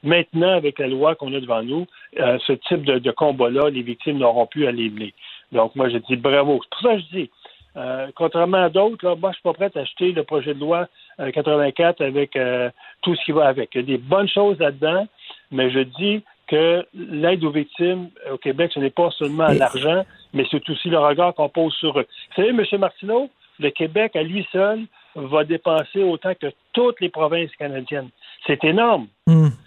Maintenant, 0.03 0.55
avec 0.55 0.79
la 0.79 0.87
loi 0.87 1.15
qu'on 1.15 1.33
a 1.33 1.39
devant 1.39 1.63
nous, 1.63 1.87
euh, 2.19 2.37
ce 2.45 2.53
type 2.53 2.83
de, 2.83 2.99
de 2.99 3.11
combat-là, 3.11 3.69
les 3.69 3.81
victimes 3.81 4.19
n'auront 4.19 4.45
plus 4.45 4.67
à 4.67 4.71
les 4.71 4.89
mener. 4.89 5.13
Donc, 5.51 5.75
moi, 5.75 5.89
je 5.89 5.97
dis 5.97 6.15
bravo. 6.15 6.59
C'est 6.63 6.69
pour 6.69 6.81
ça 6.81 6.95
que 6.95 7.01
je 7.01 7.17
dis, 7.17 7.29
euh, 7.77 8.07
contrairement 8.15 8.63
à 8.63 8.69
d'autres, 8.69 9.05
là, 9.05 9.15
moi, 9.15 9.31
je 9.31 9.35
suis 9.35 9.43
pas 9.43 9.53
prêt 9.53 9.71
à 9.75 9.79
acheter 9.79 10.11
le 10.11 10.23
projet 10.23 10.53
de 10.53 10.59
loi 10.59 10.87
euh, 11.19 11.31
84 11.31 12.01
avec 12.01 12.35
euh, 12.35 12.69
tout 13.01 13.15
ce 13.15 13.23
qui 13.25 13.31
va 13.31 13.47
avec. 13.47 13.69
Il 13.75 13.81
y 13.81 13.83
a 13.83 13.85
des 13.85 13.97
bonnes 13.97 14.27
choses 14.27 14.57
là-dedans, 14.59 15.07
mais 15.51 15.69
je 15.69 15.79
dis 15.79 16.23
que 16.47 16.85
l'aide 16.93 17.43
aux 17.43 17.51
victimes 17.51 18.09
euh, 18.25 18.33
au 18.33 18.37
Québec, 18.37 18.71
ce 18.73 18.79
n'est 18.79 18.89
pas 18.89 19.11
seulement 19.11 19.47
l'argent, 19.47 20.05
mais 20.33 20.45
c'est 20.49 20.69
aussi 20.69 20.89
le 20.89 20.99
regard 20.99 21.33
qu'on 21.33 21.49
pose 21.49 21.73
sur 21.73 21.99
eux. 21.99 22.07
Vous 22.29 22.35
savez, 22.35 22.49
M. 22.49 22.63
Martineau, 22.79 23.29
le 23.59 23.69
Québec, 23.69 24.15
à 24.15 24.23
lui 24.23 24.47
seul, 24.51 24.85
va 25.15 25.43
dépenser 25.43 26.03
autant 26.03 26.33
que 26.39 26.47
toutes 26.73 27.01
les 27.01 27.09
provinces 27.09 27.55
canadiennes. 27.57 28.09
C'est 28.45 28.63
énorme. 28.63 29.07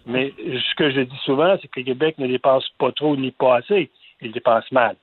Mais 0.06 0.32
ce 0.38 0.74
que 0.76 0.90
je 0.90 1.00
dis 1.00 1.20
souvent, 1.24 1.56
c'est 1.60 1.68
que 1.68 1.80
le 1.80 1.86
Québec 1.86 2.16
ne 2.18 2.26
dépense 2.26 2.68
pas 2.78 2.92
trop 2.92 3.16
ni 3.16 3.30
pas 3.30 3.56
assez. 3.56 3.90
Il 4.20 4.32
dépense 4.32 4.70
mal. 4.70 4.96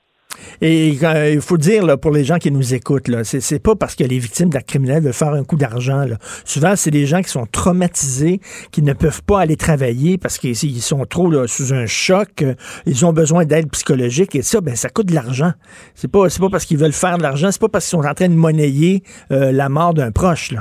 Et 0.61 0.97
euh, 1.03 1.33
il 1.33 1.41
faut 1.41 1.57
dire, 1.57 1.99
pour 1.99 2.11
les 2.11 2.23
gens 2.23 2.37
qui 2.37 2.51
nous 2.51 2.73
écoutent, 2.73 3.07
là, 3.07 3.23
c'est, 3.23 3.61
pas 3.61 3.75
parce 3.75 3.95
que 3.95 4.03
les 4.03 4.19
victimes 4.19 4.49
d'actes 4.49 4.69
criminels 4.69 5.03
veulent 5.03 5.13
faire 5.13 5.33
un 5.33 5.43
coup 5.43 5.55
d'argent. 5.55 6.05
Souvent, 6.45 6.75
c'est 6.75 6.91
des 6.91 7.05
gens 7.05 7.21
qui 7.21 7.29
sont 7.29 7.45
traumatisés, 7.45 8.39
qui 8.71 8.81
ne 8.81 8.93
peuvent 8.93 9.23
pas 9.23 9.41
aller 9.41 9.55
travailler 9.55 10.17
parce 10.17 10.37
qu'ils 10.37 10.51
ils 10.63 10.81
sont 10.81 11.05
trop 11.05 11.47
sous 11.47 11.73
un 11.73 11.85
choc. 11.85 12.41
euh, 12.41 12.55
Ils 12.85 13.05
ont 13.05 13.13
besoin 13.13 13.45
d'aide 13.45 13.69
psychologique 13.71 14.35
et 14.35 14.41
ça, 14.41 14.61
ben, 14.61 14.75
ça 14.75 14.89
coûte 14.89 15.07
de 15.07 15.15
l'argent. 15.15 15.51
C'est 15.95 16.11
pas, 16.11 16.27
pas 16.27 16.49
parce 16.49 16.65
qu'ils 16.65 16.77
veulent 16.77 16.93
faire 16.93 17.17
de 17.17 17.23
l'argent, 17.23 17.51
c'est 17.51 17.61
pas 17.61 17.69
parce 17.69 17.85
qu'ils 17.85 17.99
sont 17.99 18.07
en 18.07 18.13
train 18.13 18.29
de 18.29 18.33
monnayer 18.35 19.03
euh, 19.31 19.51
la 19.51 19.69
mort 19.69 19.93
d'un 19.93 20.11
proche. 20.11 20.53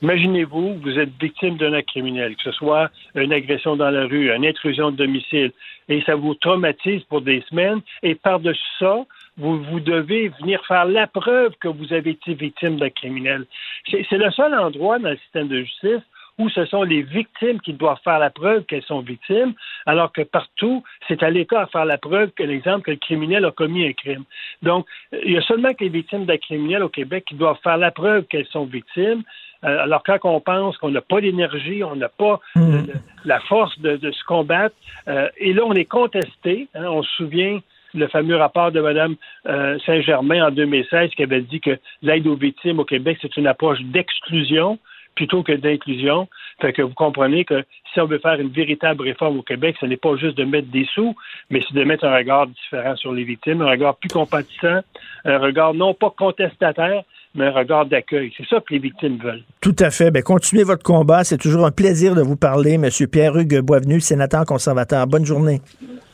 Imaginez-vous, 0.00 0.76
vous 0.80 0.98
êtes 0.98 1.10
victime 1.20 1.56
d'un 1.56 1.72
acte 1.72 1.88
criminel, 1.88 2.36
que 2.36 2.42
ce 2.44 2.52
soit 2.52 2.88
une 3.16 3.32
agression 3.32 3.76
dans 3.76 3.90
la 3.90 4.06
rue, 4.06 4.32
une 4.32 4.46
intrusion 4.46 4.92
de 4.92 4.96
domicile, 4.96 5.52
et 5.88 6.02
ça 6.02 6.14
vous 6.14 6.34
traumatise 6.34 7.02
pour 7.04 7.22
des 7.22 7.42
semaines, 7.48 7.80
et 8.02 8.14
par-dessus 8.14 8.60
ça, 8.78 9.04
vous, 9.38 9.80
devez 9.80 10.28
venir 10.40 10.64
faire 10.66 10.84
la 10.84 11.06
preuve 11.06 11.52
que 11.60 11.68
vous 11.68 11.92
avez 11.92 12.10
été 12.10 12.34
victime 12.34 12.76
d'un 12.76 12.90
criminel. 12.90 13.46
C'est 13.88 14.04
c'est 14.10 14.18
le 14.18 14.30
seul 14.32 14.52
endroit 14.54 14.98
dans 14.98 15.10
le 15.10 15.16
système 15.16 15.48
de 15.48 15.62
justice 15.62 16.02
où 16.38 16.48
ce 16.48 16.64
sont 16.66 16.84
les 16.84 17.02
victimes 17.02 17.60
qui 17.60 17.72
doivent 17.72 18.00
faire 18.04 18.18
la 18.20 18.30
preuve 18.30 18.64
qu'elles 18.64 18.84
sont 18.84 19.00
victimes, 19.00 19.54
alors 19.86 20.12
que 20.12 20.22
partout, 20.22 20.84
c'est 21.08 21.22
à 21.22 21.30
l'État 21.30 21.62
à 21.62 21.66
faire 21.66 21.84
la 21.84 21.98
preuve 21.98 22.30
que 22.30 22.44
l'exemple 22.44 22.82
que 22.82 22.90
le 22.92 22.96
criminel 22.96 23.44
a 23.44 23.50
commis 23.50 23.86
un 23.86 23.92
crime. 23.92 24.24
Donc, 24.62 24.86
il 25.24 25.32
y 25.32 25.36
a 25.36 25.42
seulement 25.42 25.74
que 25.74 25.82
les 25.82 25.90
victimes 25.90 26.26
d'un 26.26 26.36
criminel 26.36 26.84
au 26.84 26.88
Québec 26.88 27.24
qui 27.26 27.34
doivent 27.34 27.58
faire 27.62 27.76
la 27.76 27.90
preuve 27.90 28.24
qu'elles 28.24 28.46
sont 28.46 28.66
victimes. 28.66 29.24
Euh, 29.64 29.82
alors, 29.82 30.02
quand 30.04 30.18
on 30.24 30.40
pense 30.40 30.76
qu'on 30.78 30.90
n'a 30.90 31.00
pas 31.00 31.20
l'énergie, 31.20 31.82
on 31.82 31.96
n'a 31.96 32.08
pas 32.08 32.40
euh, 32.56 32.82
la 33.24 33.40
force 33.40 33.78
de, 33.80 33.96
de 33.96 34.10
se 34.12 34.24
combattre, 34.24 34.74
euh, 35.08 35.28
et 35.38 35.52
là, 35.52 35.62
on 35.64 35.74
est 35.74 35.84
contesté. 35.84 36.68
hein, 36.74 36.84
on 36.86 37.02
se 37.02 37.10
souvient 37.16 37.60
le 37.94 38.06
fameux 38.08 38.36
rapport 38.36 38.70
de 38.70 38.80
Mme 38.80 39.16
euh, 39.46 39.78
Saint-Germain 39.86 40.48
en 40.48 40.50
2016 40.50 41.10
qui 41.10 41.22
avait 41.22 41.40
dit 41.40 41.60
que 41.60 41.78
l'aide 42.02 42.26
aux 42.26 42.36
victimes 42.36 42.78
au 42.78 42.84
Québec, 42.84 43.18
c'est 43.22 43.36
une 43.36 43.46
approche 43.46 43.80
d'exclusion 43.80 44.78
plutôt 45.14 45.42
que 45.42 45.52
d'inclusion. 45.52 46.28
Fait 46.60 46.72
que 46.72 46.82
vous 46.82 46.94
comprenez 46.94 47.44
que 47.44 47.64
si 47.92 48.00
on 48.00 48.06
veut 48.06 48.18
faire 48.18 48.38
une 48.40 48.50
véritable 48.50 49.02
réforme 49.02 49.38
au 49.38 49.42
Québec, 49.42 49.76
ce 49.80 49.86
n'est 49.86 49.96
pas 49.96 50.16
juste 50.16 50.36
de 50.36 50.44
mettre 50.44 50.68
des 50.68 50.86
sous, 50.94 51.16
mais 51.50 51.60
c'est 51.66 51.74
de 51.74 51.82
mettre 51.82 52.04
un 52.04 52.14
regard 52.14 52.46
différent 52.46 52.94
sur 52.94 53.12
les 53.12 53.24
victimes, 53.24 53.62
un 53.62 53.70
regard 53.70 53.96
plus 53.96 54.10
compatissant, 54.10 54.80
un 55.24 55.38
regard 55.38 55.74
non 55.74 55.92
pas 55.94 56.10
contestataire, 56.10 57.02
mais 57.34 57.46
un 57.46 57.52
regard 57.52 57.86
d'accueil. 57.86 58.32
C'est 58.36 58.46
ça 58.48 58.60
que 58.60 58.72
les 58.72 58.78
victimes 58.78 59.18
veulent. 59.22 59.42
Tout 59.60 59.76
à 59.78 59.90
fait. 59.90 60.10
Ben, 60.10 60.22
continuez 60.22 60.64
votre 60.64 60.82
combat. 60.82 61.24
C'est 61.24 61.38
toujours 61.38 61.66
un 61.66 61.70
plaisir 61.70 62.14
de 62.14 62.22
vous 62.22 62.36
parler, 62.36 62.78
Monsieur 62.78 63.06
Pierre-Hugues 63.06 63.60
Boisvenu, 63.60 64.00
sénateur 64.00 64.44
conservateur. 64.44 65.06
Bonne 65.06 65.24
journée. 65.24 65.60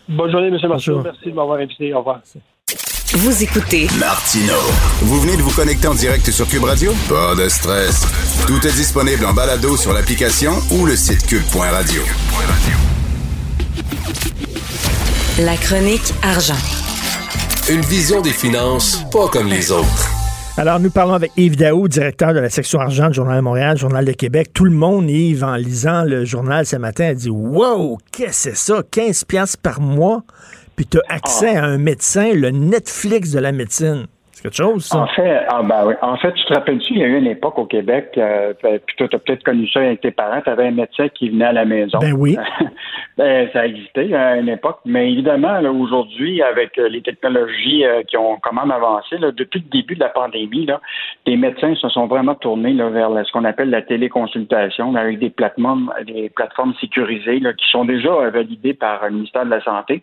Bonne 0.09 0.31
journée, 0.31 0.49
M. 0.49 0.59
Marceau. 0.69 1.01
Merci 1.03 1.31
de 1.31 1.35
m'avoir 1.35 1.59
invité. 1.59 1.95
Au 1.95 1.99
revoir. 1.99 2.21
Vous 3.17 3.43
écoutez 3.43 3.87
Martino. 4.01 4.55
Vous 5.03 5.21
venez 5.21 5.37
de 5.37 5.43
vous 5.43 5.55
connecter 5.55 5.87
en 5.87 5.95
direct 5.95 6.29
sur 6.31 6.49
Cube 6.49 6.65
Radio? 6.65 6.93
Pas 7.09 7.35
de 7.41 7.49
stress. 7.49 8.03
Tout 8.47 8.67
est 8.67 8.77
disponible 8.77 9.25
en 9.25 9.33
balado 9.33 9.77
sur 9.77 9.93
l'application 9.93 10.53
ou 10.73 10.87
le 10.87 10.97
site 10.97 11.27
cube.radio. 11.27 12.03
la 15.41 15.57
chronique 15.57 16.15
argent. 16.23 16.55
Une 17.69 17.81
vision 17.81 18.21
des 18.21 18.31
finances 18.31 19.03
pas 19.11 19.27
comme 19.29 19.49
les 19.49 19.73
autres. 19.73 20.14
Alors, 20.57 20.79
nous 20.79 20.91
parlons 20.91 21.15
avec 21.15 21.33
Yves 21.37 21.57
Daou, 21.57 21.89
directeur 21.89 22.33
de 22.33 22.39
la 22.39 22.49
section 22.49 22.79
argent 22.79 23.09
du 23.09 23.15
Journal 23.15 23.39
de 23.39 23.43
Montréal, 23.43 23.77
Journal 23.77 24.05
de 24.05 24.13
Québec. 24.13 24.51
Tout 24.55 24.65
le 24.65 24.71
monde, 24.71 25.11
Yves, 25.11 25.43
en 25.43 25.57
lisant 25.57 26.05
le 26.05 26.25
journal 26.25 26.65
ce 26.65 26.77
matin, 26.77 27.07
a 27.07 27.15
dit 27.15 27.29
Wow, 27.29 27.99
qu'est-ce 28.13 28.51
que 28.51 28.55
c'est 28.55 28.57
ça? 28.57 28.83
15 28.89 29.25
piastres 29.25 29.59
par 29.59 29.81
mois, 29.81 30.23
puis 30.77 30.87
tu 30.87 30.99
as 30.99 31.15
accès 31.15 31.57
à 31.57 31.65
un 31.65 31.77
médecin, 31.77 32.33
le 32.33 32.51
Netflix 32.51 33.33
de 33.33 33.41
la 33.41 33.51
médecine. 33.51 34.07
C'est 34.45 34.51
quelque 34.51 34.63
chose, 34.63 34.85
ça? 34.85 34.99
En 34.99 35.07
fait, 35.07 35.41
ah 35.49 35.63
ben 35.63 35.87
oui. 35.87 35.95
en 36.03 36.19
fait, 36.19 36.33
tu 36.35 36.45
te 36.45 36.53
rappelles-tu, 36.53 36.93
il 36.93 36.99
y 36.99 37.03
a 37.03 37.07
eu 37.07 37.17
une 37.17 37.27
époque 37.27 37.59
au 37.59 37.65
Québec, 37.65 38.11
euh, 38.19 38.53
ben, 38.63 38.79
puis 38.79 38.95
toi, 38.97 39.09
tu 39.09 39.17
as 39.17 39.19
peut-être 39.19 39.43
connu 39.43 39.67
ça 39.71 39.81
avec 39.81 40.03
tes 40.03 40.11
parents, 40.11 40.43
tu 40.43 40.51
avais 40.51 40.67
un 40.67 40.73
médecin 40.73 41.09
qui 41.09 41.31
venait 41.31 41.47
à 41.47 41.53
la 41.53 41.65
maison. 41.65 41.99
Ben 41.99 42.13
oui. 42.13 42.37
ben, 43.17 43.49
ça 43.55 43.67
existait 43.67 44.13
à 44.13 44.37
une 44.37 44.51
époque, 44.51 44.81
mais 44.85 45.11
évidemment, 45.11 45.61
là, 45.61 45.73
aujourd'hui, 45.73 46.43
avec 46.43 46.79
euh, 46.79 46.91
les 46.91 47.01
technologies 47.01 47.87
euh, 47.87 48.03
qui 48.03 48.19
ont 48.19 48.37
quand 48.43 48.53
même 48.53 48.71
avancé, 48.71 49.17
là, 49.17 49.31
depuis 49.33 49.61
le 49.61 49.71
début 49.71 49.95
de 49.95 50.01
la 50.01 50.11
pandémie, 50.11 50.67
là, 50.67 50.79
les 51.25 51.39
médecins 51.39 51.75
se 51.77 51.89
sont 51.89 52.07
vraiment 52.07 52.35
tournés 52.35 52.75
là, 52.75 52.91
vers 52.91 53.09
ce 53.25 53.33
qu'on 53.33 53.45
appelle 53.45 53.71
la 53.71 53.81
téléconsultation, 53.81 54.93
là, 54.93 55.01
avec 55.01 55.21
des 55.21 55.31
plateformes, 55.31 55.91
des 56.07 56.29
plateformes 56.29 56.75
sécurisées 56.83 57.41
là, 57.41 57.55
qui 57.55 57.67
sont 57.71 57.87
déjà 57.87 58.11
validées 58.29 58.75
par 58.75 59.05
le 59.07 59.13
ministère 59.13 59.47
de 59.47 59.51
la 59.51 59.63
Santé. 59.63 60.03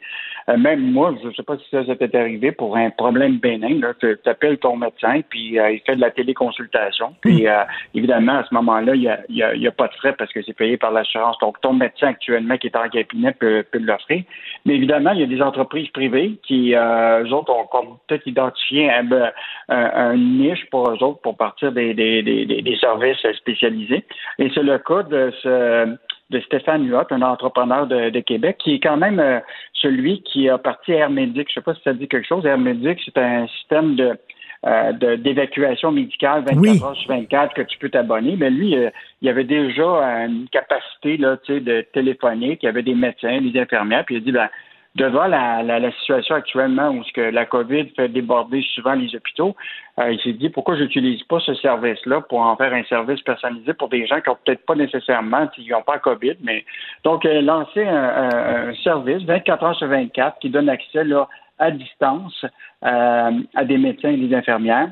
Euh, 0.52 0.58
même 0.58 0.92
moi, 0.92 1.16
je 1.22 1.28
ne 1.28 1.34
sais 1.34 1.44
pas 1.44 1.58
si 1.58 1.66
ça, 1.72 1.84
t'est 1.96 2.16
arrivé 2.16 2.52
pour 2.52 2.76
un 2.76 2.90
problème 2.90 3.38
bénin, 3.38 3.80
tu 4.00 4.18
appelles 4.26 4.58
ton 4.58 4.76
médecin, 4.76 5.22
puis 5.30 5.60
euh, 5.60 5.72
il 5.72 5.80
fait 5.82 5.96
de 5.96 6.02
la 6.02 6.12
téléconsultation. 6.12 7.16
Puis 7.22 7.48
euh, 7.48 7.62
évidemment, 7.94 8.34
à 8.40 8.44
ce 8.44 8.54
moment-là, 8.56 8.96
il 8.96 9.02
n'y 9.02 9.08
a, 9.08 9.20
y 9.30 9.44
a- 9.44 9.56
y 9.56 9.68
a 9.68 9.72
pas 9.72 9.88
de 9.88 9.94
frais 9.94 10.14
parce 10.18 10.32
que 10.34 10.42
c'est 10.44 10.54
payé 10.54 10.78
par 10.78 10.92
l'assurance. 10.92 11.38
Donc, 11.40 11.60
ton 11.62 11.74
médecin 11.74 12.08
actuellement 12.08 12.58
qui 12.58 12.68
est 12.68 12.76
en 12.76 12.90
cabinet 12.90 13.32
peut, 13.34 13.64
peut 13.72 13.80
l'offrir. 13.80 14.24
Mais 14.66 14.76
évidemment, 14.76 15.12
il 15.12 15.20
y 15.20 15.24
a 15.24 15.28
des 15.28 15.42
entreprises 15.42 15.90
privées 15.90 16.38
qui, 16.44 16.76
euh, 16.76 17.24
eux 17.24 17.34
autres, 17.34 17.52
ont 17.52 17.98
peut-être 18.08 18.28
identifié 18.28 18.92
un, 18.92 19.04
ben, 19.04 19.32
un- 19.70 19.92
un 20.12 20.18
niche 20.18 20.66
pour 20.70 20.90
eux 20.90 21.04
autres 21.04 21.22
pour 21.22 21.36
partir 21.38 21.72
des, 21.72 21.94
des, 21.94 22.22
des, 22.22 22.46
des- 22.46 22.76
services 22.78 23.26
spécialisés. 23.38 24.04
Et 24.40 24.50
c'est 24.54 24.64
le 24.64 24.78
cas 24.80 25.04
de 25.04 25.32
ce 25.42 25.96
de 26.30 26.40
Stéphane 26.40 26.88
Huot, 26.88 27.04
un 27.10 27.22
entrepreneur 27.24 27.86
de, 27.88 28.10
de 28.10 28.20
Québec, 28.22 28.56
qui 28.60 28.76
est 28.76 28.80
quand 28.80 28.96
même 28.96 29.20
euh, 29.20 29.40
celui 29.74 30.22
qui 30.24 30.48
a 30.48 30.58
parti 30.58 30.94
Air 30.94 31.10
Médic. 31.10 31.50
Je 31.50 31.56
sais 31.56 31.62
pas 31.62 31.76
si 31.76 31.82
ça 31.84 31.92
dit 31.94 32.08
quelque 32.08 32.26
chose. 32.28 32.46
Air 32.46 32.58
Médic, 32.58 33.02
c'est 33.04 33.18
un 33.18 33.48
système 33.48 33.96
de 33.96 34.18
euh, 34.66 34.92
d'évacuation 35.18 35.92
médicale 35.92 36.44
24 36.46 36.84
heures 36.86 36.96
sur 36.96 37.10
24 37.10 37.54
que 37.54 37.62
tu 37.64 37.78
peux 37.80 37.90
t'abonner. 37.90 38.36
Mais 38.38 38.50
lui, 38.50 38.76
euh, 38.78 38.90
il 39.22 39.30
avait 39.30 39.44
déjà 39.44 39.84
une 40.26 40.48
capacité 40.52 41.18
là, 41.18 41.38
tu 41.38 41.54
sais, 41.54 41.60
de 41.60 41.82
téléphonique. 41.94 42.60
Il 42.64 42.68
y 42.68 42.70
avait 42.70 42.84
des 42.84 42.96
médecins, 42.96 43.42
des 43.42 43.60
infirmières. 43.60 44.06
Puis 44.06 44.16
il 44.16 44.18
a 44.20 44.22
dit, 44.22 44.32
ben, 44.32 44.50
devant 44.96 45.26
la, 45.26 45.64
la, 45.64 45.80
la 45.80 45.92
situation 45.94 46.36
actuellement 46.36 46.90
où 46.90 47.02
ce 47.06 47.14
que 47.14 47.22
la 47.22 47.46
COVID 47.46 47.88
fait 47.96 48.10
déborder 48.10 48.62
souvent 48.76 48.94
les 48.94 49.16
hôpitaux, 49.16 49.56
euh, 50.00 50.12
il 50.12 50.20
s'est 50.20 50.34
dit 50.34 50.50
pourquoi 50.50 50.76
j'utilise 50.76 51.24
pas 51.24 51.40
ce 51.40 51.54
service-là 51.56 52.22
pour 52.22 52.42
en 52.42 52.56
faire 52.58 52.74
un 52.74 52.84
service 52.84 53.22
personnalisé 53.22 53.74
pour 53.74 53.88
des 53.90 54.06
gens 54.06 54.20
qui 54.20 54.30
ont 54.30 54.38
peut-être 54.46 54.66
pas 54.66 54.76
nécessairement, 54.76 55.50
ils 55.58 55.70
n'ont 55.70 55.82
pas 55.82 55.98
COVID, 56.00 56.36
mais 56.44 56.66
donc 57.06 57.26
euh, 57.26 57.42
lancer 57.42 57.84
un, 57.86 57.96
un- 58.34 58.70
un 58.70 58.74
service 58.84 59.24
24 59.24 59.64
heures 59.64 59.76
sur 59.78 59.88
24 59.88 60.40
qui 60.40 60.50
donne 60.50 60.68
accès 60.70 61.04
là, 61.06 61.28
à 61.62 61.72
distance 61.72 62.46
euh, 62.84 63.32
à 63.56 63.64
des 63.64 63.78
médecins 63.78 64.10
et 64.10 64.18
des 64.18 64.36
infirmières. 64.36 64.92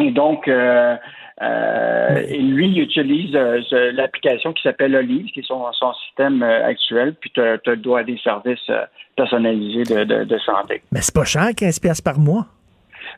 Et 0.00 0.10
donc, 0.10 0.48
euh, 0.48 0.96
euh, 1.40 2.22
et 2.28 2.38
lui, 2.38 2.68
il 2.68 2.80
utilise 2.80 3.34
euh, 3.36 3.92
l'application 3.92 4.52
qui 4.52 4.62
s'appelle 4.62 4.96
Olive, 4.96 5.26
qui 5.26 5.40
est 5.40 5.46
son, 5.46 5.72
son 5.72 5.92
système 6.06 6.42
actuel, 6.42 7.14
puis 7.14 7.30
tu 7.32 7.40
as 7.40 7.58
le 7.64 7.76
droit 7.76 8.00
à 8.00 8.04
des 8.04 8.18
services 8.18 8.70
personnalisés 9.16 9.84
de, 9.84 10.04
de, 10.04 10.24
de 10.24 10.38
santé. 10.38 10.82
Mais 10.90 11.00
c'est 11.00 11.14
pas 11.14 11.24
cher, 11.24 11.48
15 11.56 11.78
piastres 11.78 12.02
par 12.02 12.18
mois. 12.18 12.46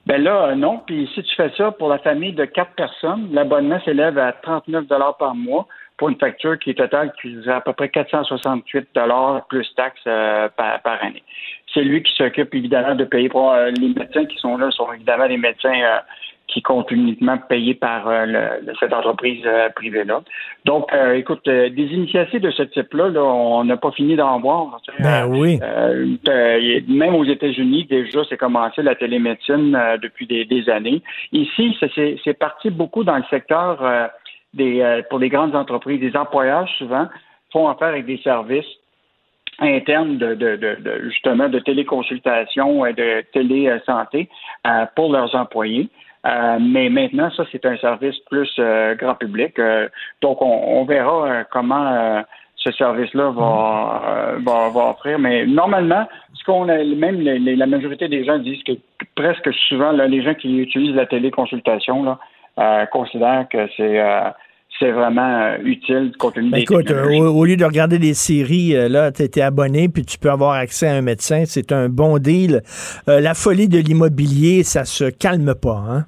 Ben 0.04 0.22
là, 0.22 0.54
non. 0.54 0.82
Puis 0.86 1.08
si 1.14 1.22
tu 1.22 1.34
fais 1.34 1.50
ça 1.56 1.70
pour 1.72 1.88
la 1.88 1.98
famille 1.98 2.32
de 2.32 2.44
quatre 2.44 2.72
personnes, 2.72 3.28
l'abonnement 3.32 3.80
s'élève 3.84 4.18
à 4.18 4.32
39 4.32 4.84
par 5.18 5.34
mois 5.34 5.66
pour 5.96 6.08
une 6.08 6.16
facture 6.16 6.58
qui 6.58 6.70
est 6.70 6.74
totale 6.74 7.12
qui 7.20 7.36
est 7.36 7.48
à 7.48 7.60
peu 7.60 7.72
près 7.72 7.88
468 7.88 8.88
plus 9.48 9.74
taxes 9.76 10.00
euh, 10.06 10.48
par, 10.56 10.80
par, 10.82 11.02
année. 11.02 11.22
C'est 11.72 11.82
lui 11.82 12.02
qui 12.02 12.12
s'occupe 12.14 12.54
évidemment 12.54 12.94
de 12.94 13.04
payer 13.04 13.28
pour 13.28 13.52
euh, 13.52 13.70
les 13.70 13.88
médecins 13.88 14.26
qui 14.26 14.36
sont 14.38 14.56
là, 14.56 14.70
sont 14.70 14.92
évidemment 14.92 15.28
des 15.28 15.36
médecins 15.36 16.00
qui 16.48 16.62
comptent 16.62 16.90
uniquement 16.92 17.38
payés 17.38 17.74
par 17.74 18.08
cette 18.78 18.92
entreprise 18.92 19.44
privée-là. 19.74 20.22
Donc, 20.64 20.88
écoute, 21.14 21.44
des 21.44 21.72
initiatives 21.72 22.40
de 22.40 22.52
ce 22.52 22.62
type-là, 22.62 23.08
là, 23.08 23.20
on 23.24 23.64
n'a 23.64 23.76
pas 23.76 23.90
fini 23.90 24.14
d'en 24.14 24.38
voir. 24.38 24.80
Ben 25.00 25.26
oui. 25.26 25.58
même 26.88 27.16
aux 27.16 27.24
États-Unis, 27.24 27.86
déjà, 27.90 28.20
c'est 28.28 28.36
commencé 28.36 28.80
la 28.82 28.94
télémédecine 28.94 29.76
depuis 30.00 30.28
des, 30.28 30.44
des, 30.44 30.70
années. 30.70 31.02
Ici, 31.32 31.76
c'est 32.24 32.38
parti 32.38 32.70
beaucoup 32.70 33.02
dans 33.02 33.16
le 33.16 33.24
secteur 33.28 33.82
euh, 34.58 35.02
pour 35.08 35.18
les 35.18 35.28
grandes 35.28 35.54
entreprises, 35.54 36.00
des 36.00 36.16
employeurs 36.16 36.68
souvent 36.78 37.06
font 37.52 37.68
affaire 37.68 37.88
avec 37.88 38.06
des 38.06 38.18
services 38.18 38.66
internes 39.58 40.18
de, 40.18 41.00
justement 41.04 41.48
de 41.48 41.58
téléconsultation 41.58 42.84
et 42.84 42.92
de 42.92 43.22
télésanté 43.32 44.28
euh, 44.66 44.84
pour 44.94 45.12
leurs 45.12 45.34
employés. 45.34 45.88
Euh, 46.26 46.58
mais 46.60 46.88
maintenant, 46.88 47.30
ça, 47.30 47.44
c'est 47.52 47.64
un 47.64 47.76
service 47.78 48.18
plus 48.30 48.60
grand 48.98 49.14
public. 49.14 49.58
donc, 50.20 50.42
on, 50.42 50.84
verra 50.84 51.44
comment 51.44 52.24
ce 52.56 52.72
service-là 52.72 53.30
va, 53.30 54.34
va, 54.44 54.90
offrir. 54.90 55.18
Mais 55.20 55.46
normalement, 55.46 56.06
ce 56.34 56.44
qu'on 56.44 56.68
a, 56.68 56.82
même 56.82 57.20
la 57.22 57.66
majorité 57.66 58.08
des 58.08 58.24
gens 58.24 58.38
disent 58.38 58.62
que 58.64 58.72
presque 59.14 59.52
souvent, 59.68 59.92
les 59.92 60.22
gens 60.22 60.34
qui 60.34 60.58
utilisent 60.58 60.96
la 60.96 61.06
téléconsultation 61.06 62.02
là, 62.02 62.18
considèrent 62.90 63.46
que 63.50 63.68
c'est 63.76 64.00
c'est 64.78 64.90
vraiment 64.90 65.42
euh, 65.42 65.58
utile 65.64 66.12
compte 66.18 66.34
tenu 66.34 66.50
ben, 66.50 66.58
Écoute, 66.58 66.90
euh, 66.90 67.18
au, 67.18 67.44
lieu 67.44 67.56
de 67.56 67.64
regarder 67.64 67.98
des 67.98 68.14
séries, 68.14 68.76
euh, 68.76 68.88
là, 68.88 69.10
tu 69.12 69.22
étais 69.22 69.42
abonné, 69.42 69.88
puis 69.88 70.04
tu 70.04 70.18
peux 70.18 70.30
avoir 70.30 70.52
accès 70.52 70.88
à 70.88 70.94
un 70.94 71.02
médecin. 71.02 71.44
C'est 71.46 71.72
un 71.72 71.88
bon 71.88 72.18
deal. 72.18 72.62
la 73.06 73.34
folie 73.34 73.68
de 73.68 73.78
l'immobilier, 73.78 74.62
ça 74.62 74.84
se 74.84 75.04
calme 75.04 75.54
pas, 75.54 75.82
hein? 75.88 76.04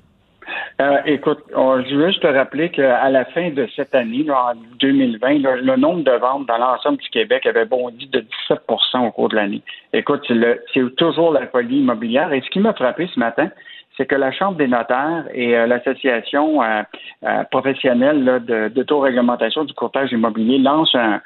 écoute, 1.06 1.40
je 1.50 1.96
veux 1.96 2.06
juste 2.06 2.22
te 2.22 2.28
rappeler 2.28 2.70
qu'à 2.70 3.10
la 3.10 3.24
fin 3.24 3.50
de 3.50 3.66
cette 3.74 3.96
année, 3.96 4.24
en 4.30 4.54
2020, 4.78 5.38
le, 5.38 5.76
nombre 5.76 6.04
de 6.04 6.12
ventes 6.12 6.46
dans 6.46 6.56
l'ensemble 6.56 6.98
du 6.98 7.08
Québec 7.08 7.46
avait 7.46 7.64
bondi 7.64 8.06
de 8.06 8.24
17% 8.48 9.08
au 9.08 9.10
cours 9.10 9.28
de 9.28 9.34
l'année. 9.34 9.60
Écoute, 9.92 10.30
c'est 10.72 10.96
toujours 10.96 11.32
la 11.32 11.48
folie 11.48 11.80
immobilière. 11.80 12.32
Et 12.32 12.40
ce 12.42 12.50
qui 12.50 12.60
m'a 12.60 12.74
frappé 12.74 13.08
ce 13.12 13.18
matin, 13.18 13.50
c'est 13.98 14.06
que 14.06 14.14
la 14.14 14.32
Chambre 14.32 14.56
des 14.56 14.68
notaires 14.68 15.24
et 15.34 15.56
euh, 15.56 15.66
l'Association 15.66 16.62
euh, 16.62 16.82
euh, 17.24 17.44
professionnelle 17.50 18.70
d'autoréglementation 18.74 19.64
du 19.64 19.74
courtage 19.74 20.12
immobilier 20.12 20.58
lancent 20.58 20.94
un, 20.94 21.20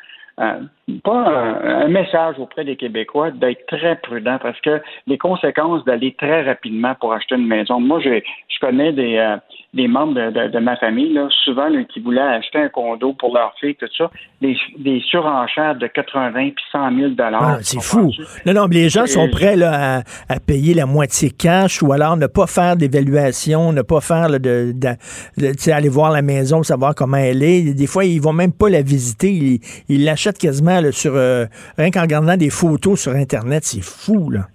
pas 1.05 1.29
un, 1.63 1.89
message 1.89 2.37
auprès 2.39 2.65
des 2.65 2.77
Québécois 2.77 3.31
d'être 3.31 3.67
très 3.67 3.97
prudent 3.97 4.39
parce 4.41 4.59
que 4.61 4.81
les 5.07 5.19
conséquences 5.19 5.85
d'aller 5.85 6.15
très 6.19 6.43
rapidement 6.43 6.95
pour 6.95 7.13
acheter 7.13 7.35
une 7.35 7.47
maison. 7.47 7.79
Moi, 7.79 8.01
je, 8.01 8.21
je 8.49 8.59
connais 8.61 8.93
des, 8.93 9.19
euh, 9.19 9.37
des 9.75 9.89
membres 9.89 10.13
de, 10.13 10.59
ma 10.59 10.77
famille, 10.77 11.15
là, 11.15 11.29
souvent 11.45 11.69
qui 11.89 12.01
voulaient 12.01 12.21
acheter 12.21 12.59
un 12.59 12.69
condo 12.69 13.15
pour 13.15 13.35
leur 13.35 13.55
fille, 13.59 13.75
tout 13.75 13.87
ça, 13.97 14.11
des, 14.43 14.55
des 14.79 15.01
surenchères 15.01 15.77
de 15.77 15.87
80 15.87 16.31
puis 16.33 16.65
100 16.73 16.95
000 16.95 17.09
dollars. 17.11 17.43
Ah, 17.43 17.59
c'est 17.63 17.81
fou. 17.81 18.13
Non, 18.45 18.53
non, 18.53 18.67
les 18.67 18.91
gens 18.91 19.07
sont 19.07 19.31
prêts 19.31 19.57
là, 19.57 20.03
à, 20.29 20.41
payer 20.41 20.75
la 20.75 20.85
moitié 20.85 21.31
cash 21.31 21.83
ou 21.83 21.91
alors 21.93 22.19
ne 22.19 22.27
pas 22.27 22.47
faire 22.47 22.77
d'évaluation, 22.77 23.73
ne 23.73 23.81
pas 23.81 24.03
faire 24.03 24.29
de, 24.29 24.75
de, 24.75 25.73
aller 25.73 25.89
voir 25.89 26.11
la 26.11 26.23
maison, 26.23 26.63
savoir 26.63 26.95
comment 26.95 27.17
elle 27.17 27.43
est. 27.43 27.73
Des 27.73 27.87
fois, 27.87 28.05
ils 28.05 28.21
vont 28.21 28.35
même 28.35 28.53
pas 28.53 28.69
la 28.69 28.83
visiter, 28.83 29.59
ils 29.89 30.05
l'achètent 30.05 30.39
quasiment 30.39 30.81
sur 30.91 31.13
euh, 31.15 31.47
rien 31.79 31.91
qu'en 31.91 32.03
regardant 32.03 32.37
des 32.37 32.51
photos 32.51 33.01
sur 33.01 33.13
Internet, 33.13 33.65
c'est 33.65 33.83
fou, 33.83 34.29
là. 34.29 34.49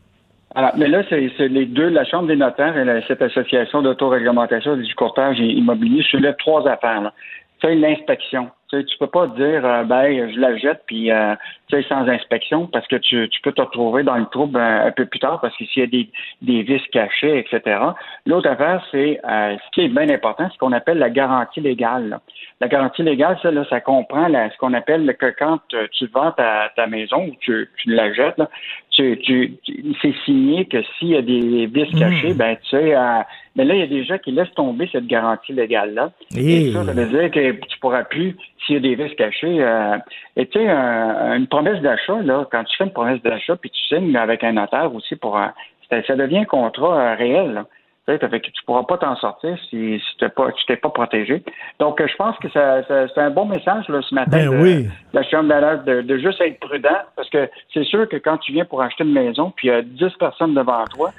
Alors, 0.57 0.71
mais 0.75 0.87
là, 0.87 1.03
c'est 1.07 1.47
les 1.49 1.67
deux, 1.67 1.89
la 1.89 2.03
Chambre 2.03 2.27
des 2.27 2.35
notaires 2.35 2.75
et 2.75 3.03
cette 3.07 3.21
association 3.21 3.83
d'autoréglementation 3.83 4.75
du 4.75 4.95
courtage 4.95 5.37
immobilier 5.39 6.01
soulèvent 6.01 6.35
trois 6.39 6.67
affaires. 6.67 6.99
Là. 6.99 7.13
C'est 7.61 7.75
l'inspection. 7.75 8.49
Tu 8.69 8.83
tu 8.83 8.97
peux 8.97 9.07
pas 9.07 9.27
dire 9.27 9.63
euh, 9.63 9.83
ben 9.83 10.31
je 10.31 10.39
la 10.39 10.57
jette 10.57 10.81
puis 10.87 11.11
euh, 11.11 11.35
tu 11.69 11.75
sais 11.75 11.87
sans 11.87 12.07
inspection 12.09 12.65
parce 12.67 12.85
que 12.87 12.95
tu, 12.97 13.29
tu 13.29 13.41
peux 13.41 13.51
te 13.51 13.61
retrouver 13.61 14.03
dans 14.03 14.17
le 14.17 14.25
trouble 14.25 14.59
un, 14.59 14.91
peu 14.91 15.05
plus 15.05 15.19
tard 15.19 15.39
parce 15.41 15.55
que 15.55 15.63
s'il 15.65 15.81
y 15.81 15.85
a 15.85 15.87
des, 15.87 16.09
des 16.41 16.63
vis 16.63 16.81
cachés, 16.91 17.37
etc. 17.37 17.79
L'autre 18.25 18.49
affaire, 18.49 18.83
c'est 18.91 19.21
ce 19.23 19.71
qui 19.73 19.81
est 19.81 19.89
bien 19.89 20.09
important, 20.09 20.49
ce 20.51 20.57
qu'on 20.57 20.73
appelle 20.73 20.97
la 20.97 21.11
garantie 21.11 21.61
légale. 21.61 22.19
La 22.59 22.67
garantie 22.67 23.03
légale, 23.03 23.37
ça, 23.43 23.51
là, 23.51 23.63
ça 23.69 23.79
comprend 23.79 24.27
ce 24.27 24.57
qu'on 24.57 24.73
appelle 24.73 25.15
que 25.17 25.33
quand 25.37 25.59
euh, 25.73 25.87
tu 25.91 26.07
vends 26.07 26.31
ta, 26.31 26.71
ta 26.75 26.87
maison 26.87 27.27
ou 27.27 27.35
tu, 27.39 27.69
tu 27.77 27.91
la 27.91 28.11
jettes, 28.11 28.37
là, 28.37 28.49
tu, 28.97 29.17
tu, 29.19 29.53
c'est 30.01 30.13
signé 30.25 30.65
que 30.65 30.77
s'il 30.97 31.09
y 31.09 31.15
a 31.15 31.21
des 31.21 31.67
vis 31.67 31.93
hmm. 31.93 31.99
cachés, 31.99 32.33
ben 32.33 32.57
tu 32.63 32.69
sais, 32.71 32.95
euh, 32.95 33.21
mais 33.55 33.63
là, 33.65 33.75
il 33.75 33.79
y 33.79 33.83
a 33.83 33.87
des 33.87 34.03
gens 34.03 34.17
qui 34.17 34.31
laissent 34.31 34.53
tomber 34.55 34.89
cette 34.91 35.05
garantie 35.05 35.53
légale-là. 35.53 36.11
Et 36.35 36.71
ça, 36.71 36.83
ça 36.83 36.93
veut 36.93 37.05
dire 37.05 37.31
que 37.31 37.51
tu 37.51 37.79
pourras 37.79 38.03
plus, 38.03 38.35
s'il 38.65 38.75
y 38.75 38.77
a 38.77 38.81
des 38.81 38.95
vis 38.95 39.15
cachés, 39.15 39.61
euh, 39.61 39.97
et 40.35 40.47
tu 40.47 40.59
sais, 40.59 40.67
une 40.67 41.47
promesse 41.47 41.81
d'achat, 41.81 42.21
là, 42.23 42.47
quand 42.51 42.63
tu 42.63 42.75
fais 42.77 42.85
une 42.85 42.93
promesse 42.93 43.21
d'achat, 43.21 43.55
puis 43.55 43.69
tu 43.69 43.95
signes 43.95 44.15
avec 44.15 44.43
un 44.43 44.53
notaire 44.53 44.93
aussi 44.93 45.15
pour 45.15 45.37
un, 45.37 45.53
ça 45.89 46.15
devient 46.15 46.39
un 46.39 46.45
contrat 46.45 47.15
réel. 47.15 47.53
Là. 47.53 47.67
Tu 48.07 48.13
ne 48.13 48.65
pourras 48.65 48.83
pas 48.83 48.97
t'en 48.97 49.17
sortir 49.17 49.57
si, 49.69 49.99
si 49.99 50.17
tu 50.17 50.29
pas, 50.29 50.47
t'es 50.65 50.77
pas 50.77 50.89
protégé. 50.89 51.43
Donc, 51.79 52.01
je 52.01 52.15
pense 52.15 52.37
que 52.37 52.47
c'est 52.49 53.21
un 53.21 53.29
bon 53.31 53.45
message 53.45 53.89
là, 53.89 53.99
ce 54.01 54.15
matin 54.15 54.49
ben 54.49 54.49
de, 54.49 54.85
la 55.11 55.23
Chambre 55.23 55.83
de, 55.85 56.01
de 56.01 56.17
juste 56.17 56.39
être 56.39 56.57
prudent 56.59 57.01
parce 57.17 57.29
que 57.29 57.49
c'est 57.73 57.83
sûr 57.83 58.07
que 58.07 58.15
quand 58.15 58.37
tu 58.37 58.53
viens 58.53 58.63
pour 58.63 58.81
acheter 58.81 59.03
une 59.03 59.11
maison, 59.11 59.51
puis 59.55 59.67
il 59.67 59.71
y 59.71 59.73
a 59.73 59.81
10 59.81 60.13
personnes 60.19 60.53
devant 60.53 60.85
toi, 60.85 61.11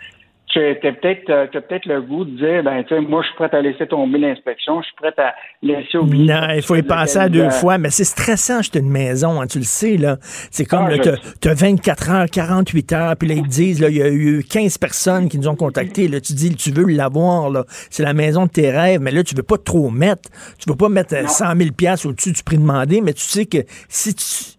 tu 0.80 0.86
as 0.86 0.92
peut-être 0.92 1.30
euh, 1.30 1.46
peut-être 1.46 1.86
le 1.86 2.02
goût 2.02 2.24
de 2.24 2.36
dire 2.36 2.62
ben 2.62 2.82
tu 2.84 2.94
sais 2.94 3.00
moi 3.00 3.22
je 3.22 3.28
suis 3.28 3.36
prêt 3.36 3.48
à 3.52 3.60
laisser 3.60 3.86
tomber 3.86 4.18
l'inspection, 4.18 4.80
je 4.80 4.86
suis 4.86 4.96
prêt 4.96 5.14
à 5.18 5.34
laisser 5.62 5.98
oublier. 5.98 6.32
Non, 6.32 6.48
il 6.54 6.62
faut 6.62 6.76
y 6.76 6.82
penser 6.82 7.18
à 7.18 7.28
deux 7.28 7.50
fois, 7.50 7.78
mais 7.78 7.90
c'est 7.90 8.04
stressant 8.04 8.58
acheter 8.58 8.80
une 8.80 8.90
maison, 8.90 9.40
hein, 9.40 9.46
tu 9.46 9.58
le 9.58 9.64
sais 9.64 9.96
là. 9.96 10.16
C'est 10.50 10.64
comme 10.64 10.88
ah, 10.90 10.98
tu 10.98 11.48
as 11.48 11.54
24 11.54 12.10
heures, 12.10 12.26
48 12.30 12.92
heures, 12.92 13.16
puis 13.16 13.28
là 13.28 13.34
ils 13.34 13.42
te 13.42 13.48
disent 13.48 13.80
là 13.80 13.88
il 13.88 13.96
y 13.96 14.02
a 14.02 14.08
eu 14.08 14.44
15 14.44 14.78
personnes 14.78 15.28
qui 15.28 15.38
nous 15.38 15.48
ont 15.48 15.56
contactés, 15.56 16.08
là 16.08 16.20
tu 16.20 16.32
dis 16.32 16.54
tu 16.54 16.70
veux 16.70 16.86
l'avoir 16.86 17.50
là, 17.50 17.64
c'est 17.90 18.02
la 18.02 18.14
maison 18.14 18.46
de 18.46 18.50
tes 18.50 18.70
rêves, 18.70 19.00
mais 19.00 19.10
là 19.10 19.22
tu 19.22 19.34
veux 19.34 19.42
pas 19.42 19.58
trop 19.58 19.90
mettre, 19.90 20.30
tu 20.58 20.68
veux 20.68 20.76
pas 20.76 20.88
mettre 20.88 21.28
100 21.28 21.56
000 21.56 21.70
pièces 21.76 22.06
au-dessus 22.06 22.32
du 22.32 22.42
prix 22.42 22.58
demandé, 22.58 23.00
mais 23.00 23.12
tu 23.12 23.22
sais 23.22 23.46
que 23.46 23.58
si 23.88 24.14
tu 24.14 24.57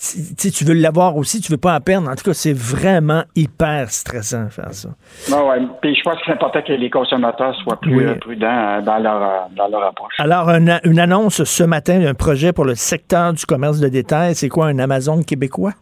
si, 0.00 0.52
tu 0.52 0.64
veux 0.64 0.74
l'avoir 0.74 1.16
aussi, 1.16 1.40
tu 1.40 1.50
veux 1.50 1.58
pas 1.58 1.74
en 1.74 1.80
perdre. 1.80 2.08
En 2.08 2.14
tout 2.14 2.24
cas, 2.24 2.32
c'est 2.32 2.52
vraiment 2.52 3.24
hyper 3.34 3.90
stressant 3.90 4.44
de 4.44 4.50
faire 4.50 4.72
ça. 4.72 4.90
Non, 5.28 5.48
ouais. 5.48 5.58
Puis 5.82 5.96
je 5.96 6.02
pense 6.02 6.14
que 6.14 6.20
c'est 6.26 6.32
important 6.32 6.62
que 6.62 6.72
les 6.72 6.88
consommateurs 6.88 7.52
soient 7.56 7.80
plus 7.80 8.06
euh, 8.06 8.14
prudents 8.14 8.46
euh, 8.46 8.80
dans 8.80 8.98
leur, 8.98 9.22
euh, 9.22 9.38
dans 9.56 9.66
leur 9.66 9.82
approche. 9.82 10.14
Alors, 10.18 10.50
une, 10.50 10.78
une 10.84 11.00
annonce 11.00 11.42
ce 11.42 11.64
matin 11.64 11.98
d'un 11.98 12.14
projet 12.14 12.52
pour 12.52 12.64
le 12.64 12.76
secteur 12.76 13.32
du 13.32 13.44
commerce 13.44 13.80
de 13.80 13.88
détail. 13.88 14.36
C'est 14.36 14.48
quoi, 14.48 14.66
un 14.66 14.78
Amazon 14.78 15.22
québécois? 15.24 15.72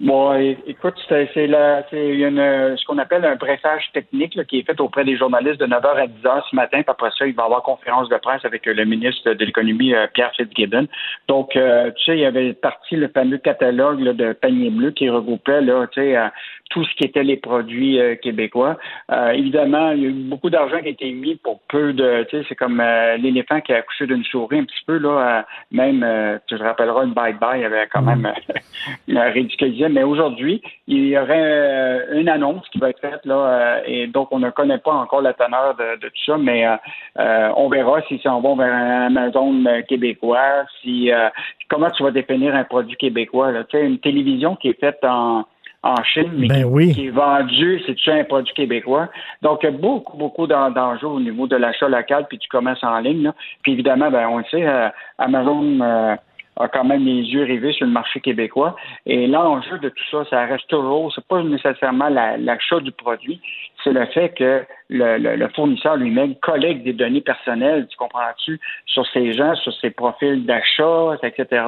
Bon, 0.00 0.34
écoute, 0.66 0.94
c'est 1.08 1.26
ce 1.36 2.84
qu'on 2.84 2.98
appelle 2.98 3.24
un 3.24 3.36
pressage 3.36 3.90
technique 3.92 4.44
qui 4.46 4.58
est 4.58 4.66
fait 4.66 4.80
auprès 4.80 5.04
des 5.04 5.16
journalistes 5.16 5.60
de 5.60 5.66
9h 5.66 5.86
à 5.86 6.06
10h 6.06 6.42
ce 6.50 6.56
matin. 6.56 6.82
Puis 6.82 6.90
après 6.90 7.10
ça, 7.16 7.26
il 7.26 7.34
va 7.34 7.44
y 7.44 7.46
avoir 7.46 7.62
conférence 7.62 8.08
de 8.08 8.16
presse 8.16 8.44
avec 8.44 8.66
le 8.66 8.84
ministre 8.84 9.32
de 9.32 9.44
l'économie, 9.44 9.94
euh, 9.94 10.08
Pierre 10.12 10.32
Fitzgibbon. 10.36 10.88
Donc, 11.28 11.54
euh, 11.54 11.92
tu 11.92 12.04
sais, 12.04 12.16
il 12.16 12.20
y 12.20 12.24
avait 12.24 12.54
parti 12.54 12.96
le 12.96 13.06
fameux 13.06 13.38
catalogue 13.38 14.02
de 14.02 14.32
panier 14.32 14.70
bleu 14.70 14.90
qui 14.90 15.08
regroupait 15.08 15.60
là, 15.60 15.86
tu 15.86 16.00
sais, 16.00 16.16
euh, 16.16 16.26
tout 16.70 16.84
ce 16.84 16.94
qui 16.96 17.04
était 17.04 17.22
les 17.22 17.36
produits 17.36 17.98
québécois. 18.22 18.76
évidemment, 19.32 19.90
il 19.90 20.02
y 20.02 20.06
a 20.06 20.08
eu 20.08 20.12
beaucoup 20.12 20.50
d'argent 20.50 20.80
qui 20.80 20.88
a 20.88 20.90
été 20.90 21.12
mis 21.12 21.36
pour 21.36 21.60
peu 21.68 21.92
de, 21.92 22.26
tu 22.28 22.38
sais, 22.38 22.46
c'est 22.48 22.54
comme 22.54 22.82
l'éléphant 23.18 23.60
qui 23.60 23.72
a 23.72 23.76
accouché 23.76 24.06
d'une 24.06 24.24
souris 24.24 24.58
un 24.58 24.64
petit 24.64 24.84
peu 24.86 24.98
là. 24.98 25.46
même, 25.70 26.40
tu 26.46 26.56
te 26.56 26.62
rappelleras 26.62 27.04
une 27.04 27.12
bye 27.12 27.34
bye, 27.34 27.64
avait 27.64 27.86
quand 27.92 28.02
même 28.02 28.32
ridiculisé 29.08 29.54
mais 29.90 30.02
aujourd'hui, 30.02 30.62
il 30.86 31.06
y 31.08 31.18
aurait 31.18 31.32
euh, 31.34 32.20
une 32.20 32.28
annonce 32.28 32.68
qui 32.70 32.78
va 32.78 32.90
être 32.90 33.00
faite 33.00 33.24
là, 33.24 33.34
euh, 33.34 33.80
et 33.86 34.06
donc 34.06 34.28
on 34.30 34.38
ne 34.38 34.50
connaît 34.50 34.78
pas 34.78 34.92
encore 34.92 35.22
la 35.22 35.32
teneur 35.32 35.74
de, 35.76 36.08
tout 36.08 36.24
ça, 36.26 36.36
mais 36.36 36.66
euh, 36.66 37.50
on 37.56 37.68
verra 37.68 38.00
si 38.02 38.20
on 38.26 38.40
va 38.40 38.64
vers 38.64 38.74
un 38.74 39.06
Amazon 39.06 39.64
québécois, 39.88 40.64
si 40.82 41.10
comment 41.68 41.90
tu 41.90 42.02
vas 42.02 42.10
définir 42.10 42.54
un 42.54 42.64
produit 42.64 42.96
québécois. 42.96 43.52
Là. 43.52 43.64
Tu 43.64 43.76
sais, 43.76 43.84
une 43.84 43.98
télévision 43.98 44.56
qui 44.56 44.68
est 44.68 44.80
faite 44.80 44.98
en 45.02 45.44
en 45.84 46.02
Chine, 46.02 46.32
mais 46.34 46.48
ben 46.48 46.92
qui, 46.92 47.06
est 47.06 47.10
vendue, 47.10 47.80
c'est 47.86 48.12
un 48.12 48.24
produit 48.24 48.54
québécois? 48.54 49.08
Donc, 49.42 49.60
il 49.62 49.66
y 49.66 49.68
a 49.68 49.72
beaucoup, 49.72 50.16
beaucoup 50.16 50.46
d'enjeux 50.46 51.06
au 51.06 51.20
niveau 51.20 51.46
de 51.46 51.56
l'achat 51.56 51.88
local 51.88 52.26
puis 52.28 52.38
du 52.38 52.48
commerce 52.48 52.82
en 52.82 52.98
ligne. 52.98 53.32
Puis 53.62 53.72
évidemment, 53.72 54.10
ben, 54.10 54.26
on 54.28 54.38
le 54.38 54.44
sait, 54.50 54.66
Amazon 55.18 56.18
a 56.56 56.68
quand 56.68 56.84
même 56.84 57.04
les 57.04 57.22
yeux 57.22 57.42
rivés 57.42 57.72
sur 57.72 57.86
le 57.86 57.92
marché 57.92 58.20
québécois. 58.20 58.76
Et 59.06 59.26
l'enjeu 59.26 59.78
de 59.78 59.88
tout 59.88 60.04
ça, 60.10 60.24
ça 60.30 60.46
reste 60.46 60.68
toujours, 60.68 61.12
c'est 61.14 61.26
pas 61.26 61.42
nécessairement 61.42 62.08
l'achat 62.08 62.80
du 62.80 62.92
produit, 62.92 63.40
c'est 63.82 63.92
le 63.92 64.06
fait 64.06 64.30
que 64.30 64.64
le, 64.88 65.18
le, 65.18 65.48
fournisseur 65.48 65.96
lui-même 65.96 66.34
collecte 66.36 66.84
des 66.84 66.92
données 66.92 67.20
personnelles, 67.20 67.86
tu 67.88 67.96
comprends-tu, 67.96 68.60
sur 68.86 69.06
ces 69.08 69.32
gens, 69.32 69.54
sur 69.56 69.72
ses 69.80 69.90
profils 69.90 70.46
d'achat, 70.46 71.16
etc. 71.22 71.64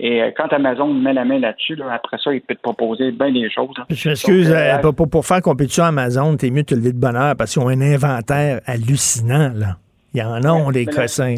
Et 0.00 0.22
euh, 0.22 0.30
quand 0.36 0.52
Amazon 0.52 0.92
met 0.92 1.12
la 1.12 1.24
main 1.24 1.38
là-dessus, 1.38 1.78
après 1.88 2.18
ça, 2.18 2.34
il 2.34 2.40
peut 2.40 2.54
te 2.54 2.60
proposer 2.60 3.12
bien 3.12 3.30
des 3.30 3.48
choses. 3.48 3.74
Hein. 3.78 3.84
Je 3.90 4.08
m'excuse, 4.08 4.50
euh, 4.50 4.76
euh, 4.76 4.92
pour, 4.92 5.08
pour, 5.08 5.24
faire 5.24 5.40
compétition 5.40 5.84
à 5.84 5.88
Amazon, 5.88 6.36
t'es 6.36 6.50
mieux 6.50 6.62
de 6.62 6.66
te 6.66 6.74
lever 6.74 6.92
de 6.92 6.98
bonheur 6.98 7.36
parce 7.36 7.52
qu'ils 7.52 7.62
ont 7.62 7.68
un 7.68 7.80
inventaire 7.80 8.60
hallucinant. 8.66 9.52
Là. 9.54 9.76
Il 10.12 10.20
y 10.20 10.22
en 10.22 10.42
a, 10.42 10.72
des 10.72 10.86
cossins. 10.86 11.36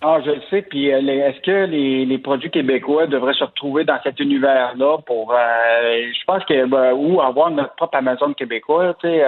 Ah, 0.00 0.18
je 0.24 0.30
le 0.30 0.40
sais. 0.48 0.62
Puis, 0.62 0.86
est-ce 0.88 1.40
que 1.40 1.66
les, 1.66 2.18
produits 2.18 2.50
québécois 2.50 3.06
devraient 3.06 3.34
se 3.34 3.44
retrouver 3.44 3.84
dans 3.84 3.98
cet 4.02 4.20
univers-là 4.20 4.98
pour, 5.06 5.34
je 5.34 6.24
pense 6.26 6.44
que, 6.44 6.66
ben, 6.66 6.92
ou 6.92 7.20
avoir 7.20 7.50
notre 7.50 7.74
propre 7.74 7.96
Amazon 7.98 8.32
québécois, 8.32 8.94
tu 9.00 9.08
sais, 9.08 9.24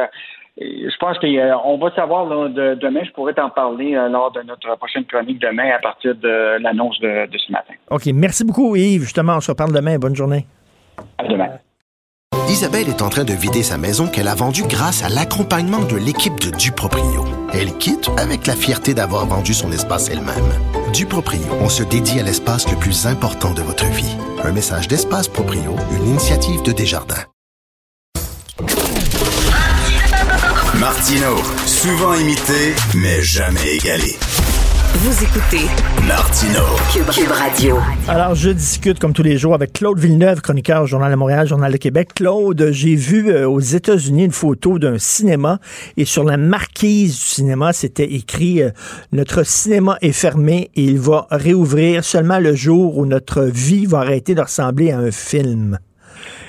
je 0.58 0.96
pense 0.98 1.18
qu'on 1.18 1.78
va 1.78 1.94
savoir 1.94 2.26
demain. 2.26 3.00
Je 3.04 3.12
pourrais 3.12 3.34
t'en 3.34 3.50
parler 3.50 3.94
euh, 3.94 4.08
lors 4.08 4.30
de 4.32 4.42
notre 4.42 4.76
prochaine 4.76 5.04
chronique 5.04 5.40
demain 5.40 5.70
à 5.76 5.78
partir 5.78 6.14
de 6.14 6.58
l'annonce 6.60 6.98
de, 7.00 7.26
ce 7.32 7.52
matin. 7.52 7.74
OK. 7.90 8.06
Merci 8.12 8.44
beaucoup, 8.44 8.76
Yves. 8.76 9.02
Justement, 9.02 9.36
on 9.36 9.40
se 9.40 9.50
reparle 9.50 9.72
demain. 9.72 9.98
Bonne 9.98 10.16
journée. 10.16 10.46
À 11.18 11.26
demain. 11.26 11.48
Isabelle 12.48 12.88
est 12.88 13.00
en 13.00 13.08
train 13.08 13.24
de 13.24 13.32
vider 13.32 13.62
sa 13.62 13.78
maison 13.78 14.08
qu'elle 14.08 14.26
a 14.26 14.34
vendue 14.34 14.64
grâce 14.68 15.04
à 15.04 15.08
l'accompagnement 15.08 15.84
de 15.84 15.96
l'équipe 15.96 16.38
de 16.40 16.50
Duproprio. 16.50 17.24
Elle 17.52 17.72
quitte 17.78 18.10
avec 18.18 18.46
la 18.46 18.54
fierté 18.54 18.92
d'avoir 18.92 19.24
vendu 19.26 19.54
son 19.54 19.70
espace 19.70 20.10
elle-même. 20.10 20.92
Duproprio, 20.92 21.46
on 21.60 21.68
se 21.68 21.84
dédie 21.84 22.18
à 22.18 22.24
l'espace 22.24 22.68
le 22.68 22.76
plus 22.76 23.06
important 23.06 23.54
de 23.54 23.62
votre 23.62 23.86
vie. 23.86 24.16
Un 24.42 24.52
message 24.52 24.88
d'Espace 24.88 25.28
Proprio, 25.28 25.76
une 25.92 26.08
initiative 26.08 26.62
de 26.64 26.72
Desjardins. 26.72 27.24
Martino, 30.80 31.36
souvent 31.66 32.14
imité, 32.14 32.74
mais 32.94 33.20
jamais 33.20 33.74
égalé. 33.74 34.16
Vous 34.94 35.22
écoutez 35.22 35.66
Martino 36.08 36.62
Cube, 36.90 37.30
Radio. 37.30 37.78
Alors, 38.08 38.34
je 38.34 38.48
discute 38.48 38.98
comme 38.98 39.12
tous 39.12 39.22
les 39.22 39.36
jours 39.36 39.52
avec 39.52 39.74
Claude 39.74 39.98
Villeneuve, 39.98 40.40
chroniqueur 40.40 40.84
au 40.84 40.86
Journal 40.86 41.10
de 41.10 41.16
Montréal, 41.16 41.46
Journal 41.46 41.70
de 41.70 41.76
Québec. 41.76 42.14
Claude, 42.14 42.70
j'ai 42.70 42.94
vu 42.94 43.30
euh, 43.30 43.46
aux 43.46 43.60
États-Unis 43.60 44.24
une 44.24 44.32
photo 44.32 44.78
d'un 44.78 44.96
cinéma 44.96 45.60
et 45.98 46.06
sur 46.06 46.24
la 46.24 46.38
marquise 46.38 47.12
du 47.12 47.26
cinéma, 47.26 47.74
c'était 47.74 48.14
écrit 48.14 48.62
euh, 48.62 48.70
Notre 49.12 49.42
cinéma 49.42 49.98
est 50.00 50.12
fermé 50.12 50.70
et 50.76 50.84
il 50.84 50.98
va 50.98 51.26
réouvrir 51.30 52.04
seulement 52.04 52.38
le 52.38 52.54
jour 52.54 52.96
où 52.96 53.04
notre 53.04 53.42
vie 53.42 53.84
va 53.84 53.98
arrêter 53.98 54.34
de 54.34 54.40
ressembler 54.40 54.92
à 54.92 54.98
un 54.98 55.10
film. 55.10 55.78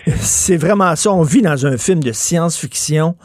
C'est 0.21 0.57
vraiment 0.57 0.95
ça. 0.95 1.11
On 1.11 1.21
vit 1.21 1.41
dans 1.41 1.65
un 1.65 1.77
film 1.77 2.01
de 2.01 2.13
science-fiction 2.13 3.17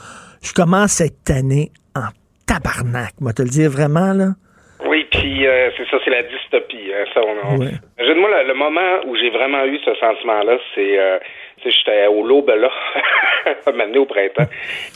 je 0.47 0.55
commence 0.55 0.93
cette 1.03 1.29
année 1.31 1.71
en 1.95 2.09
tabarnak, 2.47 3.15
moi 3.21 3.33
te 3.33 3.43
le 3.43 3.49
dire 3.49 3.71
vraiment, 3.71 4.13
là. 4.13 4.39
Oui, 4.87 5.07
puis 5.11 5.47
euh, 5.47 5.71
c'est 5.77 5.89
ça, 5.89 5.97
c'est 6.05 6.11
la 6.11 6.23
dystopie. 6.23 6.93
Hein, 6.93 7.05
ça, 7.15 7.21
on, 7.25 7.57
moi 7.57 8.43
le, 8.45 8.55
moment 8.55 9.01
où 9.07 9.17
j'ai 9.17 9.31
vraiment 9.31 9.65
eu 9.65 9.79
ce 9.79 9.95
sentiment-là, 9.95 10.59
c'est 10.75 10.99
euh, 10.99 11.19
j'étais 11.71 12.07
au 12.07 12.23
Lobe 12.23 12.51
là, 12.51 12.71
maintenant 13.75 14.03
au 14.03 14.07
printemps, 14.07 14.49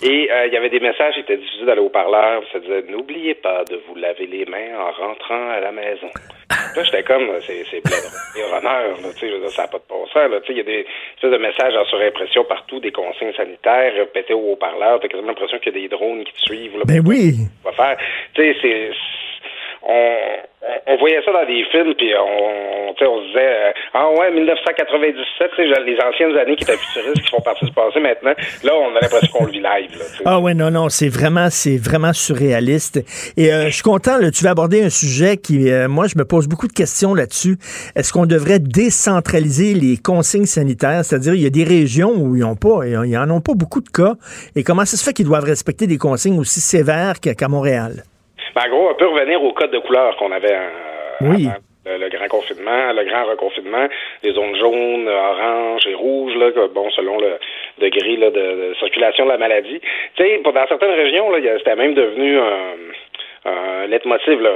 et 0.03 0.31
euh, 0.31 0.47
il 0.47 0.53
y 0.53 0.57
avait 0.57 0.71
des 0.71 0.81
messages 0.81 1.15
qui 1.15 1.21
étaient 1.21 1.37
diffusés 1.37 1.65
dans 1.65 1.75
le 1.75 1.83
haut-parleur, 1.83 2.43
ça 2.53 2.59
disait 2.59 2.85
«N'oubliez 2.89 3.35
pas 3.35 3.65
de 3.65 3.81
vous 3.87 3.95
laver 3.95 4.27
les 4.27 4.45
mains 4.47 4.79
en 4.79 4.91
rentrant 4.91 5.51
à 5.51 5.61
la 5.61 5.73
maison». 5.73 6.09
Là, 6.77 6.83
j'étais 6.83 7.03
comme, 7.03 7.29
c'est 7.41 7.65
c'est 7.71 7.79
et 7.79 8.45
honneur, 8.45 8.97
tu 9.19 9.29
sais, 9.29 9.49
ça 9.49 9.63
n'a 9.63 9.69
pas 9.69 9.79
de 9.79 9.85
bon 9.89 10.07
sens, 10.07 10.31
il 10.49 10.57
y 10.57 10.61
a 10.61 10.63
des 10.63 10.87
espèces 11.17 11.31
de 11.31 11.37
messages 11.37 11.77
en 11.77 11.85
surimpression 11.87 12.45
partout, 12.45 12.81
des 12.81 12.93
consignes 12.93 13.33
sanitaires 13.35 13.95
répétées 13.95 14.35
au 14.35 14.53
haut-parleur, 14.53 15.01
t'as 15.01 15.09
quasiment 15.09 15.29
l'impression 15.29 15.59
qu'il 15.59 15.75
y 15.75 15.79
a 15.79 15.81
des 15.83 15.89
drones 15.89 16.25
qui 16.25 16.33
te 16.33 16.41
suivent, 16.41 16.77
là, 16.77 16.85
ben 16.87 17.03
oui! 17.07 17.35
faire, 17.75 17.97
tu 18.35 18.43
sais, 18.43 18.57
c'est 18.61 18.91
on, 19.83 19.97
on 20.87 20.97
voyait 20.99 21.23
ça 21.25 21.33
dans 21.33 21.47
des 21.47 21.65
films, 21.71 21.95
puis 21.95 22.13
on, 22.17 22.91
on 22.91 23.21
se 23.21 23.27
disait 23.29 23.39
euh, 23.39 23.73
Ah 23.95 24.11
ouais, 24.11 24.31
1997, 24.31 25.51
les 25.59 25.99
anciennes 26.01 26.37
années 26.37 26.57
qui 26.57 26.65
étaient 26.65 26.77
futuristes, 26.77 27.23
qui 27.23 27.31
font 27.31 27.41
partie 27.41 27.65
du 27.65 27.73
passé 27.73 28.01
maintenant. 28.01 28.35
Là, 28.63 28.73
on 28.75 28.97
a 28.97 29.01
l'impression 29.01 29.29
qu'on 29.33 29.47
le 29.47 29.53
vit 29.53 29.61
live. 29.61 29.99
Là, 29.99 30.05
ah 30.25 30.41
ouais, 30.41 30.55
non, 30.55 30.71
non, 30.71 30.89
c'est 30.89 31.09
vraiment, 31.09 31.49
c'est 31.51 31.77
vraiment 31.77 32.13
surréaliste. 32.13 33.03
Et 33.37 33.53
euh, 33.53 33.67
je 33.67 33.75
suis 33.75 33.83
content, 33.83 34.19
là, 34.19 34.31
tu 34.31 34.45
vas 34.45 34.51
aborder 34.51 34.83
un 34.83 34.91
sujet 34.91 35.37
qui, 35.37 35.71
euh, 35.71 35.89
moi, 35.89 36.07
je 36.07 36.19
me 36.19 36.25
pose 36.25 36.49
beaucoup 36.49 36.69
de 36.69 36.73
questions 36.73 37.15
là-dessus. 37.15 37.57
Est-ce 37.97 38.13
qu'on 38.13 38.27
devrait 38.27 38.59
décentraliser 38.59 39.75
les 39.75 39.97
consignes 39.97 40.47
sanitaires? 40.47 41.05
C'est-à-dire, 41.05 41.35
il 41.35 41.43
y 41.43 41.47
a 41.47 41.51
des 41.51 41.65
régions 41.65 42.13
où 42.17 42.37
ils 42.37 42.41
n'ont 42.41 42.57
pas, 42.57 42.87
ils 42.87 43.19
en 43.19 43.31
ont 43.31 43.41
pas 43.41 43.55
beaucoup 43.55 43.81
de 43.81 43.89
cas. 43.89 44.15
Et 44.57 44.63
comment 44.63 44.85
ça 44.85 44.97
se 44.97 45.05
fait 45.05 45.13
qu'ils 45.13 45.27
doivent 45.27 45.45
respecter 45.45 45.87
des 45.87 45.99
consignes 45.99 46.39
aussi 46.39 46.61
sévères 46.61 47.21
qu'à 47.21 47.49
Montréal? 47.49 48.05
Ben, 48.55 48.63
en 48.67 48.69
gros, 48.69 48.91
on 48.91 48.95
peut 48.95 49.09
revenir 49.09 49.43
au 49.43 49.53
code 49.53 49.71
de 49.71 49.79
couleur 49.79 50.17
qu'on 50.17 50.33
avait 50.33 50.55
euh, 50.55 50.69
oui. 51.23 51.49
le, 51.87 52.09
grand 52.09 52.29
confinement, 52.29 52.93
le 52.93 53.05
grand 53.05 53.25
reconfinement, 53.25 53.87
les 54.23 54.33
zones 54.33 54.57
jaunes, 54.57 55.09
oranges 55.09 55.87
et 55.87 55.95
rouges, 55.95 56.35
là, 56.37 56.51
bon, 56.75 56.91
selon 56.91 57.19
le 57.19 57.39
degré 57.79 58.17
là, 58.17 58.31
de, 58.31 58.75
circulation 58.79 59.25
de 59.25 59.31
la 59.31 59.39
maladie. 59.39 59.81
Tu 60.17 60.23
sais, 60.23 60.41
dans 60.43 60.67
certaines 60.67 60.95
régions, 60.95 61.31
là, 61.31 61.39
c'était 61.59 61.77
même 61.77 61.95
devenu 61.95 62.39
un 62.39 62.75
un 63.45 63.87
leitmotiv, 63.87 64.41
là, 64.41 64.51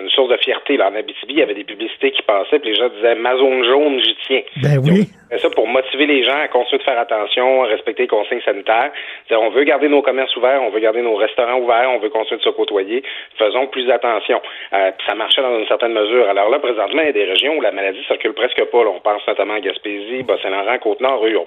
une 0.00 0.10
source 0.10 0.28
de 0.28 0.36
fierté. 0.36 0.76
Là. 0.76 0.90
En 0.90 0.94
Abitibi, 0.94 1.34
il 1.34 1.38
y 1.38 1.42
avait 1.42 1.54
des 1.54 1.64
publicités 1.64 2.10
qui 2.10 2.22
passaient, 2.22 2.58
puis 2.58 2.70
les 2.70 2.76
gens 2.76 2.88
disaient 2.88 3.14
Ma 3.14 3.36
zone 3.36 3.64
jaune, 3.64 4.00
j'y 4.00 4.16
tiens. 4.26 4.42
Ben 4.62 4.78
oui. 4.82 5.08
ça 5.38 5.48
pour 5.50 5.66
motiver 5.66 6.06
les 6.06 6.24
gens 6.24 6.38
à 6.38 6.48
continuer 6.48 6.78
de 6.78 6.84
faire 6.84 6.98
attention, 6.98 7.64
à 7.64 7.66
respecter 7.66 8.02
les 8.02 8.08
consignes 8.08 8.42
sanitaires. 8.42 8.92
on 9.30 9.50
veut 9.50 9.64
garder 9.64 9.88
nos 9.88 10.02
commerces 10.02 10.34
ouverts, 10.36 10.62
on 10.62 10.70
veut 10.70 10.80
garder 10.80 11.02
nos 11.02 11.16
restaurants 11.16 11.58
ouverts, 11.58 11.90
on 11.94 11.98
veut 11.98 12.10
continuer 12.10 12.38
de 12.38 12.44
se 12.44 12.50
côtoyer. 12.50 13.02
Faisons 13.38 13.66
plus 13.68 13.90
attention. 13.90 14.40
Euh, 14.72 14.90
ça 15.06 15.14
marchait 15.14 15.42
dans 15.42 15.58
une 15.58 15.66
certaine 15.66 15.92
mesure. 15.92 16.28
Alors 16.28 16.50
là, 16.50 16.58
présentement, 16.58 17.02
il 17.02 17.06
y 17.06 17.10
a 17.10 17.12
des 17.12 17.24
régions 17.24 17.56
où 17.56 17.60
la 17.60 17.72
maladie 17.72 18.02
circule 18.06 18.34
presque 18.34 18.64
pas. 18.64 18.78
On 18.78 19.00
pense 19.00 19.26
notamment 19.26 19.54
à 19.54 19.60
Gaspésie, 19.60 20.22
Bas-Saint-Laurent, 20.22 20.78
Côte-Nord, 20.78 21.24
eux, 21.26 21.38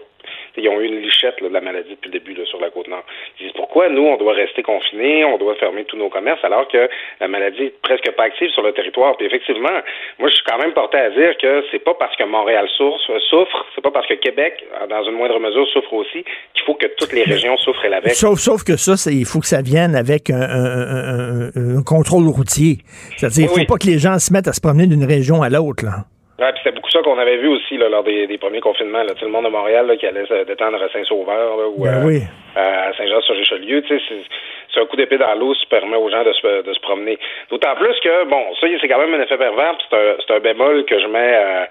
ils 0.57 0.69
ont 0.69 0.79
eu 0.79 0.85
une 0.85 0.99
lichette 0.99 1.41
de 1.41 1.47
la 1.47 1.61
maladie 1.61 1.91
depuis 1.91 2.11
le 2.11 2.19
début 2.19 2.45
sur 2.45 2.59
la 2.59 2.69
Côte-Nord. 2.69 3.03
Ils 3.39 3.45
disent 3.45 3.55
pourquoi 3.55 3.89
nous, 3.89 4.03
on 4.03 4.17
doit 4.17 4.33
rester 4.33 4.63
confinés, 4.63 5.25
on 5.25 5.37
doit 5.37 5.55
fermer 5.55 5.85
tous 5.85 5.97
nos 5.97 6.09
commerces 6.09 6.43
alors 6.43 6.67
que 6.67 6.89
la 7.19 7.27
maladie 7.27 7.63
est 7.63 7.81
presque 7.81 8.09
pas 8.11 8.23
active 8.23 8.49
sur 8.49 8.63
le 8.63 8.73
territoire? 8.73 9.17
Puis 9.17 9.25
effectivement, 9.25 9.81
moi, 10.19 10.29
je 10.29 10.35
suis 10.35 10.43
quand 10.45 10.57
même 10.57 10.73
porté 10.73 10.97
à 10.97 11.09
dire 11.09 11.37
que 11.37 11.63
c'est 11.71 11.83
pas 11.83 11.93
parce 11.93 12.15
que 12.15 12.23
Montréal 12.23 12.67
souffre, 12.77 13.19
souffre 13.29 13.65
c'est 13.75 13.81
pas 13.81 13.91
parce 13.91 14.07
que 14.07 14.15
Québec, 14.15 14.63
dans 14.89 15.03
une 15.03 15.15
moindre 15.15 15.39
mesure, 15.39 15.67
souffre 15.67 15.93
aussi, 15.93 16.23
qu'il 16.53 16.65
faut 16.65 16.75
que 16.75 16.87
toutes 16.97 17.13
les 17.13 17.23
régions 17.23 17.57
souffrent 17.57 17.85
avec. 17.85 18.13
Sauf, 18.13 18.39
sauf 18.39 18.63
que 18.63 18.77
ça, 18.77 18.93
il 19.11 19.25
faut 19.25 19.39
que 19.39 19.47
ça 19.47 19.61
vienne 19.61 19.95
avec 19.95 20.29
un, 20.29 21.83
contrôle 21.85 22.27
routier. 22.27 22.77
C'est-à-dire, 23.17 23.49
il 23.51 23.59
faut 23.59 23.65
pas 23.65 23.77
que 23.77 23.87
les 23.87 23.99
gens 23.99 24.19
se 24.19 24.31
mettent 24.31 24.47
à 24.47 24.53
se 24.53 24.61
promener 24.61 24.87
d'une 24.87 25.05
région 25.05 25.41
à 25.41 25.49
l'autre, 25.49 25.85
là. 25.85 26.05
Ouais, 26.43 26.51
puis 26.51 26.61
c'est 26.65 26.75
beaucoup 26.75 26.89
ça 26.89 27.01
qu'on 27.01 27.17
avait 27.17 27.37
vu 27.37 27.47
aussi 27.47 27.77
là, 27.77 27.87
lors 27.87 28.03
des, 28.03 28.37
premiers 28.37 28.59
confinements. 28.59 29.03
Là. 29.03 29.13
le 29.21 29.27
monde 29.29 29.45
de 29.45 29.49
Montréal 29.49 29.87
là, 29.87 29.95
qui 29.95 30.05
allait 30.05 30.25
se 30.25 30.43
détendre 30.43 30.81
à 30.83 30.89
Saint-Sauveur 30.89 31.57
ou 31.73 31.85
ben 31.85 32.05
euh, 32.05 32.19
à 32.57 32.93
Saint-Jean-sur-Richelieu. 32.97 33.81
C'est 33.87 34.81
un 34.81 34.85
coup 34.85 34.97
d'épée 34.97 35.17
dans 35.17 35.33
l'eau 35.35 35.53
qui 35.53 35.65
permet 35.67 35.95
aux 35.95 36.09
gens 36.09 36.23
de 36.25 36.33
se, 36.33 36.63
de 36.63 36.73
se 36.73 36.79
promener. 36.81 37.17
D'autant 37.49 37.75
plus 37.75 37.97
que, 38.01 38.25
bon, 38.25 38.43
ça, 38.59 38.67
c'est 38.81 38.87
quand 38.89 38.99
même 38.99 39.13
un 39.13 39.23
effet 39.23 39.37
pervers, 39.37 39.77
c'est 39.89 40.33
un, 40.33 40.35
un 40.35 40.39
bémol 40.39 40.83
que 40.83 40.99
je 40.99 41.07
mets... 41.07 41.35
Euh, 41.35 41.65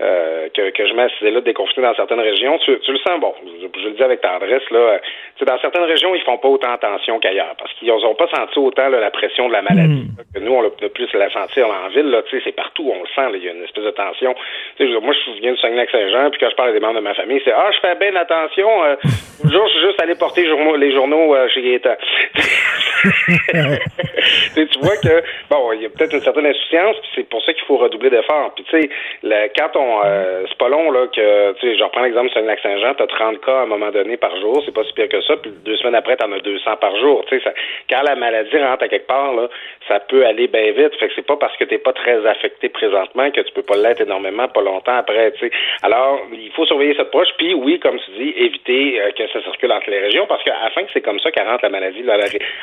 euh, 0.00 0.48
que, 0.54 0.70
que 0.70 0.86
je 0.86 0.94
mets 0.94 1.02
à 1.02 1.08
ce 1.08 1.24
là 1.24 1.40
déconfiné 1.40 1.86
dans 1.86 1.94
certaines 1.94 2.20
régions. 2.20 2.58
Tu, 2.64 2.78
tu 2.80 2.92
le 2.92 2.98
sens, 2.98 3.20
bon, 3.20 3.34
je, 3.44 3.88
le 3.88 3.94
dis 3.94 4.02
avec 4.02 4.20
tendresse, 4.20 4.62
là, 4.70 5.00
dans 5.44 5.58
certaines 5.58 5.84
régions, 5.84 6.14
ils 6.14 6.22
font 6.22 6.38
pas 6.38 6.48
autant 6.48 6.72
attention 6.72 7.18
qu'ailleurs 7.18 7.54
parce 7.58 7.72
qu'ils 7.74 7.88
n'ont 7.88 8.14
pas 8.14 8.28
senti 8.28 8.58
autant 8.58 8.88
la 8.88 9.10
pression 9.10 9.48
de 9.48 9.52
la 9.52 9.62
maladie. 9.62 10.06
Hmm. 10.06 10.34
Que 10.34 10.40
nous, 10.40 10.52
on 10.52 10.64
a 10.64 10.70
plus 10.70 11.12
la 11.14 11.30
sentir 11.30 11.66
en 11.68 11.88
ville, 11.88 12.10
là, 12.10 12.22
c'est 12.30 12.52
partout, 12.52 12.92
on 12.94 13.02
le 13.02 13.08
sent, 13.14 13.36
il 13.38 13.44
y 13.44 13.48
a 13.48 13.52
une 13.52 13.64
espèce 13.64 13.84
de 13.84 13.90
tension. 13.90 14.34
moi, 14.80 15.14
je 15.14 15.40
viens 15.40 15.52
de 15.52 15.58
Saguenay-Saint-Jean, 15.58 16.30
puis 16.30 16.40
quand 16.40 16.50
je 16.50 16.56
parle 16.56 16.70
à 16.70 16.72
des 16.72 16.80
membres 16.80 16.96
de 16.96 17.00
ma 17.00 17.14
famille, 17.14 17.40
c'est 17.44 17.52
Ah, 17.52 17.70
je 17.72 17.80
fais 17.80 17.94
bien 17.96 18.14
attention, 18.16 18.84
euh, 18.84 18.96
jour, 19.44 19.66
je 19.66 19.72
suis 19.72 19.86
juste 19.86 20.02
allé 20.02 20.14
porter 20.14 20.42
les 20.42 20.92
journaux 20.92 21.34
euh, 21.34 21.48
chez 21.48 21.62
Gaëtan. 21.62 21.96
tu 24.54 24.78
vois 24.80 24.96
que, 24.96 25.22
bon, 25.50 25.72
il 25.72 25.82
y 25.82 25.86
a 25.86 25.88
peut-être 25.88 26.14
une 26.14 26.20
certaine 26.20 26.46
insouciance, 26.46 26.96
puis 27.00 27.10
c'est 27.16 27.28
pour 27.28 27.42
ça 27.44 27.52
qu'il 27.52 27.64
faut 27.64 27.76
redoubler 27.76 28.10
d'efforts. 28.10 28.52
Puis, 28.54 28.64
tu 28.64 28.80
sais, 28.80 29.50
quand 29.56 29.76
on 29.76 29.87
euh, 30.04 30.44
c'est 30.48 30.58
pas 30.58 30.68
long, 30.68 30.90
là, 30.90 31.06
que, 31.06 31.52
tu 31.54 31.60
sais, 31.60 31.76
je 31.76 31.84
reprends 31.84 32.02
l'exemple 32.02 32.28
de 32.28 32.34
Saint-Lac-Saint-Jean, 32.34 32.94
t'as 32.94 33.06
30 33.06 33.40
cas 33.40 33.60
à 33.60 33.62
un 33.62 33.66
moment 33.66 33.90
donné 33.90 34.16
par 34.16 34.34
jour, 34.40 34.62
c'est 34.64 34.74
pas 34.74 34.84
si 34.84 34.92
pire 34.92 35.08
que 35.08 35.20
ça, 35.22 35.36
puis 35.36 35.50
deux 35.64 35.76
semaines 35.76 35.94
après, 35.94 36.16
t'en 36.16 36.30
as 36.32 36.40
200 36.40 36.76
par 36.76 36.96
jour, 36.96 37.24
tu 37.28 37.40
sais, 37.40 37.54
quand 37.90 38.02
la 38.02 38.14
maladie 38.14 38.56
rentre 38.58 38.84
à 38.84 38.88
quelque 38.88 39.06
part, 39.06 39.34
là, 39.34 39.48
ça 39.86 40.00
peut 40.00 40.26
aller 40.26 40.48
bien 40.48 40.72
vite, 40.72 40.94
fait 40.96 41.08
que 41.08 41.14
c'est 41.14 41.26
pas 41.26 41.36
parce 41.36 41.56
que 41.56 41.64
t'es 41.64 41.78
pas 41.78 41.92
très 41.92 42.24
affecté 42.26 42.68
présentement 42.68 43.30
que 43.30 43.40
tu 43.40 43.52
peux 43.52 43.62
pas 43.62 43.76
l'être 43.76 44.00
énormément 44.00 44.48
pas 44.48 44.62
longtemps 44.62 44.96
après, 44.96 45.32
tu 45.32 45.48
sais. 45.48 45.50
Alors, 45.82 46.20
il 46.32 46.50
faut 46.52 46.66
surveiller 46.66 46.94
cette 46.94 47.10
poche, 47.10 47.28
puis 47.36 47.54
oui, 47.54 47.78
comme 47.80 47.98
tu 48.00 48.10
dis, 48.12 48.34
éviter 48.36 49.00
euh, 49.00 49.10
que 49.12 49.26
ça 49.28 49.42
circule 49.42 49.72
entre 49.72 49.90
les 49.90 50.00
régions, 50.00 50.26
parce 50.26 50.42
qu'à 50.44 50.56
la 50.62 50.70
fin, 50.70 50.82
c'est 50.92 51.00
comme 51.00 51.20
ça 51.20 51.30
qu'elle 51.30 51.48
rentre 51.48 51.64
la 51.64 51.70
maladie, 51.70 52.02
là, 52.02 52.16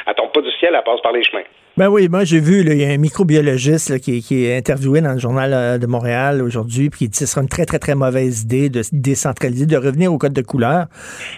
à 0.05 0.13
ton 0.13 0.23
tombe 0.23 0.33
pas 0.33 0.41
du 0.41 0.51
ciel, 0.57 0.75
elle 0.75 0.83
passe 0.83 1.01
par 1.01 1.11
les 1.11 1.23
chemins. 1.23 1.43
Ben 1.77 1.89
oui, 1.89 2.07
moi 2.07 2.23
j'ai 2.23 2.39
vu, 2.39 2.61
il 2.61 2.81
y 2.81 2.85
a 2.85 2.87
un 2.87 2.97
microbiologiste 2.97 3.89
là, 3.89 3.99
qui, 3.99 4.21
qui 4.21 4.45
est 4.45 4.55
interviewé 4.55 5.01
dans 5.01 5.11
le 5.11 5.19
journal 5.19 5.51
euh, 5.53 5.77
de 5.77 5.85
Montréal 5.87 6.41
aujourd'hui, 6.41 6.89
puis 6.89 6.99
qui 6.99 7.09
dit 7.09 7.11
que 7.11 7.17
ce 7.17 7.25
sera 7.25 7.41
une 7.41 7.49
très, 7.49 7.65
très, 7.65 7.79
très 7.79 7.95
mauvaise 7.95 8.43
idée 8.43 8.69
de 8.69 8.81
se 8.81 8.91
décentraliser, 8.93 9.65
de 9.65 9.75
revenir 9.75 10.13
au 10.13 10.17
code 10.17 10.31
de 10.31 10.41
couleur. 10.41 10.85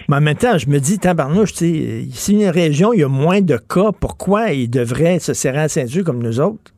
Mais 0.08 0.14
en 0.14 0.20
même 0.20 0.36
temps, 0.36 0.56
je 0.56 0.68
me 0.68 0.78
dis, 0.78 1.00
tabarnouche, 1.00 1.54
si 1.54 2.08
une 2.28 2.48
région, 2.50 2.92
il 2.92 3.00
y 3.00 3.02
a 3.02 3.08
moins 3.08 3.40
de 3.40 3.56
cas, 3.56 3.90
pourquoi 4.00 4.52
ils 4.52 4.70
devraient 4.70 5.18
se 5.18 5.34
serrer 5.34 5.62
à 5.62 5.68
Saint-Dieu 5.68 6.04
comme 6.04 6.22
nous 6.22 6.38
autres? 6.38 6.70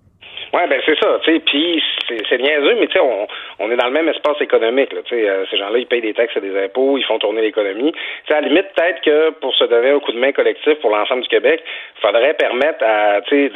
Ouais, 0.54 0.66
ben 0.66 0.80
c'est 0.86 0.98
ça, 0.98 1.06
tu 1.22 1.30
sais, 1.30 1.42
puis 1.44 1.82
c'est- 2.28 2.38
niaiseux, 2.38 2.76
mais 2.80 2.86
tu 2.86 2.94
sais, 2.94 3.00
on, 3.00 3.26
on 3.58 3.70
est 3.70 3.76
dans 3.76 3.86
le 3.86 3.92
même 3.92 4.08
espace 4.08 4.40
économique, 4.40 4.92
là, 4.92 5.00
euh, 5.12 5.44
ces 5.50 5.56
gens-là, 5.56 5.78
ils 5.78 5.86
payent 5.86 6.00
des 6.00 6.14
taxes 6.14 6.36
et 6.36 6.40
des 6.40 6.56
impôts, 6.64 6.96
ils 6.98 7.04
font 7.04 7.18
tourner 7.18 7.42
l'économie. 7.42 7.92
À 8.28 8.40
la 8.40 8.48
limite, 8.48 8.66
peut-être 8.74 9.00
que 9.02 9.30
pour 9.40 9.54
se 9.54 9.64
donner 9.64 9.90
un 9.90 9.98
coup 10.00 10.12
de 10.12 10.18
main 10.18 10.32
collectif 10.32 10.74
pour 10.80 10.90
l'ensemble 10.90 11.22
du 11.22 11.28
Québec, 11.28 11.62
faudrait 12.00 12.34
permettre 12.34 12.84
à, 12.84 13.20
tu 13.22 13.50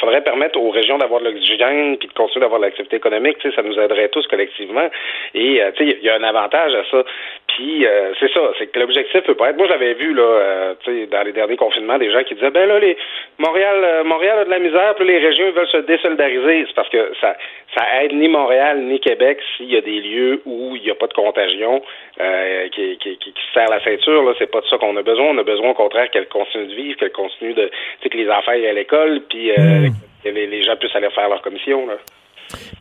faudrait 0.00 0.22
permettre 0.22 0.58
aux 0.58 0.70
régions 0.70 0.98
d'avoir 0.98 1.20
de 1.20 1.26
l'oxygène 1.26 1.96
puis 1.98 2.08
de 2.08 2.12
continuer 2.12 2.42
d'avoir 2.44 2.60
de 2.60 2.66
l'activité 2.66 2.96
économique, 2.96 3.38
tu 3.38 3.52
ça 3.52 3.62
nous 3.62 3.78
aiderait 3.78 4.08
tous 4.08 4.26
collectivement. 4.26 4.88
Et, 5.34 5.62
euh, 5.62 5.70
tu 5.76 5.84
sais, 5.88 5.96
il 6.00 6.04
y 6.04 6.10
a 6.10 6.16
un 6.16 6.22
avantage 6.24 6.74
à 6.74 6.84
ça. 6.90 7.04
Puis, 7.48 7.86
euh, 7.86 8.12
c'est 8.20 8.30
ça, 8.32 8.40
c'est 8.58 8.66
que 8.66 8.78
l'objectif 8.78 9.22
peut 9.22 9.34
pas 9.34 9.50
être. 9.50 9.56
Moi, 9.56 9.66
j'avais 9.68 9.94
vu, 9.94 10.12
là, 10.12 10.22
euh, 10.22 10.74
tu 10.84 10.92
sais, 10.92 11.06
dans 11.06 11.22
les 11.22 11.32
derniers 11.32 11.56
confinements, 11.56 11.98
des 11.98 12.10
gens 12.12 12.22
qui 12.22 12.34
disaient, 12.34 12.50
ben 12.50 12.68
là, 12.68 12.78
les 12.78 12.96
Montréal, 13.38 13.76
euh, 13.82 14.04
Montréal 14.04 14.40
a 14.40 14.44
de 14.44 14.50
la 14.50 14.58
misère, 14.58 14.94
puis 14.94 15.06
les 15.06 15.18
régions 15.18 15.50
veulent 15.52 15.66
se 15.68 15.78
désolidariser. 15.78 16.66
C'est 16.66 16.74
parce 16.74 16.90
que 16.90 17.12
ça, 17.20 17.36
ça 17.74 18.02
aide 18.02 18.12
ni 18.12 18.28
Montréal 18.28 18.80
ni 18.82 19.00
Québec 19.00 19.38
s'il 19.56 19.72
y 19.72 19.76
a 19.76 19.80
des 19.80 20.00
lieux 20.00 20.42
où 20.44 20.76
il 20.76 20.82
n'y 20.82 20.90
a 20.90 20.94
pas 20.94 21.06
de 21.06 21.14
contagion 21.14 21.82
euh, 22.20 22.68
qui, 22.68 22.98
qui, 22.98 23.16
qui, 23.16 23.32
qui 23.32 23.42
se 23.46 23.52
serre 23.54 23.70
la 23.70 23.82
ceinture. 23.82 24.22
Là, 24.24 24.34
c'est 24.38 24.50
pas 24.50 24.60
de 24.60 24.66
ça 24.66 24.76
qu'on 24.76 24.96
a 24.96 25.02
besoin. 25.02 25.26
On 25.30 25.38
a 25.38 25.42
besoin, 25.42 25.70
au 25.70 25.74
contraire, 25.74 26.10
qu'elle 26.10 26.28
continue 26.28 26.66
de 26.66 26.74
vivre, 26.74 26.98
qu'elle 26.98 27.12
continue 27.12 27.54
de, 27.54 27.66
tu 27.66 27.72
sais, 28.02 28.08
que 28.10 28.16
les 28.18 28.28
enfants 28.28 28.52
aillent 28.52 28.68
à 28.68 28.72
l'école, 28.72 29.22
puis 29.28 29.52
euh, 29.52 29.88
que 30.22 30.28
les, 30.28 30.46
les 30.46 30.62
gens 30.64 30.76
puissent 30.76 30.94
aller 30.94 31.10
faire 31.10 31.30
leur 31.30 31.40
commission. 31.40 31.86
Là. 31.86 31.94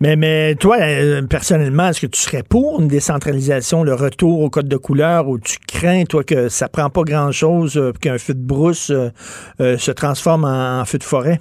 Mais, 0.02 0.16
mais 0.16 0.56
toi, 0.56 0.78
euh, 0.80 1.22
personnellement, 1.30 1.90
est-ce 1.90 2.02
que 2.06 2.12
tu 2.12 2.20
serais 2.20 2.44
pour 2.48 2.80
une 2.80 2.88
décentralisation, 2.88 3.84
le 3.84 3.94
retour 3.94 4.42
au 4.42 4.50
code 4.50 4.68
de 4.70 4.78
couleur, 4.78 5.28
où 5.28 5.38
tu 5.40 5.58
crains, 5.68 6.04
toi, 6.06 6.24
que 6.24 6.50
ça 6.50 6.68
prend 6.70 6.90
pas 6.90 7.04
grand-chose, 7.04 7.78
euh, 7.78 7.92
qu'un 8.02 8.18
feu 8.18 8.34
de 8.34 8.46
brousse 8.48 8.90
euh, 8.92 9.10
euh, 9.60 9.78
se 9.78 9.92
transforme 9.92 10.46
en, 10.46 10.84
feu 10.86 10.98
de 10.98 11.04
forêt? 11.04 11.40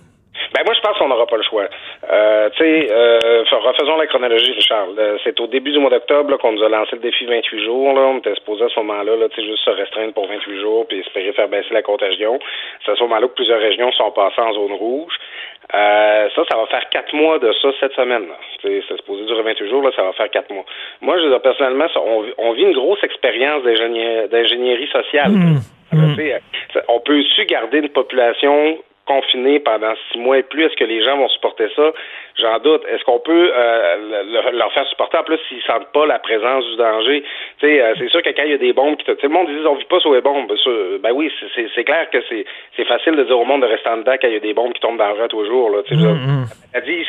Ben 0.55 0.63
moi, 0.65 0.75
je 0.75 0.81
pense 0.81 0.97
qu'on 0.99 1.09
n'aura 1.09 1.27
pas 1.27 1.37
le 1.37 1.43
choix. 1.43 1.65
Euh, 2.11 2.49
tu 2.57 2.63
sais, 2.65 2.89
euh, 2.91 3.45
fa- 3.51 3.59
refaisons 3.59 3.97
la 3.97 4.07
chronologie, 4.07 4.53
Richard. 4.53 4.87
C'est 5.25 5.39
au 5.41 5.47
début 5.49 5.73
du 5.73 5.79
mois 5.79 5.91
d'octobre 5.91 6.37
qu'on 6.39 6.53
nous 6.53 6.63
a 6.63 6.69
lancé 6.69 6.97
le 6.97 7.03
défi 7.03 7.27
28 7.27 7.65
jours. 7.65 7.93
Là. 7.95 8.01
On 8.15 8.19
était 8.19 8.35
supposé 8.37 8.65
à 8.65 8.69
ce 8.69 8.79
moment-là, 8.81 9.17
là, 9.17 9.27
juste 9.37 9.65
se 9.65 9.71
restreindre 9.71 10.15
pour 10.15 10.27
28 10.29 10.61
jours 10.61 10.87
puis 10.89 11.01
espérer 11.01 11.33
faire 11.33 11.49
baisser 11.49 11.73
la 11.73 11.83
contagion. 11.83 12.39
C'est 12.85 12.93
à 12.93 12.97
ce 12.97 13.03
moment-là 13.03 13.27
que 13.29 13.35
plusieurs 13.35 13.61
régions 13.61 13.91
sont 13.93 14.11
passées 14.13 14.41
en 14.41 14.53
zone 14.55 14.73
rouge. 14.79 15.15
Euh, 15.75 16.29
ça, 16.35 16.43
ça 16.49 16.57
va 16.57 16.67
faire 16.67 16.89
quatre 16.91 17.13
mois 17.13 17.39
de 17.39 17.53
ça 17.61 17.69
cette 17.81 17.93
semaine. 17.95 18.29
là. 18.29 18.35
Tu 18.61 18.69
sais, 18.69 18.85
C'est 18.89 18.97
supposé 18.99 19.25
durer 19.25 19.43
28 19.43 19.69
jours, 19.69 19.83
là, 19.83 19.91
ça 19.97 20.03
va 20.03 20.13
faire 20.13 20.31
quatre 20.31 20.51
mois. 20.53 20.65
Moi, 21.01 21.17
je 21.19 21.25
veux 21.25 21.31
dire, 21.31 21.41
personnellement, 21.43 21.89
ça, 21.93 22.01
on, 22.01 22.21
vit- 22.23 22.35
on 22.39 22.53
vit 22.53 22.63
une 22.63 22.73
grosse 22.73 23.03
expérience 23.03 23.63
d'ingénierie 24.31 24.89
sociale. 24.89 25.33
Sais, 26.17 26.41
ça- 26.73 26.83
on 26.89 27.01
peut-tu 27.01 27.45
garder 27.47 27.79
une 27.79 27.89
population 27.89 28.79
confinée 29.07 29.61
pendant 29.61 29.93
six 30.11 30.19
mois 30.19 30.39
et 30.39 30.43
plus? 30.43 30.65
Est-ce 30.65 30.75
que 30.77 30.85
les 30.85 31.03
gens 31.05 31.17
vont 31.17 31.29
supporter 31.29 31.69
ça? 31.77 31.93
J'en 32.39 32.59
doute. 32.59 32.83
Est-ce 32.89 33.03
qu'on 33.05 33.19
peut 33.19 33.51
euh, 33.55 33.97
le- 33.97 34.51
le- 34.51 34.59
leur 34.59 34.71
faire 34.73 34.87
supporter 34.89 35.17
en 35.19 35.25
plus 35.25 35.39
s'ils 35.49 35.63
sentent 35.63 35.91
pas 35.93 36.05
la 36.07 36.19
présence 36.19 36.65
du 36.67 36.77
danger? 36.77 37.23
Tu 37.61 37.67
sais, 37.67 37.81
euh, 37.81 37.95
c'est 37.99 38.09
sûr 38.11 38.21
que 38.23 38.29
quand 38.31 38.43
il 38.45 38.51
y 38.51 38.55
a 38.55 38.59
des 38.59 38.73
bombes 38.75 38.97
qui 38.97 39.05
te... 39.07 39.13
Le 39.23 39.29
monde 39.29 39.47
dit 39.49 39.67
on 39.67 39.75
vit 39.75 39.85
pas 39.87 40.01
sur 40.01 40.13
les 40.13 40.21
bombes. 40.21 40.47
Ben, 40.49 40.99
ben 41.01 41.13
oui, 41.15 41.33
c'est- 41.55 41.85
clair 41.85 42.11
que 42.11 42.19
c'est 42.29 42.85
facile 42.85 43.17
de 43.17 43.25
dire 43.25 43.39
au 43.39 43.45
monde 43.45 43.63
de 43.63 43.67
rester 43.67 43.89
en 43.89 43.97
dedans 43.99 44.15
quand 44.21 44.29
il 44.29 44.35
y 44.35 44.37
a 44.37 44.41
des 44.41 44.53
bombes 44.55 44.73
qui 44.75 44.81
tombent 44.81 44.99
dans 44.99 45.09
le 45.09 45.23
rue 45.23 45.29
tous 45.29 45.43
les 45.43 45.49
jours. 45.49 45.71
Là, 45.71 45.83
tu 45.85 45.95
sais, 45.97 46.01
la 46.03 46.81
maladie, 46.81 47.07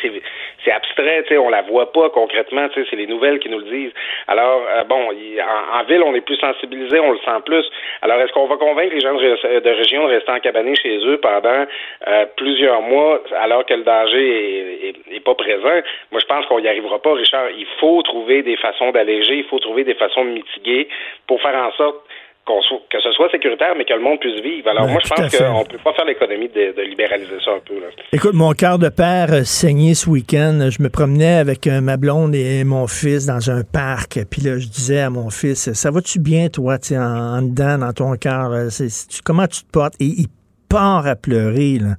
c'est 0.63 0.71
abstrait, 0.71 1.23
tu 1.23 1.29
sais, 1.29 1.37
on 1.37 1.49
la 1.49 1.61
voit 1.61 1.91
pas 1.91 2.09
concrètement, 2.09 2.67
tu 2.69 2.81
sais, 2.83 2.87
c'est 2.89 2.95
les 2.95 3.07
nouvelles 3.07 3.39
qui 3.39 3.49
nous 3.49 3.59
le 3.59 3.65
disent. 3.65 3.91
Alors, 4.27 4.61
euh, 4.69 4.83
bon, 4.85 5.09
en, 5.09 5.79
en 5.79 5.83
ville, 5.83 6.03
on 6.03 6.13
est 6.15 6.21
plus 6.21 6.37
sensibilisé, 6.37 6.99
on 6.99 7.11
le 7.11 7.17
sent 7.19 7.41
plus. 7.45 7.65
Alors, 8.01 8.19
est-ce 8.21 8.31
qu'on 8.31 8.47
va 8.47 8.55
convaincre 8.57 8.93
les 8.93 9.01
gens 9.01 9.13
de, 9.13 9.59
de 9.59 9.69
région 9.69 10.07
de 10.07 10.13
rester 10.13 10.31
encabanés 10.31 10.75
chez 10.75 10.97
eux 11.05 11.17
pendant 11.17 11.65
euh, 12.07 12.25
plusieurs 12.37 12.81
mois, 12.81 13.21
alors 13.41 13.65
que 13.65 13.73
le 13.73 13.83
danger 13.83 14.27
est, 14.27 14.89
est- 14.89 15.15
est 15.16 15.16
pas 15.19 15.35
présent? 15.35 15.81
Moi, 16.11 16.19
je 16.21 16.25
pense 16.25 16.45
qu'on 16.47 16.59
y 16.59 16.67
arrivera 16.67 17.01
pas, 17.01 17.13
Richard. 17.13 17.49
Il 17.57 17.67
faut 17.79 18.01
trouver 18.03 18.43
des 18.43 18.57
façons 18.57 18.91
d'alléger, 18.91 19.37
il 19.39 19.45
faut 19.45 19.59
trouver 19.59 19.83
des 19.83 19.95
façons 19.95 20.25
de 20.25 20.31
mitiguer 20.31 20.87
pour 21.27 21.41
faire 21.41 21.55
en 21.55 21.71
sorte 21.77 21.97
qu'on 22.45 22.61
soit- 22.61 22.79
que 22.89 23.01
ce 23.01 23.11
soit 23.11 23.29
sécuritaire, 23.29 23.73
mais 23.77 23.83
que 23.83 23.93
le 23.93 23.99
monde 23.99 24.21
puisse 24.21 24.39
vivre. 24.41 24.69
Alors, 24.69 24.85
Ben, 24.85 24.93
moi, 24.93 25.01
je 25.03 25.09
pense 25.09 25.37
qu'on 25.37 25.65
peut 25.65 25.77
pas 25.83 25.91
faire 25.91 26.05
l'économie 26.05 26.47
de, 26.47 26.73
de 26.77 26.81
libéraliser 26.81 27.35
ça 27.43 27.51
un 27.51 27.59
peu. 27.59 27.73
Là. 27.75 27.87
Écoute, 28.13 28.33
mon 28.35 28.53
cœur 28.53 28.79
de 28.79 28.87
père 28.87 29.33
euh, 29.33 29.43
saignait 29.43 29.95
ce 29.95 30.09
week-end. 30.09 30.69
Je 30.71 30.81
me 30.81 30.87
promenais 30.87 31.35
avec 31.39 31.67
euh, 31.67 31.81
ma 31.81 31.97
blonde 31.97 32.33
et 32.35 32.63
mon 32.63 32.87
fils 32.87 33.25
dans 33.25 33.51
un 33.51 33.63
parc. 33.63 34.19
Puis 34.31 34.41
là, 34.43 34.57
je 34.59 34.67
disais 34.67 35.01
à 35.01 35.09
mon 35.09 35.29
fils, 35.29 35.73
ça 35.73 35.91
va-tu 35.91 36.19
bien, 36.19 36.47
toi, 36.47 36.77
en, 36.91 36.95
en 36.95 37.41
dedans, 37.41 37.79
dans 37.79 37.91
ton 37.91 38.13
cœur? 38.15 38.51
tu- 38.77 39.21
Comment 39.25 39.47
tu 39.47 39.65
te 39.65 39.71
portes? 39.73 39.95
Et 39.99 40.05
il 40.05 40.27
part 40.69 41.05
à 41.07 41.15
pleurer, 41.15 41.79
là. 41.79 41.95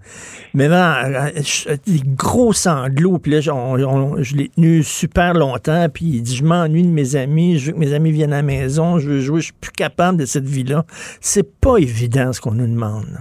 Mais 0.55 0.69
non, 0.69 0.77
euh, 0.77 1.77
des 1.87 2.01
gros 2.17 2.53
sanglots. 2.53 3.19
Puis 3.19 3.33
là, 3.33 3.41
je, 3.41 3.51
on- 3.51 3.75
on- 3.85 4.23
je 4.23 4.37
l'ai 4.37 4.49
tenu 4.49 4.83
super 4.83 5.35
longtemps. 5.35 5.87
Puis 5.93 6.05
il 6.07 6.23
dit, 6.23 6.37
je 6.37 6.45
m'ennuie 6.45 6.83
de 6.83 6.89
mes 6.89 7.17
amis. 7.17 7.59
Je 7.59 7.67
veux 7.67 7.73
que 7.73 7.79
mes 7.79 7.95
amis 7.95 8.11
viennent 8.13 8.33
à 8.33 8.37
la 8.37 8.43
maison. 8.43 8.99
Je 8.99 9.09
veux 9.09 9.21
jouer. 9.21 9.41
Je 9.41 9.47
suis 9.47 9.55
plus 9.61 9.73
capable 9.73 10.19
de 10.19 10.25
cette 10.27 10.45
vie-là. 10.47 10.85
C'est 11.21 11.61
pas 11.61 11.77
évident, 11.79 12.33
ce 12.33 12.41
qu'on 12.41 12.53
nous 12.53 12.67
demande. 12.67 13.05
là. 13.13 13.21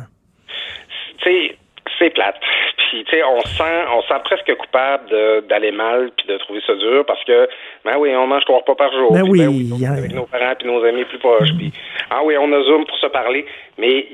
c'est 1.99 2.09
plate. 2.11 2.35
Puis, 2.77 3.03
tu 3.05 3.11
sais, 3.17 3.23
on 3.23 3.41
se 3.41 3.47
sent, 3.57 3.83
on 3.91 4.01
se 4.01 4.07
sent 4.07 4.19
presque 4.23 4.55
coupable 4.55 5.09
d'aller 5.49 5.71
mal 5.71 6.11
puis 6.15 6.27
de 6.27 6.37
trouver 6.37 6.61
ça 6.65 6.73
dur 6.75 7.03
parce 7.05 7.23
que, 7.25 7.49
ben 7.83 7.97
oui, 7.97 8.11
on 8.15 8.27
mange 8.27 8.43
trois 8.45 8.59
repas 8.59 8.75
par 8.75 8.91
jour. 8.91 9.11
Ben 9.13 9.23
oui, 9.27 9.39
ben 9.39 9.47
oui, 9.49 9.85
a- 9.85 9.91
avec 9.93 10.13
nos 10.13 10.25
parents 10.25 10.53
puis 10.57 10.67
nos 10.67 10.83
amis 10.85 11.03
plus 11.05 11.17
proches. 11.19 11.49
Puis, 11.57 11.73
ah 12.11 12.21
oui, 12.23 12.35
on 12.39 12.51
a 12.53 12.63
Zoom 12.63 12.85
pour 12.85 12.97
se 12.97 13.07
parler, 13.07 13.45
mais 13.77 14.05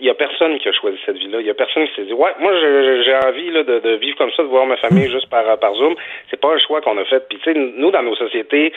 il 0.00 0.06
y 0.06 0.10
a 0.10 0.14
personne 0.14 0.58
qui 0.58 0.68
a 0.68 0.72
choisi 0.72 0.98
cette 1.06 1.16
vie-là. 1.16 1.40
Il 1.40 1.46
y 1.46 1.50
a 1.50 1.54
personne 1.54 1.86
qui 1.86 1.94
s'est 1.94 2.04
dit, 2.04 2.12
ouais, 2.12 2.32
moi, 2.40 2.52
j'ai 2.58 3.14
envie 3.14 3.50
là, 3.50 3.62
de, 3.62 3.78
de 3.78 3.90
vivre 3.96 4.16
comme 4.16 4.32
ça, 4.32 4.42
de 4.42 4.48
voir 4.48 4.66
ma 4.66 4.76
famille 4.76 5.08
juste 5.10 5.30
par, 5.30 5.58
par 5.58 5.74
Zoom. 5.74 5.94
C'est 6.30 6.40
pas 6.40 6.52
un 6.52 6.58
choix 6.58 6.80
qu'on 6.80 6.98
a 6.98 7.04
fait. 7.04 7.28
Puis, 7.28 7.38
tu 7.38 7.52
sais, 7.52 7.58
nous, 7.58 7.90
dans 7.90 8.02
nos 8.02 8.16
sociétés, 8.16 8.72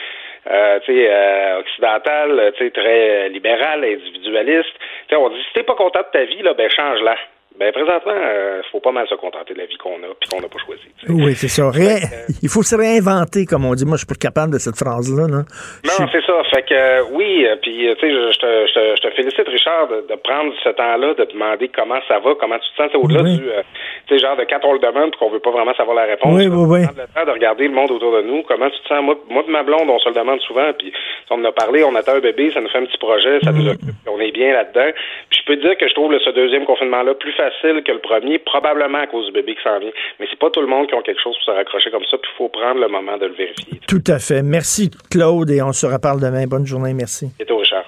euh, 0.48 0.78
tu 0.84 0.94
sais, 0.94 1.08
euh, 1.10 1.58
occidentales, 1.60 2.52
tu 2.56 2.64
sais, 2.64 2.70
très 2.70 3.28
libérales, 3.30 3.84
individualistes, 3.84 4.74
tu 5.08 5.14
sais, 5.14 5.16
on 5.16 5.28
dit, 5.30 5.42
si 5.42 5.52
t'es 5.54 5.64
pas 5.64 5.74
content 5.74 6.00
de 6.00 6.18
ta 6.18 6.24
vie, 6.24 6.42
là, 6.42 6.54
ben, 6.54 6.70
change-la. 6.70 7.16
Ben, 7.58 7.72
présentement, 7.72 8.12
euh, 8.14 8.62
faut 8.70 8.78
pas 8.80 8.92
mal 8.92 9.06
se 9.08 9.16
contenter 9.16 9.52
de 9.52 9.58
la 9.58 9.66
vie 9.66 9.76
qu'on 9.78 9.98
a 10.04 10.14
puis 10.20 10.28
qu'on 10.30 10.40
n'a 10.40 10.48
pas 10.48 10.58
choisi. 10.64 10.82
Oui, 11.08 11.34
c'est 11.34 11.48
ça. 11.48 11.68
Ré- 11.70 12.06
Il 12.42 12.48
faut 12.48 12.62
se 12.62 12.76
réinventer, 12.76 13.46
comme 13.46 13.64
on 13.64 13.74
dit. 13.74 13.84
Moi, 13.84 13.96
je 13.96 14.06
suis 14.06 14.06
pas 14.06 14.14
capable 14.20 14.52
de 14.52 14.58
cette 14.58 14.76
phrase-là. 14.78 15.26
là. 15.26 15.42
Non, 15.84 16.06
c'est 16.12 16.22
ça. 16.24 16.34
Fait 16.54 16.62
que 16.62 16.74
euh, 16.74 17.02
oui, 17.12 17.46
euh, 17.46 17.56
puis 17.60 17.88
euh, 17.88 17.94
tu 17.98 18.06
sais, 18.06 18.12
je, 18.14 18.38
te, 18.38 19.02
je, 19.02 19.10
félicite, 19.16 19.48
Richard, 19.48 19.88
de, 19.88 20.06
de 20.08 20.14
prendre 20.22 20.52
ce 20.62 20.68
temps-là, 20.70 21.14
de 21.14 21.24
demander 21.32 21.68
comment 21.68 21.98
ça 22.06 22.20
va, 22.20 22.34
comment 22.38 22.58
tu 22.58 22.70
te 22.70 22.76
sens. 22.76 22.90
C'est 22.92 22.98
au-delà 22.98 23.22
Oui. 23.22 23.38
du, 23.38 23.48
euh, 23.50 23.62
tu 24.06 24.14
sais, 24.14 24.20
genre 24.22 24.36
de 24.36 24.44
quand 24.44 24.60
on 24.64 24.72
le 24.74 24.78
demande 24.78 25.10
puis 25.10 25.18
qu'on 25.18 25.30
veut 25.30 25.40
pas 25.40 25.50
vraiment 25.50 25.74
savoir 25.74 25.96
la 25.96 26.04
réponse. 26.04 26.30
Oui, 26.32 26.46
oui, 26.46 26.64
oui. 26.78 26.84
prendre 26.86 27.00
le 27.02 27.10
temps 27.12 27.26
de 27.26 27.32
regarder 27.34 27.66
le 27.66 27.74
monde 27.74 27.90
autour 27.90 28.12
de 28.14 28.22
nous. 28.22 28.42
Comment 28.46 28.70
tu 28.70 28.78
te 28.82 28.86
sens? 28.88 29.02
Moi, 29.02 29.16
moi 29.28 29.42
de 29.42 29.50
ma 29.50 29.64
blonde, 29.64 29.90
on 29.90 29.98
se 29.98 30.08
le 30.08 30.14
demande 30.14 30.40
souvent. 30.42 30.70
Puis 30.78 30.92
on 31.30 31.40
en 31.42 31.44
a 31.44 31.52
parlé, 31.52 31.82
on 31.82 31.94
attend 31.96 32.12
un 32.14 32.20
bébé, 32.20 32.52
ça 32.54 32.60
nous 32.60 32.68
fait 32.68 32.78
un 32.78 32.86
petit 32.86 32.98
projet, 32.98 33.40
ça 33.42 33.50
Mm. 33.50 33.56
nous 33.58 33.66
occupe, 33.68 33.80
puis 33.98 34.12
on 34.14 34.20
est 34.20 34.30
bien 34.30 34.52
là-dedans. 34.52 34.90
Puis 35.30 35.40
je 35.42 35.44
peux 35.46 35.56
te 35.56 35.62
dire 35.66 35.76
que 35.76 35.88
je 35.88 35.94
trouve 35.94 36.12
là, 36.12 36.18
ce 36.24 36.30
deuxième 36.30 36.64
confinement-là 36.64 37.14
plus 37.14 37.32
facile 37.32 37.47
que 37.84 37.92
le 37.92 38.00
premier, 38.00 38.38
probablement 38.38 38.98
à 38.98 39.06
cause 39.06 39.26
du 39.26 39.32
bébé 39.32 39.54
qui 39.54 39.62
s'en 39.62 39.78
vient. 39.78 39.90
Mais 40.18 40.26
c'est 40.30 40.38
pas 40.38 40.50
tout 40.50 40.60
le 40.60 40.66
monde 40.66 40.88
qui 40.88 40.94
a 40.94 41.02
quelque 41.02 41.20
chose 41.22 41.36
pour 41.36 41.54
se 41.54 41.58
raccrocher 41.58 41.90
comme 41.90 42.04
ça. 42.10 42.18
Puis 42.18 42.30
il 42.32 42.36
faut 42.36 42.48
prendre 42.48 42.80
le 42.80 42.88
moment 42.88 43.16
de 43.16 43.26
le 43.26 43.34
vérifier. 43.34 43.80
Tout 43.86 44.04
à 44.06 44.18
fait. 44.18 44.42
Merci, 44.42 44.90
Claude, 45.10 45.50
et 45.50 45.62
on 45.62 45.72
se 45.72 45.86
reparle 45.86 46.20
demain. 46.20 46.46
Bonne 46.46 46.66
journée. 46.66 46.94
Merci. 46.94 47.28
Bientôt, 47.38 47.58
Richard. 47.58 47.84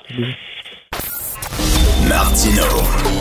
Martino. 2.08 2.64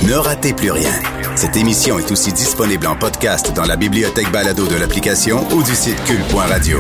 Ne 0.08 0.18
ratez 0.18 0.54
plus 0.54 0.72
rien. 0.72 0.96
Cette 1.36 1.56
émission 1.56 2.00
est 2.00 2.12
aussi 2.12 2.32
disponible 2.34 2.88
en 2.88 2.96
podcast 2.96 3.56
dans 3.56 3.66
la 3.66 3.76
bibliothèque 3.76 4.32
balado 4.32 4.66
de 4.66 4.80
l'application 4.80 5.38
ou 5.54 5.62
du 5.64 5.76
site 5.76 6.02
cul.radio. 6.06 6.80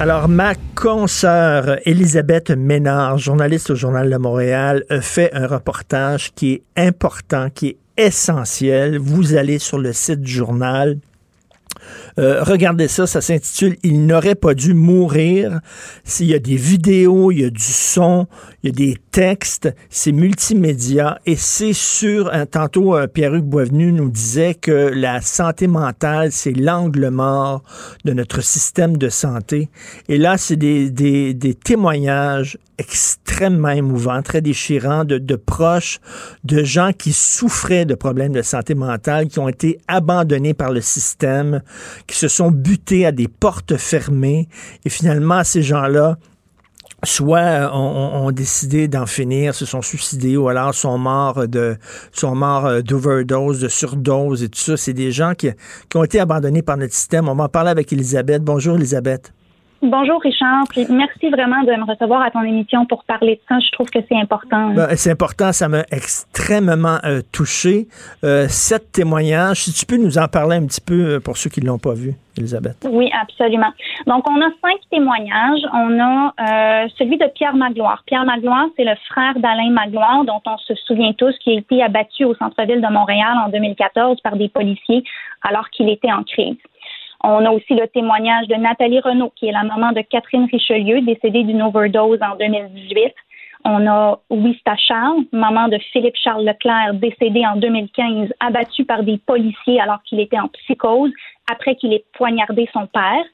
Alors, 0.00 0.28
ma 0.28 0.54
consoeur 0.74 1.78
Elisabeth 1.86 2.50
Ménard, 2.50 3.18
journaliste 3.18 3.70
au 3.70 3.74
Journal 3.74 4.10
de 4.10 4.16
Montréal, 4.16 4.84
a 4.90 5.00
fait 5.00 5.30
un 5.32 5.46
reportage 5.46 6.32
qui 6.34 6.54
est 6.54 6.62
important, 6.76 7.48
qui 7.50 7.68
est 7.68 7.76
essentiel. 7.96 8.98
Vous 8.98 9.34
allez 9.34 9.58
sur 9.58 9.78
le 9.78 9.92
site 9.92 10.20
du 10.20 10.32
journal. 10.32 10.98
Euh, 12.18 12.42
regardez 12.44 12.88
ça, 12.88 13.06
ça 13.06 13.20
s'intitule 13.20 13.76
Il 13.82 14.06
n'aurait 14.06 14.34
pas 14.34 14.54
dû 14.54 14.74
mourir. 14.74 15.60
S'il 16.04 16.26
y 16.26 16.34
a 16.34 16.38
des 16.38 16.56
vidéos, 16.56 17.32
il 17.32 17.40
y 17.40 17.44
a 17.44 17.50
du 17.50 17.62
son, 17.62 18.26
il 18.62 18.68
y 18.68 18.72
a 18.72 18.74
des 18.74 18.96
textes, 19.10 19.68
c'est 19.90 20.12
multimédia 20.12 21.18
et 21.26 21.36
c'est 21.36 21.72
sur, 21.72 22.32
hein, 22.32 22.46
tantôt 22.46 22.96
euh, 22.96 23.06
Pierre-Hugues 23.06 23.44
Boisvenu 23.44 23.92
nous 23.92 24.10
disait 24.10 24.54
que 24.54 24.90
la 24.94 25.20
santé 25.20 25.66
mentale, 25.66 26.30
c'est 26.32 26.52
l'angle 26.52 27.10
mort 27.10 27.62
de 28.04 28.12
notre 28.12 28.42
système 28.42 28.96
de 28.96 29.08
santé. 29.08 29.68
Et 30.08 30.18
là, 30.18 30.38
c'est 30.38 30.56
des, 30.56 30.90
des, 30.90 31.34
des 31.34 31.54
témoignages 31.54 32.58
extrêmement 32.78 33.70
émouvants, 33.70 34.22
très 34.22 34.40
déchirants, 34.40 35.04
de, 35.04 35.18
de 35.18 35.36
proches, 35.36 36.00
de 36.44 36.64
gens 36.64 36.90
qui 36.92 37.12
souffraient 37.12 37.84
de 37.84 37.94
problèmes 37.94 38.32
de 38.32 38.42
santé 38.42 38.74
mentale, 38.74 39.28
qui 39.28 39.38
ont 39.38 39.48
été 39.48 39.78
abandonnés 39.86 40.54
par 40.54 40.72
le 40.72 40.80
système, 40.80 41.62
qui 42.06 42.16
se 42.16 42.28
sont 42.28 42.50
butés 42.50 43.06
à 43.06 43.12
des 43.12 43.28
portes 43.28 43.76
fermées. 43.76 44.48
Et 44.84 44.90
finalement, 44.90 45.42
ces 45.44 45.62
gens-là, 45.62 46.18
soit 47.04 47.38
euh, 47.38 47.70
ont, 47.70 48.30
décidé 48.30 48.88
d'en 48.88 49.06
finir, 49.06 49.54
se 49.54 49.66
sont 49.66 49.82
suicidés 49.82 50.36
ou 50.36 50.48
alors 50.48 50.74
sont 50.74 50.98
morts 50.98 51.46
de 51.46 51.76
sont 52.12 52.34
morts 52.34 52.66
euh, 52.66 52.80
d'overdose, 52.82 53.60
de 53.60 53.68
surdose 53.68 54.42
et 54.42 54.48
tout 54.48 54.60
ça. 54.60 54.76
C'est 54.76 54.92
des 54.92 55.12
gens 55.12 55.34
qui, 55.34 55.50
qui 55.88 55.96
ont 55.96 56.04
été 56.04 56.20
abandonnés 56.20 56.62
par 56.62 56.76
notre 56.76 56.94
système. 56.94 57.28
On 57.28 57.34
va 57.34 57.44
en 57.44 57.48
parler 57.48 57.70
avec 57.70 57.92
Elisabeth. 57.92 58.42
Bonjour 58.42 58.76
Elisabeth. 58.76 59.32
Bonjour 59.86 60.18
Richard, 60.22 60.64
puis 60.70 60.86
merci 60.88 61.28
vraiment 61.28 61.62
de 61.62 61.72
me 61.72 61.84
recevoir 61.84 62.22
à 62.22 62.30
ton 62.30 62.40
émission 62.40 62.86
pour 62.86 63.04
parler 63.04 63.34
de 63.34 63.40
ça. 63.46 63.58
Je 63.58 63.70
trouve 63.72 63.90
que 63.90 63.98
c'est 64.08 64.16
important. 64.16 64.70
Ben, 64.70 64.88
c'est 64.96 65.10
important, 65.10 65.52
ça 65.52 65.68
m'a 65.68 65.82
extrêmement 65.92 66.96
euh, 67.04 67.20
touché. 67.30 67.86
Euh, 68.24 68.48
sept 68.48 68.92
témoignages, 68.92 69.58
si 69.58 69.74
tu 69.74 69.84
peux 69.84 70.02
nous 70.02 70.16
en 70.16 70.26
parler 70.26 70.56
un 70.56 70.66
petit 70.66 70.80
peu 70.80 71.16
euh, 71.16 71.20
pour 71.20 71.36
ceux 71.36 71.50
qui 71.50 71.60
ne 71.60 71.66
l'ont 71.66 71.78
pas 71.78 71.92
vu, 71.92 72.14
Elisabeth. 72.38 72.88
Oui, 72.90 73.10
absolument. 73.20 73.72
Donc, 74.06 74.26
on 74.26 74.40
a 74.40 74.48
cinq 74.62 74.80
témoignages. 74.90 75.60
On 75.74 76.00
a 76.00 76.32
euh, 76.40 76.88
celui 76.96 77.18
de 77.18 77.26
Pierre 77.34 77.54
Magloire. 77.54 78.02
Pierre 78.06 78.24
Magloire, 78.24 78.66
c'est 78.76 78.84
le 78.84 78.94
frère 79.10 79.34
d'Alain 79.36 79.70
Magloire, 79.70 80.24
dont 80.24 80.40
on 80.46 80.56
se 80.56 80.74
souvient 80.86 81.12
tous, 81.12 81.34
qui 81.44 81.50
a 81.50 81.58
été 81.58 81.82
abattu 81.82 82.24
au 82.24 82.34
centre-ville 82.36 82.80
de 82.80 82.90
Montréal 82.90 83.36
en 83.44 83.50
2014 83.50 84.22
par 84.22 84.36
des 84.36 84.48
policiers 84.48 85.04
alors 85.42 85.68
qu'il 85.68 85.90
était 85.90 86.10
en 86.10 86.22
crise. 86.22 86.56
On 87.26 87.42
a 87.46 87.50
aussi 87.50 87.72
le 87.72 87.88
témoignage 87.88 88.48
de 88.48 88.54
Nathalie 88.54 89.00
Renault, 89.00 89.32
qui 89.34 89.46
est 89.48 89.52
la 89.52 89.62
maman 89.62 89.92
de 89.92 90.02
Catherine 90.02 90.46
Richelieu, 90.52 91.00
décédée 91.00 91.42
d'une 91.42 91.62
overdose 91.62 92.18
en 92.20 92.36
2018. 92.36 93.14
On 93.64 93.86
a 93.86 94.18
Wista 94.28 94.76
Charles, 94.76 95.22
maman 95.32 95.68
de 95.68 95.78
Philippe 95.90 96.16
Charles 96.22 96.44
Leclerc, 96.44 96.92
décédé 96.92 97.46
en 97.46 97.56
2015, 97.56 98.28
abattu 98.40 98.84
par 98.84 99.02
des 99.04 99.16
policiers 99.16 99.80
alors 99.80 100.02
qu'il 100.02 100.20
était 100.20 100.38
en 100.38 100.48
psychose, 100.48 101.12
après 101.50 101.76
qu'il 101.76 101.94
ait 101.94 102.04
poignardé 102.12 102.68
son 102.74 102.86
père. 102.88 103.24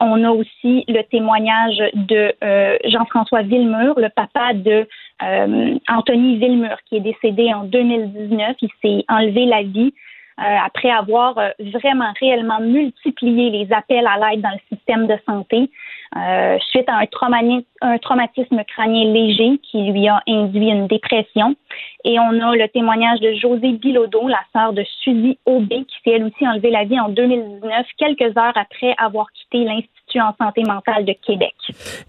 On 0.00 0.24
a 0.24 0.30
aussi 0.30 0.84
le 0.88 1.02
témoignage 1.02 1.80
de 1.94 2.34
euh, 2.42 2.76
Jean-François 2.86 3.42
Villemur, 3.42 3.94
le 3.96 4.08
papa 4.08 4.54
de 4.54 4.88
euh, 5.22 5.78
Anthony 5.88 6.38
Villemur, 6.38 6.78
qui 6.86 6.96
est 6.96 7.00
décédé 7.00 7.54
en 7.54 7.62
2019. 7.62 8.56
Il 8.60 8.70
s'est 8.82 9.04
enlevé 9.08 9.46
la 9.46 9.62
vie 9.62 9.94
après 10.38 10.90
avoir 10.90 11.38
euh, 11.38 11.48
vraiment 11.72 12.12
réellement 12.20 12.60
multiplié 12.60 13.50
les 13.50 13.72
appels 13.72 14.06
à 14.06 14.18
l'aide 14.18 14.42
dans 14.42 14.50
le 14.50 14.76
système 14.76 15.06
de 15.06 15.16
santé 15.26 15.70
euh, 16.16 16.58
suite 16.70 16.88
à 16.88 16.98
un, 16.98 17.98
traumatisme 17.98 18.62
crânien 18.64 19.12
léger 19.12 19.58
qui 19.62 19.90
lui 19.90 20.06
a 20.08 20.22
induit 20.28 20.68
une 20.68 20.86
dépression. 20.86 21.56
Et 22.04 22.18
on 22.20 22.40
a 22.40 22.54
le 22.54 22.68
témoignage 22.68 23.20
de 23.20 23.34
José 23.34 23.72
Bilodeau, 23.72 24.28
la 24.28 24.40
sœur 24.52 24.72
de 24.72 24.84
Suzy 25.02 25.38
Aubé, 25.46 25.84
qui 25.84 25.96
s'est 26.04 26.16
elle 26.16 26.24
aussi 26.24 26.46
enlevé 26.46 26.70
la 26.70 26.84
vie 26.84 27.00
en 27.00 27.08
2019, 27.08 27.86
quelques 27.98 28.36
heures 28.36 28.56
après 28.56 28.94
avoir 28.98 29.26
quitté 29.32 29.64
l'Institut 29.64 29.90
en 30.20 30.34
santé 30.38 30.62
mentale 30.62 31.04
de 31.04 31.14
Québec. 31.24 31.54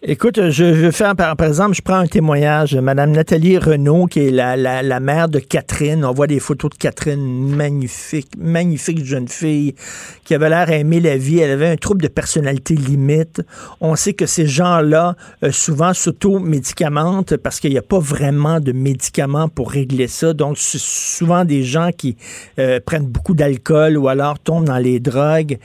Écoute, 0.02 0.50
je, 0.50 0.74
je 0.74 0.92
fais, 0.92 1.14
par, 1.16 1.36
exemple, 1.42 1.76
je 1.76 1.82
prends 1.82 1.96
un 1.96 2.08
témoignage 2.08 2.76
Mme 2.76 3.12
Nathalie 3.12 3.58
Renault, 3.58 4.06
qui 4.06 4.28
est 4.28 4.32
la, 4.32 4.56
la, 4.56 4.82
la, 4.82 5.00
mère 5.00 5.30
de 5.30 5.40
Catherine. 5.40 6.06
On 6.06 6.12
voit 6.12 6.28
des 6.28 6.40
photos 6.40 6.72
de 6.72 6.76
Catherine, 6.76 7.56
magnifique, 7.56 8.30
magnifique 8.38 9.04
jeune 9.04 9.28
fille, 9.28 9.76
qui 10.24 10.36
avait 10.36 10.50
l'air 10.50 10.70
aimer 10.70 11.00
la 11.00 11.18
vie. 11.18 11.40
Elle 11.40 11.52
avait 11.52 11.70
un 11.70 11.76
trouble 11.76 12.02
de 12.02 12.08
personnalité 12.08 12.76
limite. 12.76 13.42
On 13.82 13.96
sait 13.96 14.14
que 14.14 14.26
ces 14.26 14.48
gens-là, 14.48 15.16
euh, 15.44 15.52
souvent, 15.52 15.94
s'auto-médicamentent 15.94 17.38
parce 17.38 17.60
qu'il 17.60 17.72
n'y 17.72 17.78
a 17.78 17.84
pas 17.84 18.00
vraiment 18.00 18.60
de 18.60 18.72
médicaments 18.72 19.50
pour 19.50 19.72
régler 19.72 20.08
ça. 20.08 20.34
Donc, 20.34 20.58
c'est 20.58 20.82
souvent 20.82 21.46
des 21.46 21.64
gens 21.64 21.92
qui 21.96 22.18
euh, 22.60 22.80
prennent 22.86 23.08
beaucoup 23.08 23.34
d'alcool 23.34 23.98
ou 23.98 24.08
alors 24.08 24.40
tombent 24.40 24.66
dans 24.66 24.78
les 24.78 25.00
drogues. 25.00 25.58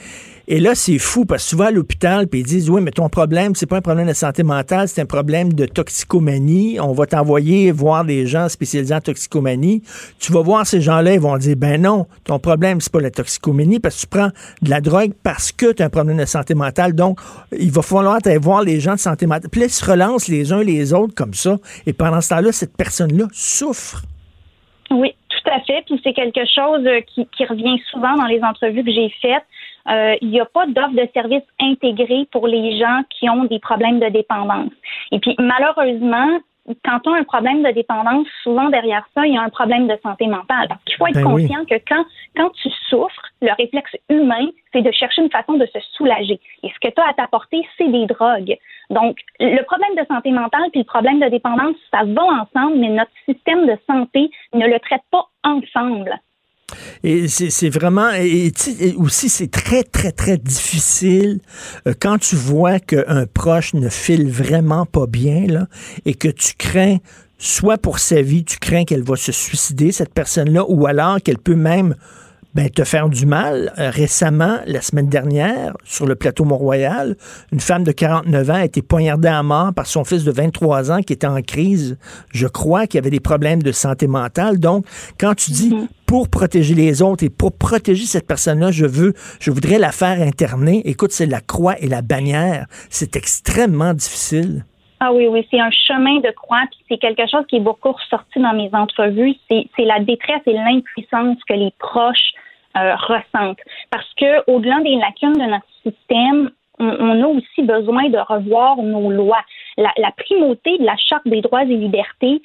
Et 0.49 0.59
là, 0.59 0.75
c'est 0.75 0.99
fou 0.99 1.25
parce 1.25 1.49
que 1.51 1.57
vas 1.57 1.67
à 1.67 1.71
l'hôpital 1.71 2.27
puis 2.27 2.41
ils 2.41 2.47
disent 2.47 2.69
Oui, 2.69 2.81
mais 2.83 2.91
ton 2.91 3.09
problème, 3.09 3.55
c'est 3.55 3.67
pas 3.67 3.77
un 3.77 3.81
problème 3.81 4.09
de 4.09 4.13
santé 4.13 4.43
mentale, 4.43 4.89
c'est 4.89 5.01
un 5.01 5.07
problème 5.07 5.53
de 5.53 5.67
toxicomanie. 5.67 6.81
On 6.81 6.93
va 6.93 7.07
t'envoyer 7.07 7.71
voir 7.71 8.05
des 8.05 8.27
gens 8.27 8.49
spécialisés 8.49 8.95
en 8.95 9.01
toxicomanie. 9.01 9.83
Tu 10.19 10.33
vas 10.33 10.43
voir 10.43 10.67
ces 10.67 10.81
gens-là, 10.81 11.15
ils 11.15 11.21
vont 11.21 11.37
dire 11.37 11.57
Ben 11.57 11.81
non, 11.81 12.07
ton 12.25 12.41
problème, 12.41 12.81
c'est 12.81 12.93
pas 12.93 13.01
la 13.01 13.11
toxicomanie 13.11 13.79
parce 13.79 13.97
que 13.97 14.01
tu 14.01 14.07
prends 14.09 14.31
de 14.63 14.71
la 14.71 14.81
drogue 14.81 15.13
parce 15.23 15.53
que 15.53 15.73
tu 15.73 15.83
as 15.83 15.87
un 15.87 15.91
problème 15.91 16.19
de 16.19 16.25
santé 16.25 16.55
mentale. 16.55 16.95
Donc, 16.95 17.21
il 17.57 17.71
va 17.71 17.83
falloir 17.83 18.19
aller 18.25 18.39
voir 18.39 18.63
les 18.63 18.81
gens 18.81 18.95
de 18.95 19.01
santé 19.01 19.27
mentale. 19.27 19.49
Puis 19.51 19.61
là, 19.61 19.67
ils 19.67 19.71
se 19.71 19.89
relancent 19.89 20.29
les 20.29 20.53
uns 20.53 20.63
les 20.63 20.93
autres 20.93 21.15
comme 21.15 21.35
ça. 21.35 21.59
Et 21.87 21.93
pendant 21.93 22.21
ce 22.21 22.31
temps-là, 22.31 22.51
cette 22.51 22.77
personne-là 22.77 23.27
souffre. 23.33 24.03
Oui, 24.91 25.15
tout 25.29 25.51
à 25.51 25.61
fait. 25.61 25.85
Puis 25.87 26.01
c'est 26.03 26.13
quelque 26.13 26.45
chose 26.53 26.85
euh, 26.85 27.01
qui 27.15 27.45
revient 27.45 27.81
souvent 27.93 28.17
dans 28.17 28.27
les 28.27 28.43
entrevues 28.43 28.83
que 28.83 28.93
j'ai 28.93 29.13
faites 29.23 29.45
euh, 29.89 30.15
il 30.21 30.31
n'y 30.31 30.41
a 30.41 30.47
pas 30.47 30.67
d'offre 30.67 30.95
de 30.95 31.09
service 31.13 31.43
intégrée 31.61 32.27
pour 32.31 32.47
les 32.47 32.79
gens 32.79 33.03
qui 33.11 33.29
ont 33.29 33.45
des 33.45 33.59
problèmes 33.59 34.01
de 34.01 34.09
dépendance. 34.09 34.73
Et 35.11 35.19
puis, 35.19 35.35
malheureusement, 35.39 36.41
quand 36.85 37.01
on 37.07 37.15
a 37.15 37.19
un 37.19 37.25
problème 37.25 37.63
de 37.63 37.71
dépendance, 37.73 38.27
souvent 38.43 38.69
derrière 38.71 39.05
ça, 39.15 39.27
il 39.27 39.35
y 39.35 39.37
a 39.37 39.43
un 39.43 39.49
problème 39.49 39.89
de 39.89 39.99
santé 40.03 40.27
mentale. 40.27 40.69
Donc, 40.69 40.79
il 40.87 40.95
faut 40.95 41.07
être 41.07 41.15
Ben 41.15 41.25
conscient 41.25 41.61
oui. 41.61 41.67
que 41.67 41.83
quand, 41.89 42.05
quand 42.37 42.51
tu 42.51 42.71
souffres, 42.89 43.23
le 43.41 43.51
réflexe 43.59 43.97
humain, 44.09 44.47
c'est 44.73 44.83
de 44.83 44.93
chercher 44.93 45.23
une 45.23 45.31
façon 45.31 45.55
de 45.55 45.67
se 45.67 45.81
soulager. 45.97 46.39
Et 46.63 46.69
ce 46.69 46.89
que 46.89 46.95
tu 46.95 47.01
as 47.01 47.09
à 47.09 47.15
t'apporter, 47.15 47.67
c'est 47.77 47.89
des 47.89 48.07
drogues. 48.07 48.57
Donc, 48.91 49.19
le 49.41 49.63
problème 49.63 49.95
de 49.97 50.07
santé 50.07 50.31
mentale 50.31 50.71
puis 50.71 50.81
le 50.81 50.87
problème 50.87 51.19
de 51.19 51.29
dépendance, 51.29 51.77
ça 51.91 52.05
va 52.05 52.23
ensemble, 52.23 52.79
mais 52.79 52.91
notre 52.91 53.13
système 53.27 53.67
de 53.67 53.77
santé 53.87 54.31
ne 54.53 54.67
le 54.67 54.79
traite 54.79 55.03
pas 55.11 55.27
ensemble. 55.43 56.15
Et 57.05 57.29
c'est 57.29 57.71
vraiment, 57.71 58.11
et 58.13 58.53
aussi 58.97 59.29
c'est 59.29 59.51
très, 59.51 59.83
très, 59.83 60.13
très 60.13 60.39
difficile 60.39 61.41
euh, 61.87 61.95
quand 61.99 62.19
tu 62.19 62.37
vois 62.37 62.79
qu'un 62.81 63.27
proche 63.27 63.75
ne 63.75 63.89
file 63.89 64.31
vraiment 64.31 64.87
pas 64.87 65.07
bien, 65.07 65.47
là, 65.47 65.67
et 66.05 66.15
que 66.15 66.29
tu 66.29 66.55
crains, 66.57 66.99
soit 67.39 67.79
pour 67.79 67.99
sa 67.99 68.23
vie, 68.23 68.45
tu 68.45 68.59
crains 68.59 68.85
qu'elle 68.85 69.03
va 69.03 69.17
se 69.17 69.33
suicider, 69.33 69.93
cette 69.93 70.15
personne-là, 70.15 70.65
ou 70.69 70.87
alors 70.87 71.21
qu'elle 71.23 71.39
peut 71.39 71.57
même 71.57 71.95
ben, 72.55 72.69
te 72.69 72.85
faire 72.85 73.09
du 73.09 73.27
mal. 73.27 73.73
Euh, 73.79 73.91
récemment, 73.91 74.59
la 74.67 74.81
semaine 74.81 75.09
dernière, 75.09 75.75
sur 75.85 76.07
le 76.07 76.15
plateau 76.15 76.45
Mont-Royal, 76.45 77.17
une 77.51 77.61
femme 77.61 77.85
de 77.85 77.93
49 77.93 78.51
ans 78.51 78.55
a 78.55 78.65
été 78.65 78.83
poignardée 78.83 79.29
à 79.29 79.43
mort 79.43 79.73
par 79.73 79.87
son 79.87 80.05
fils 80.05 80.25
de 80.25 80.33
23 80.33 80.91
ans 80.91 81.01
qui 81.01 81.13
était 81.13 81.27
en 81.27 81.41
crise, 81.43 81.97
je 82.33 82.47
crois, 82.47 82.87
qui 82.87 82.99
avait 82.99 83.11
des 83.11 83.21
problèmes 83.21 83.63
de 83.63 83.73
santé 83.73 84.07
mentale. 84.07 84.59
Donc, 84.59 84.85
quand 85.19 85.35
tu 85.35 85.51
dis 85.51 85.75
pour 86.07 86.29
protéger 86.29 86.75
les 86.75 87.01
autres 87.01 87.25
et 87.25 87.31
pour 87.31 87.53
protéger 87.53 88.05
cette 88.07 88.27
personne-là, 88.27 88.71
je 88.71 88.85
veux, 88.85 89.15
je 89.41 89.51
voudrais 89.51 89.79
la 89.79 89.93
faire 89.93 90.21
interner. 90.21 90.83
Écoute, 90.85 91.13
c'est 91.13 91.27
la 91.27 91.41
croix 91.41 91.79
et 91.81 91.89
la 91.89 92.03
bannière. 92.03 92.67
C'est 92.91 93.17
extrêmement 93.17 93.95
difficile. 93.95 94.65
Ah 95.05 95.13
oui, 95.13 95.27
oui, 95.27 95.45
c'est 95.51 95.59
un 95.59 95.73
chemin 95.73 96.21
de 96.21 96.31
croix, 96.31 96.63
puis 96.71 96.79
c'est 96.89 96.99
quelque 96.99 97.29
chose 97.29 97.45
qui 97.49 97.57
est 97.57 97.61
beaucoup 97.61 97.91
ressorti 97.91 98.39
dans 98.39 98.53
mes 98.53 98.71
entrevues. 98.73 99.35
C'est 99.49 99.85
la 99.85 99.99
détresse 99.99 100.43
et 100.47 100.53
l'impuissance 100.53 101.39
que 101.49 101.55
les 101.55 101.73
proches 101.81 102.31
euh, 102.77 102.95
ressentent. 102.95 103.59
Parce 103.91 104.09
que 104.15 104.49
au-delà 104.49 104.81
des 104.81 104.95
lacunes 104.95 105.33
de 105.33 105.51
notre 105.51 105.67
système, 105.83 106.53
on, 106.79 107.21
a 107.21 107.27
aussi 107.27 107.63
besoin 107.63 108.11
de 108.11 108.19
revoir 108.19 108.77
nos 108.77 109.11
lois. 109.11 109.43
La 109.77 110.13
primauté 110.17 110.79
de 110.79 110.85
la 110.85 110.97
Charte 110.97 111.27
des 111.27 111.41
droits 111.41 111.65
et 111.65 111.67
libertés, 111.67 112.41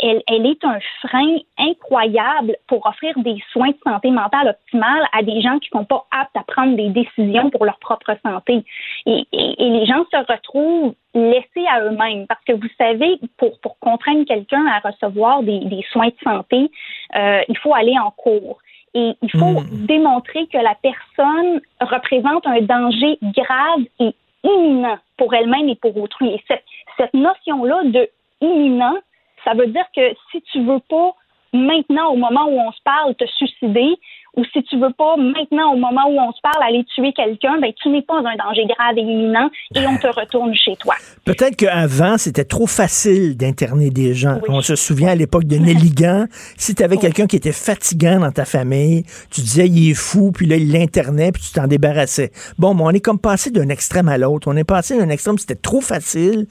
elle, 0.00 0.22
elle 0.28 0.46
est 0.46 0.64
un 0.64 0.78
frein 1.02 1.36
incroyable 1.58 2.56
pour 2.66 2.86
offrir 2.86 3.18
des 3.18 3.36
soins 3.52 3.70
de 3.70 3.78
santé 3.84 4.10
mentale 4.10 4.48
optimale 4.48 5.06
à 5.12 5.22
des 5.22 5.40
gens 5.40 5.58
qui 5.58 5.68
ne 5.72 5.80
sont 5.80 5.84
pas 5.84 6.06
aptes 6.10 6.36
à 6.36 6.44
prendre 6.44 6.76
des 6.76 6.88
décisions 6.88 7.50
pour 7.50 7.64
leur 7.64 7.78
propre 7.78 8.16
santé. 8.24 8.64
Et, 9.06 9.26
et, 9.32 9.66
et 9.66 9.70
les 9.70 9.86
gens 9.86 10.04
se 10.10 10.32
retrouvent 10.32 10.94
laissés 11.14 11.66
à 11.70 11.82
eux-mêmes 11.82 12.26
parce 12.26 12.42
que 12.44 12.52
vous 12.52 12.68
savez, 12.78 13.18
pour, 13.36 13.58
pour 13.60 13.78
contraindre 13.78 14.24
quelqu'un 14.26 14.66
à 14.66 14.78
recevoir 14.88 15.42
des, 15.42 15.60
des 15.60 15.84
soins 15.90 16.08
de 16.08 16.16
santé, 16.22 16.70
euh, 17.16 17.40
il 17.48 17.58
faut 17.58 17.74
aller 17.74 17.98
en 17.98 18.10
cours. 18.10 18.58
Et 18.94 19.12
il 19.20 19.30
faut 19.30 19.62
démontrer 19.86 20.46
que 20.46 20.56
la 20.56 20.74
personne 20.82 21.60
représente 21.80 22.46
un 22.46 22.62
danger 22.62 23.18
grave 23.22 23.84
et 24.00 24.14
imminent 24.44 24.96
pour 25.18 25.34
elle-même 25.34 25.68
et 25.68 25.76
pour 25.76 25.96
autrui. 25.98 26.30
Et 26.30 26.42
cette, 26.48 26.64
cette 26.96 27.14
notion-là 27.14 27.82
de 27.84 28.08
imminent, 28.40 28.96
ça 29.44 29.54
veut 29.54 29.66
dire 29.68 29.86
que 29.94 30.02
si 30.30 30.42
tu 30.52 30.64
veux 30.64 30.80
pas 30.88 31.14
maintenant, 31.52 32.12
au 32.12 32.16
moment 32.16 32.46
où 32.48 32.58
on 32.58 32.72
se 32.72 32.82
parle, 32.84 33.14
te 33.14 33.24
suicider, 33.24 33.96
ou 34.36 34.44
si 34.52 34.62
tu 34.64 34.78
veux 34.78 34.92
pas 34.96 35.16
maintenant, 35.16 35.72
au 35.72 35.76
moment 35.76 36.06
où 36.08 36.18
on 36.20 36.32
se 36.32 36.40
parle, 36.42 36.62
aller 36.62 36.84
tuer 36.94 37.12
quelqu'un, 37.12 37.58
ben 37.60 37.72
tu 37.82 37.88
n'es 37.88 38.02
pas 38.02 38.18
un 38.18 38.36
danger 38.36 38.66
grave 38.66 38.96
et 38.96 39.00
imminent 39.00 39.50
et 39.74 39.86
on 39.86 39.96
te 39.96 40.06
retourne 40.06 40.54
chez 40.54 40.76
toi. 40.76 40.94
Peut-être 41.24 41.56
qu'avant, 41.56 42.18
c'était 42.18 42.44
trop 42.44 42.66
facile 42.66 43.36
d'interner 43.36 43.90
des 43.90 44.14
gens. 44.14 44.38
On 44.48 44.60
se 44.60 44.76
souvient 44.76 45.08
à 45.08 45.14
l'époque 45.14 45.44
de 45.44 45.56
Nelligan, 45.56 46.26
si 46.56 46.74
tu 46.74 46.82
avais 46.82 46.98
quelqu'un 46.98 47.26
qui 47.26 47.36
était 47.36 47.52
fatigant 47.52 48.20
dans 48.20 48.30
ta 48.30 48.44
famille, 48.44 49.04
tu 49.30 49.40
disais 49.40 49.66
il 49.66 49.90
est 49.90 49.94
fou, 49.94 50.30
puis 50.30 50.46
là, 50.46 50.56
il 50.56 50.70
l'internait, 50.72 51.32
puis 51.32 51.42
tu 51.42 51.52
t'en 51.52 51.66
débarrassais. 51.66 52.30
Bon, 52.58 52.74
mais 52.74 52.82
on 52.84 52.90
est 52.90 53.00
comme 53.00 53.18
passé 53.18 53.50
d'un 53.50 53.68
extrême 53.70 54.08
à 54.08 54.18
l'autre. 54.18 54.48
On 54.48 54.56
est 54.56 54.64
passé 54.64 54.96
d'un 54.96 55.08
extrême, 55.08 55.38
c'était 55.38 55.56
trop 55.56 55.80
facile. 55.80 56.46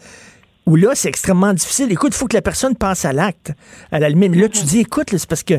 Où 0.68 0.76
là, 0.76 0.89
c'est 0.94 1.10
extrêmement 1.10 1.53
difficile. 1.53 1.91
Écoute, 1.91 2.11
il 2.14 2.18
faut 2.18 2.27
que 2.27 2.35
la 2.35 2.44
personne 2.44 2.76
passe 2.76 3.06
à 3.06 3.14
l'acte. 3.14 3.53
À 3.91 3.99
la 3.99 4.10
limite, 4.10 4.35
là, 4.35 4.49
tu 4.49 4.64
dis, 4.64 4.81
écoute, 4.81 5.07
c'est 5.10 5.27
parce 5.27 5.44
que 5.44 5.56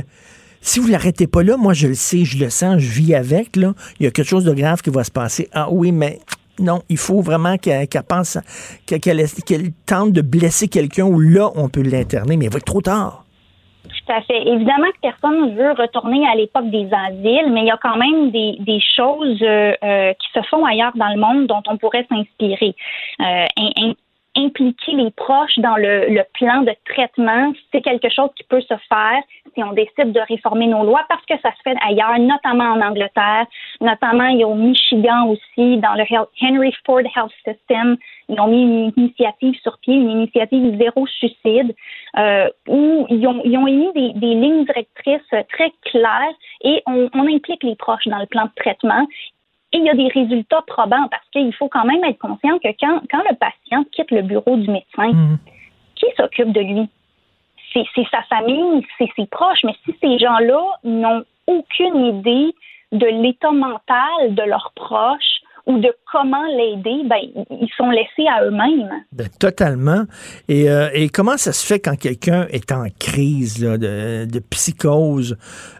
si 0.60 0.78
vous 0.78 0.88
l'arrêtez 0.88 1.26
pas 1.26 1.42
là, 1.42 1.56
moi, 1.56 1.72
je 1.72 1.88
le 1.88 1.94
sais, 1.94 2.24
je 2.24 2.38
le 2.38 2.50
sens, 2.50 2.78
je 2.78 2.90
vis 2.90 3.14
avec, 3.14 3.56
là. 3.56 3.72
Il 3.98 4.04
y 4.04 4.06
a 4.06 4.10
quelque 4.10 4.28
chose 4.28 4.44
de 4.44 4.52
grave 4.52 4.82
qui 4.82 4.90
va 4.90 5.02
se 5.02 5.10
passer. 5.10 5.48
Ah 5.52 5.68
oui, 5.70 5.92
mais 5.92 6.18
non, 6.60 6.80
il 6.88 6.98
faut 6.98 7.22
vraiment 7.22 7.56
qu'elle 7.56 7.88
pense, 8.08 8.38
qu'elle 8.86 9.72
tente 9.86 10.12
de 10.12 10.20
blesser 10.20 10.68
quelqu'un 10.68 11.04
où 11.04 11.18
là, 11.20 11.50
on 11.54 11.68
peut 11.68 11.82
l'interner, 11.82 12.36
mais 12.36 12.44
il 12.44 12.50
va 12.50 12.58
être 12.58 12.64
trop 12.64 12.82
tard. 12.82 13.24
Tout 13.84 14.12
à 14.12 14.20
fait. 14.22 14.46
Évidemment 14.46 14.88
que 14.92 15.00
personne 15.00 15.50
ne 15.50 15.54
veut 15.54 15.72
retourner 15.72 16.26
à 16.28 16.34
l'époque 16.34 16.68
des 16.70 16.88
asiles, 16.92 17.50
mais 17.52 17.60
il 17.60 17.66
y 17.66 17.70
a 17.70 17.78
quand 17.80 17.96
même 17.96 18.30
des, 18.30 18.80
choses 18.94 19.40
euh, 19.42 19.72
euh, 19.82 20.12
qui 20.14 20.28
se 20.34 20.46
font 20.48 20.64
ailleurs 20.66 20.92
dans 20.96 21.08
le 21.08 21.18
monde 21.18 21.46
dont 21.46 21.62
on 21.66 21.78
pourrait 21.78 22.06
s'inspirer. 22.10 22.74
Euh, 23.20 23.46
impliquer 24.48 24.92
les 24.92 25.10
proches 25.10 25.58
dans 25.58 25.76
le, 25.76 26.22
plan 26.34 26.62
de 26.62 26.72
traitement, 26.84 27.52
c'est 27.72 27.80
quelque 27.80 28.08
chose 28.10 28.30
qui 28.36 28.44
peut 28.44 28.60
se 28.60 28.74
faire 28.88 29.22
si 29.54 29.62
on 29.62 29.72
décide 29.72 30.12
de 30.12 30.20
réformer 30.28 30.66
nos 30.66 30.84
lois 30.84 31.04
parce 31.08 31.24
que 31.26 31.34
ça 31.42 31.50
se 31.56 31.62
fait 31.62 31.76
ailleurs, 31.86 32.18
notamment 32.18 32.72
en 32.72 32.80
Angleterre, 32.80 33.46
notamment 33.80 34.26
il 34.26 34.38
y 34.38 34.42
a 34.42 34.48
au 34.48 34.54
Michigan 34.54 35.28
aussi, 35.28 35.78
dans 35.78 35.94
le 35.94 36.04
Henry 36.42 36.74
Ford 36.84 37.00
Health 37.00 37.32
System, 37.44 37.96
ils 38.28 38.40
ont 38.40 38.48
mis 38.48 38.62
une 38.62 38.92
initiative 38.96 39.54
sur 39.62 39.78
pied, 39.78 39.94
une 39.94 40.10
initiative 40.10 40.78
zéro 40.78 41.06
suicide, 41.06 41.74
euh, 42.18 42.48
où 42.68 43.06
ils 43.08 43.26
ont, 43.26 43.66
émis 43.66 43.92
des, 43.94 44.12
des 44.14 44.34
lignes 44.34 44.64
directrices 44.64 45.34
très 45.52 45.72
claires 45.82 46.34
et 46.62 46.82
on, 46.86 47.08
on 47.14 47.26
implique 47.26 47.62
les 47.64 47.76
proches 47.76 48.06
dans 48.06 48.18
le 48.18 48.26
plan 48.26 48.44
de 48.44 48.50
traitement. 48.56 49.06
Et 49.72 49.78
il 49.78 49.84
y 49.84 49.90
a 49.90 49.94
des 49.94 50.08
résultats 50.08 50.62
probants 50.66 51.08
parce 51.10 51.28
qu'il 51.30 51.52
faut 51.54 51.68
quand 51.68 51.84
même 51.84 52.02
être 52.04 52.18
conscient 52.18 52.58
que 52.58 52.68
quand, 52.80 53.00
quand 53.10 53.22
le 53.30 53.36
patient 53.36 53.84
quitte 53.92 54.10
le 54.10 54.22
bureau 54.22 54.56
du 54.56 54.70
médecin, 54.70 55.36
qui 55.94 56.06
s'occupe 56.16 56.52
de 56.52 56.60
lui? 56.60 56.88
C'est 57.72 57.84
c'est 57.94 58.06
sa 58.10 58.22
famille, 58.22 58.86
c'est 58.96 59.10
ses 59.14 59.26
proches, 59.26 59.62
mais 59.64 59.74
si 59.84 59.94
ces 60.00 60.18
gens-là 60.18 60.62
n'ont 60.84 61.24
aucune 61.46 62.04
idée 62.04 62.54
de 62.92 63.06
l'état 63.06 63.50
mental 63.50 64.34
de 64.34 64.42
leurs 64.42 64.72
proches 64.74 65.37
ou 65.68 65.78
de 65.78 65.92
comment 66.10 66.44
l'aider, 66.56 67.02
ben, 67.04 67.18
ils 67.50 67.68
sont 67.76 67.90
laissés 67.90 68.26
à 68.26 68.42
eux-mêmes. 68.44 68.90
Ben, 69.12 69.28
totalement. 69.38 70.04
Et, 70.48 70.68
euh, 70.68 70.88
et 70.94 71.08
comment 71.10 71.36
ça 71.36 71.52
se 71.52 71.64
fait 71.64 71.78
quand 71.78 71.94
quelqu'un 71.96 72.46
est 72.50 72.72
en 72.72 72.86
crise 72.98 73.62
là, 73.62 73.76
de, 73.78 74.24
de 74.24 74.38
psychose? 74.50 75.36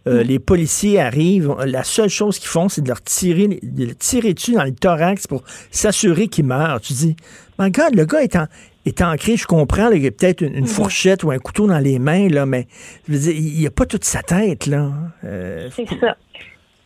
Euh, 0.07 0.23
Les 0.23 0.39
policiers 0.39 1.01
arrivent, 1.01 1.57
la 1.65 1.83
seule 1.85 2.11
chose 2.11 2.39
qu'ils 2.39 2.51
font, 2.51 2.69
c'est 2.69 2.83
de 2.83 2.89
leur 2.89 3.03
tirer, 3.03 3.49
de 3.63 3.85
le 3.87 3.95
tirer 3.95 4.35
dessus 4.35 4.53
dans 4.53 4.65
le 4.65 4.73
thorax 4.75 5.27
pour 5.27 5.43
s'assurer 5.71 6.29
qu'il 6.29 6.45
meurt. 6.45 6.85
Tu 6.85 6.93
dis, 6.93 7.17
mais 7.59 7.65
regarde, 7.65 7.95
le 7.95 8.05
gars 8.05 8.23
est 8.23 8.37
en, 8.37 8.45
est 8.85 9.37
je 9.37 9.47
comprends, 9.47 9.89
là, 9.89 9.97
il 9.97 10.03
y 10.03 10.07
a 10.07 10.11
peut-être 10.11 10.43
une, 10.43 10.55
une 10.55 10.67
fourchette 10.67 11.25
ou 11.25 11.31
un 11.31 11.39
couteau 11.39 11.67
dans 11.67 11.79
les 11.79 11.99
mains, 11.99 12.29
là, 12.29 12.47
mais 12.47 12.67
je 13.07 13.13
veux 13.15 13.19
dire, 13.19 13.33
il 13.35 13.59
n'y 13.59 13.67
a 13.67 13.71
pas 13.71 13.87
toute 13.87 14.05
sa 14.05 14.23
tête. 14.23 14.67
là. 14.67 14.91
Euh, 15.25 15.69
C'est 15.73 15.89
ça. 15.99 16.17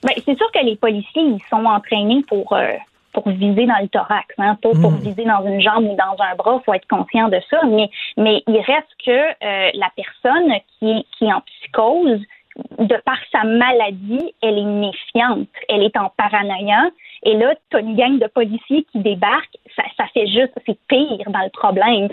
Ben, 0.02 0.14
c'est 0.24 0.36
sûr 0.36 0.50
que 0.52 0.64
les 0.64 0.76
policiers, 0.76 1.22
ils 1.22 1.40
sont 1.48 1.64
entraînés 1.64 2.24
pour, 2.28 2.52
euh, 2.54 2.72
pour 3.12 3.28
viser 3.28 3.66
dans 3.66 3.78
le 3.80 3.88
thorax, 3.88 4.34
hein, 4.38 4.56
pas 4.62 4.70
pour 4.80 4.92
Mm. 4.92 5.00
viser 5.00 5.24
dans 5.24 5.44
une 5.46 5.60
jambe 5.60 5.84
ou 5.84 5.96
dans 5.96 6.22
un 6.22 6.34
bras. 6.34 6.58
Il 6.60 6.64
faut 6.64 6.74
être 6.74 6.88
conscient 6.88 7.28
de 7.28 7.40
ça. 7.50 7.60
Mais, 7.66 7.90
mais 8.16 8.42
il 8.46 8.58
reste 8.58 8.88
que 9.04 9.10
euh, 9.10 9.70
la 9.74 9.90
personne 9.96 10.52
qui 10.78 10.90
est, 10.90 11.04
qui 11.16 11.24
est 11.26 11.32
en 11.32 11.40
psychose, 11.42 12.20
de 12.56 12.96
par 13.04 13.18
sa 13.30 13.44
maladie, 13.44 14.34
elle 14.42 14.58
est 14.58 14.64
méfiante, 14.64 15.48
elle 15.68 15.82
est 15.82 15.96
en 15.96 16.10
paranoïa. 16.16 16.90
Et 17.24 17.34
là, 17.34 17.54
tu 17.70 17.76
as 17.76 17.80
une 17.80 17.96
gang 17.96 18.18
de 18.18 18.26
policiers 18.26 18.84
qui 18.90 18.98
débarquent, 18.98 19.56
ça, 19.76 19.84
ça 19.96 20.04
fait 20.12 20.26
juste, 20.26 20.52
c'est 20.66 20.78
pire 20.88 21.24
dans 21.28 21.42
le 21.42 21.50
problème. 21.50 22.08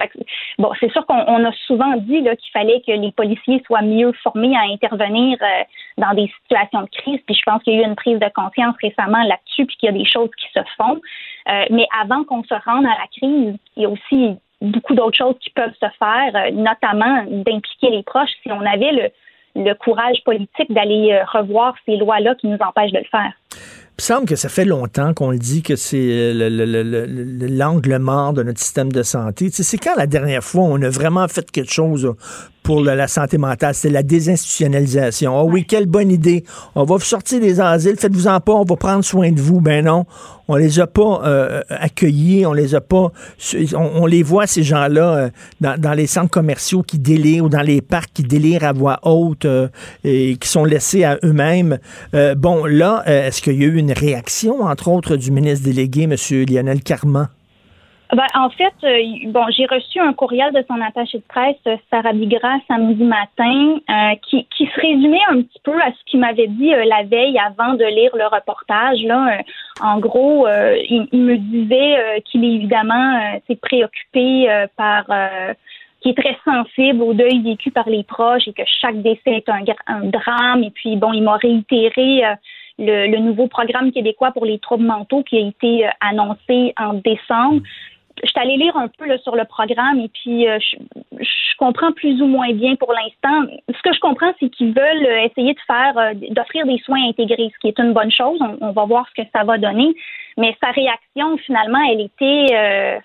Bon, 0.58 0.72
c'est 0.80 0.92
sûr 0.92 1.06
qu'on 1.06 1.24
on 1.28 1.44
a 1.46 1.52
souvent 1.66 1.98
dit 1.98 2.24
qu'il 2.24 2.52
fallait 2.54 2.82
que 2.86 2.92
les 2.92 3.12
policiers 3.12 3.62
soient 3.66 3.82
mieux 3.82 4.14
formés 4.24 4.56
à 4.56 4.62
intervenir 4.72 5.38
euh, 5.42 5.64
dans 5.98 6.14
des 6.14 6.32
situations 6.42 6.84
de 6.84 6.90
crise. 6.90 7.20
Puis 7.26 7.36
je 7.36 7.44
pense 7.46 7.62
qu'il 7.64 7.74
y 7.74 7.78
a 7.78 7.82
eu 7.82 7.86
une 7.86 7.96
prise 7.96 8.20
de 8.20 8.30
conscience 8.34 8.76
récemment 8.82 9.24
là-dessus, 9.24 9.66
puis 9.66 9.76
qu'il 9.78 9.88
y 9.88 9.90
a 9.90 9.98
des 9.98 10.08
choses 10.08 10.30
qui 10.38 10.48
se 10.54 10.64
font. 10.78 11.02
Euh, 11.50 11.66
mais 11.72 11.88
avant 12.00 12.24
qu'on 12.24 12.44
se 12.44 12.54
rende 12.54 12.86
à 12.86 12.96
la 12.98 13.08
crise, 13.12 13.58
il 13.76 13.84
y 13.84 13.86
a 13.86 13.90
aussi 13.90 14.38
beaucoup 14.62 14.94
d'autres 14.94 15.18
choses 15.18 15.36
qui 15.40 15.50
peuvent 15.50 15.76
se 15.80 15.88
faire, 15.98 16.36
euh, 16.36 16.52
notamment 16.52 17.24
d'impliquer 17.28 17.90
les 17.90 18.04
proches 18.04 18.32
si 18.44 18.52
on 18.52 18.62
avait 18.62 18.92
le, 18.92 19.10
le 19.56 19.74
courage 19.74 20.18
politique 20.26 20.72
d'aller 20.72 21.12
euh, 21.12 21.24
revoir 21.40 21.74
ces 21.86 21.98
lois-là 21.98 22.36
qui 22.36 22.48
nous 22.48 22.58
empêchent 22.60 22.92
de 22.92 23.00
le 23.00 23.10
faire. 23.10 23.32
Il 23.54 24.02
me 24.02 24.16
semble 24.16 24.26
que 24.28 24.36
ça 24.38 24.48
fait 24.48 24.64
longtemps 24.64 25.14
qu'on 25.14 25.32
le 25.32 25.38
dit 25.38 25.62
que 25.62 25.76
c'est 25.76 25.98
euh, 25.98 26.34
le- 26.34 26.50
le- 26.50 26.66
le- 26.66 26.84
le- 26.84 27.06
le- 27.06 27.48
l'angle 27.48 27.98
mort 28.00 28.32
de 28.34 28.44
notre 28.44 28.60
système 28.60 28.92
de 28.92 29.04
santé. 29.04 29.50
C'est 29.52 29.78
quand 29.78 29.96
la 29.98 30.08
dernière 30.08 30.44
fois 30.44 30.64
on 30.64 30.82
a 30.82 30.90
vraiment 30.90 31.28
fait 31.28 31.50
quelque 31.52 31.72
chose 31.74 32.14
pour 32.70 32.84
la 32.84 33.08
santé 33.08 33.40
mentale? 33.40 33.74
C'est 33.74 33.90
la 33.90 34.04
désinstitutionnalisation. 34.04 35.36
Ah 35.36 35.44
oui, 35.44 35.66
quelle 35.66 35.88
bonne 35.88 36.12
idée. 36.12 36.44
On 36.76 36.84
va 36.84 36.98
vous 36.98 37.04
sortir 37.04 37.40
des 37.40 37.60
asiles, 37.60 37.96
faites-vous-en 37.98 38.40
pas, 38.42 38.54
on 38.54 38.64
va 38.64 38.76
prendre 38.76 39.04
soin 39.04 39.32
de 39.32 39.42
vous. 39.42 39.60
Ben 39.60 39.84
non, 39.86 40.06
on 40.48 40.56
les 40.56 40.80
a 40.80 40.86
pas 40.86 41.24
euh, 41.26 41.62
accueillis, 41.72 42.46
on 42.46 42.54
les 42.54 42.76
a 42.76 42.82
pas... 42.82 43.12
On, 43.74 43.90
on 44.04 44.06
les 44.06 44.22
voit, 44.22 44.46
ces 44.46 44.62
gens-là, 44.62 45.16
euh, 45.16 45.30
dans, 45.60 45.82
dans 45.82 45.94
les 45.94 46.06
centres 46.06 46.30
commerciaux 46.30 46.84
qui 46.84 47.00
délirent 47.00 47.46
ou 47.46 47.50
dans 47.50 47.64
les 47.64 47.82
parcs 47.82 48.12
qui 48.14 48.22
délirent 48.22 48.64
à 48.64 48.72
voix 48.72 49.00
haute 49.02 49.46
euh, 49.46 49.70
et 50.04 50.38
qui 50.38 50.48
sont 50.48 50.64
laissés 50.64 51.04
à 51.04 51.18
eux-mêmes. 51.24 51.80
Euh, 52.14 52.36
bon, 52.36 52.66
là, 52.66 53.04
euh, 53.08 53.30
est-ce 53.30 53.42
qu'il 53.42 53.60
y 53.60 53.64
a 53.64 53.68
eu 53.68 53.78
une 53.78 53.94
réaction, 53.94 54.62
entre 54.62 54.90
autres, 54.90 55.16
du 55.16 55.32
ministre 55.32 55.66
délégué, 55.66 56.04
M. 56.04 56.16
Lionel 56.48 56.84
Carman? 56.84 57.30
Ben, 58.12 58.26
en 58.34 58.50
fait, 58.50 58.74
euh, 58.84 59.30
bon, 59.32 59.46
j'ai 59.52 59.68
reçu 59.68 60.00
un 60.00 60.14
courriel 60.14 60.52
de 60.52 60.66
son 60.68 60.82
attaché 60.82 61.20
de 61.20 61.24
presse, 61.28 61.58
euh, 61.68 61.78
Sarah 61.92 62.14
Bigra, 62.14 62.58
samedi 62.68 63.04
matin, 63.04 63.78
euh, 63.88 64.16
qui, 64.28 64.48
qui 64.58 64.66
se 64.66 64.82
résumait 64.82 65.22
un 65.30 65.44
petit 65.44 65.60
peu 65.64 65.80
à 65.80 65.92
ce 65.92 66.04
qu'il 66.08 66.20
m'avait 66.20 66.48
dit 66.48 66.72
la 66.72 67.04
veille 67.04 67.38
avant 67.38 67.76
de 67.76 67.86
lire 67.86 68.10
le 68.16 68.26
reportage. 68.26 69.00
Là, 69.04 69.38
en 69.82 70.00
gros, 70.00 70.48
il, 70.48 71.08
me 71.14 71.38
disait 71.38 72.22
qu'il 72.26 72.44
est 72.44 72.56
évidemment 72.56 73.38
préoccupé 73.62 74.48
par 74.76 75.06
qui 76.02 76.10
est 76.10 76.18
très 76.18 76.38
sensible 76.44 77.04
au 77.04 77.14
deuil 77.14 77.42
vécu 77.42 77.72
par 77.72 77.90
les 77.90 78.04
proches 78.04 78.48
et 78.48 78.54
que 78.54 78.64
chaque 78.82 79.02
décès 79.02 79.36
est 79.36 79.50
un, 79.50 79.64
un 79.88 80.06
drame. 80.06 80.64
Et 80.64 80.72
puis, 80.72 80.96
bon, 80.96 81.14
il 81.14 81.22
m'a 81.22 81.38
réitéré 81.38 82.24
le, 82.80 83.08
le 83.12 83.18
nouveau 83.20 83.48
programme 83.48 83.92
québécois 83.92 84.32
pour 84.32 84.46
les 84.46 84.60
troubles 84.60 84.86
mentaux 84.86 85.24
qui 85.24 85.38
a 85.38 85.42
été 85.42 85.88
annoncé 86.00 86.74
en 86.78 86.94
décembre. 86.94 87.62
Je 88.24 88.30
suis 88.30 88.40
allée 88.40 88.58
lire 88.58 88.76
un 88.78 88.88
peu 88.88 89.06
là, 89.06 89.18
sur 89.20 89.36
le 89.36 89.46
programme 89.46 90.00
et 90.00 90.10
puis 90.10 90.48
euh, 90.48 90.58
je, 90.60 90.78
je 91.24 91.58
comprends 91.58 91.92
plus 91.92 92.22
ou 92.22 92.26
moins 92.28 92.52
bien 92.54 92.76
pour 92.76 92.94
l'instant. 92.94 93.52
Ce 93.70 93.82
que 93.82 93.94
je 93.94 94.00
comprends, 94.00 94.32
c'est 94.40 94.50
qu'ils 94.50 94.74
veulent 94.74 95.06
euh, 95.06 95.26
essayer 95.26 95.54
de 95.54 95.60
faire, 95.68 95.98
euh, 95.98 96.14
d'offrir 96.32 96.66
des 96.66 96.78
soins 96.80 97.04
intégrés, 97.08 97.52
ce 97.54 97.60
qui 97.60 97.68
est 97.70 97.80
une 97.80 97.94
bonne 97.94 98.12
chose. 98.12 98.40
On, 98.42 98.58
on 98.62 98.72
va 98.72 98.86
voir 98.86 99.06
ce 99.10 99.22
que 99.22 99.28
ça 99.36 99.44
va 99.44 99.58
donner. 99.58 99.94
Mais 100.38 100.56
sa 100.64 100.72
réaction, 100.72 101.38
finalement, 101.46 101.80
elle 101.92 102.02
était, 102.02 102.46
euh, 102.56 102.98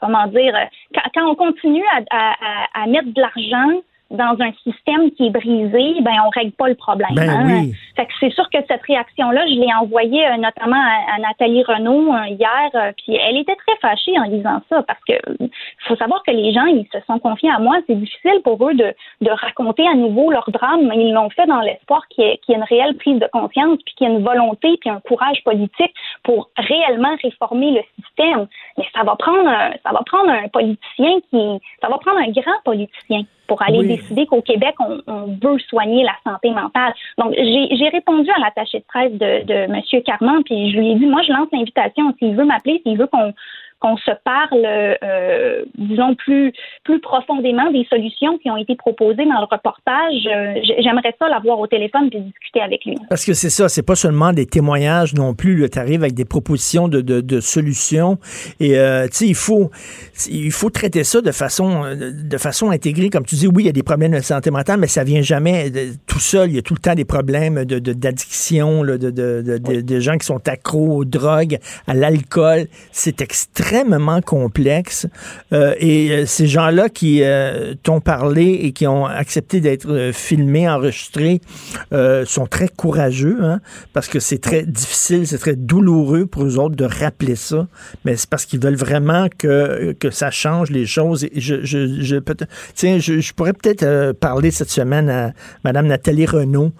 comment 0.00 0.26
dire, 0.28 0.54
quand, 0.94 1.02
quand 1.14 1.30
on 1.30 1.34
continue 1.34 1.84
à, 1.92 2.00
à- 2.10 2.32
à- 2.32 2.82
à 2.82 2.86
mettre 2.86 3.12
de 3.12 3.20
l'argent 3.20 3.80
dans 4.10 4.36
un 4.40 4.52
système 4.62 5.10
qui 5.12 5.26
est 5.26 5.30
brisé, 5.30 6.00
ben 6.02 6.12
on 6.26 6.28
règle 6.30 6.52
pas 6.52 6.68
le 6.68 6.74
problème. 6.74 7.08
Ben 7.14 7.28
hein. 7.30 7.44
oui. 7.46 7.74
Fait 7.96 8.06
que 8.06 8.12
c'est 8.18 8.30
sûr 8.30 8.48
que 8.50 8.58
cette 8.68 8.82
réaction-là, 8.82 9.46
je 9.46 9.54
l'ai 9.54 9.72
envoyée 9.74 10.26
euh, 10.26 10.36
notamment 10.36 10.76
à, 10.80 11.14
à 11.14 11.18
Nathalie 11.18 11.62
Renaud 11.62 12.12
euh, 12.12 12.26
hier, 12.28 12.70
euh, 12.74 12.92
puis 12.96 13.16
elle 13.16 13.36
était 13.36 13.56
très 13.56 13.76
fâchée 13.80 14.18
en 14.18 14.24
lisant 14.24 14.60
ça 14.68 14.82
parce 14.82 14.98
que 15.08 15.14
faut 15.86 15.96
savoir 15.96 16.22
que 16.24 16.30
les 16.32 16.52
gens, 16.52 16.64
ils 16.66 16.86
se 16.92 16.98
sont 17.06 17.18
confiés 17.18 17.50
à 17.50 17.58
moi. 17.58 17.76
C'est 17.86 17.94
difficile 17.98 18.40
pour 18.42 18.56
eux 18.68 18.74
de, 18.74 18.94
de 19.20 19.30
raconter 19.30 19.86
à 19.86 19.94
nouveau 19.94 20.30
leur 20.30 20.50
drame, 20.50 20.86
mais 20.88 20.96
ils 20.96 21.12
l'ont 21.12 21.30
fait 21.30 21.46
dans 21.46 21.60
l'espoir 21.60 22.06
qu'il 22.08 22.24
y, 22.24 22.28
y 22.28 22.52
ait 22.52 22.56
une 22.56 22.64
réelle 22.64 22.96
prise 22.96 23.18
de 23.18 23.28
conscience, 23.32 23.78
puis 23.84 23.94
qu'il 23.94 24.08
y 24.08 24.10
ait 24.10 24.14
une 24.14 24.24
volonté, 24.24 24.76
puis 24.80 24.90
un 24.90 25.00
courage 25.00 25.42
politique 25.44 25.94
pour 26.22 26.50
réellement 26.56 27.14
réformer 27.22 27.70
le 27.72 27.82
système. 28.02 28.46
Mais 28.78 28.86
ça 28.94 29.02
va 29.04 29.14
prendre, 29.16 29.48
un, 29.48 29.70
ça 29.84 29.92
va 29.92 30.02
prendre 30.04 30.30
un 30.30 30.48
politicien 30.48 31.20
qui, 31.30 31.60
ça 31.80 31.88
va 31.88 31.98
prendre 31.98 32.18
un 32.18 32.30
grand 32.30 32.60
politicien 32.64 33.22
pour 33.46 33.60
aller 33.62 33.80
Oui. 33.80 33.88
décider 33.88 34.26
qu'au 34.26 34.40
Québec, 34.40 34.74
on, 34.80 35.00
on 35.06 35.38
veut 35.42 35.58
soigner 35.68 36.02
la 36.02 36.14
santé 36.24 36.50
mentale. 36.50 36.94
Donc, 37.18 37.34
j'ai 37.36 37.83
j'ai 37.84 37.90
répondu 37.90 38.30
à 38.30 38.40
l'attaché 38.40 38.78
de 38.78 38.84
presse 38.84 39.12
de, 39.12 39.44
de 39.44 39.54
M. 39.54 40.02
Carman, 40.04 40.42
puis 40.44 40.72
je 40.72 40.78
lui 40.78 40.92
ai 40.92 40.94
dit, 40.94 41.06
moi, 41.06 41.22
je 41.26 41.32
lance 41.32 41.48
l'invitation. 41.52 42.14
S'il 42.18 42.34
veut 42.34 42.44
m'appeler, 42.44 42.80
s'il 42.84 42.96
veut 42.96 43.06
qu'on 43.06 43.32
qu'on 43.84 43.98
se 43.98 44.12
parle, 44.24 44.64
euh, 44.64 45.62
disons, 45.76 46.14
plus, 46.14 46.52
plus 46.84 47.00
profondément 47.00 47.70
des 47.70 47.84
solutions 47.90 48.38
qui 48.38 48.50
ont 48.50 48.56
été 48.56 48.76
proposées 48.76 49.26
dans 49.26 49.40
le 49.40 49.46
reportage, 49.50 50.26
euh, 50.26 50.54
j'aimerais 50.82 51.14
ça 51.18 51.28
l'avoir 51.28 51.58
au 51.60 51.66
téléphone 51.66 52.08
puis 52.08 52.20
discuter 52.20 52.62
avec 52.62 52.82
lui. 52.86 52.94
Parce 53.10 53.26
que 53.26 53.34
c'est 53.34 53.50
ça, 53.50 53.68
c'est 53.68 53.82
pas 53.82 53.94
seulement 53.94 54.32
des 54.32 54.46
témoignages 54.46 55.12
non 55.12 55.34
plus. 55.34 55.68
Tu 55.68 55.78
arrives 55.78 56.02
avec 56.02 56.14
des 56.14 56.24
propositions 56.24 56.88
de, 56.88 57.02
de, 57.02 57.20
de 57.20 57.40
solutions. 57.40 58.16
Et 58.58 58.78
euh, 58.78 59.04
tu 59.08 59.16
sais, 59.16 59.26
il 59.26 59.34
faut, 59.34 59.70
il 60.30 60.50
faut 60.50 60.70
traiter 60.70 61.04
ça 61.04 61.20
de 61.20 61.30
façon, 61.32 61.82
de 61.94 62.38
façon 62.38 62.70
intégrée. 62.70 63.10
Comme 63.10 63.26
tu 63.26 63.34
dis, 63.34 63.46
oui, 63.48 63.64
il 63.64 63.66
y 63.66 63.68
a 63.68 63.72
des 63.72 63.82
problèmes 63.82 64.12
de 64.12 64.20
santé 64.20 64.50
mentale, 64.50 64.80
mais 64.80 64.86
ça 64.86 65.04
vient 65.04 65.20
jamais 65.20 65.68
de- 65.68 65.90
tout 66.06 66.20
seul. 66.20 66.48
Il 66.48 66.56
y 66.56 66.58
a 66.58 66.62
tout 66.62 66.72
le 66.74 66.80
temps 66.80 66.94
des 66.94 67.04
problèmes 67.04 67.66
d'addiction, 67.66 68.82
là, 68.82 68.96
de, 68.96 69.10
de, 69.10 69.42
de, 69.42 69.58
de- 69.58 69.80
de 69.82 70.00
gens 70.00 70.16
qui 70.16 70.24
sont 70.24 70.48
accros 70.48 70.96
aux 71.00 71.04
drogues, 71.04 71.58
à 71.86 71.92
l'alcool. 71.92 72.60
C'est 72.90 73.20
extrêmement 73.20 73.73
extrêmement 73.74 74.20
complexe. 74.20 75.06
Euh, 75.52 75.74
et 75.78 76.10
euh, 76.10 76.26
ces 76.26 76.46
gens-là 76.46 76.88
qui 76.88 77.22
euh, 77.22 77.74
t'ont 77.82 78.00
parlé 78.00 78.44
et 78.62 78.72
qui 78.72 78.86
ont 78.86 79.06
accepté 79.06 79.60
d'être 79.60 80.10
filmés, 80.12 80.68
enregistrés, 80.68 81.40
sont 82.26 82.46
très 82.46 82.68
courageux, 82.68 83.38
hein, 83.42 83.60
parce 83.92 84.08
que 84.08 84.18
c'est 84.18 84.38
très 84.38 84.64
difficile, 84.64 85.26
c'est 85.26 85.38
très 85.38 85.56
douloureux 85.56 86.26
pour 86.26 86.44
eux 86.44 86.58
autres 86.58 86.76
de 86.76 86.84
rappeler 86.84 87.36
ça. 87.36 87.66
Mais 88.04 88.16
c'est 88.16 88.28
parce 88.28 88.46
qu'ils 88.46 88.60
veulent 88.60 88.74
vraiment 88.76 89.28
que, 89.36 89.92
que 89.98 90.10
ça 90.10 90.30
change 90.30 90.70
les 90.70 90.86
choses. 90.86 91.24
Et 91.24 91.40
je, 91.40 91.64
je, 91.64 92.00
je 92.00 92.16
tiens, 92.74 92.98
je, 92.98 93.32
pourrais 93.32 93.52
peut-être 93.52 94.12
parler 94.12 94.50
cette 94.50 94.70
semaine 94.70 95.08
à 95.10 95.32
Mme 95.64 95.86
Nathalie 95.86 96.26
Renault 96.26 96.72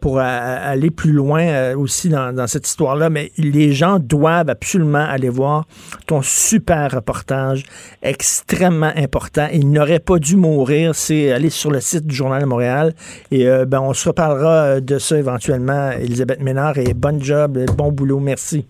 pour 0.00 0.18
aller 0.20 0.90
plus 0.90 1.12
loin 1.12 1.74
aussi 1.74 2.08
dans, 2.08 2.34
dans 2.34 2.46
cette 2.46 2.66
histoire-là. 2.66 3.10
Mais 3.10 3.32
les 3.36 3.72
gens 3.72 3.98
doivent 3.98 4.50
absolument 4.50 5.04
aller 5.04 5.28
voir 5.28 5.66
ton 6.06 6.22
super 6.34 6.90
reportage, 6.90 7.62
extrêmement 8.02 8.92
important. 8.96 9.46
Il 9.52 9.70
n'aurait 9.70 10.00
pas 10.00 10.18
dû 10.18 10.36
mourir. 10.36 10.94
C'est 10.94 11.32
aller 11.32 11.50
sur 11.50 11.70
le 11.70 11.80
site 11.80 12.06
du 12.06 12.14
Journal 12.14 12.42
de 12.42 12.46
Montréal. 12.46 12.92
Et 13.30 13.48
euh, 13.48 13.64
ben, 13.64 13.80
on 13.80 13.94
se 13.94 14.08
reparlera 14.08 14.64
euh, 14.64 14.80
de 14.80 14.98
ça 14.98 15.16
éventuellement, 15.16 15.90
Elisabeth 15.92 16.40
Ménard. 16.40 16.78
Et 16.78 16.92
bon 16.94 17.22
job, 17.22 17.56
euh, 17.56 17.66
bon 17.76 17.92
boulot. 17.92 18.20
Merci. 18.20 18.66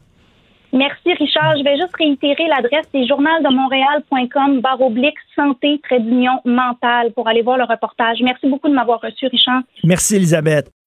Merci, 0.73 1.12
Richard. 1.15 1.57
Je 1.57 1.62
vais 1.62 1.77
juste 1.77 1.95
réitérer 1.97 2.49
l'adresse, 2.49 2.86
c'est 2.91 3.07
journaldemontréal.com, 3.07 4.61
barre 4.61 4.81
oblique, 4.81 5.15
santé, 5.36 5.81
trait 5.85 6.01
d'union, 6.01 6.41
mentale, 6.45 7.12
pour 7.15 7.28
aller 7.28 7.43
voir 7.43 7.59
le 7.59 7.65
reportage. 7.65 8.19
Merci 8.23 8.49
beaucoup 8.49 8.69
de 8.69 8.74
m'avoir 8.74 9.01
reçu, 9.01 9.28
Richard. 9.28 9.62
Merci, 9.85 10.16
Elisabeth. 10.16 10.69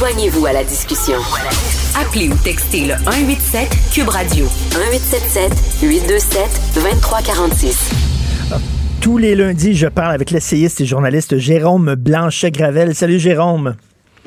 Joignez-vous 0.00 0.46
à 0.46 0.52
la 0.52 0.64
discussion. 0.64 1.18
Appelez 1.94 2.28
ou 2.28 2.34
textez 2.42 2.86
le 2.86 2.94
187 3.04 3.68
Cube 3.92 4.08
Radio 4.08 4.46
1877 4.74 5.52
827 5.82 6.60
2346. 6.74 7.90
Tous 9.00 9.18
les 9.18 9.34
lundis, 9.34 9.74
je 9.74 9.86
parle 9.86 10.12
avec 10.12 10.30
l'essayiste 10.30 10.80
et 10.80 10.86
journaliste 10.86 11.38
Jérôme 11.38 11.94
Blanchet-Gravel. 11.94 12.94
Salut 12.94 13.18
Jérôme. 13.18 13.76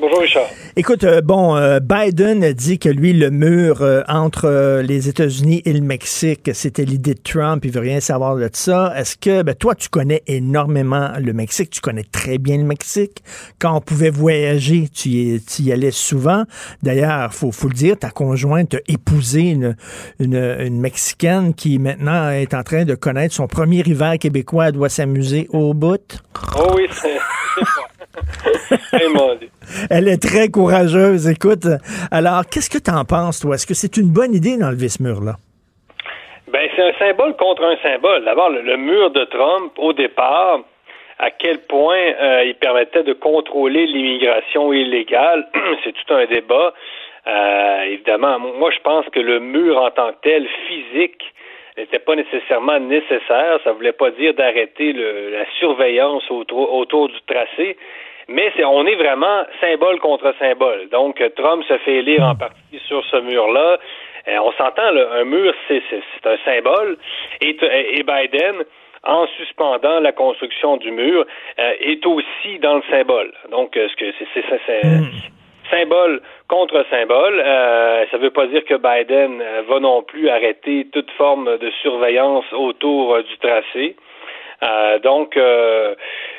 Bonjour 0.04 0.20
Richard. 0.20 0.50
Écoute, 0.76 1.04
euh, 1.04 1.22
bon, 1.22 1.56
euh, 1.56 1.80
Biden 1.80 2.52
dit 2.52 2.78
que 2.78 2.90
lui, 2.90 3.14
le 3.14 3.30
mur 3.30 3.80
euh, 3.80 4.02
entre 4.06 4.82
les 4.82 5.08
États-Unis 5.08 5.62
et 5.64 5.72
le 5.72 5.80
Mexique, 5.80 6.50
c'était 6.52 6.84
l'idée 6.84 7.14
de 7.14 7.22
Trump, 7.22 7.64
il 7.64 7.70
veut 7.70 7.80
rien 7.80 8.00
savoir 8.00 8.36
de 8.36 8.50
ça. 8.52 8.92
Est-ce 8.98 9.16
que, 9.16 9.42
ben, 9.42 9.54
toi, 9.54 9.74
tu 9.74 9.88
connais 9.88 10.22
énormément 10.26 11.12
le 11.18 11.32
Mexique, 11.32 11.70
tu 11.70 11.80
connais 11.80 12.04
très 12.04 12.36
bien 12.36 12.58
le 12.58 12.64
Mexique. 12.64 13.22
Quand 13.58 13.74
on 13.74 13.80
pouvait 13.80 14.10
voyager, 14.10 14.90
tu 14.92 15.08
y, 15.08 15.42
tu 15.42 15.62
y 15.62 15.72
allais 15.72 15.90
souvent. 15.90 16.44
D'ailleurs, 16.82 17.32
faut, 17.32 17.50
faut 17.50 17.68
le 17.68 17.74
dire, 17.74 17.98
ta 17.98 18.10
conjointe 18.10 18.74
a 18.74 18.80
épousé 18.86 19.40
une, 19.40 19.74
une, 20.18 20.36
une 20.36 20.80
Mexicaine 20.80 21.54
qui 21.54 21.78
maintenant 21.78 22.28
est 22.28 22.52
en 22.52 22.62
train 22.62 22.84
de 22.84 22.94
connaître 22.94 23.34
son 23.34 23.46
premier 23.46 23.82
hiver 23.86 24.18
québécois, 24.18 24.66
elle 24.66 24.72
doit 24.72 24.90
s'amuser 24.90 25.46
au 25.48 25.72
bout. 25.72 26.20
Oh 26.58 26.74
oui, 26.76 26.88
c'est. 26.90 27.16
Elle 29.90 30.08
est 30.08 30.22
très 30.22 30.48
courageuse. 30.48 31.28
Écoute, 31.28 31.66
alors, 32.10 32.42
qu'est-ce 32.50 32.70
que 32.70 32.78
tu 32.78 32.90
en 32.90 33.04
penses, 33.04 33.40
toi? 33.40 33.54
Est-ce 33.54 33.66
que 33.66 33.74
c'est 33.74 33.96
une 33.96 34.12
bonne 34.12 34.34
idée 34.34 34.56
d'enlever 34.56 34.88
ce 34.88 35.02
mur-là? 35.02 35.34
Ben, 36.48 36.68
c'est 36.76 36.82
un 36.82 36.92
symbole 36.98 37.36
contre 37.36 37.64
un 37.64 37.76
symbole. 37.82 38.24
D'abord, 38.24 38.50
le, 38.50 38.62
le 38.62 38.76
mur 38.76 39.10
de 39.10 39.24
Trump, 39.24 39.72
au 39.78 39.92
départ, 39.92 40.60
à 41.18 41.30
quel 41.30 41.60
point 41.60 41.96
euh, 41.96 42.44
il 42.44 42.54
permettait 42.54 43.02
de 43.02 43.12
contrôler 43.12 43.86
l'immigration 43.86 44.72
illégale, 44.72 45.48
c'est 45.84 45.92
tout 45.92 46.14
un 46.14 46.26
débat. 46.26 46.74
Euh, 47.26 47.82
évidemment, 47.84 48.38
moi, 48.38 48.70
je 48.70 48.80
pense 48.80 49.06
que 49.10 49.20
le 49.20 49.40
mur 49.40 49.80
en 49.80 49.90
tant 49.90 50.12
que 50.12 50.18
tel, 50.22 50.46
physique, 50.68 51.22
n'était 51.76 51.98
pas 51.98 52.14
nécessairement 52.14 52.78
nécessaire. 52.78 53.58
Ça 53.64 53.72
voulait 53.72 53.92
pas 53.92 54.10
dire 54.10 54.34
d'arrêter 54.34 54.92
la 54.92 55.44
surveillance 55.58 56.30
autour, 56.30 56.72
autour 56.72 57.08
du 57.08 57.20
tracé. 57.26 57.76
Mais 58.28 58.52
on 58.64 58.86
est 58.86 58.94
vraiment 58.96 59.44
symbole 59.60 59.98
contre 60.00 60.34
symbole. 60.38 60.88
Donc, 60.90 61.20
euh, 61.20 61.28
Trump 61.36 61.64
se 61.68 61.76
fait 61.78 61.96
élire 61.96 62.22
en 62.24 62.34
partie 62.34 62.78
sur 62.86 63.04
ce 63.04 63.16
mur-là. 63.18 63.78
Euh, 64.28 64.38
on 64.42 64.52
s'entend, 64.52 64.90
là, 64.90 65.08
un 65.12 65.24
mur, 65.24 65.52
c'est, 65.68 65.82
un 66.24 66.36
symbole. 66.44 66.96
Et, 67.42 67.56
t- 67.56 67.98
et 67.98 68.02
Biden, 68.02 68.64
en 69.06 69.26
suspendant 69.36 70.00
la 70.00 70.12
construction 70.12 70.78
du 70.78 70.90
mur, 70.90 71.26
euh, 71.58 71.72
est 71.80 72.04
aussi 72.06 72.58
dans 72.60 72.76
le 72.76 72.82
symbole. 72.90 73.32
Donc, 73.50 73.76
euh, 73.76 73.88
ce 73.88 73.96
que 73.96 74.06
c'est, 74.18 74.44
c'est- 74.66 74.80
symbole 75.70 76.20
contre 76.48 76.84
symbole. 76.90 77.40
Euh, 77.44 78.04
ça 78.10 78.18
ne 78.18 78.22
veut 78.22 78.30
pas 78.30 78.46
dire 78.46 78.64
que 78.64 78.74
Biden 78.74 79.40
euh, 79.42 79.62
va 79.68 79.80
non 79.80 80.02
plus 80.02 80.28
arrêter 80.28 80.86
toute 80.92 81.10
forme 81.12 81.58
de 81.58 81.70
surveillance 81.82 82.44
autour 82.52 83.14
euh, 83.14 83.22
du 83.22 83.36
tracé. 83.38 83.96
Euh, 84.62 84.98
donc, 85.00 85.36
euh, 85.36 85.94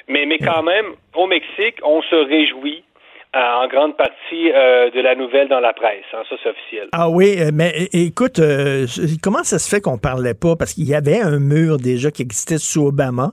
mais, 0.07 0.25
mais 0.25 0.37
quand 0.39 0.63
même, 0.63 0.85
au 1.15 1.27
Mexique, 1.27 1.75
on 1.83 2.01
se 2.01 2.15
réjouit 2.15 2.83
euh, 3.35 3.39
en 3.39 3.67
grande 3.67 3.97
partie 3.97 4.51
euh, 4.53 4.89
de 4.91 5.01
la 5.01 5.15
nouvelle 5.15 5.47
dans 5.49 5.59
la 5.59 5.73
presse. 5.73 6.05
hein, 6.13 6.23
ça, 6.29 6.35
c'est 6.41 6.49
officiel. 6.49 6.87
Ah 6.93 7.09
oui, 7.09 7.35
euh, 7.39 7.51
mais 7.53 7.73
écoute, 7.91 8.39
euh, 8.39 8.85
comment 9.21 9.43
ça 9.43 9.59
se 9.59 9.69
fait 9.69 9.81
qu'on 9.81 9.97
parlait 9.97 10.33
pas? 10.33 10.55
Parce 10.55 10.73
qu'il 10.73 10.87
y 10.87 10.95
avait 10.95 11.19
un 11.19 11.39
mur 11.39 11.77
déjà 11.77 12.11
qui 12.11 12.21
existait 12.21 12.57
sous 12.57 12.87
Obama. 12.87 13.31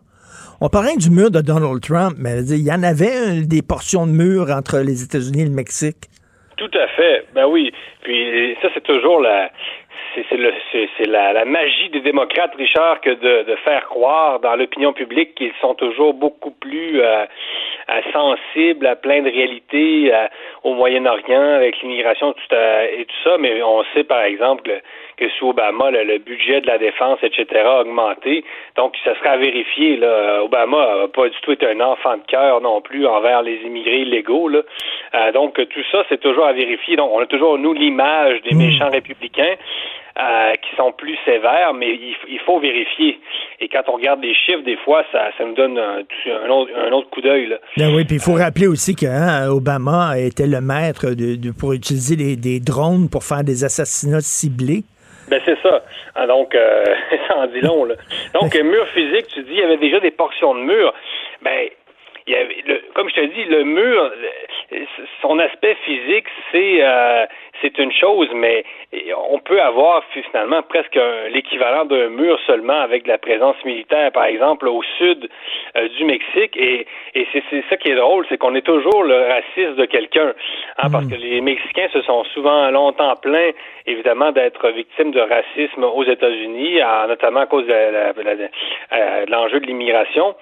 On 0.60 0.68
parlait 0.68 0.96
du 0.96 1.10
mur 1.10 1.30
de 1.30 1.40
Donald 1.40 1.80
Trump, 1.80 2.14
mais 2.18 2.42
il 2.44 2.64
y 2.64 2.72
en 2.72 2.82
avait 2.82 3.42
des 3.42 3.62
portions 3.62 4.06
de 4.06 4.12
mur 4.12 4.50
entre 4.50 4.78
les 4.78 5.02
États-Unis 5.04 5.42
et 5.42 5.46
le 5.46 5.54
Mexique. 5.54 6.08
Tout 6.56 6.70
à 6.74 6.86
fait. 6.88 7.26
Ben 7.34 7.46
oui. 7.46 7.72
Puis 8.02 8.56
ça, 8.62 8.68
c'est 8.74 8.82
toujours 8.84 9.20
la, 9.20 9.50
c'est, 10.14 10.24
c'est 10.28 10.36
le, 10.36 10.52
c'est, 10.70 10.88
c'est 10.96 11.06
la, 11.06 11.32
la 11.32 11.44
magie 11.44 11.88
des 11.90 12.00
démocrates, 12.00 12.54
Richard, 12.56 13.00
que 13.00 13.10
de, 13.10 13.44
de 13.44 13.56
faire 13.56 13.86
croire 13.86 14.40
dans 14.40 14.54
l'opinion 14.56 14.92
publique 14.92 15.34
qu'ils 15.34 15.52
sont 15.60 15.74
toujours 15.74 16.14
beaucoup 16.14 16.50
plus 16.50 17.00
euh, 17.00 17.24
sensibles 18.12 18.86
à 18.86 18.96
plein 18.96 19.22
de 19.22 19.30
réalités 19.30 20.12
euh, 20.12 20.26
au 20.64 20.74
Moyen-Orient 20.74 21.54
avec 21.54 21.80
l'immigration 21.82 22.32
tout, 22.32 22.54
euh, 22.54 22.86
et 22.98 23.04
tout 23.04 23.16
ça. 23.24 23.36
Mais 23.38 23.62
on 23.62 23.84
sait, 23.94 24.04
par 24.04 24.22
exemple, 24.22 24.62
que, 24.62 25.24
que 25.24 25.30
sous 25.30 25.48
Obama, 25.48 25.90
le, 25.90 26.04
le 26.04 26.18
budget 26.18 26.60
de 26.60 26.66
la 26.66 26.78
défense, 26.78 27.18
etc., 27.22 27.46
a 27.64 27.80
augmenté. 27.80 28.44
Donc, 28.76 28.94
ça 29.04 29.14
sera 29.18 29.30
à 29.30 29.36
vérifier. 29.36 29.96
Là. 29.96 30.42
Obama 30.42 31.00
n'a 31.02 31.08
pas 31.08 31.28
du 31.28 31.40
tout 31.42 31.52
été 31.52 31.66
un 31.66 31.80
enfant 31.80 32.16
de 32.16 32.22
cœur 32.26 32.60
non 32.60 32.80
plus 32.80 33.06
envers 33.06 33.42
les 33.42 33.56
immigrés 33.64 34.00
illégaux. 34.00 34.48
Là. 34.48 34.62
Euh, 35.14 35.32
donc, 35.32 35.54
tout 35.54 35.84
ça, 35.90 36.04
c'est 36.08 36.20
toujours 36.20 36.46
à 36.46 36.52
vérifier. 36.52 36.96
Donc, 36.96 37.10
on 37.12 37.20
a 37.20 37.26
toujours, 37.26 37.58
nous, 37.58 37.72
l'image 37.72 38.42
des 38.42 38.56
méchants 38.56 38.90
républicains 38.90 39.56
euh, 40.18 40.52
qui 40.54 40.76
sont 40.76 40.92
plus 40.92 41.16
sévères, 41.24 41.72
mais 41.74 41.90
il, 41.90 42.14
il 42.28 42.38
faut 42.40 42.58
vérifier. 42.60 43.18
Et 43.60 43.68
quand 43.68 43.82
on 43.88 43.92
regarde 43.92 44.22
les 44.22 44.34
chiffres, 44.34 44.62
des 44.62 44.76
fois, 44.78 45.04
ça, 45.12 45.30
ça 45.38 45.44
nous 45.44 45.54
donne 45.54 45.78
un, 45.78 45.98
un 46.44 46.48
autre, 46.50 46.70
un 46.76 46.92
autre 46.92 47.08
coup 47.10 47.20
d'œil. 47.20 47.56
Ben 47.76 47.94
oui, 47.94 48.04
puis 48.04 48.16
il 48.16 48.22
faut 48.22 48.34
rappeler 48.34 48.66
aussi 48.66 48.94
que 48.94 49.06
hein, 49.06 49.48
Obama 49.50 50.18
était 50.18 50.46
le 50.46 50.60
maître 50.60 51.10
de, 51.10 51.36
de- 51.36 51.50
pour 51.52 51.72
utiliser 51.72 52.16
les- 52.16 52.36
des 52.36 52.60
drones 52.60 53.08
pour 53.10 53.24
faire 53.24 53.44
des 53.44 53.64
assassinats 53.64 54.20
ciblés. 54.20 54.82
Ben 55.28 55.40
c'est 55.44 55.58
ça. 55.62 55.82
Ah, 56.14 56.26
donc, 56.26 56.54
euh, 56.54 56.84
ça 57.28 57.38
en 57.38 57.46
dit 57.46 57.60
long. 57.60 57.84
Là. 57.84 57.94
Donc, 58.34 58.54
euh, 58.54 58.62
mur 58.64 58.86
physique, 58.88 59.28
tu 59.28 59.42
dis, 59.44 59.52
il 59.52 59.58
y 59.60 59.62
avait 59.62 59.78
déjà 59.78 59.98
des 60.00 60.10
portions 60.10 60.54
de 60.54 60.60
mur. 60.60 60.92
Ben, 61.42 61.68
il 62.26 62.32
y 62.34 62.36
avait, 62.36 62.56
le- 62.66 62.82
comme 62.94 63.08
je 63.08 63.14
te 63.14 63.24
dis, 63.26 63.44
le 63.44 63.64
mur, 63.64 64.10
son 65.22 65.38
aspect 65.38 65.76
physique, 65.84 66.26
c'est 66.50 66.78
euh, 66.82 67.24
c'est 67.62 67.78
une 67.78 67.92
chose, 67.92 68.28
mais 68.34 68.64
on 69.30 69.38
peut 69.38 69.60
avoir 69.60 70.04
finalement 70.12 70.62
presque 70.62 70.98
l'équivalent 71.30 71.84
d'un 71.84 72.08
mur 72.08 72.38
seulement 72.46 72.80
avec 72.80 73.04
de 73.04 73.08
la 73.08 73.18
présence 73.18 73.56
militaire, 73.64 74.12
par 74.12 74.24
exemple, 74.24 74.68
au 74.68 74.82
sud 74.98 75.28
euh, 75.76 75.88
du 75.88 76.04
Mexique. 76.04 76.56
Et, 76.56 76.86
et 77.14 77.26
c'est 77.32 77.64
ça 77.70 77.76
qui 77.76 77.90
est 77.90 77.94
drôle, 77.94 78.26
c'est 78.28 78.36
qu'on 78.36 78.54
est 78.54 78.66
toujours 78.66 79.04
le 79.04 79.16
raciste 79.28 79.76
de 79.76 79.84
quelqu'un. 79.86 80.34
hein, 80.78 80.88
Parce 80.90 81.06
que 81.06 81.14
les 81.14 81.40
Mexicains 81.40 81.88
se 81.92 82.02
sont 82.02 82.24
souvent 82.34 82.70
longtemps 82.70 83.16
plaints, 83.16 83.52
évidemment, 83.86 84.32
d'être 84.32 84.68
victimes 84.70 85.12
de 85.12 85.20
racisme 85.20 85.84
aux 85.84 86.04
États-Unis, 86.04 86.80
notamment 87.08 87.40
à 87.40 87.46
cause 87.46 87.66
de 87.66 87.72
euh, 87.72 89.26
de 89.26 89.30
l'enjeu 89.30 89.60
de 89.60 89.66
l'immigration. 89.66 90.34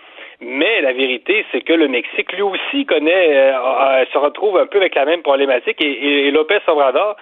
Mais 0.42 0.80
la 0.80 0.94
vérité, 0.94 1.44
c'est 1.52 1.60
que 1.60 1.74
le 1.74 1.86
Mexique, 1.86 2.32
lui 2.32 2.40
aussi, 2.40 2.86
connaît, 2.86 3.36
euh, 3.36 3.52
euh, 3.58 4.04
se 4.10 4.16
retrouve 4.16 4.56
un 4.56 4.66
peu 4.66 4.78
avec 4.78 4.94
la 4.94 5.04
même 5.04 5.20
problématique. 5.22 5.76
Et, 5.82 5.90
et- 5.90 6.26
et 6.28 6.30
Lopez 6.30 6.60
Obrador 6.66 7.16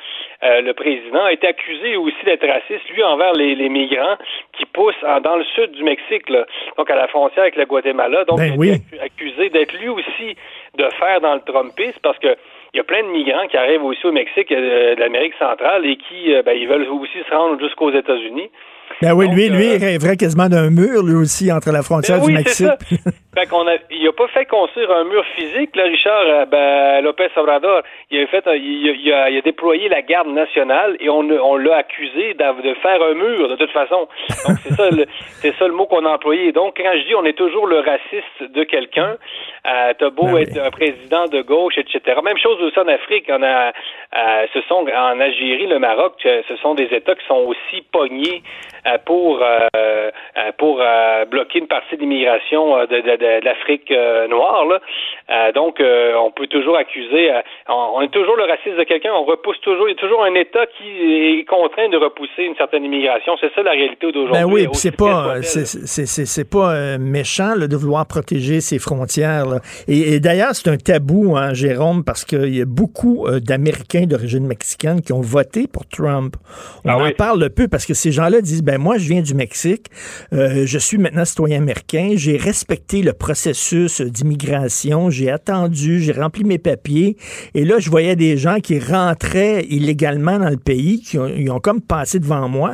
euh, 0.44 0.60
le 0.60 0.72
président, 0.72 1.24
a 1.24 1.32
été 1.32 1.48
accusé 1.48 1.96
aussi 1.96 2.24
d'être 2.24 2.46
raciste, 2.46 2.88
lui, 2.90 3.02
envers 3.02 3.32
les, 3.32 3.56
les 3.56 3.68
migrants 3.68 4.16
qui 4.56 4.66
poussent 4.66 5.02
en- 5.04 5.20
dans 5.20 5.34
le 5.36 5.42
sud 5.56 5.72
du 5.72 5.82
Mexique, 5.82 6.28
là, 6.30 6.46
donc 6.76 6.88
à 6.90 6.94
la 6.94 7.08
frontière 7.08 7.42
avec 7.42 7.56
le 7.56 7.64
Guatemala. 7.64 8.24
Donc, 8.24 8.38
Ben 8.38 8.46
il 8.46 8.52
a 8.52 8.56
oui. 8.56 8.68
été 8.68 8.96
accu- 8.98 9.04
accusé 9.04 9.48
d'être 9.50 9.72
lui 9.80 9.88
aussi 9.88 10.36
de 10.76 10.84
faire 11.00 11.20
dans 11.20 11.34
le 11.34 11.40
Trumpisme 11.40 11.98
parce 12.04 12.18
que 12.20 12.36
il 12.72 12.76
y 12.76 12.80
a 12.80 12.84
plein 12.84 13.02
de 13.02 13.08
migrants 13.08 13.48
qui 13.48 13.56
arrivent 13.56 13.82
aussi 13.84 14.06
au 14.06 14.12
Mexique, 14.12 14.52
euh, 14.52 14.94
de 14.94 15.00
l'Amérique 15.00 15.34
centrale, 15.40 15.84
et 15.86 15.96
qui, 15.96 16.32
euh, 16.34 16.42
ben, 16.42 16.52
ils 16.56 16.68
veulent 16.68 16.86
aussi 16.88 17.18
se 17.28 17.34
rendre 17.34 17.58
jusqu'aux 17.58 17.90
États-unis. 17.90 18.48
Ben 19.02 19.12
oui, 19.12 19.28
lui, 19.28 19.48
Donc, 19.48 19.58
lui, 19.58 19.68
euh, 19.70 19.74
il 19.76 19.84
rêverait 19.84 20.16
quasiment 20.16 20.48
d'un 20.48 20.70
mur, 20.70 21.02
lui 21.04 21.14
aussi, 21.14 21.52
entre 21.52 21.70
la 21.70 21.82
frontière 21.82 22.18
Ben 22.18 22.24
du 22.24 22.30
oui, 22.30 22.34
Mexique. 22.38 22.68
Fait 23.38 23.46
qu'on 23.46 23.68
a, 23.68 23.76
il 23.90 24.08
a 24.08 24.12
pas 24.12 24.26
fait 24.28 24.46
construire 24.46 24.90
un 24.90 25.04
mur 25.04 25.24
physique, 25.36 25.76
là, 25.76 25.84
Richard, 25.84 26.24
euh, 26.26 26.44
ben, 26.46 27.04
Lopez 27.04 27.28
Obrador. 27.36 27.82
Il 28.10 28.20
a 28.20 28.26
fait, 28.26 28.44
un- 28.48 28.54
il, 28.54 28.88
a- 28.88 28.92
il 28.92 29.12
a, 29.12 29.30
il 29.30 29.38
a 29.38 29.40
déployé 29.42 29.88
la 29.88 30.02
garde 30.02 30.26
nationale 30.28 30.96
et 30.98 31.08
on, 31.08 31.20
on 31.20 31.56
l'a 31.56 31.76
accusé 31.76 32.34
de 32.34 32.74
faire 32.82 33.00
un 33.00 33.14
mur, 33.14 33.48
de 33.48 33.54
toute 33.54 33.70
façon. 33.70 34.08
Donc, 34.48 34.56
c'est 34.64 34.74
ça, 34.74 34.90
le, 34.90 35.04
c'est 35.40 35.54
ça 35.56 35.68
le 35.68 35.72
mot 35.74 35.86
qu'on 35.86 36.04
a 36.04 36.08
employé. 36.10 36.50
Donc, 36.50 36.78
quand 36.82 36.90
je 36.94 37.06
dis 37.06 37.14
on 37.14 37.24
est 37.24 37.36
toujours 37.38 37.68
le 37.68 37.78
raciste 37.78 38.52
de 38.52 38.64
quelqu'un, 38.64 39.16
euh, 39.66 39.92
t'as 39.96 40.10
beau 40.10 40.24
Ben 40.26 40.38
être 40.38 40.58
un 40.58 40.70
président 40.70 41.26
de 41.26 41.40
gauche, 41.42 41.74
etc. 41.78 42.18
Même 42.24 42.38
chose 42.38 42.60
aussi 42.62 42.78
en 42.80 42.88
Afrique. 42.88 43.26
On 43.28 43.42
a, 43.44 43.68
euh, 43.68 44.46
ce 44.52 44.60
sont, 44.62 44.84
en 44.84 45.20
Algérie, 45.20 45.68
le 45.68 45.78
Maroc, 45.78 46.14
euh, 46.26 46.42
ce 46.48 46.56
sont 46.56 46.74
des 46.74 46.84
États 46.90 47.14
qui 47.14 47.26
sont 47.28 47.44
aussi 47.46 47.82
pognés 47.92 48.42
euh, 48.42 48.77
pour, 49.04 49.40
euh, 49.42 49.58
euh, 49.76 50.10
pour 50.58 50.80
euh, 50.80 51.24
bloquer 51.26 51.58
une 51.58 51.66
partie 51.66 51.96
de 51.96 52.00
l'immigration 52.02 52.76
euh, 52.76 52.86
de, 52.86 52.96
de, 52.96 53.16
de- 53.16 53.40
de 53.40 53.44
l'Afrique 53.44 53.90
euh, 53.90 54.26
noire. 54.28 54.64
Là. 54.66 54.80
Euh, 55.30 55.52
donc, 55.52 55.80
euh, 55.80 56.14
on 56.16 56.30
peut 56.30 56.46
toujours 56.46 56.76
accuser, 56.76 57.30
euh, 57.32 57.40
on, 57.68 57.90
on 57.96 58.00
est 58.02 58.08
toujours 58.12 58.36
le 58.36 58.44
raciste 58.44 58.76
de 58.76 58.84
quelqu'un, 58.84 59.10
on 59.12 59.24
repousse 59.24 59.60
toujours, 59.60 59.88
il 59.88 59.92
y 59.92 59.98
a 59.98 60.00
toujours 60.00 60.24
un 60.24 60.34
État 60.34 60.64
qui 60.78 60.88
est 61.40 61.44
contraint 61.44 61.88
de 61.88 61.96
repousser 61.96 62.42
une 62.44 62.56
certaine 62.56 62.84
immigration. 62.84 63.34
C'est 63.40 63.52
ça 63.54 63.62
la 63.62 63.72
réalité 63.72 64.10
d'aujourd'hui. 64.12 64.42
Ben 64.42 64.50
oui, 64.50 64.66
c'est 64.72 64.96
pas, 64.96 65.42
c'est, 65.42 65.66
c'est, 65.66 66.06
c'est, 66.06 66.26
c'est 66.26 66.48
pas 66.50 66.72
euh, 66.74 66.98
méchant 66.98 67.54
là, 67.56 67.66
de 67.66 67.76
vouloir 67.76 68.06
protéger 68.06 68.60
ses 68.60 68.78
frontières. 68.78 69.46
là. 69.46 69.58
Et, 69.86 70.14
et 70.14 70.20
d'ailleurs, 70.20 70.50
c'est 70.54 70.70
un 70.70 70.76
tabou, 70.76 71.36
hein, 71.36 71.52
Jérôme, 71.54 72.04
parce 72.04 72.24
qu'il 72.24 72.56
y 72.56 72.62
a 72.62 72.64
beaucoup 72.66 73.26
euh, 73.26 73.40
d'Américains 73.40 74.04
d'origine 74.06 74.46
mexicaine 74.46 75.00
qui 75.02 75.12
ont 75.12 75.20
voté 75.20 75.66
pour 75.72 75.86
Trump. 75.86 76.34
On 76.84 76.88
Ah 76.90 76.96
en 76.98 77.02
oui. 77.04 77.12
parle 77.14 77.48
peu 77.50 77.68
parce 77.68 77.86
que 77.86 77.94
ces 77.94 78.12
gens-là 78.12 78.40
disent, 78.40 78.62
ben 78.68 78.78
moi, 78.86 78.98
je 78.98 79.06
viens 79.12 79.22
du 79.22 79.34
Mexique, 79.44 79.86
euh, 80.34 80.66
je 80.72 80.78
suis 80.78 80.98
maintenant 81.04 81.24
citoyen 81.24 81.58
américain, 81.64 82.06
j'ai 82.16 82.36
respecté 82.36 82.96
le 83.02 83.14
processus 83.14 84.02
d'immigration, 84.02 85.08
j'ai 85.08 85.30
attendu, 85.38 86.00
j'ai 86.04 86.12
rempli 86.12 86.44
mes 86.44 86.58
papiers, 86.58 87.16
et 87.54 87.64
là, 87.64 87.76
je 87.78 87.88
voyais 87.88 88.14
des 88.26 88.36
gens 88.36 88.58
qui 88.66 88.76
rentraient 88.78 89.64
illégalement 89.78 90.38
dans 90.38 90.50
le 90.50 90.62
pays, 90.72 91.00
qui 91.00 91.16
ont, 91.18 91.60
comme 91.60 91.80
passé 91.80 92.18
devant 92.18 92.46
moi, 92.58 92.72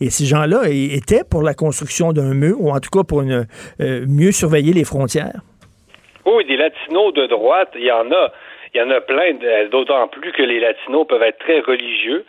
et 0.00 0.10
ces 0.10 0.26
gens-là 0.32 0.60
étaient 0.98 1.22
pour 1.32 1.42
la 1.42 1.54
construction 1.54 2.12
d'un 2.12 2.34
mur, 2.34 2.56
ou 2.62 2.68
en 2.76 2.80
tout 2.80 2.90
cas 2.96 3.04
pour 3.10 3.20
euh, 3.22 3.44
mieux 4.08 4.32
surveiller 4.32 4.72
les 4.72 4.84
frontières. 4.92 5.40
Oui, 6.26 6.44
des 6.50 6.56
latinos 6.56 7.14
de 7.14 7.26
droite, 7.28 7.70
il 7.76 7.84
y 7.84 7.92
en 7.92 8.10
a. 8.10 8.32
Il 8.74 8.78
y 8.80 8.82
en 8.82 8.90
a 8.90 9.00
plein, 9.00 9.32
de- 9.32 9.70
d'autant 9.70 10.06
plus 10.08 10.32
que 10.32 10.42
les 10.42 10.60
latinos 10.60 11.06
peuvent 11.08 11.22
être 11.22 11.38
très 11.38 11.60
religieux. 11.60 12.26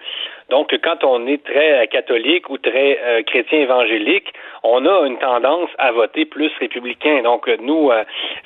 Donc, 0.49 0.74
quand 0.82 1.03
on 1.03 1.28
est 1.28 1.44
très 1.44 1.84
euh, 1.84 1.86
catholique 1.88 2.49
ou 2.49 2.57
très 2.57 2.99
euh, 3.03 3.22
chrétien 3.24 3.60
évangélique, 3.60 4.32
on 4.64 4.86
a 4.86 5.06
une 5.06 5.18
tendance 5.18 5.69
à 5.78 5.91
voter 5.91 6.24
plus 6.26 6.52
républicain. 6.60 7.22
Donc, 7.24 7.48
euh, 7.49 7.57
nous, 7.60 7.91
euh, 7.91 8.03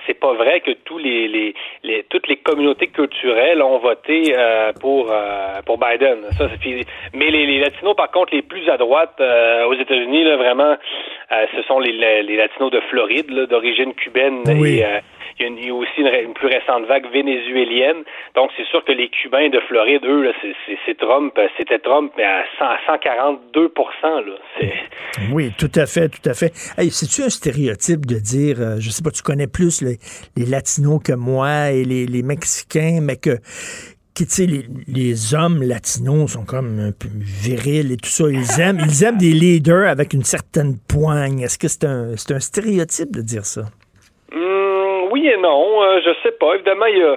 c'est 0.07 0.19
pas 0.19 0.33
vrai 0.33 0.61
que 0.61 0.71
tous 0.85 0.97
les, 0.97 1.27
les, 1.27 1.53
les- 1.83 2.03
toutes 2.09 2.27
les 2.27 2.37
communautés 2.37 2.87
culturelles 2.87 3.61
ont 3.61 3.77
voté 3.77 4.33
euh, 4.35 4.71
pour 4.81 5.11
euh, 5.11 5.61
pour 5.65 5.77
Biden. 5.77 6.19
Ça, 6.37 6.47
mais 7.13 7.29
les, 7.29 7.45
les 7.45 7.59
latinos, 7.59 7.95
par 7.95 8.09
contre, 8.11 8.33
les 8.33 8.41
plus 8.41 8.67
à 8.69 8.77
droite 8.77 9.15
euh, 9.19 9.65
aux 9.65 9.73
États-Unis, 9.75 10.23
là, 10.23 10.37
vraiment, 10.37 10.75
euh, 11.31 11.45
ce 11.55 11.61
sont 11.63 11.79
les, 11.79 11.91
les, 11.91 12.23
les 12.23 12.35
latinos 12.37 12.71
de 12.71 12.79
Floride, 12.89 13.29
là, 13.29 13.45
d'origine 13.45 13.93
cubaine 13.93 14.41
Oui. 14.47 14.79
et 14.79 14.85
euh, 14.85 14.99
il 15.39 15.43
y, 15.43 15.45
a 15.45 15.47
une- 15.47 15.57
il 15.57 15.65
y 15.67 15.69
a 15.69 15.73
aussi 15.73 15.91
une, 15.99 16.33
plus 16.33 16.47
récente 16.47 16.85
vague 16.87 17.05
vénézuélienne. 17.11 18.03
Donc, 18.35 18.51
c'est 18.57 18.65
sûr 18.67 18.83
que 18.85 18.91
les 18.91 19.09
Cubains 19.09 19.49
de 19.49 19.59
Floride, 19.67 20.01
eux, 20.05 20.31
c'est- 20.41 20.55
Trump, 20.97 21.33
euh, 21.37 21.47
c'était 21.57 21.79
Trump, 21.79 22.11
mais 22.17 22.23
à, 22.23 22.43
100 22.59 22.65
à 22.65 22.77
142 22.85 23.71
là. 23.99 24.21
Oui, 25.33 25.51
tout 25.57 25.71
à 25.75 25.85
fait, 25.85 26.09
tout 26.09 26.29
à 26.29 26.33
fait. 26.33 26.53
Hey, 26.77 26.91
c'est-tu 26.91 27.21
un 27.23 27.29
stéréotype 27.29 28.05
de 28.05 28.15
dire, 28.19 28.57
euh, 28.59 28.75
je 28.79 28.89
sais 28.89 29.01
pas, 29.03 29.11
tu 29.11 29.21
connais 29.23 29.47
plus 29.47 29.81
les, 29.81 29.97
les 30.37 30.45
Latinos 30.45 30.99
que 31.03 31.13
moi 31.13 31.71
et 31.71 31.83
les, 31.83 32.05
les 32.05 32.23
Mexicains, 32.23 32.99
mais 33.01 33.15
que, 33.17 33.37
sais, 34.27 34.45
les, 34.45 34.65
les 34.87 35.33
hommes 35.33 35.63
latinos 35.63 36.33
sont 36.33 36.45
comme 36.45 36.79
un 36.79 36.91
peu 36.91 37.07
virils 37.15 37.91
et 37.93 37.97
tout 37.97 38.09
ça. 38.09 38.25
Ils 38.29 38.59
aiment, 38.61 38.81
ils 38.85 39.03
aiment 39.03 39.17
des 39.17 39.31
leaders 39.31 39.87
avec 39.89 40.13
une 40.13 40.23
certaine 40.23 40.75
poigne. 40.87 41.39
Est-ce 41.39 41.57
que 41.57 41.67
c'est 41.67 41.85
un, 41.85 42.15
c'est 42.17 42.33
un 42.33 42.39
stéréotype 42.39 43.11
de 43.11 43.21
dire 43.21 43.45
ça? 43.45 43.61
Hum, 44.33 44.41
oui 45.11 45.27
et 45.27 45.37
non, 45.37 45.83
euh, 45.83 45.99
je 46.03 46.11
sais 46.23 46.31
pas. 46.39 46.55
Évidemment, 46.55 46.85
il 46.87 46.97
y 46.97 47.03
a, 47.03 47.15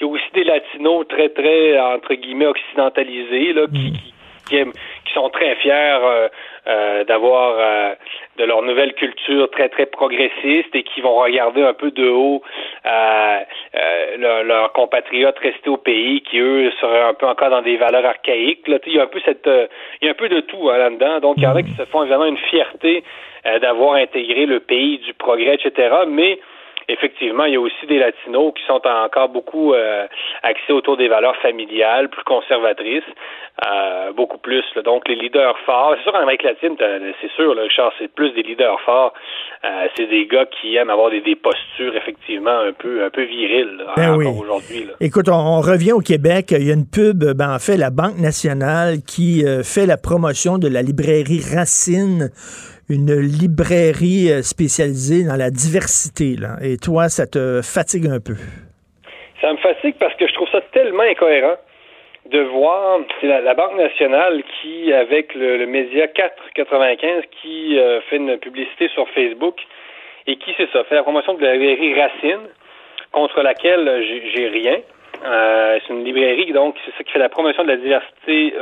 il 0.00 0.06
y 0.06 0.08
a 0.08 0.12
aussi 0.12 0.30
des 0.34 0.44
latinos 0.44 1.06
très, 1.08 1.28
très, 1.28 1.78
entre 1.78 2.14
guillemets, 2.14 2.46
occidentalisés, 2.46 3.52
là, 3.52 3.66
qui, 3.66 3.92
qui, 3.92 4.14
qui 4.48 4.56
aiment- 4.56 4.72
qui 5.04 5.12
sont 5.14 5.28
très 5.30 5.54
fiers 5.56 5.72
euh, 5.72 6.28
euh, 6.66 7.04
d'avoir 7.04 7.54
euh, 7.58 7.94
de 8.36 8.44
leur 8.44 8.62
nouvelle 8.62 8.92
culture 8.94 9.50
très, 9.50 9.68
très 9.70 9.86
progressiste 9.86 10.74
et 10.74 10.82
qui 10.82 11.00
vont 11.00 11.14
regarder 11.16 11.62
un 11.62 11.72
peu 11.72 11.90
de 11.90 12.08
haut 12.08 12.42
euh, 12.86 13.38
euh, 13.74 14.44
leurs 14.44 14.72
compatriotes 14.74 15.38
restés 15.38 15.70
au 15.70 15.78
pays, 15.78 16.20
qui, 16.22 16.38
eux, 16.38 16.70
seraient 16.80 17.02
un 17.08 17.14
peu 17.14 17.26
encore 17.26 17.50
dans 17.50 17.62
des 17.62 17.76
valeurs 17.78 18.04
archaïques. 18.04 18.68
Là. 18.68 18.78
Il 18.86 18.92
y 18.94 18.98
a 19.00 19.04
un 19.04 19.06
peu 19.06 19.20
cette 19.24 19.46
euh, 19.46 19.66
il 20.00 20.06
y 20.06 20.08
a 20.08 20.12
un 20.12 20.14
peu 20.14 20.28
de 20.28 20.40
tout 20.40 20.68
hein, 20.70 20.76
là-dedans. 20.78 21.20
Donc, 21.20 21.34
il 21.38 21.42
y 21.44 21.46
en 21.46 21.56
a 21.56 21.62
qui 21.62 21.72
se 21.74 21.84
font 21.86 22.02
évidemment 22.02 22.26
une 22.26 22.36
fierté 22.50 23.02
euh, 23.46 23.58
d'avoir 23.60 23.94
intégré 23.94 24.44
le 24.46 24.60
pays 24.60 24.98
du 24.98 25.14
progrès, 25.14 25.54
etc. 25.54 25.88
Mais 26.06 26.38
effectivement, 26.88 27.44
il 27.44 27.54
y 27.54 27.56
a 27.56 27.60
aussi 27.60 27.86
des 27.86 27.98
latinos 27.98 28.52
qui 28.54 28.64
sont 28.66 28.80
encore 28.86 29.28
beaucoup 29.28 29.74
euh, 29.74 30.06
axés 30.42 30.72
autour 30.72 30.96
des 30.96 31.08
valeurs 31.08 31.36
familiales, 31.36 32.08
plus 32.08 32.24
conservatrices, 32.24 33.02
euh, 33.66 34.12
beaucoup 34.12 34.38
plus. 34.38 34.64
là. 34.76 34.82
Donc, 34.82 35.08
les 35.08 35.16
leaders 35.16 35.58
forts, 35.66 35.94
c'est 35.96 36.02
sûr 36.04 36.14
en 36.14 36.20
Amérique 36.22 36.42
latine, 36.44 36.76
c'est 37.20 37.30
sûr, 37.32 37.54
là, 37.54 37.62
Richard, 37.62 37.92
c'est 37.98 38.08
plus 38.12 38.30
des 38.32 38.42
leaders 38.42 38.80
forts. 38.82 39.12
Euh, 39.64 39.86
c'est 39.96 40.06
des 40.06 40.26
gars 40.26 40.46
qui 40.46 40.76
aiment 40.76 40.90
avoir 40.90 41.10
des, 41.10 41.20
des 41.20 41.34
postures 41.34 41.94
effectivement 41.96 42.60
un 42.60 42.72
peu 42.72 43.04
un 43.04 43.10
peu 43.10 43.22
viriles 43.24 43.76
là, 43.78 43.94
Ben 43.96 44.16
oui. 44.16 44.26
aujourd'hui. 44.26 44.86
Écoute, 45.00 45.28
on, 45.28 45.34
on 45.34 45.60
revient 45.60 45.92
au 45.92 45.98
Québec. 46.00 46.46
Il 46.52 46.66
y 46.66 46.70
a 46.70 46.74
une 46.74 46.88
pub, 46.88 47.24
ben, 47.36 47.54
en 47.54 47.58
fait, 47.58 47.76
la 47.76 47.90
Banque 47.90 48.18
nationale 48.18 48.98
qui 49.06 49.44
euh, 49.44 49.62
fait 49.64 49.86
la 49.86 49.96
promotion 49.96 50.58
de 50.58 50.68
la 50.68 50.82
librairie 50.82 51.42
Racine, 51.54 52.30
une 52.88 53.20
librairie 53.20 54.32
euh, 54.32 54.42
spécialisée 54.42 55.24
dans 55.24 55.36
la 55.36 55.50
diversité. 55.50 56.36
Là. 56.40 56.56
Et 56.62 56.76
toi, 56.78 57.08
ça 57.08 57.26
te 57.26 57.60
fatigue 57.62 58.06
un 58.06 58.20
peu? 58.20 58.36
Ça 59.40 59.52
me 59.52 59.58
fatigue 59.58 59.96
parce 60.00 60.14
que 60.14 60.26
je 60.26 60.32
trouve 60.34 60.48
ça 60.50 60.60
tellement 60.72 61.04
incohérent 61.04 61.56
de 62.30 62.40
voir, 62.40 63.00
la, 63.22 63.40
la 63.40 63.54
Banque 63.54 63.76
nationale 63.76 64.42
qui, 64.60 64.92
avec 64.92 65.34
le, 65.34 65.66
média 65.66 66.08
495, 66.08 67.24
qui 67.40 67.78
euh, 67.78 68.00
fait 68.02 68.16
une 68.16 68.36
publicité 68.38 68.88
sur 68.88 69.08
Facebook 69.10 69.56
et 70.26 70.36
qui, 70.36 70.54
c'est 70.56 70.68
ça, 70.72 70.84
fait 70.84 70.94
la 70.94 71.02
promotion 71.02 71.34
de 71.34 71.44
la 71.44 71.54
librairie 71.54 71.98
Racine, 71.98 72.48
contre 73.12 73.42
laquelle 73.42 73.88
euh, 73.88 74.02
j'ai 74.34 74.48
rien. 74.48 74.78
C'est 75.20 75.92
une 75.92 76.04
librairie, 76.04 76.52
donc, 76.52 76.76
c'est 76.84 76.92
ça 76.96 77.02
qui 77.02 77.10
fait 77.10 77.18
la 77.18 77.28
promotion 77.28 77.64
de 77.64 77.68
la 77.68 77.76
diversité 77.76 78.54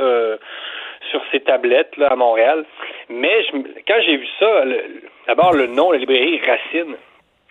sur 1.11 1.21
ses 1.31 1.39
tablettes 1.41 1.95
là, 1.97 2.07
à 2.07 2.15
Montréal. 2.15 2.65
Mais 3.09 3.43
je 3.43 3.57
quand 3.87 4.01
j'ai 4.05 4.17
vu 4.17 4.27
ça, 4.39 4.63
d'abord 5.27 5.53
le 5.53 5.67
nom, 5.67 5.91
la 5.91 5.97
librairie 5.97 6.39
Racine, 6.45 6.95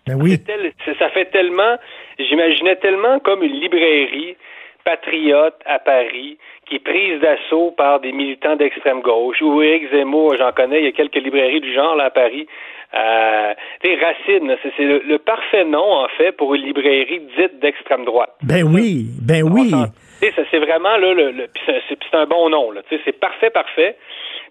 Ben 0.07 0.17
oui. 0.21 0.39
tel- 0.45 0.73
ça 0.99 1.09
fait 1.11 1.27
tellement, 1.27 1.77
j'imaginais 2.19 2.77
tellement 2.77 3.19
comme 3.21 3.43
une 3.43 3.59
librairie 3.61 4.37
patriote 4.85 5.57
à 5.67 5.79
Paris 5.81 6.39
qui 6.69 6.77
est 6.77 6.85
prise 6.85 7.21
d'assaut 7.21 7.73
par 7.77 8.01
des 8.01 8.13
militants 8.13 8.57
d'extrême 8.57 9.01
gauche. 9.01 9.41
Ou 9.43 9.61
Éric 9.63 9.91
Zemmour, 9.93 10.37
j'en 10.39 10.53
connais, 10.53 10.79
il 10.81 10.85
y 10.85 10.89
a 10.89 10.93
quelques 10.93 11.17
librairies 11.17 11.61
du 11.61 11.73
genre 11.75 11.97
là 11.97 12.05
à 12.05 12.11
Paris. 12.11 12.47
Euh, 12.95 13.53
des 13.83 13.97
Racines, 13.97 14.57
c'est 14.63 14.85
le, 14.85 15.03
le 15.07 15.19
parfait 15.19 15.65
nom 15.65 15.93
en 15.93 16.09
fait 16.17 16.33
pour 16.33 16.55
une 16.55 16.63
librairie 16.63 17.21
dite 17.37 17.59
d'extrême 17.61 18.05
droite. 18.05 18.31
Ben 18.45 18.63
oui, 18.63 19.07
ben 19.21 19.43
oui. 19.43 19.73
Ça, 20.21 20.43
c'est 20.51 20.59
vraiment 20.59 20.97
là, 20.97 21.13
le, 21.15 21.31
le- 21.31 21.49
puis 21.49 21.63
c'est, 21.67 22.17
un 22.17 22.27
bon 22.27 22.49
nom. 22.49 22.71
Là, 22.71 22.83
Tu 22.89 22.97
sais, 22.97 23.03
c'est 23.05 23.19
parfait, 23.21 23.51
parfait. 23.51 23.97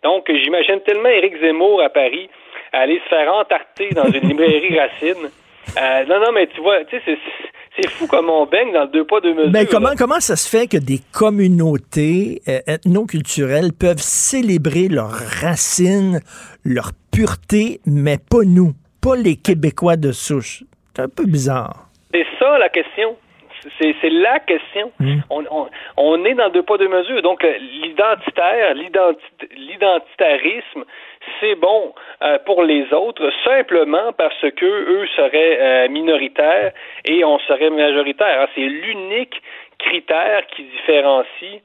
Donc, 0.04 0.30
j'imagine 0.32 0.80
tellement 0.82 1.10
Éric 1.10 1.40
Zemmour 1.42 1.82
à 1.82 1.90
Paris 1.90 2.30
aller 2.72 3.00
se 3.04 3.10
faire 3.10 3.34
entarter 3.34 3.90
dans 3.90 4.06
une 4.06 4.28
librairie 4.30 4.78
racine. 4.78 5.30
Euh, 5.78 6.06
non, 6.06 6.20
non, 6.20 6.32
mais 6.34 6.48
tu 6.48 6.62
vois, 6.62 6.84
tu 6.86 7.00
sais, 7.02 7.18
c'est, 7.76 7.90
fou 7.90 8.08
comme 8.08 8.30
on 8.30 8.46
baigne 8.46 8.72
dans 8.72 8.84
le 8.84 8.88
deux 8.88 9.04
pas 9.06 9.20
deux 9.20 9.34
mesures. 9.34 9.52
Ben, 9.52 9.66
comment, 9.70 9.90
là. 9.90 9.96
comment 9.98 10.20
ça 10.20 10.36
se 10.36 10.48
fait 10.50 10.68
que 10.68 10.78
des 10.78 11.00
communautés 11.12 12.42
euh, 12.48 12.60
ethno-culturelles 12.68 13.72
peuvent 13.74 13.98
célébrer 14.02 14.88
leurs 14.88 15.18
racines, 15.42 16.20
leur 16.64 16.92
pureté, 17.12 17.80
mais 17.86 18.18
pas 18.18 18.44
nous, 18.46 18.74
pas 19.02 19.16
les 19.16 19.36
Québécois 19.36 19.98
de 19.98 20.12
souche? 20.12 20.64
C'est 20.96 21.02
un 21.02 21.10
peu 21.10 21.26
bizarre. 21.26 21.88
C'est 22.14 22.26
ça 22.40 22.58
la 22.58 22.70
question. 22.70 23.18
C'est 23.80 23.96
c'est 24.02 24.10
la 24.10 24.40
question. 24.40 24.92
On, 25.30 25.44
on, 25.50 25.68
on 25.98 26.26
est 26.26 26.34
dans 26.36 26.50
deux 26.50 26.64
pas 26.64 26.78
deux 26.78 26.88
mesures. 26.88 27.22
Donc 27.22 27.44
euh, 27.44 27.58
l'identitaire, 27.58 28.74
l'identi- 28.76 29.48
l'identitarisme, 29.56 30.84
c'est 31.40 31.56
bon 31.56 31.94
euh, 32.22 32.38
pour 32.46 32.64
les 32.64 32.92
autres 32.94 33.32
simplement 33.44 34.14
parce 34.18 34.40
que 34.56 34.66
eux 34.66 35.08
seraient 35.16 35.58
euh, 35.60 35.90
minoritaires 35.90 36.72
et 37.06 37.24
on 37.24 37.40
serait 37.40 37.70
majoritaire. 37.70 38.42
hein. 38.42 38.48
C'est 38.56 38.62
l'unique 38.62 39.42
critère 39.80 40.46
qui 40.48 40.64
différencie 40.64 41.62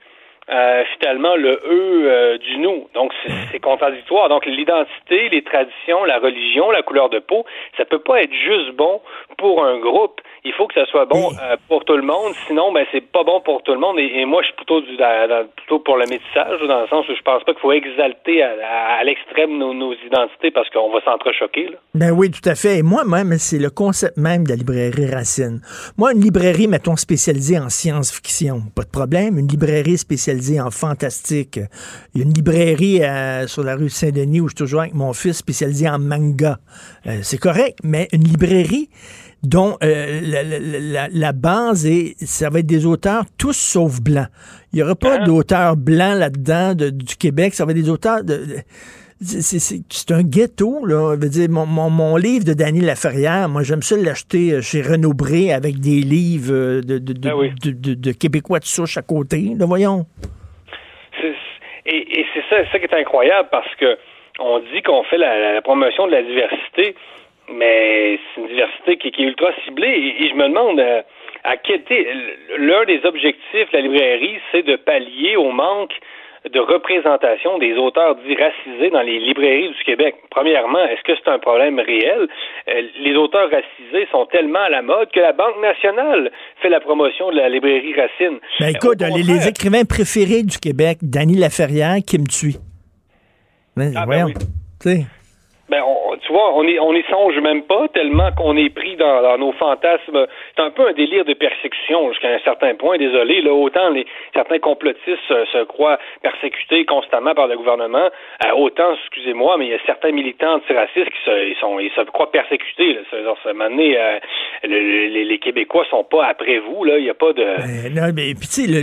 euh, 0.51 0.85
finalement 0.99 1.37
le 1.37 1.53
eux 1.65 2.11
euh, 2.11 2.39
du 2.39 2.59
nous. 2.59 2.89
Donc 2.95 3.13
c'est 3.23 3.33
c'est 3.53 3.61
contradictoire. 3.61 4.29
Donc 4.29 4.47
l'identité, 4.47 5.29
les 5.29 5.43
traditions, 5.43 6.05
la 6.05 6.19
religion, 6.19 6.71
la 6.71 6.83
couleur 6.83 7.09
de 7.09 7.19
peau, 7.21 7.45
ça 7.77 7.85
peut 7.85 8.01
pas 8.01 8.23
être 8.23 8.33
juste 8.35 8.73
bon 8.73 9.01
pour 9.39 9.65
un 9.65 9.79
groupe. 9.79 10.21
Il 10.45 10.53
faut 10.55 10.67
que 10.67 10.75
ça 10.75 10.87
soit 10.87 11.05
bon 11.07 11.31
euh, 11.43 11.57
pour 11.69 11.85
tout 11.85 11.97
le 11.97 12.03
monde. 12.03 12.33
Sinon, 12.47 12.73
ben 12.73 12.85
c'est 12.93 13.01
pas 13.13 13.25
bon 13.25 13.41
pour 13.43 13.63
tout 13.63 13.73
le 13.73 13.79
monde. 13.79 13.99
Et, 13.99 14.21
et 14.21 14.25
moi, 14.25 14.41
je 14.43 14.47
suis 14.47 14.57
plutôt 14.57 14.81
du, 14.81 14.97
dans- 14.97 15.29
dans- 15.29 15.47
plutôt 15.57 15.81
pour 15.81 15.97
le 15.97 16.07
métissage, 16.07 16.59
dans 16.67 16.81
le 16.81 16.89
sens 16.89 17.07
où 17.09 17.15
je 17.15 17.23
pense 17.23 17.45
pas 17.45 17.53
qu'il 17.53 17.61
faut 17.61 17.73
exalter 17.73 18.43
à, 18.43 18.51
à- 18.51 19.01
à 19.01 19.05
l'extrême 19.05 19.59
nos, 19.59 19.75
nos 19.75 19.93
identités 19.95 20.51
parce 20.51 20.69
qu'on 20.71 20.91
va 20.93 21.01
s'entrechoquer. 21.03 21.67
là. 21.67 21.77
Ben 21.95 22.11
oui, 22.13 22.31
tout 22.31 22.47
à 22.49 22.55
fait. 22.55 22.79
Et 22.79 22.83
moi-même, 22.83 23.33
c'est 23.39 23.59
le 23.59 23.71
concept 23.71 24.17
même 24.17 24.45
de 24.45 24.51
la 24.51 24.57
librairie 24.57 25.07
Racine. 25.11 25.61
Moi, 25.99 26.13
une 26.13 26.21
librairie, 26.23 26.69
mettons, 26.69 26.97
spécialisée 26.97 27.59
en 27.59 27.69
science-fiction, 27.69 28.63
pas 28.75 28.83
de 28.85 28.91
problème. 28.91 29.39
Une 29.39 29.49
librairie 29.49 29.99
spécialisée 29.99 30.61
en 30.61 30.71
fantastique. 30.71 31.59
Il 32.15 32.21
y 32.21 32.25
a 32.25 32.27
une 32.27 32.33
librairie 32.33 33.03
euh, 33.03 33.47
sur 33.47 33.63
la 33.63 33.77
rue 33.77 33.89
Saint-Denis 33.91 34.41
où 34.41 34.49
je 34.49 34.55
suis 34.55 34.65
toujours 34.65 34.81
avec 34.81 34.95
mon 34.95 35.13
fils 35.13 35.37
spécialisée 35.39 35.89
en 35.89 35.99
manga. 35.99 36.57
Euh, 37.07 37.19
c'est 37.23 37.39
correct, 37.39 37.79
mais 37.85 38.09
une 38.13 38.25
librairie 38.25 38.89
dont 39.43 39.77
euh, 39.83 40.21
la, 40.23 40.43
la- 40.43 41.09
la- 41.11 41.33
base 41.33 41.87
est, 41.87 42.15
ça 42.25 42.51
va 42.51 42.59
être 42.59 42.67
des 42.67 42.85
auteurs 42.87 43.25
tous 43.39 43.57
sauf 43.57 44.01
blancs. 44.01 44.29
Il 44.73 44.77
n'y 44.77 44.83
aura 44.83 44.95
pas 44.95 45.19
d'auteurs 45.19 45.77
blancs 45.77 46.19
là-dedans 46.19 46.75
de- 46.75 46.91
du 46.91 47.17
Québec, 47.17 47.55
ça 47.55 47.65
va 47.65 47.71
être 47.73 47.79
des 47.79 47.89
auteurs 47.91 48.23
de... 48.23 48.37
de- 48.37 48.57
c'est- 49.23 50.11
un 50.13 50.23
ghetto, 50.23 50.85
là. 50.87 51.15
Je 51.17 51.21
veux 51.23 51.29
dire, 51.29 51.49
mon, 51.51 51.67
mon, 51.67 51.91
mon 51.91 52.17
livre 52.17 52.45
de 52.45 52.53
Danny 52.55 52.81
Laferrière, 52.81 53.49
moi, 53.49 53.63
j'aime 53.63 53.83
ça 53.83 53.97
l'acheter 53.97 54.53
euh, 54.53 54.61
chez 54.63 54.81
Renaud 54.83 55.13
Bré 55.15 55.53
avec 55.53 55.79
des 55.81 56.01
livres 56.01 56.53
euh, 56.55 56.81
de, 56.83 56.99
de, 56.99 57.13
de, 57.13 57.29
de- 57.65 57.71
de- 57.71 57.95
de 57.95 58.13
Québécois 58.13 58.59
de 58.61 58.65
souche 58.65 58.97
à 58.97 59.03
côté. 59.03 59.53
Là, 59.59 59.67
voyons. 59.67 60.07
Et, 61.87 62.21
et 62.21 62.27
c'est 62.35 62.43
ça, 62.49 62.57
ça 62.71 62.79
qui 62.79 62.85
est 62.85 62.95
incroyable 62.95 63.49
parce 63.51 63.75
que 63.77 63.97
on 64.39 64.61
dit 64.73 64.83
qu'on 64.83 65.03
fait 65.05 65.19
la, 65.19 65.55
la 65.55 65.63
promotion 65.63 66.07
de 66.07 66.13
la 66.13 66.23
diversité, 66.23 66.95
mais 67.51 68.19
c'est 68.35 68.41
une 68.41 68.49
diversité 68.49 68.97
qui, 68.97 69.11
qui 69.11 69.23
est 69.23 69.27
ultra 69.27 69.51
ciblée. 69.65 69.89
Et, 69.89 70.25
et 70.25 70.29
je 70.29 70.35
me 70.35 70.49
demande 70.49 70.81
euh, 70.81 71.03
à 71.45 71.57
quel 71.57 71.77
était 71.77 72.07
l'un 72.59 72.85
des 72.85 73.01
objectifs 73.05 73.71
de 73.73 73.77
la 73.77 73.81
librairie, 73.81 74.39
c'est 74.53 74.63
de 74.63 74.77
pallier 74.77 75.37
au 75.37 75.51
manque 75.51 75.93
de 76.51 76.59
représentation 76.59 77.59
des 77.59 77.75
auteurs 77.75 78.17
dits 78.17 78.35
racisés 78.35 78.89
dans 78.91 79.03
les 79.03 79.19
librairies 79.19 79.69
du 79.77 79.85
Québec. 79.85 80.15
Premièrement, 80.31 80.83
est-ce 80.87 81.03
que 81.03 81.13
c'est 81.23 81.31
un 81.31 81.39
problème 81.39 81.79
réel? 81.79 82.29
Euh, 82.69 82.83
les 82.99 83.15
auteurs 83.15 83.51
racisés 83.51 84.09
sont 84.11 84.25
tellement 84.27 84.61
à 84.61 84.71
la 84.71 84.81
mode 84.81 85.11
que 85.13 85.21
la 85.21 85.33
Banque 85.33 85.61
nationale 85.61 86.31
fait 86.63 86.71
la 86.71 86.81
promotion 86.81 87.31
de 87.31 87.37
la 87.37 87.51
librairie 87.51 87.93
Racine. 87.95 88.39
Ben 88.59 88.67
Euh, 88.67 88.71
écoute, 88.71 89.03
les, 89.03 89.23
les 89.23 89.49
écrivains 89.49 89.85
préférés 89.85 90.43
du 90.43 90.57
Québec, 90.57 90.99
Danny 91.03 91.37
Laferrière, 91.37 91.97
Kim 92.07 92.27
Tui. 92.27 92.57
Ben, 93.77 93.93
Ah, 93.95 94.07
ben 94.07 94.25
oui. 94.87 95.05
Ben, 95.71 95.83
on, 95.87 96.17
tu 96.19 96.33
vois, 96.33 96.55
on 96.55 96.65
y, 96.65 96.79
on 96.79 96.93
y 96.95 97.03
songe 97.11 97.39
même 97.39 97.63
pas 97.63 97.89
tellement 97.89 98.31
qu'on 98.33 98.57
est 98.57 98.71
pris 98.71 98.97
dans, 98.97 99.23
dans 99.23 99.39
nos 99.39 99.53
fantasmes. 99.53 100.27
C'est 100.55 100.63
un 100.63 100.71
peu 100.71 100.87
un 100.89 100.93
délire 100.93 101.25
de 101.25 101.35
persécution 101.35 102.11
jusqu'à 102.11 102.29
un 102.29 102.41
certain 102.41 102.75
point. 102.75 102.99
Désolé, 102.99 103.41
là, 103.41 103.53
autant 103.55 103.89
les, 103.91 104.07
certains 104.35 104.59
complotistes 104.59 105.27
se, 105.29 105.65
croient 105.65 105.99
persécutés 106.23 106.85
constamment 106.85 107.35
par 107.35 107.47
le 107.47 107.57
gouvernement, 107.57 108.11
euh, 108.45 108.53
autant, 108.57 108.93
excusez-moi, 108.95 109.57
mais 109.59 109.67
il 109.67 109.71
y 109.71 109.75
a 109.75 109.79
certains 109.87 110.13
militants 110.13 110.55
antiracistes 110.57 111.09
qui 111.11 111.23
se, 111.25 111.49
ils 111.49 111.57
sont, 111.61 111.79
ils 111.79 111.91
se 111.97 112.03
croient 112.03 112.31
persécutés. 112.31 112.95
Là. 112.95 113.01
Ça, 113.11 113.17
donné, 113.71 113.99
euh, 113.99 114.19
le- 114.65 114.69
le- 114.69 115.25
les, 115.25 115.39
Québécois 115.39 115.85
sont 115.91 116.05
pas 116.05 116.27
après 116.27 116.59
vous. 116.59 116.85
Là, 116.85 116.99
il 116.99 117.05
y 117.05 117.11
a 117.11 117.15
pas 117.15 117.33
de. 117.33 117.45
Ben, 117.45 117.95
non, 117.95 118.13
mais 118.15 118.35
puis 118.35 118.49
tu 118.49 118.65
sais, 118.65 118.67
le- 118.67 118.83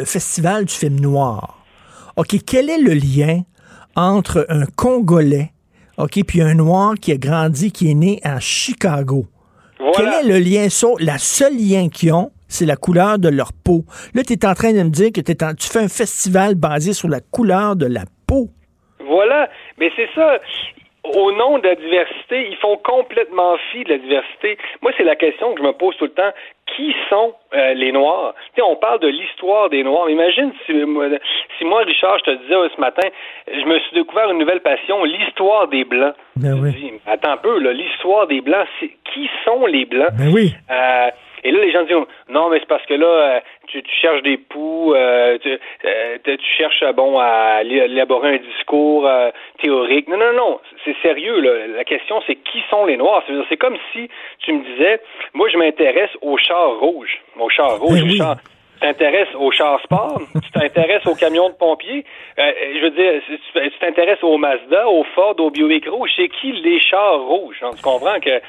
le 0.00 0.04
festival 0.04 0.64
du 0.66 0.74
film 0.74 1.00
noir. 1.00 1.54
OK, 2.16 2.28
quel 2.46 2.68
est 2.68 2.78
le 2.78 2.92
lien 2.94 3.42
entre 3.96 4.44
un 4.48 4.64
Congolais, 4.76 5.50
OK, 5.98 6.24
puis 6.26 6.40
un 6.40 6.54
Noir 6.54 6.94
qui 7.00 7.12
a 7.12 7.16
grandi, 7.16 7.72
qui 7.72 7.90
est 7.90 7.94
né 7.94 8.20
à 8.22 8.38
Chicago? 8.40 9.26
Quel 9.94 10.06
est 10.06 10.22
le 10.28 10.38
lien? 10.38 10.68
La 11.00 11.18
seule 11.18 11.56
lien 11.56 11.88
qu'ils 11.88 12.12
ont, 12.12 12.30
c'est 12.46 12.66
la 12.66 12.76
couleur 12.76 13.18
de 13.18 13.28
leur 13.28 13.52
peau. 13.52 13.84
Là, 14.14 14.22
tu 14.24 14.32
es 14.32 14.46
en 14.46 14.54
train 14.54 14.72
de 14.72 14.82
me 14.82 14.90
dire 14.90 15.10
que 15.12 15.20
en- 15.44 15.54
tu 15.54 15.68
fais 15.68 15.80
un 15.80 15.88
festival 15.88 16.54
basé 16.54 16.92
sur 16.92 17.08
la 17.08 17.20
couleur 17.20 17.76
de 17.76 17.86
la 17.86 18.04
peau. 18.26 18.48
Voilà, 19.06 19.48
mais 19.78 19.90
c'est 19.96 20.08
ça. 20.14 20.38
Au 21.16 21.32
nom 21.32 21.58
de 21.58 21.66
la 21.68 21.74
diversité, 21.74 22.48
ils 22.50 22.56
font 22.56 22.76
complètement 22.78 23.56
fi 23.72 23.84
de 23.84 23.90
la 23.90 23.98
diversité. 23.98 24.58
Moi, 24.82 24.92
c'est 24.96 25.04
la 25.04 25.16
question 25.16 25.52
que 25.54 25.60
je 25.62 25.66
me 25.66 25.72
pose 25.72 25.96
tout 25.96 26.04
le 26.04 26.10
temps. 26.12 26.32
Qui 26.76 26.94
sont 27.08 27.34
euh, 27.54 27.72
les 27.74 27.92
Noirs? 27.92 28.34
Tu 28.54 28.56
sais, 28.56 28.62
on 28.62 28.76
parle 28.76 29.00
de 29.00 29.08
l'histoire 29.08 29.70
des 29.70 29.82
Noirs. 29.82 30.10
Imagine 30.10 30.52
si, 30.66 30.72
moi- 30.74 31.06
si 31.56 31.64
moi, 31.64 31.80
Richard, 31.82 32.18
je 32.18 32.24
te 32.24 32.30
disais 32.42 32.54
euh, 32.54 32.68
ce 32.74 32.80
matin, 32.80 33.08
je 33.50 33.64
me 33.64 33.78
suis 33.78 33.94
découvert 33.94 34.30
une 34.30 34.38
nouvelle 34.38 34.60
passion, 34.60 35.02
l'histoire 35.04 35.66
des 35.68 35.84
Blancs. 35.84 36.14
Ben 36.36 36.60
oui. 36.62 36.72
Dis, 36.72 36.92
Attends 37.06 37.32
un 37.32 37.36
peu, 37.38 37.58
l'histoire 37.70 38.26
des 38.26 38.42
Blancs, 38.42 38.66
c'est 38.80 38.90
qui 39.14 39.30
sont 39.46 39.64
les 39.66 39.86
Blancs? 39.86 40.10
Ben 40.18 40.30
oui. 40.32 40.52
Euh, 40.70 41.08
et 41.44 41.50
là, 41.50 41.60
les 41.64 41.70
gens 41.72 41.82
disent 41.82 41.96
non, 42.28 42.48
mais 42.48 42.58
c'est 42.60 42.68
parce 42.68 42.84
que 42.86 42.94
là, 42.94 43.06
euh, 43.06 43.40
tu, 43.68 43.82
tu 43.82 43.94
cherches 43.96 44.22
des 44.22 44.36
poux, 44.38 44.94
euh, 44.94 45.38
tu, 45.38 45.58
euh, 45.84 46.18
tu- 46.24 46.38
cherches 46.56 46.82
euh, 46.82 46.92
bon 46.92 47.18
à 47.18 47.62
élaborer 47.62 48.34
un 48.34 48.38
discours 48.38 49.06
euh, 49.06 49.30
théorique. 49.62 50.08
Non, 50.08 50.16
non, 50.16 50.32
non, 50.34 50.60
c'est 50.84 50.96
sérieux. 51.02 51.40
Là. 51.40 51.66
La 51.76 51.84
question, 51.84 52.22
c'est 52.26 52.36
qui 52.36 52.62
sont 52.70 52.86
les 52.86 52.96
Noirs? 52.96 53.22
C'est- 53.48 53.56
comme 53.56 53.76
si 53.92 54.08
tu 54.40 54.52
me 54.52 54.64
disais, 54.64 55.00
moi, 55.34 55.48
je 55.48 55.56
m'intéresse 55.58 56.10
aux 56.22 56.36
chars 56.38 56.78
rouges, 56.78 57.18
aux 57.38 57.48
chars 57.50 57.78
rouges, 57.78 58.02
aux 58.02 58.16
chars. 58.16 58.36
Tu 58.80 58.86
t'intéresses 58.86 59.34
aux 59.34 59.50
chars 59.50 59.80
sport, 59.82 60.20
tu 60.44 60.50
t'intéresses 60.52 61.04
aux 61.06 61.16
camions 61.16 61.48
de 61.48 61.54
pompiers, 61.54 62.04
euh, 62.38 62.52
je 62.76 62.80
veux 62.80 62.90
dire, 62.90 63.20
tu 63.26 63.36
tu 63.60 63.78
t'intéresses 63.80 64.22
aux 64.22 64.36
Mazda, 64.38 64.88
aux 64.88 65.02
Ford, 65.16 65.34
aux 65.40 65.50
Buick 65.50 65.88
rouges, 65.88 66.12
c'est 66.14 66.28
qui 66.28 66.52
les 66.52 66.78
chars 66.78 67.18
rouges? 67.20 67.58
hein? 67.62 67.70
Tu 67.76 67.82
comprends 67.82 68.20
que 68.20 68.40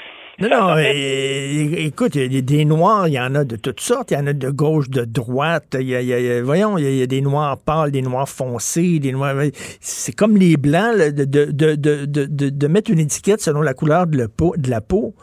Non, 0.42 0.50
non, 0.50 0.78
é- 0.78 1.86
écoute, 1.86 2.16
il 2.16 2.34
y 2.34 2.38
a 2.38 2.42
des 2.42 2.64
noirs, 2.66 3.08
il 3.08 3.14
y 3.14 3.20
en 3.20 3.36
a 3.36 3.44
de 3.44 3.56
toutes 3.58 3.82
sortes. 3.82 4.12
Il 4.12 4.14
y 4.14 4.18
en 4.18 4.28
a 4.28 4.34
de 4.34 4.50
gauche, 4.50 4.90
de 4.90 5.04
droite. 5.04 5.76
Il 5.80 5.88
y 5.90 5.96
a, 5.96 6.02
il 6.02 6.08
y 6.08 6.14
a- 6.14 6.20
il 6.20 6.26
y 6.26 6.32
a- 6.32 6.42
voyons, 6.44 6.78
il 6.78 6.96
y, 6.96 7.02
a, 7.02 7.08
des 7.08 7.22
noirs 7.22 7.58
pâles, 7.58 7.92
des 7.92 8.02
noirs 8.02 8.30
foncés, 8.30 9.00
des 9.00 9.12
noirs. 9.12 9.36
C'est 9.82 10.16
comme 10.16 10.38
les 10.38 10.56
blancs, 10.56 10.96
là, 10.96 11.12
de, 11.12 11.26
de, 11.26 12.68
mettre 12.68 12.92
une 12.92 13.00
étiquette 13.00 13.42
selon 13.42 13.62
la 13.62 13.74
couleur 13.74 14.08
de, 14.08 14.18
la 14.18 14.28
peau, 14.30 14.54
de 14.58 14.70
la 14.70 14.80
peau. 14.82 15.14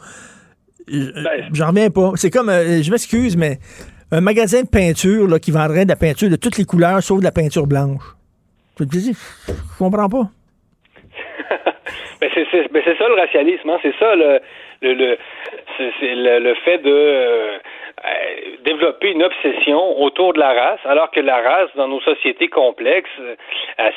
Euh, 0.93 1.11
J'en 1.51 1.69
reviens 1.69 1.89
pas. 1.89 2.11
C'est 2.15 2.29
comme, 2.29 2.49
euh, 2.49 2.81
je 2.83 2.91
m'excuse, 2.91 3.35
mais 3.35 3.59
un 4.11 4.21
magasin 4.21 4.61
de 4.61 4.67
peinture 4.67 5.27
là, 5.27 5.39
qui 5.39 5.51
vendrait 5.51 5.83
de 5.85 5.89
la 5.89 5.95
peinture 5.97 6.29
de 6.29 6.35
toutes 6.35 6.57
les 6.57 6.63
couleurs 6.65 7.01
sauf 7.01 7.19
de 7.19 7.23
la 7.23 7.31
peinture 7.31 7.65
blanche. 7.67 8.03
Je 8.79 8.83
te 8.85 8.89
dis, 8.89 9.13
je 9.47 9.53
comprends 9.79 10.07
pas. 10.09 10.29
Ben 12.19 12.29
c'est 12.33 12.45
c'est- 12.51 12.71
ben 12.73 12.81
c'est 12.83 12.97
ça 12.97 13.07
le 13.09 13.13
racialisme, 13.13 13.69
hein? 13.69 13.77
c'est 13.83 13.93
ça 13.99 14.15
le 14.15 14.39
le 14.81 14.93
le, 14.93 15.17
c'est- 15.77 16.15
le, 16.15 16.39
le 16.39 16.53
fait 16.55 16.77
de 16.79 16.91
euh, 16.91 17.57
développer 18.63 19.11
une 19.11 19.23
obsession 19.23 19.99
autour 20.01 20.33
de 20.33 20.39
la 20.39 20.53
race, 20.53 20.79
alors 20.85 21.09
que 21.11 21.19
la 21.19 21.37
race 21.41 21.69
dans 21.75 21.87
nos 21.87 22.01
sociétés 22.01 22.47
complexes, 22.47 23.09
euh, 23.19 23.35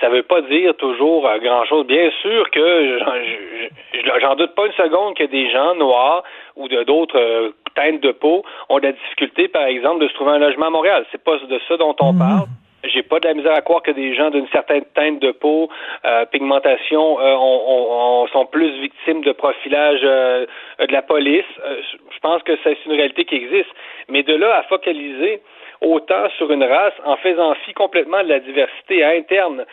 ça 0.00 0.08
veut 0.08 0.22
pas 0.22 0.40
dire 0.42 0.74
toujours 0.76 1.26
euh, 1.28 1.38
grand 1.38 1.64
chose. 1.64 1.86
Bien 1.86 2.10
sûr 2.22 2.50
que 2.50 2.98
j'en 2.98 3.14
je- 3.14 4.00
je- 4.00 4.20
j'en 4.20 4.36
doute 4.36 4.54
pas 4.54 4.66
une 4.66 4.72
seconde 4.72 5.16
que 5.16 5.24
des 5.24 5.50
gens 5.50 5.74
noirs 5.74 6.22
ou 6.56 6.68
de 6.68 6.82
d'autres 6.84 7.18
euh, 7.18 7.50
teintes 7.74 8.00
de 8.00 8.12
peau 8.12 8.42
ont 8.68 8.78
de 8.78 8.84
la 8.86 8.92
difficulté, 8.92 9.48
par 9.48 9.64
exemple, 9.64 10.02
de 10.02 10.08
se 10.08 10.14
trouver 10.14 10.32
un 10.32 10.38
logement 10.38 10.66
à 10.66 10.70
Montréal. 10.70 11.04
C'est 11.12 11.22
pas 11.22 11.36
de 11.36 11.60
ça 11.68 11.76
dont 11.76 11.94
on 12.00 12.14
parle. 12.18 12.46
J'ai 12.84 13.02
pas 13.02 13.20
de 13.20 13.28
la 13.28 13.34
misère 13.34 13.52
à 13.54 13.60
croire 13.60 13.82
que 13.82 13.90
des 13.90 14.14
gens 14.14 14.30
d'une 14.30 14.48
certaine 14.48 14.84
teinte 14.94 15.18
de 15.20 15.32
peau, 15.32 15.68
euh, 16.06 16.24
pigmentation, 16.26 17.20
euh, 17.20 17.34
on- 17.34 17.62
on- 17.66 18.22
on- 18.22 18.26
sont 18.28 18.46
plus 18.46 18.70
victimes 18.80 19.22
de 19.22 19.32
profilage 19.32 20.00
euh, 20.02 20.46
de 20.78 20.92
la 20.92 21.02
police. 21.02 21.44
Euh, 21.64 21.76
je 22.10 22.18
pense 22.20 22.42
que 22.42 22.52
c'est 22.64 22.76
une 22.86 22.92
réalité 22.92 23.24
qui 23.24 23.34
existe. 23.36 23.68
Mais 24.08 24.22
de 24.22 24.34
là 24.34 24.56
à 24.56 24.62
focaliser 24.64 25.40
autant 25.80 26.28
sur 26.36 26.50
une 26.50 26.64
race 26.64 26.94
en 27.04 27.16
faisant 27.16 27.54
fi 27.66 27.72
complètement 27.72 28.22
de 28.22 28.28
la 28.28 28.40
diversité 28.40 29.04
interne 29.04 29.64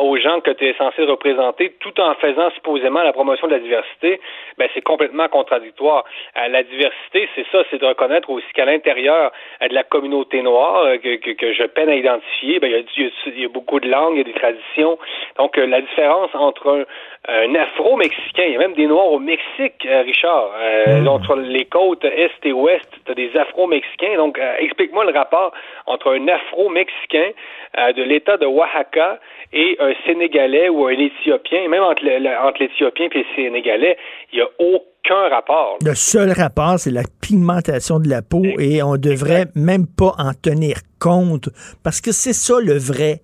aux 0.00 0.16
gens 0.16 0.40
que 0.40 0.50
tu 0.50 0.66
es 0.66 0.74
censé 0.74 1.04
représenter, 1.04 1.74
tout 1.80 2.00
en 2.00 2.14
faisant 2.14 2.50
supposément 2.50 3.02
la 3.02 3.12
promotion 3.12 3.46
de 3.46 3.52
la 3.52 3.58
diversité, 3.58 4.20
ben 4.58 4.68
c'est 4.74 4.82
complètement 4.82 5.28
contradictoire. 5.28 6.04
Euh, 6.36 6.48
la 6.48 6.62
diversité, 6.62 7.28
c'est 7.34 7.46
ça, 7.50 7.62
c'est 7.70 7.78
de 7.78 7.86
reconnaître 7.86 8.30
aussi 8.30 8.46
qu'à 8.54 8.64
l'intérieur 8.64 9.32
euh, 9.62 9.68
de 9.68 9.74
la 9.74 9.84
communauté 9.84 10.42
noire 10.42 10.84
euh, 10.84 10.98
que, 10.98 11.32
que, 11.32 11.52
je 11.52 11.64
peine 11.64 11.88
à 11.88 11.94
identifier, 11.94 12.58
ben, 12.60 12.68
il, 12.68 13.02
y 13.02 13.06
a, 13.06 13.40
y 13.40 13.44
a, 13.44 13.48
beaucoup 13.48 13.80
de 13.80 13.88
langues, 13.88 14.14
il 14.14 14.18
y 14.18 14.20
a 14.20 14.24
des 14.24 14.38
traditions. 14.38 14.98
Donc 15.36 15.56
la 15.56 15.80
différence 15.80 16.30
entre 16.34 16.86
un, 17.28 17.54
afro-mexicain, 17.54 18.44
il 18.46 18.52
y 18.52 18.56
a 18.56 18.58
même 18.58 18.74
des 18.74 18.86
noirs 18.86 19.12
au 19.12 19.18
Mexique, 19.18 19.86
Richard. 19.86 20.50
Euh, 20.58 21.02
Donc 21.02 21.24
sur 21.24 21.36
les 21.36 21.66
côtes 21.66 22.04
est 22.04 22.30
et 22.44 22.52
ouest, 22.52 22.88
tu 23.04 23.12
as 23.12 23.14
des 23.14 23.30
afro-mexicains. 23.36 24.16
Donc 24.16 24.40
explique-moi 24.58 25.04
le 25.04 25.12
rapport 25.12 25.52
entre 25.86 26.14
un 26.14 26.28
afro-mexicain 26.28 27.30
de 27.76 28.02
l'État 28.02 28.36
de 28.36 28.46
Oaxaca 28.46 29.18
et 29.52 29.76
un 29.80 29.92
Sénégalais 30.06 30.68
ou 30.68 30.86
un 30.86 30.92
Éthiopien, 30.92 31.68
même 31.68 31.82
entre, 31.82 32.02
l'Éthiopien 32.04 33.08
et 33.12 33.18
le 33.18 33.24
Sénégalais, 33.36 33.96
il 34.32 34.36
n'y 34.36 34.42
a 34.42 34.48
aucun 34.58 35.28
rapport. 35.28 35.78
Le 35.84 35.94
seul 35.94 36.32
rapport, 36.32 36.78
c'est 36.78 36.90
la 36.90 37.02
pigmentation 37.20 37.98
de 37.98 38.08
la 38.08 38.22
peau 38.22 38.42
et 38.58 38.82
on 38.82 38.96
devrait 38.96 39.46
même 39.54 39.86
pas 39.86 40.14
en 40.18 40.32
tenir 40.32 40.76
compte 41.00 41.48
parce 41.82 42.00
que 42.00 42.12
c'est 42.12 42.32
ça 42.32 42.54
le 42.60 42.78
vrai 42.78 43.20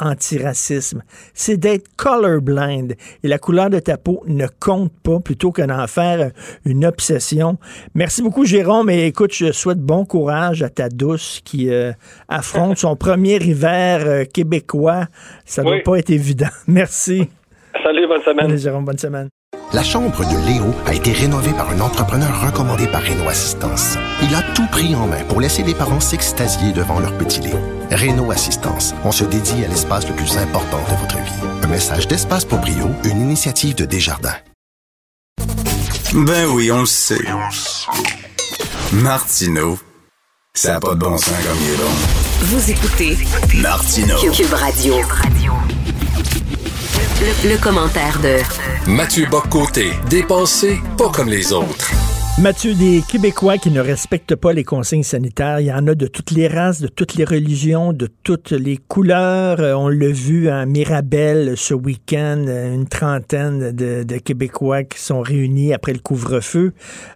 antiracisme, 0.00 1.02
c'est 1.34 1.56
d'être 1.56 1.88
colorblind. 1.96 2.94
Et 3.22 3.28
la 3.28 3.38
couleur 3.38 3.70
de 3.70 3.78
ta 3.78 3.96
peau 3.96 4.22
ne 4.26 4.46
compte 4.58 4.92
pas 5.02 5.20
plutôt 5.20 5.52
que 5.52 5.62
d'en 5.62 5.86
faire 5.86 6.30
une 6.64 6.84
obsession. 6.84 7.58
Merci 7.94 8.22
beaucoup, 8.22 8.44
Jérôme. 8.44 8.90
Et 8.90 9.06
écoute, 9.06 9.32
je 9.32 9.52
souhaite 9.52 9.78
bon 9.78 10.04
courage 10.04 10.62
à 10.62 10.68
ta 10.68 10.88
douce 10.88 11.40
qui 11.44 11.70
euh, 11.70 11.92
affronte 12.28 12.78
son 12.78 12.96
premier 13.10 13.36
hiver 13.36 14.02
euh, 14.06 14.24
québécois. 14.24 15.06
Ça 15.44 15.62
ne 15.62 15.68
doit 15.68 15.82
pas 15.84 15.98
être 15.98 16.10
évident. 16.10 16.48
Merci. 16.66 17.28
Salut, 17.82 18.06
bonne 18.06 18.22
semaine. 18.22 18.46
Salut, 18.46 18.58
Jérôme, 18.58 18.84
bonne 18.84 18.98
semaine. 18.98 19.28
La 19.72 19.84
chambre 19.84 20.24
de 20.24 20.46
Léo 20.46 20.74
a 20.84 20.94
été 20.94 21.12
rénovée 21.12 21.52
par 21.52 21.70
un 21.70 21.78
entrepreneur 21.80 22.44
recommandé 22.44 22.88
par 22.88 23.02
Renault 23.02 23.28
Assistance. 23.28 23.96
Il 24.20 24.34
a 24.34 24.42
tout 24.54 24.66
pris 24.66 24.96
en 24.96 25.06
main 25.06 25.22
pour 25.24 25.40
laisser 25.40 25.62
les 25.62 25.74
parents 25.74 26.00
s'extasier 26.00 26.72
devant 26.72 26.98
leur 26.98 27.16
petit 27.16 27.40
Léo. 27.40 27.56
Renault 27.92 28.32
Assistance, 28.32 28.94
on 29.04 29.12
se 29.12 29.22
dédie 29.24 29.64
à 29.64 29.68
l'espace 29.68 30.08
le 30.08 30.14
plus 30.14 30.36
important 30.38 30.80
de 30.90 30.96
votre 30.96 31.16
vie. 31.18 31.48
Un 31.62 31.68
message 31.68 32.08
d'Espace 32.08 32.44
pour 32.44 32.58
Brio, 32.58 32.90
une 33.04 33.20
initiative 33.20 33.76
de 33.76 33.84
Desjardins. 33.84 34.36
Ben 36.14 36.46
oui, 36.48 36.72
on 36.72 36.80
le 36.80 36.86
sait. 36.86 37.24
Martineau, 38.92 39.78
ça 40.52 40.72
n'a 40.72 40.80
pas 40.80 40.94
de 40.94 41.00
bon 41.00 41.16
sens 41.16 41.28
comme 41.28 41.58
il 41.62 41.70
est 41.70 41.76
bon. 41.76 41.90
Vous 42.42 42.70
écoutez 42.70 43.18
Martineau. 43.54 44.18
Cube 44.32 44.52
Radio. 44.52 44.96
Le, 47.44 47.56
commentaire 47.58 48.18
de 48.20 48.38
Mathieu 48.88 49.26
Boccoté, 49.30 49.90
dépensé 50.08 50.78
pas 50.96 51.10
comme 51.14 51.28
les 51.28 51.52
autres. 51.52 51.92
Mathieu, 52.40 52.72
des 52.72 53.02
Québécois 53.06 53.58
qui 53.58 53.70
ne 53.70 53.80
respectent 53.80 54.34
pas 54.34 54.54
les 54.54 54.64
consignes 54.64 55.02
sanitaires, 55.02 55.60
il 55.60 55.66
y 55.66 55.72
en 55.72 55.86
a 55.86 55.94
de 55.94 56.06
toutes 56.06 56.30
les 56.30 56.48
races, 56.48 56.80
de 56.80 56.88
toutes 56.88 57.14
les 57.14 57.24
religions, 57.24 57.92
de 57.92 58.08
toutes 58.24 58.52
les 58.52 58.78
couleurs. 58.78 59.60
Euh, 59.60 59.74
on 59.74 59.88
l'a 59.88 60.10
vu 60.10 60.48
à 60.48 60.64
Mirabel 60.64 61.58
ce 61.58 61.74
week-end, 61.74 62.42
euh, 62.48 62.74
une 62.74 62.88
trentaine 62.88 63.76
de, 63.76 64.18
Québécois 64.18 64.84
qui 64.84 64.98
sont 64.98 65.20
réunis 65.20 65.74
après 65.74 65.92
le 65.92 65.98
couvre-feu. 65.98 66.72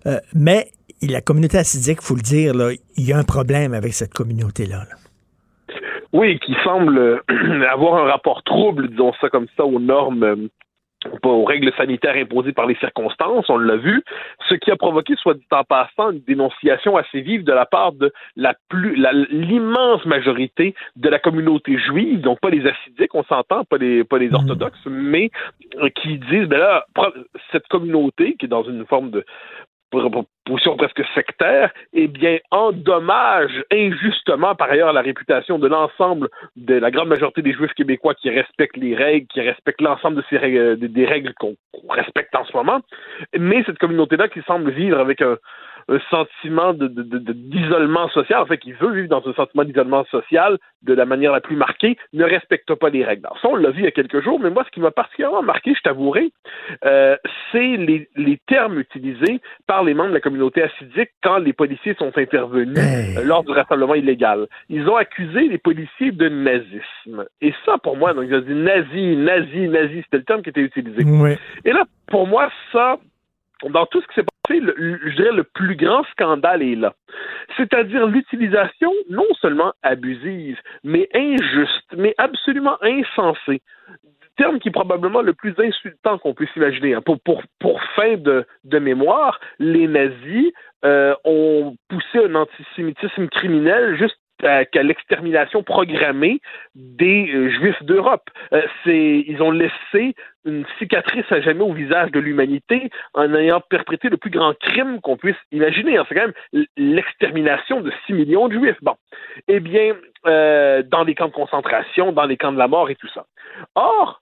Euh, 0.06 0.18
mais 0.34 0.66
la 1.00 1.22
communauté 1.22 1.56
assidique, 1.56 1.98
il 2.02 2.06
faut 2.06 2.16
le 2.16 2.20
dire, 2.20 2.52
il 2.96 3.08
y 3.08 3.14
a 3.14 3.18
un 3.18 3.24
problème 3.24 3.72
avec 3.72 3.94
cette 3.94 4.12
communauté-là. 4.12 4.84
là 4.90 4.96
oui, 6.12 6.38
qui 6.46 6.54
semble 6.62 7.22
avoir 7.72 8.04
un 8.04 8.08
rapport 8.08 8.44
trouble, 8.44 8.88
disons 8.90 9.12
ça 9.20 9.28
comme 9.30 9.46
ça, 9.56 9.64
aux 9.64 9.80
normes 9.80 10.48
aux 11.22 11.44
règles 11.44 11.72
sanitaires 11.76 12.16
imposées 12.16 12.52
par 12.52 12.66
les 12.66 12.76
circonstances, 12.76 13.48
on 13.48 13.58
l'a 13.58 13.76
vu, 13.76 14.02
ce 14.48 14.54
qui 14.54 14.70
a 14.70 14.76
provoqué, 14.76 15.14
soit 15.16 15.34
dit 15.34 15.46
en 15.50 15.64
passant, 15.64 16.10
une 16.10 16.20
dénonciation 16.20 16.96
assez 16.96 17.20
vive 17.20 17.44
de 17.44 17.52
la 17.52 17.66
part 17.66 17.92
de 17.92 18.12
la 18.36 18.54
plus, 18.68 18.96
l'immense 19.30 20.04
majorité 20.04 20.74
de 20.96 21.08
la 21.08 21.18
communauté 21.18 21.78
juive, 21.78 22.20
donc 22.20 22.40
pas 22.40 22.50
les 22.50 22.66
assidiques, 22.66 23.14
on 23.14 23.24
s'entend, 23.24 23.64
pas 23.64 23.78
les, 23.78 24.04
pas 24.04 24.18
les 24.18 24.30
mm. 24.30 24.34
orthodoxes, 24.34 24.86
mais 24.86 25.30
euh, 25.80 25.88
qui 25.90 26.18
disent, 26.18 26.48
ben 26.48 26.58
là, 26.58 26.84
cette 27.52 27.66
communauté 27.68 28.36
qui 28.38 28.46
est 28.46 28.48
dans 28.48 28.64
une 28.64 28.86
forme 28.86 29.10
de 29.10 29.24
position 30.44 30.76
presque 30.76 31.02
sectaire, 31.14 31.72
eh 31.92 32.08
bien, 32.08 32.38
endommage 32.50 33.64
injustement, 33.72 34.54
par 34.54 34.70
ailleurs, 34.70 34.92
la 34.92 35.00
réputation 35.00 35.58
de 35.58 35.68
l'ensemble 35.68 36.28
de 36.56 36.74
la 36.74 36.90
grande 36.90 37.08
majorité 37.08 37.42
des 37.42 37.52
Juifs 37.52 37.72
québécois 37.74 38.14
qui 38.14 38.30
respectent 38.30 38.76
les 38.76 38.94
règles, 38.94 39.26
qui 39.28 39.40
respectent 39.40 39.80
l'ensemble 39.80 40.16
de 40.16 40.24
ces 40.28 40.36
règles, 40.36 40.76
des, 40.78 41.06
règles 41.06 41.32
qu'on 41.34 41.56
respecte 41.88 42.34
en 42.34 42.44
ce 42.44 42.56
moment. 42.56 42.80
Mais 43.38 43.62
cette 43.64 43.78
communauté-là 43.78 44.28
qui 44.28 44.42
semble 44.42 44.70
vivre 44.70 44.98
avec 44.98 45.22
un, 45.22 45.36
un 45.88 45.98
sentiment 46.10 46.72
de, 46.72 46.88
d'isolement 46.88 48.08
social, 48.08 48.40
en 48.40 48.46
fait, 48.46 48.58
qui 48.58 48.72
veut 48.72 48.92
vivre 48.92 49.08
dans 49.08 49.26
un 49.26 49.34
sentiment 49.34 49.64
d'isolement 49.64 50.04
social 50.06 50.58
de 50.82 50.94
la 50.94 51.06
manière 51.06 51.32
la 51.32 51.40
plus 51.40 51.56
marquée, 51.56 51.96
ne 52.12 52.24
respecte 52.24 52.74
pas 52.74 52.90
les 52.90 53.04
règles. 53.04 53.26
Alors 53.26 53.38
ça, 53.40 53.48
on 53.48 53.56
l'a 53.56 53.70
vu 53.70 53.80
il 53.80 53.84
y 53.84 53.88
a 53.88 53.90
quelques 53.90 54.22
jours, 54.22 54.38
mais 54.38 54.50
moi, 54.50 54.64
ce 54.64 54.70
qui 54.70 54.80
m'a 54.80 54.90
particulièrement 54.90 55.42
marqué, 55.42 55.74
je 55.74 55.80
t'avouerai, 55.80 56.30
euh, 56.84 57.16
c'est 57.50 57.76
les, 57.76 58.08
les, 58.16 58.38
termes 58.46 58.78
utilisés 58.78 59.40
par 59.66 59.82
les 59.84 59.94
membres 59.94 60.10
de 60.10 60.14
la 60.14 60.20
communauté 60.20 60.62
assidique 60.62 61.10
quand 61.22 61.38
les 61.38 61.52
policiers 61.52 61.94
sont 61.94 62.12
intervenus 62.16 62.76
euh, 62.78 63.24
lors 63.24 63.44
du 63.44 63.52
rassemblement 63.52 63.94
illégal. 63.94 64.46
Ils 64.68 64.88
ont 64.88 64.96
accusé 64.96 65.48
les 65.48 65.58
policiers 65.58 66.12
de 66.12 66.28
nazisme. 66.28 67.24
Et 67.40 67.54
ça, 67.64 67.78
pour 67.78 67.96
moi, 67.96 68.12
donc, 68.12 68.24
ils 68.28 68.34
ont 68.34 68.40
dit 68.40 68.54
nazi, 68.54 69.16
nazi, 69.16 69.68
nazi, 69.68 70.02
c'était 70.02 70.18
le 70.18 70.24
terme 70.24 70.42
qui 70.42 70.50
était 70.50 70.60
utilisé. 70.60 71.02
Et 71.64 71.72
là, 71.72 71.84
pour 72.08 72.26
moi, 72.26 72.50
ça, 72.72 72.98
dans 73.70 73.86
tout 73.86 74.00
ce 74.00 74.06
qui 74.08 74.14
s'est 74.14 74.26
passé, 74.42 74.60
je 74.60 75.16
dirais 75.16 75.32
le 75.32 75.44
plus 75.44 75.76
grand 75.76 76.04
scandale 76.12 76.62
est 76.62 76.76
là. 76.76 76.94
C'est-à-dire 77.56 78.06
l'utilisation 78.06 78.92
non 79.10 79.26
seulement 79.40 79.72
abusive, 79.82 80.58
mais 80.82 81.08
injuste, 81.14 81.94
mais 81.96 82.14
absolument 82.18 82.76
insensée 82.82 83.62
terme 84.36 84.58
qui 84.58 84.68
est 84.68 84.72
probablement 84.72 85.22
le 85.22 85.32
plus 85.32 85.54
insultant 85.58 86.18
qu'on 86.18 86.34
puisse 86.34 86.54
imaginer. 86.56 86.94
Hein. 86.94 87.02
Pour, 87.02 87.20
pour, 87.20 87.42
pour 87.60 87.80
fin 87.96 88.16
de, 88.16 88.46
de 88.64 88.78
mémoire, 88.78 89.40
les 89.58 89.86
nazis 89.86 90.52
euh, 90.84 91.14
ont 91.24 91.76
poussé 91.88 92.24
un 92.24 92.34
antisémitisme 92.34 93.28
criminel 93.28 93.96
juste 93.96 94.18
qu'à 94.44 94.82
l'extermination 94.82 95.62
programmée 95.62 96.40
des 96.74 97.30
euh, 97.32 97.50
Juifs 97.50 97.82
d'Europe. 97.82 98.28
Euh, 98.52 98.62
ils 98.86 99.40
ont 99.40 99.50
laissé 99.50 100.14
une 100.44 100.66
cicatrice 100.78 101.24
à 101.30 101.40
jamais 101.40 101.62
au 101.62 101.72
visage 101.72 102.10
de 102.10 102.20
l'humanité 102.20 102.90
en 103.14 103.32
ayant 103.34 103.60
perpétré 103.60 104.10
le 104.10 104.18
plus 104.18 104.30
grand 104.30 104.54
crime 104.58 105.00
qu'on 105.00 105.16
puisse 105.16 105.36
imaginer. 105.52 105.98
C'est 106.08 106.14
quand 106.14 106.28
même 106.52 106.66
l'extermination 106.76 107.80
de 107.80 107.90
6 108.06 108.12
millions 108.12 108.48
de 108.48 108.58
Juifs. 108.58 108.76
Bon, 108.82 108.96
eh 109.48 109.60
bien, 109.60 109.96
euh, 110.26 110.82
dans 110.82 111.04
les 111.04 111.14
camps 111.14 111.28
de 111.28 111.32
concentration, 111.32 112.12
dans 112.12 112.26
les 112.26 112.36
camps 112.36 112.52
de 112.52 112.58
la 112.58 112.68
mort 112.68 112.90
et 112.90 112.96
tout 112.96 113.08
ça. 113.08 113.24
Or, 113.74 114.20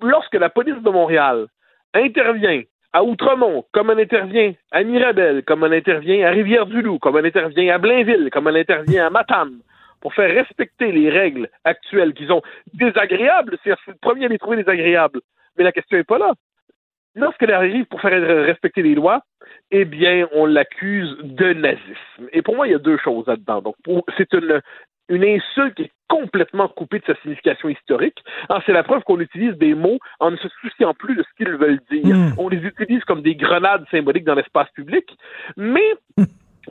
lorsque 0.00 0.34
la 0.34 0.50
police 0.50 0.80
de 0.82 0.90
Montréal 0.90 1.46
intervient 1.94 2.62
à 2.92 3.04
Outremont, 3.04 3.64
comme 3.72 3.90
elle 3.90 4.00
intervient 4.00 4.52
à 4.70 4.82
Mirabel, 4.82 5.42
comme 5.44 5.64
elle 5.64 5.74
intervient 5.74 6.26
à 6.26 6.30
Rivière-du-Loup, 6.30 6.98
comme 6.98 7.18
elle 7.18 7.26
intervient 7.26 7.74
à 7.74 7.78
Blainville, 7.78 8.30
comme 8.32 8.48
elle 8.48 8.56
intervient 8.56 9.06
à 9.06 9.10
Matane, 9.10 9.58
pour 10.00 10.14
faire 10.14 10.32
respecter 10.32 10.92
les 10.92 11.10
règles 11.10 11.48
actuelles 11.64 12.14
qui 12.14 12.26
sont 12.26 12.42
désagréables, 12.72 13.58
c'est 13.62 13.70
le 13.86 13.94
premier 14.00 14.26
à 14.26 14.28
les 14.28 14.38
trouver 14.38 14.56
désagréables. 14.58 15.20
Mais 15.56 15.64
la 15.64 15.72
question 15.72 15.96
n'est 15.98 16.04
pas 16.04 16.18
là. 16.18 16.32
Lorsqu'elle 17.14 17.52
arrive 17.52 17.84
pour 17.86 18.00
faire 18.00 18.46
respecter 18.46 18.82
les 18.82 18.94
lois, 18.94 19.22
eh 19.70 19.84
bien, 19.84 20.28
on 20.32 20.46
l'accuse 20.46 21.16
de 21.22 21.52
nazisme. 21.52 22.28
Et 22.32 22.42
pour 22.42 22.54
moi, 22.54 22.68
il 22.68 22.70
y 22.70 22.76
a 22.76 22.78
deux 22.78 22.98
choses 22.98 23.26
là-dedans. 23.26 23.60
Donc, 23.60 24.04
c'est 24.16 24.32
une, 24.34 24.60
une 25.08 25.24
insulte 25.24 25.74
qui 25.74 25.82
est 25.82 25.92
complètement 26.08 26.68
coupée 26.68 27.00
de 27.00 27.04
sa 27.06 27.14
signification 27.20 27.68
historique. 27.68 28.24
c'est 28.64 28.72
la 28.72 28.82
preuve 28.82 29.02
qu'on 29.02 29.20
utilise 29.20 29.54
des 29.54 29.74
mots 29.74 29.98
en 30.20 30.30
ne 30.30 30.36
se 30.36 30.48
souciant 30.60 30.94
plus 30.94 31.14
de 31.14 31.22
ce 31.22 31.28
qu'ils 31.36 31.54
veulent 31.54 31.80
dire. 31.90 32.16
Hmm. 32.16 32.32
On 32.38 32.48
les 32.48 32.58
utilise 32.58 33.04
comme 33.04 33.22
des 33.22 33.34
grenades 33.34 33.84
symboliques 33.90 34.24
dans 34.24 34.34
l'espace 34.34 34.70
public, 34.70 35.04
mais 35.56 35.94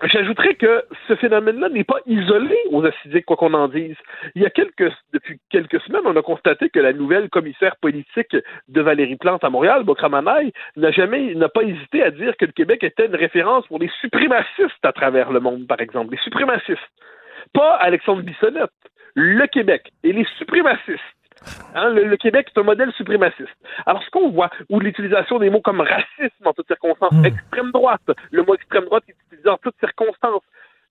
J'ajouterais 0.03 0.53
que 0.55 0.83
ce 1.07 1.15
phénomène-là 1.15 1.69
n'est 1.69 1.83
pas 1.83 1.99
isolé 2.05 2.55
aux 2.69 2.85
assidiques, 2.85 3.25
quoi 3.25 3.35
qu'on 3.35 3.53
en 3.53 3.67
dise. 3.67 3.95
Il 4.35 4.43
y 4.43 4.45
a 4.45 4.49
quelques, 4.49 4.91
depuis 5.11 5.39
quelques 5.49 5.81
semaines, 5.81 6.03
on 6.05 6.15
a 6.15 6.21
constaté 6.21 6.69
que 6.69 6.79
la 6.79 6.93
nouvelle 6.93 7.29
commissaire 7.29 7.75
politique 7.77 8.35
de 8.67 8.81
Valérie 8.81 9.15
Plante 9.15 9.43
à 9.43 9.49
Montréal, 9.49 9.83
Bokramanaï, 9.83 10.51
n'a 10.75 10.91
jamais, 10.91 11.33
n'a 11.33 11.49
pas 11.49 11.63
hésité 11.63 12.03
à 12.03 12.11
dire 12.11 12.37
que 12.37 12.45
le 12.45 12.51
Québec 12.51 12.83
était 12.83 13.07
une 13.07 13.15
référence 13.15 13.65
pour 13.67 13.79
les 13.79 13.89
suprémacistes 14.01 14.83
à 14.83 14.91
travers 14.91 15.31
le 15.31 15.39
monde, 15.39 15.65
par 15.65 15.81
exemple. 15.81 16.11
Les 16.11 16.21
suprémacistes. 16.21 16.77
Pas 17.53 17.75
Alexandre 17.75 18.21
Bissonnette. 18.21 18.71
Le 19.15 19.47
Québec 19.47 19.91
et 20.03 20.13
les 20.13 20.25
suprémacistes. 20.37 21.01
Hein, 21.75 21.89
le, 21.89 22.17
Québec 22.17 22.47
est 22.55 22.59
un 22.59 22.63
modèle 22.63 22.91
suprémaciste. 22.93 23.55
Alors, 23.85 24.03
ce 24.03 24.09
qu'on 24.09 24.29
voit, 24.29 24.49
ou 24.69 24.79
l'utilisation 24.79 25.39
des 25.39 25.49
mots 25.49 25.61
comme 25.61 25.81
racisme 25.81 26.45
en 26.45 26.53
toutes 26.53 26.67
circonstances, 26.67 27.13
hmm. 27.13 27.25
extrême 27.25 27.71
droite, 27.71 28.01
le 28.31 28.43
mot 28.43 28.55
extrême 28.55 28.85
droite 28.85 29.03
est 29.07 29.15
utilisé 29.27 29.49
en 29.49 29.57
toutes 29.57 29.77
circonstances, 29.79 30.41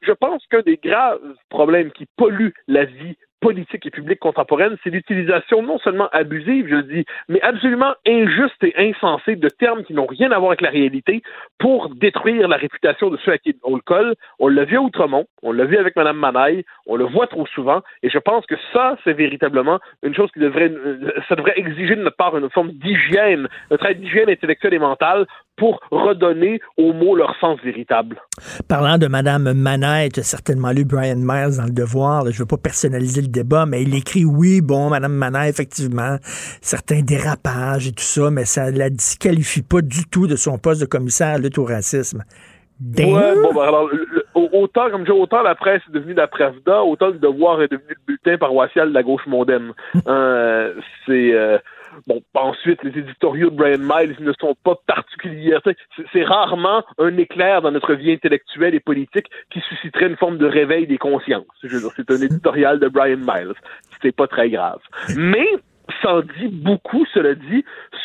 je 0.02 0.12
pense 0.12 0.46
qu'un 0.46 0.60
des 0.60 0.76
graves 0.76 1.20
problèmes 1.48 1.90
qui 1.90 2.06
polluent 2.16 2.54
la 2.68 2.84
vie 2.84 3.16
politique 3.46 3.86
et 3.86 3.90
publique 3.90 4.18
contemporaine, 4.18 4.76
c'est 4.82 4.90
l'utilisation 4.90 5.62
non 5.62 5.78
seulement 5.78 6.08
abusive, 6.10 6.66
je 6.68 6.74
le 6.74 6.82
dis, 6.82 7.04
mais 7.28 7.40
absolument 7.42 7.94
injuste 8.04 8.60
et 8.64 8.74
insensée 8.76 9.36
de 9.36 9.48
termes 9.48 9.84
qui 9.84 9.94
n'ont 9.94 10.06
rien 10.06 10.32
à 10.32 10.38
voir 10.40 10.50
avec 10.50 10.62
la 10.62 10.70
réalité 10.70 11.22
pour 11.60 11.94
détruire 11.94 12.48
la 12.48 12.56
réputation 12.56 13.08
de 13.08 13.16
ceux 13.24 13.30
à 13.30 13.38
qui 13.38 13.54
on 13.62 13.76
le 13.76 13.82
colle. 13.82 14.14
On 14.40 14.48
l'a 14.48 14.64
vu 14.64 14.76
à 14.76 14.80
Outremont, 14.80 15.26
on 15.44 15.52
l'a 15.52 15.64
vu 15.64 15.76
avec 15.76 15.94
Mme 15.94 16.16
Manaille, 16.16 16.64
on 16.86 16.96
le 16.96 17.04
voit 17.04 17.28
trop 17.28 17.46
souvent, 17.46 17.82
et 18.02 18.10
je 18.10 18.18
pense 18.18 18.44
que 18.46 18.56
ça, 18.72 18.96
c'est 19.04 19.12
véritablement 19.12 19.78
une 20.02 20.16
chose 20.16 20.30
qui 20.32 20.40
devrait, 20.40 20.72
ça 21.28 21.36
devrait 21.36 21.54
exiger 21.54 21.94
de 21.94 22.02
notre 22.02 22.16
part 22.16 22.36
une 22.36 22.50
forme 22.50 22.72
d'hygiène, 22.72 23.46
un 23.70 23.76
trait 23.76 23.94
d'hygiène 23.94 24.28
intellectuelle 24.28 24.74
et 24.74 24.80
mentale 24.80 25.24
pour 25.56 25.80
redonner 25.90 26.60
aux 26.76 26.92
mots 26.92 27.16
leur 27.16 27.34
sens 27.40 27.58
véritable. 27.64 28.20
Parlant 28.68 28.98
de 28.98 29.06
Mme 29.06 29.52
Manaille, 29.54 30.10
tu 30.10 30.20
as 30.20 30.24
certainement 30.24 30.70
lu 30.70 30.84
Brian 30.84 31.16
Miles 31.16 31.56
dans 31.56 31.64
Le 31.64 31.72
Devoir, 31.72 32.24
je 32.26 32.30
ne 32.30 32.38
veux 32.40 32.46
pas 32.46 32.58
personnaliser 32.58 33.22
le 33.22 33.28
débat, 33.36 33.66
mais 33.66 33.82
il 33.82 33.94
écrit 33.94 34.24
oui, 34.24 34.60
bon, 34.60 34.90
Mme 34.90 35.12
Manin, 35.12 35.44
effectivement, 35.44 36.16
certains 36.60 37.02
dérapages 37.02 37.88
et 37.88 37.92
tout 37.92 38.04
ça, 38.04 38.30
mais 38.30 38.44
ça 38.44 38.70
ne 38.70 38.78
la 38.78 38.90
disqualifie 38.90 39.62
pas 39.62 39.82
du 39.82 40.06
tout 40.06 40.26
de 40.26 40.36
son 40.36 40.58
poste 40.58 40.80
de 40.80 40.86
commissaire 40.86 41.34
à 41.34 41.38
lutte 41.38 41.58
au 41.58 41.64
racisme. 41.64 42.24
Ouais, 42.80 43.34
bon, 43.42 43.54
ben, 43.54 43.62
alors, 43.62 43.88
autant, 44.34 44.90
comme 44.90 45.06
je 45.06 45.12
dis, 45.12 45.18
autant 45.18 45.42
la 45.42 45.54
presse 45.54 45.80
est 45.88 45.92
devenue 45.92 46.12
la 46.14 46.26
Pravda, 46.26 46.82
autant 46.82 47.08
le 47.08 47.18
devoir 47.18 47.62
est 47.62 47.68
devenu 47.68 47.88
le 47.88 47.96
bulletin 48.06 48.36
paroissial 48.36 48.90
de 48.90 48.94
la 48.94 49.02
gauche 49.02 49.26
mondaine. 49.26 49.72
Euh, 50.06 50.74
c'est, 51.04 51.32
euh, 51.32 51.58
Bon, 52.06 52.22
ensuite, 52.34 52.82
les 52.82 52.98
éditoriaux 52.98 53.50
de 53.50 53.56
Brian 53.56 53.78
Miles 53.78 54.16
ne 54.20 54.32
sont 54.40 54.54
pas 54.62 54.74
particuliers. 54.86 55.58
C'est 56.12 56.24
rarement 56.24 56.84
un 56.98 57.16
éclair 57.16 57.62
dans 57.62 57.70
notre 57.70 57.94
vie 57.94 58.12
intellectuelle 58.12 58.74
et 58.74 58.80
politique 58.80 59.26
qui 59.50 59.60
susciterait 59.60 60.06
une 60.06 60.16
forme 60.16 60.38
de 60.38 60.46
réveil 60.46 60.86
des 60.86 60.98
consciences. 60.98 61.46
c'est 61.60 62.10
un 62.10 62.16
éditorial 62.22 62.78
de 62.78 62.88
Brian 62.88 63.18
Miles. 63.18 63.54
C'est 64.02 64.14
pas 64.14 64.26
très 64.26 64.50
grave. 64.50 64.80
Mais 65.16 65.48
ça 66.02 66.16
en 66.16 66.20
dit 66.20 66.48
beaucoup, 66.48 67.06
cela 67.14 67.34
dit, 67.34 67.64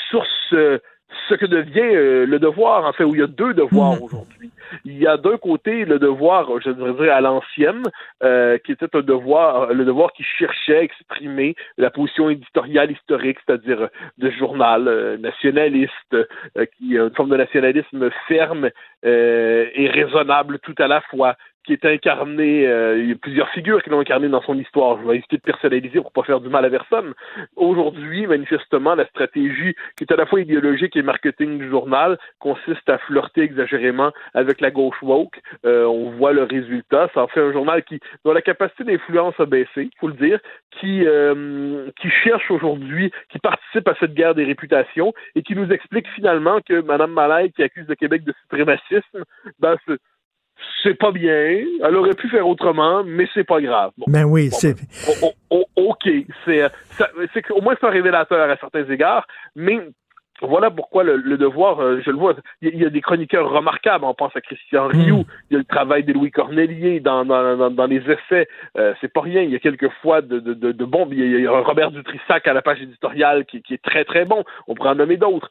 sur 0.09 0.25
ce, 0.49 0.79
ce 1.29 1.35
que 1.35 1.45
devient 1.45 1.79
euh, 1.79 2.25
le 2.25 2.39
devoir, 2.39 2.85
en 2.85 2.93
fait, 2.93 3.03
où 3.03 3.13
il 3.15 3.21
y 3.21 3.23
a 3.23 3.27
deux 3.27 3.53
devoirs 3.53 3.99
mm. 3.99 4.03
aujourd'hui. 4.03 4.51
Il 4.85 4.97
y 4.97 5.07
a 5.07 5.17
d'un 5.17 5.37
côté 5.37 5.85
le 5.85 5.99
devoir, 5.99 6.47
je 6.61 6.69
devrais 6.69 7.03
dire 7.03 7.13
à 7.13 7.21
l'ancienne, 7.21 7.83
euh, 8.23 8.57
qui 8.59 8.71
était 8.71 8.95
un 8.95 9.01
devoir, 9.01 9.73
le 9.73 9.83
devoir 9.83 10.13
qui 10.13 10.23
cherchait 10.23 10.77
à 10.77 10.83
exprimer 10.83 11.55
la 11.77 11.89
position 11.89 12.29
éditoriale 12.29 12.91
historique, 12.91 13.37
c'est-à-dire 13.45 13.89
de 14.17 14.29
journal 14.31 14.87
euh, 14.87 15.17
nationaliste, 15.17 16.15
qui 16.77 16.95
une 16.95 17.13
forme 17.15 17.29
de 17.29 17.37
nationalisme 17.37 18.09
ferme 18.27 18.69
et 19.03 19.89
raisonnable 19.91 20.59
tout 20.59 20.75
à 20.77 20.87
la 20.87 21.01
fois, 21.01 21.35
qui 21.65 21.73
est 21.73 21.85
incarné, 21.85 22.67
euh, 22.67 22.97
il 22.97 23.09
y 23.09 23.11
a 23.11 23.15
plusieurs 23.15 23.49
figures 23.49 23.83
qui 23.83 23.89
l'ont 23.89 23.99
incarné 23.99 24.27
dans 24.29 24.41
son 24.41 24.57
histoire. 24.57 24.99
Je 25.01 25.07
vais 25.07 25.15
éviter 25.17 25.37
de 25.37 25.41
personnaliser 25.41 26.01
pour 26.01 26.11
pas 26.11 26.23
faire 26.23 26.39
du 26.39 26.49
mal 26.49 26.65
à 26.65 26.69
personne. 26.69 27.13
Aujourd'hui, 27.55 28.25
manifestement, 28.27 28.95
la 28.95 29.05
stratégie 29.07 29.75
qui 29.97 30.03
est 30.03 30.11
à 30.11 30.15
la 30.15 30.25
fois 30.25 30.41
idéologique 30.41 30.95
et 30.95 31.01
marketing 31.01 31.59
du 31.59 31.69
journal 31.69 32.17
consiste 32.39 32.89
à 32.89 32.97
flirter 32.99 33.41
exagérément 33.41 34.11
avec 34.33 34.59
la 34.61 34.71
gauche 34.71 35.01
woke. 35.01 35.39
Euh, 35.65 35.85
on 35.85 36.11
voit 36.11 36.33
le 36.33 36.43
résultat. 36.43 37.09
Ça 37.13 37.23
en 37.23 37.27
fait 37.27 37.41
un 37.41 37.51
journal 37.51 37.83
qui 37.83 37.99
dont 38.25 38.33
la 38.33 38.41
capacité 38.41 38.83
d'influence 38.83 39.35
a 39.39 39.45
baissé, 39.45 39.89
faut 39.99 40.07
le 40.07 40.13
dire, 40.13 40.39
qui 40.79 41.05
euh, 41.05 41.89
qui 42.01 42.09
cherche 42.09 42.49
aujourd'hui, 42.49 43.11
qui 43.29 43.39
participe 43.39 43.87
à 43.87 43.95
cette 43.99 44.13
guerre 44.13 44.35
des 44.35 44.45
réputations 44.45 45.13
et 45.35 45.43
qui 45.43 45.55
nous 45.55 45.71
explique 45.71 46.07
finalement 46.15 46.59
que 46.61 46.81
Mme 46.81 47.11
Malay, 47.11 47.49
qui 47.49 47.63
accuse 47.63 47.87
le 47.87 47.95
Québec 47.95 48.23
de 48.23 48.33
suprémacisme, 48.43 49.23
ben, 49.59 49.75
c'est 50.83 50.97
pas 50.97 51.11
bien. 51.11 51.63
Elle 51.83 51.95
aurait 51.95 52.13
pu 52.13 52.29
faire 52.29 52.47
autrement, 52.47 53.03
mais 53.03 53.27
c'est 53.33 53.43
pas 53.43 53.61
grave. 53.61 53.91
ben 54.07 54.25
oui, 54.25 54.49
c'est. 54.51 54.73
Ben, 54.73 55.29
OK. 55.75 56.09
C'est, 56.45 56.63
c'est 57.33 57.51
au 57.51 57.61
moins 57.61 57.75
c'est 57.79 57.87
un 57.87 57.91
révélateur 57.91 58.49
à 58.49 58.57
certains 58.57 58.85
égards, 58.89 59.27
mais 59.55 59.79
voilà 60.41 60.71
pourquoi 60.71 61.03
le, 61.03 61.37
devoir, 61.37 61.79
euh, 61.81 62.01
je 62.03 62.09
le 62.09 62.17
vois, 62.17 62.35
il 62.61 62.75
y, 62.75 62.85
a 62.85 62.89
des 62.89 63.01
chroniqueurs 63.01 63.49
remarquables. 63.49 64.05
On 64.05 64.13
pense 64.13 64.35
à 64.35 64.41
Christian 64.41 64.87
hmm. 64.87 64.91
Rioux, 64.91 65.25
il 65.49 65.53
y 65.53 65.55
a 65.55 65.59
le 65.59 65.65
travail 65.65 66.03
de 66.03 66.13
Louis 66.13 66.31
Cornelier 66.31 66.99
dans, 66.99 67.25
dans, 67.25 67.69
dans, 67.69 67.85
les 67.85 68.01
essais. 68.09 68.47
Euh, 68.77 68.93
c'est 69.01 69.13
pas 69.13 69.21
rien. 69.21 69.41
Il 69.41 69.51
y 69.51 69.55
a 69.55 69.59
quelques 69.59 69.91
fois 70.01 70.21
de, 70.21 70.39
de, 70.39 70.53
de, 70.53 70.85
bon. 70.85 71.07
Il 71.11 71.41
y, 71.41 71.47
a, 71.47 71.51
Robert 71.59 71.91
Dutrissac 71.91 72.47
à 72.47 72.53
la 72.53 72.61
page 72.61 72.81
éditoriale 72.81 73.45
qui, 73.45 73.61
qui 73.61 73.75
est 73.75 73.83
très 73.83 74.03
très 74.03 74.25
bon. 74.25 74.43
On 74.67 74.73
pourrait 74.73 74.89
en 74.89 74.95
nommer 74.95 75.17
d'autres. 75.17 75.49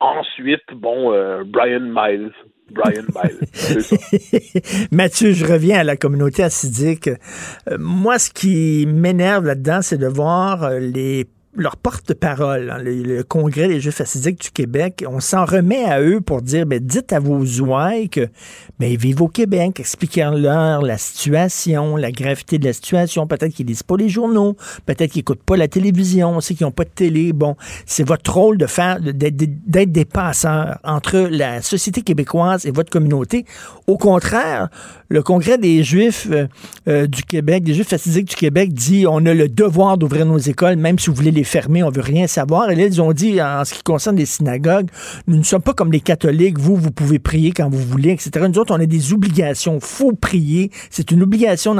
Ensuite, 0.00 0.62
bon, 0.74 1.12
euh, 1.12 1.42
Brian 1.46 1.80
Miles. 1.80 2.32
Brian 2.70 3.04
Miles. 3.14 4.88
Mathieu, 4.92 5.32
je 5.32 5.44
reviens 5.44 5.78
à 5.78 5.84
la 5.84 5.96
communauté 5.96 6.42
assidique. 6.42 7.08
Euh, 7.08 7.76
moi, 7.78 8.18
ce 8.18 8.30
qui 8.30 8.86
m'énerve 8.86 9.46
là-dedans, 9.46 9.80
c'est 9.82 9.98
de 9.98 10.06
voir 10.06 10.64
euh, 10.64 10.78
les 10.78 11.26
leur 11.56 11.76
porte-parole, 11.76 12.70
hein, 12.70 12.78
le, 12.82 13.22
Congrès 13.22 13.68
des 13.68 13.80
Juifs 13.80 14.00
assidiques 14.00 14.40
du 14.40 14.50
Québec, 14.50 15.04
on 15.08 15.20
s'en 15.20 15.44
remet 15.44 15.84
à 15.84 16.00
eux 16.00 16.20
pour 16.20 16.42
dire, 16.42 16.66
ben, 16.66 16.78
dites 16.78 17.12
à 17.12 17.18
vos 17.18 17.44
ouailles 17.60 18.08
que, 18.08 18.28
ben, 18.78 18.94
vivent 18.96 19.22
au 19.22 19.28
Québec, 19.28 19.80
expliquez-leur 19.80 20.82
la 20.82 20.98
situation, 20.98 21.96
la 21.96 22.12
gravité 22.12 22.58
de 22.58 22.66
la 22.66 22.72
situation. 22.72 23.26
Peut-être 23.26 23.54
qu'ils 23.54 23.66
lisent 23.66 23.82
pas 23.82 23.96
les 23.96 24.08
journaux, 24.08 24.56
peut-être 24.84 25.12
qu'ils 25.12 25.20
écoutent 25.20 25.42
pas 25.42 25.56
la 25.56 25.68
télévision, 25.68 26.36
on 26.36 26.40
sait 26.40 26.54
qu'ils 26.54 26.66
n'ont 26.66 26.72
pas 26.72 26.84
de 26.84 26.90
télé. 26.90 27.32
Bon, 27.32 27.56
c'est 27.86 28.06
votre 28.06 28.32
rôle 28.32 28.58
de 28.58 28.66
faire, 28.66 29.00
d'être 29.00 29.92
des 29.92 30.04
passeurs 30.04 30.78
entre 30.84 31.28
la 31.30 31.62
société 31.62 32.02
québécoise 32.02 32.66
et 32.66 32.70
votre 32.70 32.90
communauté. 32.90 33.44
Au 33.86 33.96
contraire, 33.96 34.68
le 35.08 35.22
Congrès 35.22 35.58
des 35.58 35.82
Juifs 35.82 36.26
euh, 36.30 36.46
euh, 36.88 37.06
du 37.06 37.22
Québec, 37.22 37.62
des 37.64 37.74
Juifs 37.74 37.92
assidiques 37.92 38.30
du 38.30 38.36
Québec 38.36 38.72
dit, 38.72 39.06
on 39.08 39.24
a 39.24 39.34
le 39.34 39.48
devoir 39.48 39.96
d'ouvrir 39.96 40.26
nos 40.26 40.38
écoles, 40.38 40.76
même 40.76 40.98
si 40.98 41.08
vous 41.08 41.16
voulez 41.16 41.30
les 41.30 41.44
fermé, 41.46 41.82
on 41.82 41.90
veut 41.90 42.02
rien 42.02 42.26
savoir. 42.26 42.70
Et 42.70 42.74
là, 42.74 42.84
ils 42.84 43.00
ont 43.00 43.12
dit, 43.12 43.40
en 43.40 43.64
ce 43.64 43.74
qui 43.74 43.82
concerne 43.82 44.16
les 44.16 44.26
synagogues, 44.26 44.88
nous 45.26 45.36
ne 45.36 45.42
sommes 45.42 45.62
pas 45.62 45.72
comme 45.72 45.92
les 45.92 46.00
catholiques, 46.00 46.58
vous, 46.58 46.76
vous 46.76 46.90
pouvez 46.90 47.18
prier 47.18 47.52
quand 47.52 47.68
vous 47.70 47.78
voulez, 47.78 48.10
etc. 48.10 48.30
Nous 48.48 48.58
autres, 48.58 48.74
on 48.74 48.80
a 48.80 48.86
des 48.86 49.12
obligations, 49.12 49.80
faut 49.80 50.12
prier, 50.12 50.70
c'est 50.90 51.10
une 51.10 51.22
obligation. 51.22 51.76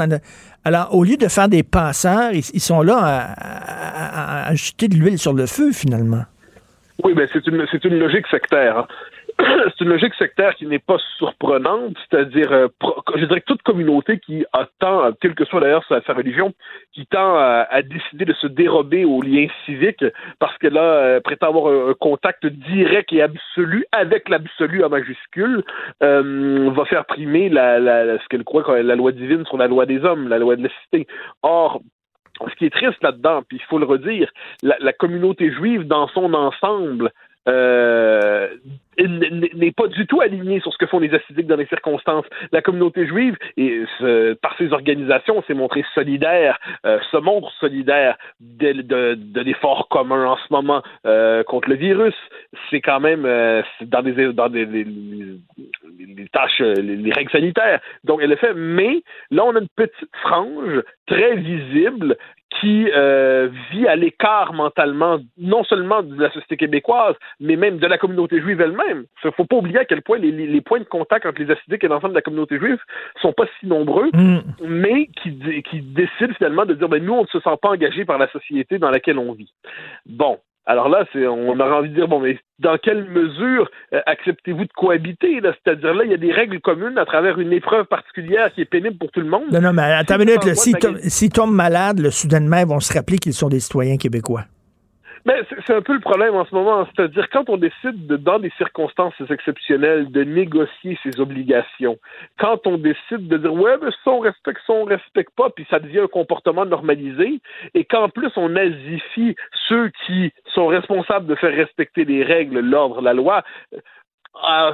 Alors, 0.65 0.95
au 0.95 1.03
lieu 1.03 1.17
de 1.17 1.27
faire 1.27 1.47
des 1.47 1.63
passeurs, 1.63 2.31
ils, 2.33 2.59
sont 2.59 2.81
là 2.81 3.35
à, 4.47 4.55
jeter 4.55 4.87
de 4.87 4.95
l'huile 4.95 5.19
sur 5.19 5.33
le 5.33 5.45
feu, 5.45 5.71
finalement. 5.71 6.23
Oui, 7.03 7.13
mais 7.15 7.27
c'est 7.31 7.45
une, 7.45 7.65
c'est 7.71 7.83
une 7.85 7.99
logique 7.99 8.25
sectaire. 8.31 8.87
C'est 9.39 9.81
une 9.81 9.89
logique 9.89 10.15
sectaire 10.15 10.55
qui 10.55 10.65
n'est 10.65 10.79
pas 10.79 10.97
surprenante, 11.17 11.95
c'est-à-dire, 12.09 12.51
euh, 12.51 12.67
je 13.15 13.25
dirais 13.25 13.41
que 13.41 13.45
toute 13.45 13.61
communauté 13.61 14.19
qui 14.19 14.45
attend, 14.51 15.11
quelle 15.21 15.35
que 15.35 15.45
soit 15.45 15.61
d'ailleurs 15.61 15.85
sa, 15.87 16.13
religion, 16.13 16.53
qui 16.93 17.05
tend 17.05 17.35
à, 17.37 17.81
décider 17.83 18.25
de 18.25 18.33
se 18.33 18.47
dérober 18.47 19.05
aux 19.05 19.21
liens 19.21 19.47
civiques 19.65 20.05
parce 20.39 20.57
qu'elle 20.57 20.77
a 20.77 20.81
euh, 20.81 21.19
prétend 21.21 21.49
avoir 21.49 21.71
un, 21.71 21.93
contact 21.93 22.45
direct 22.45 23.13
et 23.13 23.21
absolu 23.21 23.85
avec 23.91 24.27
l'absolu 24.29 24.83
en 24.83 24.89
majuscule, 24.89 25.63
euh, 26.01 26.71
va 26.71 26.85
faire 26.85 27.05
primer 27.05 27.49
la, 27.49 27.79
la, 27.79 28.17
ce 28.19 28.27
qu'elle 28.29 28.43
croit 28.43 28.81
la 28.81 28.95
loi 28.95 29.11
divine 29.11 29.45
sur 29.45 29.57
la 29.57 29.67
loi 29.67 29.85
des 29.85 30.03
hommes, 30.03 30.27
la 30.27 30.39
loi 30.39 30.55
de 30.55 30.63
la 30.63 30.69
cité. 30.83 31.07
Or, 31.43 31.81
ce 32.39 32.55
qui 32.55 32.65
est 32.65 32.73
triste 32.73 33.01
là-dedans, 33.03 33.43
puis 33.47 33.57
il 33.57 33.63
faut 33.65 33.79
le 33.79 33.85
redire, 33.85 34.31
la, 34.63 34.77
la 34.79 34.93
communauté 34.93 35.51
juive 35.51 35.85
dans 35.85 36.07
son 36.09 36.33
ensemble 36.33 37.11
euh, 37.47 38.49
n'est 38.97 39.71
pas 39.71 39.87
du 39.87 40.07
tout 40.07 40.21
aligné 40.21 40.59
sur 40.59 40.73
ce 40.73 40.77
que 40.77 40.85
font 40.85 40.99
les 40.99 41.13
assidiques 41.13 41.47
dans 41.47 41.55
les 41.55 41.67
circonstances. 41.67 42.25
La 42.51 42.61
communauté 42.61 43.05
juive, 43.07 43.37
et 43.57 43.83
par 44.41 44.57
ses 44.57 44.71
organisations, 44.73 45.43
s'est 45.47 45.53
montrée 45.53 45.85
solidaire, 45.93 46.59
euh, 46.85 46.99
se 47.11 47.17
montre 47.17 47.51
solidaire 47.59 48.17
de, 48.39 49.41
l'effort 49.41 49.87
commun 49.89 50.25
en 50.25 50.37
ce 50.37 50.51
moment 50.51 50.83
euh, 51.05 51.43
contre 51.43 51.69
le 51.69 51.75
virus. 51.75 52.15
C'est 52.69 52.81
quand 52.81 52.99
même 52.99 53.25
euh, 53.25 53.61
dans 53.81 54.01
des 54.01 54.33
dans 54.33 54.47
les, 54.47 54.67
tâches, 56.31 56.59
les, 56.59 57.11
règles 57.11 57.31
sanitaires. 57.31 57.79
Donc 58.03 58.19
elle 58.21 58.29
le 58.29 58.35
fait, 58.35 58.53
mais 58.53 59.01
là 59.31 59.43
on 59.45 59.55
a 59.55 59.59
une 59.59 59.67
petite 59.75 60.09
frange 60.21 60.81
très 61.07 61.35
visible 61.35 62.17
qui 62.59 62.89
euh, 62.95 63.49
vit 63.71 63.87
à 63.87 63.95
l'écart 63.95 64.53
mentalement, 64.53 65.17
non 65.37 65.63
seulement 65.63 66.01
de 66.01 66.19
la 66.21 66.31
société 66.31 66.57
québécoise, 66.57 67.15
mais 67.39 67.55
même 67.55 67.77
de 67.77 67.87
la 67.87 67.97
communauté 67.97 68.39
juive 68.41 68.61
elle-même. 68.61 69.05
Il 69.23 69.27
ne 69.27 69.31
faut 69.31 69.45
pas 69.45 69.57
oublier 69.57 69.79
à 69.79 69.85
quel 69.85 70.01
point 70.01 70.17
les, 70.17 70.61
points 70.61 70.79
de 70.79 70.85
contact 70.85 71.25
entre 71.25 71.41
les 71.41 71.51
assidiques 71.51 71.83
et 71.83 71.87
l'ensemble 71.87 72.13
de 72.13 72.17
la 72.17 72.21
communauté 72.21 72.57
juive 72.57 72.79
sont 73.21 73.33
pas 73.33 73.45
si 73.59 73.67
nombreux, 73.67 74.09
mm. 74.13 74.39
mais 74.61 75.07
qui, 75.21 75.37
qui 75.63 75.81
décident 75.81 76.33
finalement 76.37 76.65
de 76.65 76.73
dire 76.73 76.89
ben, 76.89 77.03
nous, 77.03 77.13
on 77.13 77.23
ne 77.23 77.27
se 77.27 77.39
sent 77.39 77.57
pas 77.61 77.69
engagé 77.69 78.05
par 78.05 78.17
la 78.17 78.29
société 78.29 78.79
dans 78.79 78.89
laquelle 78.89 79.19
on 79.19 79.33
vit. 79.33 79.53
Bon, 80.05 80.39
alors 80.67 80.89
là, 80.89 81.05
c'est, 81.13 81.25
on 81.25 81.57
aurait 81.57 81.75
envie 81.75 81.89
de 81.89 81.95
dire, 81.95 82.09
bon, 82.09 82.19
mais 82.19 82.37
dans 82.59 82.77
quelle 82.77 83.05
mesure 83.09 83.69
euh, 83.93 84.01
acceptez-vous 84.05 84.65
de 84.65 84.73
cohabiter? 84.75 85.39
C'est-à-dire 85.41 85.93
là, 85.93 86.03
il 86.03 86.11
y 86.11 86.13
a 86.13 86.17
des 86.17 86.33
règles 86.33 86.59
communes 86.59 86.97
à 86.97 87.05
travers 87.05 87.39
une 87.39 87.53
épreuve 87.53 87.85
particulière 87.85 88.53
qui 88.53 88.61
est 88.61 88.65
pénible 88.65 88.97
pour 88.97 89.09
tout 89.11 89.21
le 89.21 89.29
monde. 89.29 89.45
Non, 89.49 89.61
non, 89.61 89.71
mais 89.71 89.83
attends 89.83 90.19
une 90.19 90.25
minute, 90.25 90.55
s'ils 90.55 91.29
tombent 91.29 91.55
malades, 91.55 91.99
le 91.99 92.11
soudainement, 92.11 92.57
ils 92.57 92.67
vont 92.67 92.81
se 92.81 92.93
rappeler 92.93 93.17
qu'ils 93.17 93.33
sont 93.33 93.47
des 93.47 93.61
citoyens 93.61 93.95
québécois. 93.95 94.43
Mais 95.25 95.41
c'est 95.65 95.73
un 95.73 95.81
peu 95.81 95.93
le 95.93 95.99
problème 95.99 96.35
en 96.35 96.45
ce 96.45 96.53
moment. 96.53 96.87
C'est-à-dire, 96.95 97.29
quand 97.29 97.49
on 97.49 97.57
décide, 97.57 98.07
de, 98.07 98.17
dans 98.17 98.39
des 98.39 98.51
circonstances 98.57 99.13
exceptionnelles, 99.29 100.11
de 100.11 100.23
négocier 100.23 100.97
ses 101.03 101.19
obligations, 101.19 101.97
quand 102.39 102.65
on 102.67 102.77
décide 102.77 103.27
de 103.27 103.37
dire, 103.37 103.53
ouais, 103.53 103.75
mais 103.81 103.91
ça, 104.03 104.11
on 104.11 104.19
respecte, 104.19 104.61
ça, 104.65 104.73
on 104.73 104.85
respecte 104.85 105.33
pas, 105.35 105.49
puis 105.49 105.65
ça 105.69 105.79
devient 105.79 105.99
un 105.99 106.07
comportement 106.07 106.65
normalisé, 106.65 107.39
et 107.73 107.85
qu'en 107.85 108.09
plus, 108.09 108.31
on 108.35 108.49
nazifie 108.49 109.35
ceux 109.67 109.91
qui 110.05 110.31
sont 110.53 110.67
responsables 110.67 111.27
de 111.27 111.35
faire 111.35 111.55
respecter 111.55 112.05
les 112.05 112.23
règles, 112.23 112.59
l'ordre, 112.59 113.01
la 113.01 113.13
loi, 113.13 113.43
ah, 114.43 114.71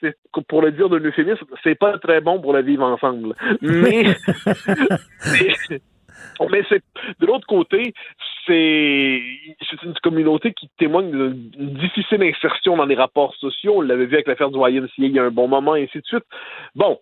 c'est, 0.00 0.16
pour 0.48 0.62
le 0.62 0.72
dire 0.72 0.88
de 0.88 0.96
l'euphémisme, 0.96 1.46
c'est 1.62 1.76
pas 1.76 1.98
très 1.98 2.20
bon 2.20 2.40
pour 2.40 2.52
la 2.52 2.62
vivre 2.62 2.84
ensemble. 2.84 3.34
Mais, 3.60 4.04
mais 6.50 6.62
c'est 6.68 6.82
de 7.20 7.26
l'autre 7.26 7.46
côté, 7.46 7.94
c'est 8.46 9.22
c'est 9.68 9.82
une 9.82 9.94
communauté 10.02 10.52
qui 10.52 10.68
témoigne 10.78 11.10
d'une 11.10 11.74
difficile 11.74 12.22
insertion 12.22 12.76
dans 12.76 12.86
les 12.86 12.94
rapports 12.94 13.34
sociaux. 13.36 13.74
On 13.76 13.80
l'avait 13.80 14.06
vu 14.06 14.14
avec 14.14 14.26
l'affaire 14.26 14.50
du 14.50 14.58
YMCA 14.58 14.92
il 14.98 15.12
y 15.12 15.18
a 15.18 15.24
un 15.24 15.30
bon 15.30 15.48
moment, 15.48 15.76
et 15.76 15.84
ainsi 15.84 15.98
de 15.98 16.06
suite. 16.06 16.24
Bon, 16.74 16.98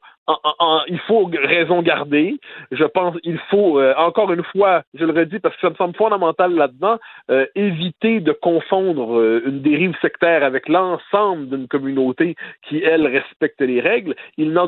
il 0.88 0.98
faut 1.06 1.30
raison 1.32 1.82
garder. 1.82 2.38
Je 2.70 2.84
pense 2.84 3.16
il 3.24 3.38
faut, 3.50 3.78
euh, 3.78 3.94
encore 3.96 4.32
une 4.32 4.44
fois, 4.44 4.82
je 4.94 5.04
le 5.04 5.12
redis 5.12 5.38
parce 5.38 5.54
que 5.56 5.62
ça 5.62 5.70
me 5.70 5.74
semble 5.74 5.94
fondamental 5.96 6.54
là-dedans, 6.54 6.98
euh, 7.30 7.46
éviter 7.54 8.20
de 8.20 8.32
confondre 8.32 9.18
euh, 9.18 9.42
une 9.46 9.60
dérive 9.60 9.94
sectaire 10.00 10.44
avec 10.44 10.68
l'ensemble 10.68 11.48
d'une 11.48 11.68
communauté 11.68 12.36
qui, 12.68 12.82
elle, 12.82 13.06
respecte 13.06 13.60
les 13.60 13.80
règles. 13.80 14.14
Il 14.36 14.52
n'en, 14.52 14.66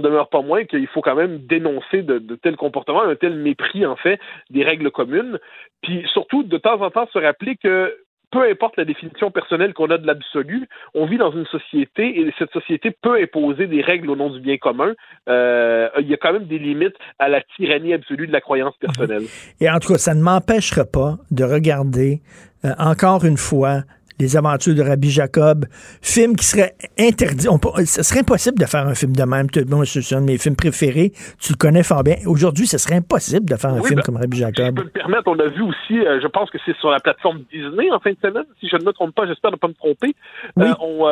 demeure 0.00 0.28
pas 0.28 0.42
moins 0.42 0.64
qu'il 0.64 0.86
faut 0.88 1.00
quand 1.00 1.14
même 1.14 1.38
dénoncer 1.38 2.02
de, 2.02 2.18
de 2.18 2.34
tels 2.36 2.56
comportements, 2.56 3.02
un 3.02 3.16
tel 3.16 3.34
mépris, 3.34 3.86
en 3.86 3.96
fait, 3.96 4.20
des 4.50 4.64
règles 4.64 4.90
communes. 4.90 5.38
Puis 5.82 6.04
surtout, 6.12 6.42
de 6.44 6.58
temps 6.58 6.80
en 6.80 6.90
temps, 6.90 7.08
se 7.12 7.18
rappeler 7.18 7.56
que 7.56 7.96
peu 8.32 8.50
importe 8.50 8.76
la 8.78 8.84
définition 8.84 9.30
personnelle 9.30 9.74
qu'on 9.74 9.90
a 9.90 9.98
de 9.98 10.06
l'absolu, 10.06 10.68
on 10.94 11.06
vit 11.06 11.18
dans 11.18 11.30
une 11.30 11.46
société 11.46 12.18
et 12.18 12.34
cette 12.38 12.50
société 12.50 12.90
peut 12.90 13.20
imposer 13.22 13.66
des 13.66 13.82
règles 13.82 14.10
au 14.10 14.16
nom 14.16 14.30
du 14.30 14.40
bien 14.40 14.56
commun. 14.56 14.94
Euh, 15.28 15.88
il 16.00 16.08
y 16.08 16.14
a 16.14 16.16
quand 16.16 16.32
même 16.32 16.46
des 16.46 16.58
limites 16.58 16.96
à 17.18 17.28
la 17.28 17.42
tyrannie 17.56 17.92
absolue 17.92 18.26
de 18.26 18.32
la 18.32 18.40
croyance 18.40 18.74
personnelle. 18.78 19.24
Et 19.60 19.70
en 19.70 19.78
tout 19.78 19.92
cas, 19.92 19.98
ça 19.98 20.14
ne 20.14 20.22
m'empêchera 20.22 20.84
pas 20.84 21.18
de 21.30 21.44
regarder 21.44 22.22
euh, 22.64 22.70
encore 22.78 23.24
une 23.24 23.36
fois 23.36 23.82
les 24.22 24.36
aventures 24.36 24.74
de 24.74 24.82
Rabbi 24.82 25.10
Jacob, 25.10 25.66
film 26.00 26.36
qui 26.36 26.46
serait 26.46 26.74
interdit. 26.98 27.48
ce 27.84 28.02
serait 28.02 28.20
impossible 28.20 28.58
de 28.58 28.66
faire 28.66 28.86
un 28.86 28.94
film 28.94 29.14
de 29.14 29.24
même. 29.24 29.48
Moi, 29.68 29.84
c'est 29.84 30.14
un 30.14 30.20
de 30.20 30.26
mes 30.26 30.38
films 30.38 30.56
préférés. 30.56 31.12
Tu 31.40 31.52
le 31.52 31.58
connais 31.58 31.82
fort 31.82 32.04
bien. 32.04 32.16
Aujourd'hui, 32.26 32.66
ce 32.66 32.78
serait 32.78 32.96
impossible 32.96 33.48
de 33.48 33.56
faire 33.56 33.70
un 33.70 33.82
film 33.82 33.96
ben, 33.96 34.02
comme 34.02 34.16
Rabbi 34.16 34.38
Jacob. 34.38 34.64
Je 34.64 34.70
peux 34.70 34.84
me 34.84 34.90
permettre, 34.90 35.24
on 35.26 35.38
a 35.38 35.48
vu 35.48 35.62
aussi, 35.62 35.98
euh, 35.98 36.20
je 36.22 36.26
pense 36.28 36.50
que 36.50 36.58
c'est 36.64 36.76
sur 36.76 36.90
la 36.90 37.00
plateforme 37.00 37.40
Disney 37.52 37.90
en 37.90 37.98
fin 37.98 38.10
de 38.10 38.18
semaine, 38.22 38.44
si 38.60 38.68
je 38.68 38.76
ne 38.76 38.84
me 38.84 38.92
trompe 38.92 39.14
pas, 39.14 39.26
j'espère 39.26 39.50
ne 39.50 39.56
pas 39.56 39.68
me 39.68 39.74
tromper. 39.74 40.14
Euh, 40.58 40.72
on, 40.80 41.06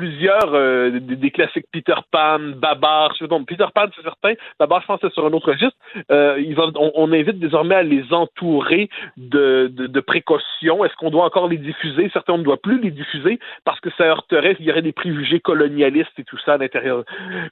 euh, 0.00 0.90
plusieurs 0.90 1.00
des, 1.00 1.30
classiques 1.30 1.66
Peter 1.72 1.94
Pan, 2.10 2.38
Babar, 2.56 3.12
je 3.14 3.26
sais 3.26 3.44
Peter 3.46 3.66
Pan, 3.74 3.86
c'est 3.94 4.02
certain. 4.02 4.34
Babar, 4.58 4.80
je 4.80 4.86
pense 4.86 5.00
c'est 5.02 5.12
sur 5.12 5.26
un 5.26 5.32
autre 5.32 5.52
registre. 5.52 5.76
on, 6.08 7.12
invite 7.12 7.38
désormais 7.38 7.74
à 7.74 7.82
les 7.82 8.12
entourer 8.12 8.88
de, 9.16 9.70
de 9.72 10.00
précautions. 10.00 10.84
Est-ce 10.84 10.94
qu'on 10.96 11.10
doit 11.10 11.24
encore 11.24 11.48
les 11.48 11.58
diffuser? 11.58 12.10
Certains 12.12 12.34
on 12.34 12.38
ne 12.38 12.44
doit 12.44 12.60
plus 12.60 12.80
les 12.80 12.90
diffuser 12.90 13.38
parce 13.64 13.80
que 13.80 13.90
ça 13.96 14.04
heurterait, 14.04 14.56
il 14.58 14.66
y 14.66 14.70
aurait 14.70 14.82
des 14.82 14.92
préjugés 14.92 15.40
colonialistes 15.40 16.18
et 16.18 16.24
tout 16.24 16.38
ça 16.44 16.54
à 16.54 16.58
l'intérieur. 16.58 17.04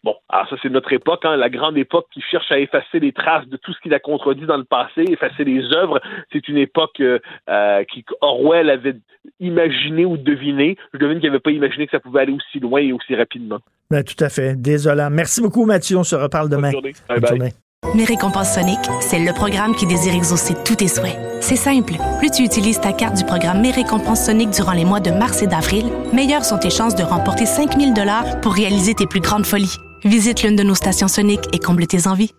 Bon, 0.05 0.15
alors 0.29 0.49
ça 0.49 0.57
c'est 0.63 0.71
notre 0.71 0.93
époque, 0.93 1.25
hein, 1.25 1.37
la 1.37 1.51
grande 1.51 1.77
époque 1.77 2.07
qui 2.13 2.21
cherche 2.21 2.51
à 2.51 2.59
effacer 2.59 3.01
les 3.01 3.13
traces 3.13 3.47
de 3.49 3.57
tout 3.57 3.73
ce 3.73 3.81
qu'il 3.81 3.95
a 3.95 3.99
contredit 3.99 4.47
dans 4.47 4.57
le 4.57 4.65
passé, 4.65 5.05
effacer 5.09 5.45
les 5.45 5.73
œuvres. 5.73 6.01
C'est 6.33 6.49
une 6.49 6.59
époque 6.59 7.01
euh, 7.01 7.19
euh 7.49 7.85
qui 7.85 8.05
Orwell 8.21 8.71
avait 8.71 8.97
imaginé 9.41 10.05
ou 10.05 10.17
deviné. 10.17 10.77
Je 10.93 10.99
devine 10.99 11.21
qu'il 11.21 11.29
n'avait 11.29 11.41
pas 11.41 11.51
imaginé 11.51 11.87
que 11.87 11.93
ça 11.93 12.01
pouvait 12.01 12.23
aller 12.23 12.33
aussi 12.39 12.61
loin 12.61 12.81
et 12.81 12.93
aussi 12.93 13.15
rapidement. 13.15 13.59
Ben, 13.91 14.03
tout 14.03 14.23
à 14.23 14.29
fait. 14.29 14.55
Désolant. 14.55 15.11
Merci 15.11 15.41
beaucoup, 15.41 15.65
Mathieu. 15.65 15.97
On 15.97 16.05
se 16.05 16.17
reparle 16.17 16.49
demain. 16.49 16.71
Bonne 16.71 16.81
journée. 16.81 16.95
Bye 17.09 17.39
bye. 17.39 17.53
Mes 17.95 18.05
récompenses 18.05 18.55
Sonic, 18.55 18.79
c'est 19.01 19.21
le 19.21 19.33
programme 19.33 19.75
qui 19.75 19.87
désire 19.87 20.15
exaucer 20.15 20.55
tous 20.65 20.75
tes 20.75 20.89
souhaits. 20.89 21.17
C'est 21.41 21.57
simple. 21.57 21.95
Plus 22.19 22.31
tu 22.31 22.43
utilises 22.43 22.81
ta 22.81 22.93
carte 22.93 23.17
du 23.17 23.25
programme 23.25 23.63
Mes 23.63 23.71
récompenses 23.71 24.27
Sonic 24.27 24.51
durant 24.51 24.73
les 24.73 24.85
mois 24.85 25.01
de 25.01 25.11
mars 25.11 25.43
et 25.43 25.47
d'avril, 25.47 25.87
meilleures 26.13 26.45
sont 26.45 26.59
tes 26.59 26.71
chances 26.71 26.97
de 26.97 27.05
remporter 27.05 27.47
5000 27.47 27.95
dollars 27.95 28.41
pour 28.41 28.53
réaliser 28.53 28.95
tes 28.95 29.07
plus 29.07 29.21
grandes 29.21 29.47
folies. 29.47 29.77
Visite 30.05 30.43
l'une 30.43 30.57
de 30.57 30.65
nos 30.65 30.75
stations 30.75 31.09
Sonic 31.09 31.41
et 31.55 31.59
comble 31.59 31.87
tes 31.87 32.07
envies. 32.09 32.33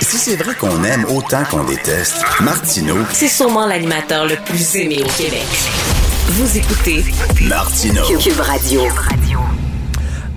Si 0.00 0.16
c'est 0.16 0.36
vrai 0.36 0.54
qu'on 0.54 0.82
aime 0.84 1.04
autant 1.04 1.44
qu'on 1.44 1.64
déteste, 1.64 2.24
Martineau, 2.40 2.96
c'est 3.12 3.28
sûrement 3.28 3.66
l'animateur 3.66 4.26
le 4.26 4.36
plus 4.44 4.76
aimé 4.76 4.98
au 5.04 5.22
Québec. 5.22 6.07
Vous 6.30 6.58
écoutez 6.58 7.00
Martineau, 7.48 8.02
Cube 8.18 8.38
Radio. 8.40 8.82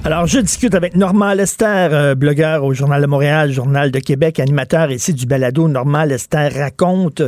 Alors, 0.06 0.26
je 0.26 0.40
discute 0.40 0.74
avec 0.74 0.96
Normand 0.96 1.34
Lester, 1.34 1.66
euh, 1.92 2.16
blogueur 2.16 2.64
au 2.64 2.74
Journal 2.74 3.02
de 3.02 3.08
Montréal, 3.08 3.52
Journal 3.52 3.92
de 3.92 4.00
Québec, 4.00 4.40
animateur 4.40 4.90
ici 4.90 5.14
du 5.14 5.26
balado. 5.26 5.68
Normand 5.68 6.06
Lester 6.06 6.48
raconte. 6.48 7.22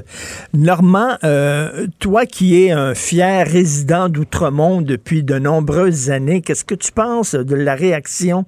Normand, 0.53 1.17
euh, 1.25 1.87
toi 1.99 2.25
qui 2.25 2.63
es 2.63 2.71
un 2.71 2.95
fier 2.95 3.45
résident 3.45 4.07
d'Outremont 4.07 4.81
depuis 4.81 5.23
de 5.23 5.37
nombreuses 5.37 6.09
années, 6.09 6.39
qu'est-ce 6.39 6.63
que 6.63 6.75
tu 6.75 6.93
penses 6.93 7.35
de 7.35 7.55
la 7.55 7.75
réaction 7.75 8.45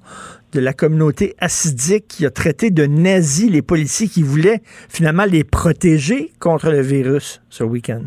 de 0.54 0.62
la 0.62 0.72
communauté 0.72 1.36
assidique 1.40 2.08
qui 2.08 2.26
a 2.26 2.30
traité 2.30 2.72
de 2.72 2.86
nazis 2.86 3.52
les 3.52 3.62
policiers 3.62 4.08
qui 4.08 4.24
voulaient 4.24 4.62
finalement 4.88 5.26
les 5.26 5.44
protéger 5.44 6.32
contre 6.40 6.72
le 6.72 6.80
virus 6.80 7.42
ce 7.50 7.66
week-end? 7.66 8.04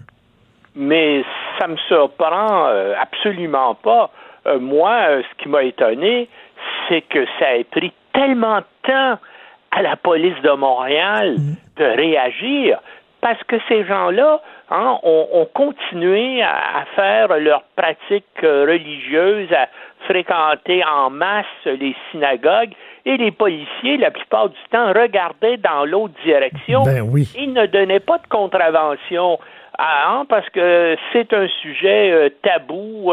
Mais 0.74 1.22
ça 1.58 1.66
me 1.66 1.76
surprend 1.88 2.66
euh, 2.68 2.94
absolument 3.00 3.74
pas 3.74 4.10
euh, 4.46 4.58
moi, 4.58 4.92
euh, 5.08 5.22
ce 5.22 5.42
qui 5.42 5.48
m'a 5.48 5.62
étonné, 5.62 6.28
c'est 6.88 7.02
que 7.02 7.24
ça 7.38 7.48
a 7.48 7.64
pris 7.70 7.92
tellement 8.12 8.58
de 8.58 8.64
temps 8.84 9.18
à 9.70 9.82
la 9.82 9.96
police 9.96 10.40
de 10.42 10.50
Montréal 10.52 11.36
de 11.76 11.84
réagir 11.84 12.80
parce 13.20 13.42
que 13.44 13.56
ces 13.68 13.84
gens-là 13.84 14.40
hein, 14.70 14.98
ont, 15.02 15.46
continué 15.52 16.40
à, 16.40 16.84
faire 16.94 17.36
leurs 17.38 17.64
pratiques 17.76 18.24
religieuses, 18.40 19.52
à 19.52 19.68
fréquenter 20.06 20.82
en 20.84 21.10
masse 21.10 21.46
les 21.64 21.96
synagogues 22.10 22.72
et 23.04 23.16
les 23.16 23.32
policiers, 23.32 23.96
la 23.96 24.12
plupart 24.12 24.48
du 24.48 24.58
temps, 24.70 24.92
regardaient 24.92 25.56
dans 25.56 25.84
l'autre 25.84 26.14
direction. 26.24 26.84
Ben 26.84 27.02
oui. 27.02 27.28
Ils 27.36 27.52
ne 27.52 27.66
donnaient 27.66 28.00
pas 28.00 28.18
de 28.18 28.26
contravention. 28.28 29.38
Ah, 29.78 30.10
hein, 30.10 30.26
parce 30.28 30.48
que 30.50 30.96
c'est 31.12 31.32
un 31.32 31.46
sujet 31.62 32.32
tabou 32.42 33.12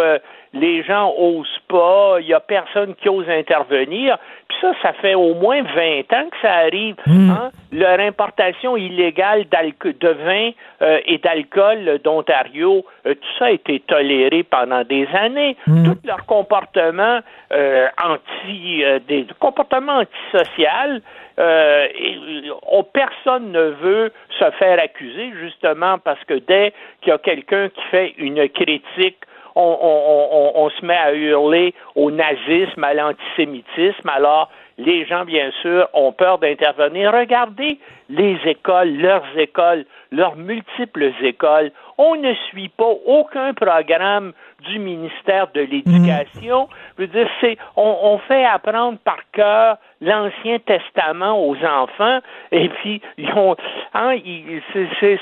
les 0.55 0.83
gens 0.83 1.13
osent 1.17 1.59
pas, 1.67 2.17
il 2.21 2.27
y 2.27 2.33
a 2.33 2.39
personne 2.39 2.95
qui 2.95 3.09
ose 3.09 3.29
intervenir. 3.29 4.17
Puis 4.47 4.57
ça, 4.61 4.71
ça 4.81 4.93
fait 4.93 5.13
au 5.13 5.35
moins 5.35 5.61
20 5.61 6.13
ans 6.13 6.29
que 6.29 6.37
ça 6.41 6.53
arrive. 6.53 6.95
Hmm. 7.05 7.29
Hein? 7.29 7.51
Leur 7.73 7.99
importation 7.99 8.77
illégale 8.77 9.43
de 9.43 10.07
vin 10.07 10.51
euh, 10.81 10.99
et 11.05 11.17
d'alcool 11.17 11.99
d'Ontario, 12.03 12.85
euh, 13.05 13.15
tout 13.15 13.37
ça 13.37 13.45
a 13.45 13.51
été 13.51 13.81
toléré 13.81 14.43
pendant 14.43 14.83
des 14.83 15.07
années. 15.13 15.57
Hmm. 15.67 15.83
Tout 15.83 15.97
leur 16.05 16.25
comportement 16.25 17.19
euh, 17.51 17.87
anti, 18.01 18.83
des 19.07 19.27
comportements 19.39 20.03
antisocial, 20.33 21.01
et, 21.37 22.49
oh, 22.71 22.83
personne 22.83 23.51
ne 23.51 23.61
veut 23.61 24.11
se 24.39 24.51
faire 24.51 24.79
accuser 24.79 25.31
justement 25.41 25.97
parce 25.99 26.23
que 26.25 26.35
dès 26.35 26.73
qu'il 27.01 27.09
y 27.09 27.13
a 27.13 27.17
quelqu'un 27.17 27.69
qui 27.69 27.81
fait 27.91 28.13
une 28.17 28.47
critique 28.49 29.17
on, 29.55 30.69
se 30.69 30.85
met 30.85 30.97
à 30.97 31.13
hurler 31.13 31.73
au 31.95 32.11
nazisme, 32.11 32.83
à 32.83 32.93
l'antisémitisme. 32.93 34.09
Alors, 34.09 34.49
les 34.77 35.05
gens, 35.05 35.23
bien 35.23 35.51
sûr, 35.61 35.87
ont 35.93 36.11
peur 36.11 36.39
d'intervenir. 36.39 37.13
Regardez 37.13 37.79
les 38.09 38.37
écoles, 38.45 38.97
leurs 38.97 39.25
écoles, 39.37 39.85
leurs 40.11 40.35
multiples 40.35 41.11
écoles. 41.23 41.71
On 41.97 42.15
ne 42.15 42.33
suit 42.49 42.69
pas 42.69 42.91
aucun 43.05 43.53
programme 43.53 44.33
du 44.71 44.79
ministère 44.79 45.47
de 45.53 45.61
l'Éducation. 45.61 46.67
Je 46.97 47.03
veux 47.03 47.07
dire, 47.07 47.27
c'est, 47.41 47.57
on, 47.75 48.17
fait 48.27 48.45
apprendre 48.45 48.97
par 49.03 49.17
cœur 49.33 49.77
l'Ancien 50.01 50.57
Testament 50.65 51.47
aux 51.47 51.55
enfants, 51.55 52.19
et 52.51 52.69
puis 52.69 53.01
ils 53.17 53.29
ont, 53.35 53.55
hein, 53.93 54.15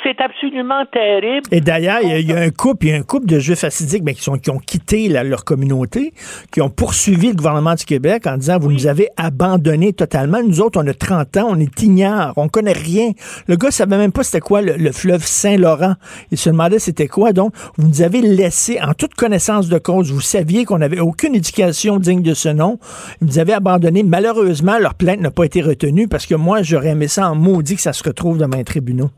c'est 0.04 0.22
absolument 0.22 0.86
terrible. 0.86 1.48
Et 1.52 1.62
d'ailleurs, 1.62 2.00
il 2.02 2.30
y, 2.30 2.34
a 2.34 2.40
un 2.40 2.50
couple, 2.50 2.86
il 2.86 2.90
y 2.90 2.94
a 2.94 2.98
un 2.98 3.04
couple 3.04 3.28
de 3.28 3.40
Juifs 3.40 3.64
assidiques 3.64 4.04
mais 4.04 4.14
qui, 4.14 4.22
sont, 4.22 4.38
qui 4.38 4.50
ont 4.50 4.60
quitté 4.60 5.10
leur 5.10 5.46
communauté, 5.46 6.14
qui 6.52 6.62
ont 6.62 6.70
poursuivi 6.70 7.30
le 7.30 7.36
gouvernement 7.36 7.76
du 7.76 7.86
Québec 7.86 8.28
en 8.28 8.38
disant, 8.38 8.58
vous 8.60 8.72
nous 8.72 8.88
avez 8.88 9.10
abandonnés 9.18 9.94
totalement. 9.94 10.40
Nous 10.44 10.62
autres, 10.62 10.82
on 10.82 10.88
a 10.88 10.94
30 10.94 11.38
ans, 11.38 11.48
on 11.50 11.60
est 11.60 11.82
ignares, 11.82 12.34
on 12.38 12.48
connaît 12.48 12.74
rien. 12.74 13.12
Le 13.48 13.56
gars 13.56 13.72
savait 13.72 13.98
même 13.98 14.12
pas 14.12 14.24
c'était 14.24 14.40
quoi 14.40 14.62
le, 14.62 14.92
fleuve 14.92 15.24
Saint-Laurent. 15.24 15.96
Il 16.32 16.38
se 16.38 16.50
demandait 16.50 16.80
c'était 16.80 17.08
quoi. 17.08 17.34
Donc, 17.34 17.54
vous 17.78 17.88
nous 17.88 18.02
avez 18.02 18.22
laissé 18.22 18.80
en 18.82 18.94
toute 18.94 19.16
connaissance 19.16 19.33
de 19.34 19.78
cause. 19.80 20.12
Vous 20.12 20.22
saviez 20.22 20.64
qu'on 20.64 20.78
n'avait 20.78 21.00
aucune 21.00 21.34
éducation 21.34 21.98
digne 21.98 22.22
de 22.22 22.34
ce 22.34 22.50
nom. 22.50 22.78
Vous 23.20 23.28
nous 23.28 23.40
avez 23.40 23.54
abandonnés. 23.54 24.04
Malheureusement, 24.04 24.78
leur 24.78 24.94
plainte 24.94 25.20
n'a 25.22 25.32
pas 25.32 25.46
été 25.46 25.62
retenue 25.62 26.08
parce 26.08 26.28
que 26.28 26.36
moi, 26.36 26.62
j'aurais 26.62 26.90
aimé 26.90 27.08
ça 27.08 27.30
en 27.30 27.36
maudit 27.36 27.76
que 27.76 27.82
ça 27.82 27.94
se 27.94 28.04
retrouve 28.04 28.38
dans 28.38 28.48
mes 28.48 28.64
tribunaux. 28.64 29.10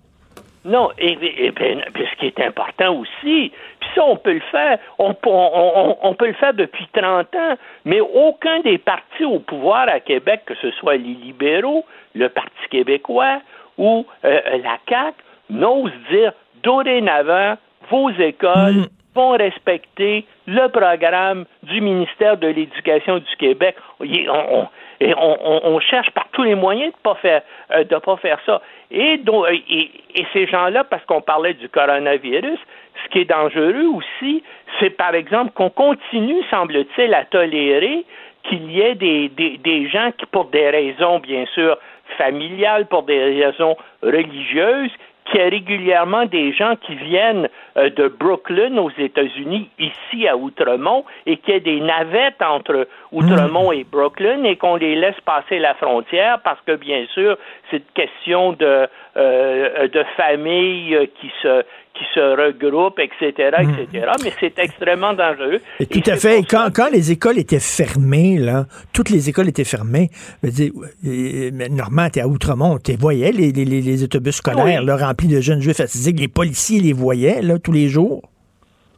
Non, 0.64 0.90
et, 0.98 1.18
et, 1.22 1.52
ben, 1.52 1.82
ce 1.94 2.20
qui 2.20 2.28
est 2.28 2.40
important 2.40 2.96
aussi, 2.96 3.52
puis 3.80 3.90
ça, 3.94 4.04
on 4.04 4.16
peut 4.16 4.34
le 4.34 4.42
faire, 4.52 4.80
on, 4.98 5.14
on, 5.26 5.98
on, 6.02 6.14
peut 6.16 6.28
le 6.28 6.34
faire 6.34 6.56
depuis 6.56 6.88
30 6.92 7.28
ans, 7.36 7.56
mais 7.84 8.00
aucun 8.00 8.62
des 8.62 8.80
partis 8.80 9.26
au 9.26 9.40
pouvoir 9.40 9.88
à 9.90 10.00
Québec, 10.00 10.42
que 10.48 10.56
ce 10.56 10.72
soit 10.72 10.96
les 10.96 11.14
libéraux, 11.14 11.86
le 12.16 12.30
Parti 12.30 12.52
québécois 12.72 13.42
ou 13.78 14.08
euh, 14.24 14.40
la 14.64 14.80
CAQ, 14.90 15.18
n'ose 15.52 15.92
dire 16.10 16.34
dorénavant, 16.64 17.58
vos 17.92 18.10
écoles 18.10 18.74
mm. 18.74 18.88
Vont 19.16 19.32
respecter 19.32 20.26
le 20.46 20.68
programme 20.68 21.46
du 21.64 21.82
ministère 21.82 22.38
de 22.38 22.48
l'Éducation 22.48 23.18
du 23.18 23.36
Québec. 23.38 23.76
On, 24.00 25.80
cherche 25.80 26.12
par 26.12 26.28
tous 26.32 26.44
les 26.44 26.56
moyens 26.56 26.94
de 26.94 26.98
pas 27.02 27.18
euh, 27.26 28.00
pas 28.00 28.18
faire 28.18 28.40
ça. 28.46 28.62
Et, 28.92 29.20
et, 29.20 30.26
ces 30.34 30.48
gens-là, 30.48 30.84
parce 30.84 31.04
qu'on 31.06 31.22
parlait 31.22 31.54
du 31.54 31.70
coronavirus, 31.70 32.60
ce 33.04 33.10
qui 33.10 33.20
est 33.20 33.26
dangereux 33.26 33.88
aussi, 33.94 34.44
c'est 34.80 34.92
par 34.92 35.16
exemple 35.16 35.52
qu'on 35.54 35.70
continue, 35.70 36.44
semble-t-il, 36.50 37.14
à 37.14 37.26
tolérer 37.26 38.06
qu'il 38.44 38.72
y 38.72 38.82
ait 38.82 38.96
des, 38.96 39.30
des 39.30 39.90
gens 39.90 40.12
qui, 40.18 40.26
pour 40.28 40.46
des 40.46 40.70
raisons 40.70 41.20
bien 41.20 41.46
sûr 41.54 41.78
familiales, 42.18 42.86
pour 42.86 43.04
des 43.04 43.42
raisons 43.42 43.76
religieuses, 44.04 44.92
qu'il 45.26 45.40
y 45.40 45.44
a 45.44 45.50
régulièrement 45.50 46.26
des 46.26 46.54
gens 46.54 46.76
qui 46.76 46.96
viennent 46.96 47.50
euh, 47.78 47.90
de 47.90 48.08
Brooklyn 48.08 48.78
aux 48.78 48.92
États-Unis, 48.98 49.70
ici 49.80 50.28
à 50.28 50.38
Outremont, 50.38 51.04
et 51.26 51.38
qu'il 51.38 51.54
y 51.56 51.58
a 51.58 51.60
des 51.60 51.80
navettes 51.80 52.42
entre 52.42 52.88
Outremont 53.12 53.72
et 53.72 53.84
Brooklyn 53.84 54.44
et 54.44 54.56
qu'on 54.56 54.76
les 54.76 54.96
laisse 54.96 55.20
passer 55.26 55.60
la 55.60 55.74
frontière 55.74 56.40
parce 56.44 56.60
que, 56.66 56.76
bien 56.76 57.06
sûr, 57.14 57.38
c'est 57.70 57.78
une 57.78 57.94
question 57.94 58.54
de, 58.54 58.88
euh, 59.18 59.88
de 59.88 60.04
famille 60.18 60.98
qui 61.20 61.32
se, 61.42 61.64
qui 61.94 62.04
se 62.14 62.20
regroupent, 62.20 63.00
etc., 63.00 63.32
etc. 63.62 64.08
Hmm. 64.08 64.24
Mais 64.24 64.32
c'est 64.40 64.60
extrêmement 64.60 65.14
dangereux. 65.14 65.60
Et 65.80 65.86
tout 65.86 66.04
à 66.06 66.18
fait. 66.18 66.42
Quand, 66.44 66.68
quand, 66.74 66.90
les 66.92 67.12
écoles 67.12 67.38
étaient 67.38 67.60
fermées, 67.60 68.38
là, 68.38 68.66
toutes 68.94 69.10
les 69.10 69.30
écoles 69.30 69.48
étaient 69.48 69.64
fermées, 69.64 70.10
je 70.44 70.48
veux 70.48 70.54
dire, 70.54 70.72
euh, 71.06 71.68
Normand, 71.70 72.10
t'es 72.10 72.22
à 72.22 72.28
Outremont, 72.28 72.78
tu 72.78 72.96
voyais 72.98 73.32
les, 73.32 73.52
les, 73.52 73.66
les, 73.66 74.04
autobus 74.04 74.36
scolaires 74.36 74.84
là, 74.84 74.98
remplis 74.98 75.28
de 75.28 75.40
jeunes 75.40 75.62
juifs 75.62 75.78
que 75.78 76.20
les 76.20 76.28
policiers 76.28 76.82
les 76.82 76.94
voyaient 76.94 77.42
là, 77.42 77.58
tous 77.58 77.72
les 77.72 77.88
jours? 77.88 78.22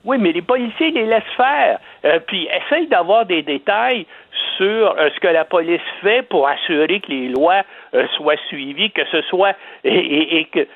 Oui, 0.03 0.17
mais 0.19 0.31
les 0.31 0.41
policiers 0.41 0.91
les 0.91 1.05
laissent 1.05 1.23
faire. 1.35 1.79
Euh, 2.07 2.19
puis 2.25 2.47
essayent 2.47 2.87
d'avoir 2.87 3.25
des 3.25 3.41
détails 3.41 4.05
sur 4.55 4.95
euh, 4.97 5.09
ce 5.13 5.19
que 5.19 5.27
la 5.27 5.43
police 5.43 5.81
fait 6.01 6.21
pour 6.21 6.47
assurer 6.47 6.99
que 7.01 7.11
les 7.11 7.27
lois 7.27 7.63
euh, 7.93 8.07
soient 8.15 8.37
suivies, 8.47 8.91
que 8.91 9.05
ce 9.11 9.21
soit 9.23 9.55
et, 9.83 10.47
que 10.53 10.67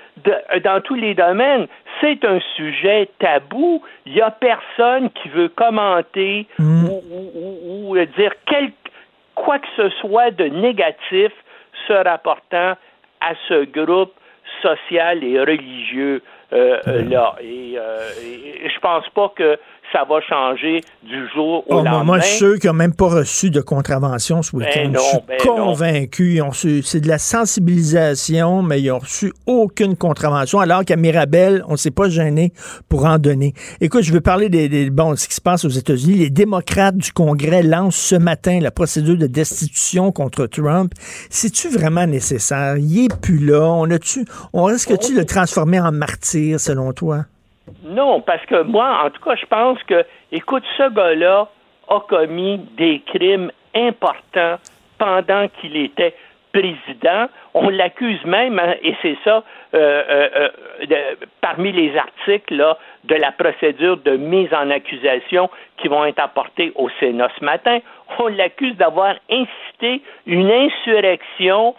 dans 0.60 0.82
tous 0.82 0.96
les 0.96 1.14
domaines, 1.14 1.68
c'est 2.02 2.26
un 2.26 2.40
sujet 2.56 3.10
tabou. 3.20 3.82
Il 4.06 4.14
n'y 4.14 4.22
a 4.22 4.32
personne 4.32 5.10
qui 5.12 5.30
veut 5.30 5.48
commenter 5.48 6.48
mm. 6.60 6.90
ou, 6.90 7.98
dire 8.18 8.34
quoi 9.36 9.60
que 9.60 9.68
ce 9.78 9.90
soit 10.02 10.32
de 10.32 10.46
négatif 10.46 11.32
se 11.88 11.94
rapportant 11.94 12.74
à 13.22 13.34
ce 13.48 13.64
groupe 13.66 14.14
social 14.62 15.24
et 15.24 15.40
religieux 15.40 16.22
là. 16.52 17.36
Et, 17.42 17.76
et, 17.76 18.70
je 18.70 18.80
pense 18.80 19.08
pas 19.10 19.32
que 19.36 19.58
ça 19.92 20.06
va 20.08 20.22
changer 20.22 20.82
du 21.04 21.28
jour 21.34 21.64
au 21.68 21.76
oh, 21.80 21.84
lendemain. 21.84 22.04
Moi, 22.04 22.20
je 22.20 22.26
suis 22.26 22.38
sûr 22.38 22.60
qu'ils 22.60 22.70
n'ont 22.70 22.76
même 22.76 22.94
pas 22.94 23.08
reçu 23.08 23.50
de 23.50 23.62
contravention 23.62 24.42
ce 24.42 24.56
week-end. 24.56 24.90
Ben 24.92 25.00
je 25.00 25.00
suis 25.00 25.18
ben 25.28 25.38
convaincu. 25.40 26.42
C'est 26.84 27.02
de 27.02 27.08
la 27.08 27.18
sensibilisation, 27.18 28.62
mais 28.62 28.82
ils 28.82 28.90
n'ont 28.90 29.00
reçu 29.00 29.34
aucune 29.46 29.96
contravention, 29.96 30.60
alors 30.60 30.86
qu'à 30.86 30.96
Mirabel, 30.96 31.64
on 31.68 31.74
ne 31.74 31.78
s'est 31.78 31.92
pas 31.92 32.10
gêné 32.10 32.54
pour 32.90 33.06
en 33.06 33.18
donner. 33.18 33.54
Écoute, 33.80 34.04
je 34.04 34.14
veux 34.14 34.22
parler 34.22 34.50
des, 34.50 34.90
bon, 34.90 35.16
ce 35.16 35.28
qui 35.28 35.36
se 35.36 35.42
passe 35.42 35.66
aux 35.66 35.70
États-Unis. 35.70 36.16
Les 36.16 36.30
démocrates 36.30 36.98
du 36.98 37.12
Congrès 37.12 37.64
lancent 37.64 37.96
ce 37.96 38.16
matin 38.16 38.60
la 38.60 38.72
procédure 38.72 39.18
de 39.18 39.28
destitution 39.28 40.12
contre 40.12 40.48
Trump. 40.48 40.94
C'est-tu 41.30 41.70
vraiment 41.70 42.08
nécessaire? 42.08 42.78
Il 42.78 43.04
n'est 43.04 43.08
plus 43.22 43.40
là. 43.46 43.62
On, 43.62 43.90
a-tu, 43.90 44.26
on 44.54 44.64
risque-tu 44.66 45.14
de 45.14 45.20
le 45.20 45.26
transformer 45.26 45.80
en 45.80 45.92
martyr, 45.92 46.60
selon 46.60 46.94
toi? 46.94 47.26
Non, 47.84 48.22
parce 48.22 48.46
que 48.46 48.64
moi, 48.64 49.04
en 49.06 49.10
tout 49.10 49.22
cas, 49.22 49.36
je 49.36 49.46
pense 49.46 49.82
que, 49.84 50.06
écoute, 50.32 50.64
ce 50.78 50.90
gars-là 50.90 51.48
a 51.90 52.00
commis 52.02 52.58
des 52.78 53.02
crimes 53.06 53.52
importants 53.76 54.58
pendant 54.98 55.48
qu'il 55.48 55.78
était 55.78 56.16
président. 56.52 57.28
On 57.54 57.70
l'accuse 57.70 58.24
même, 58.26 58.60
hein, 58.60 58.76
et 58.84 58.96
c'est 59.02 59.18
ça, 59.24 59.44
euh, 59.74 60.04
euh, 60.10 60.50
euh, 60.92 61.16
parmi 61.40 61.72
les 61.72 61.96
articles 61.98 62.64
de 63.06 63.16
la 63.16 63.32
procédure 63.32 63.98
de 63.98 64.18
mise 64.18 64.54
en 64.54 64.70
accusation 64.70 65.50
qui 65.78 65.88
vont 65.88 66.06
être 66.06 66.20
apportés 66.20 66.72
au 66.76 66.90
Sénat 67.00 67.30
ce 67.40 67.46
matin, 67.46 67.80
on 68.20 68.28
l'accuse 68.28 68.76
d'avoir 68.76 69.16
incité 69.30 70.02
une 70.26 70.52
insurrection 70.52 71.74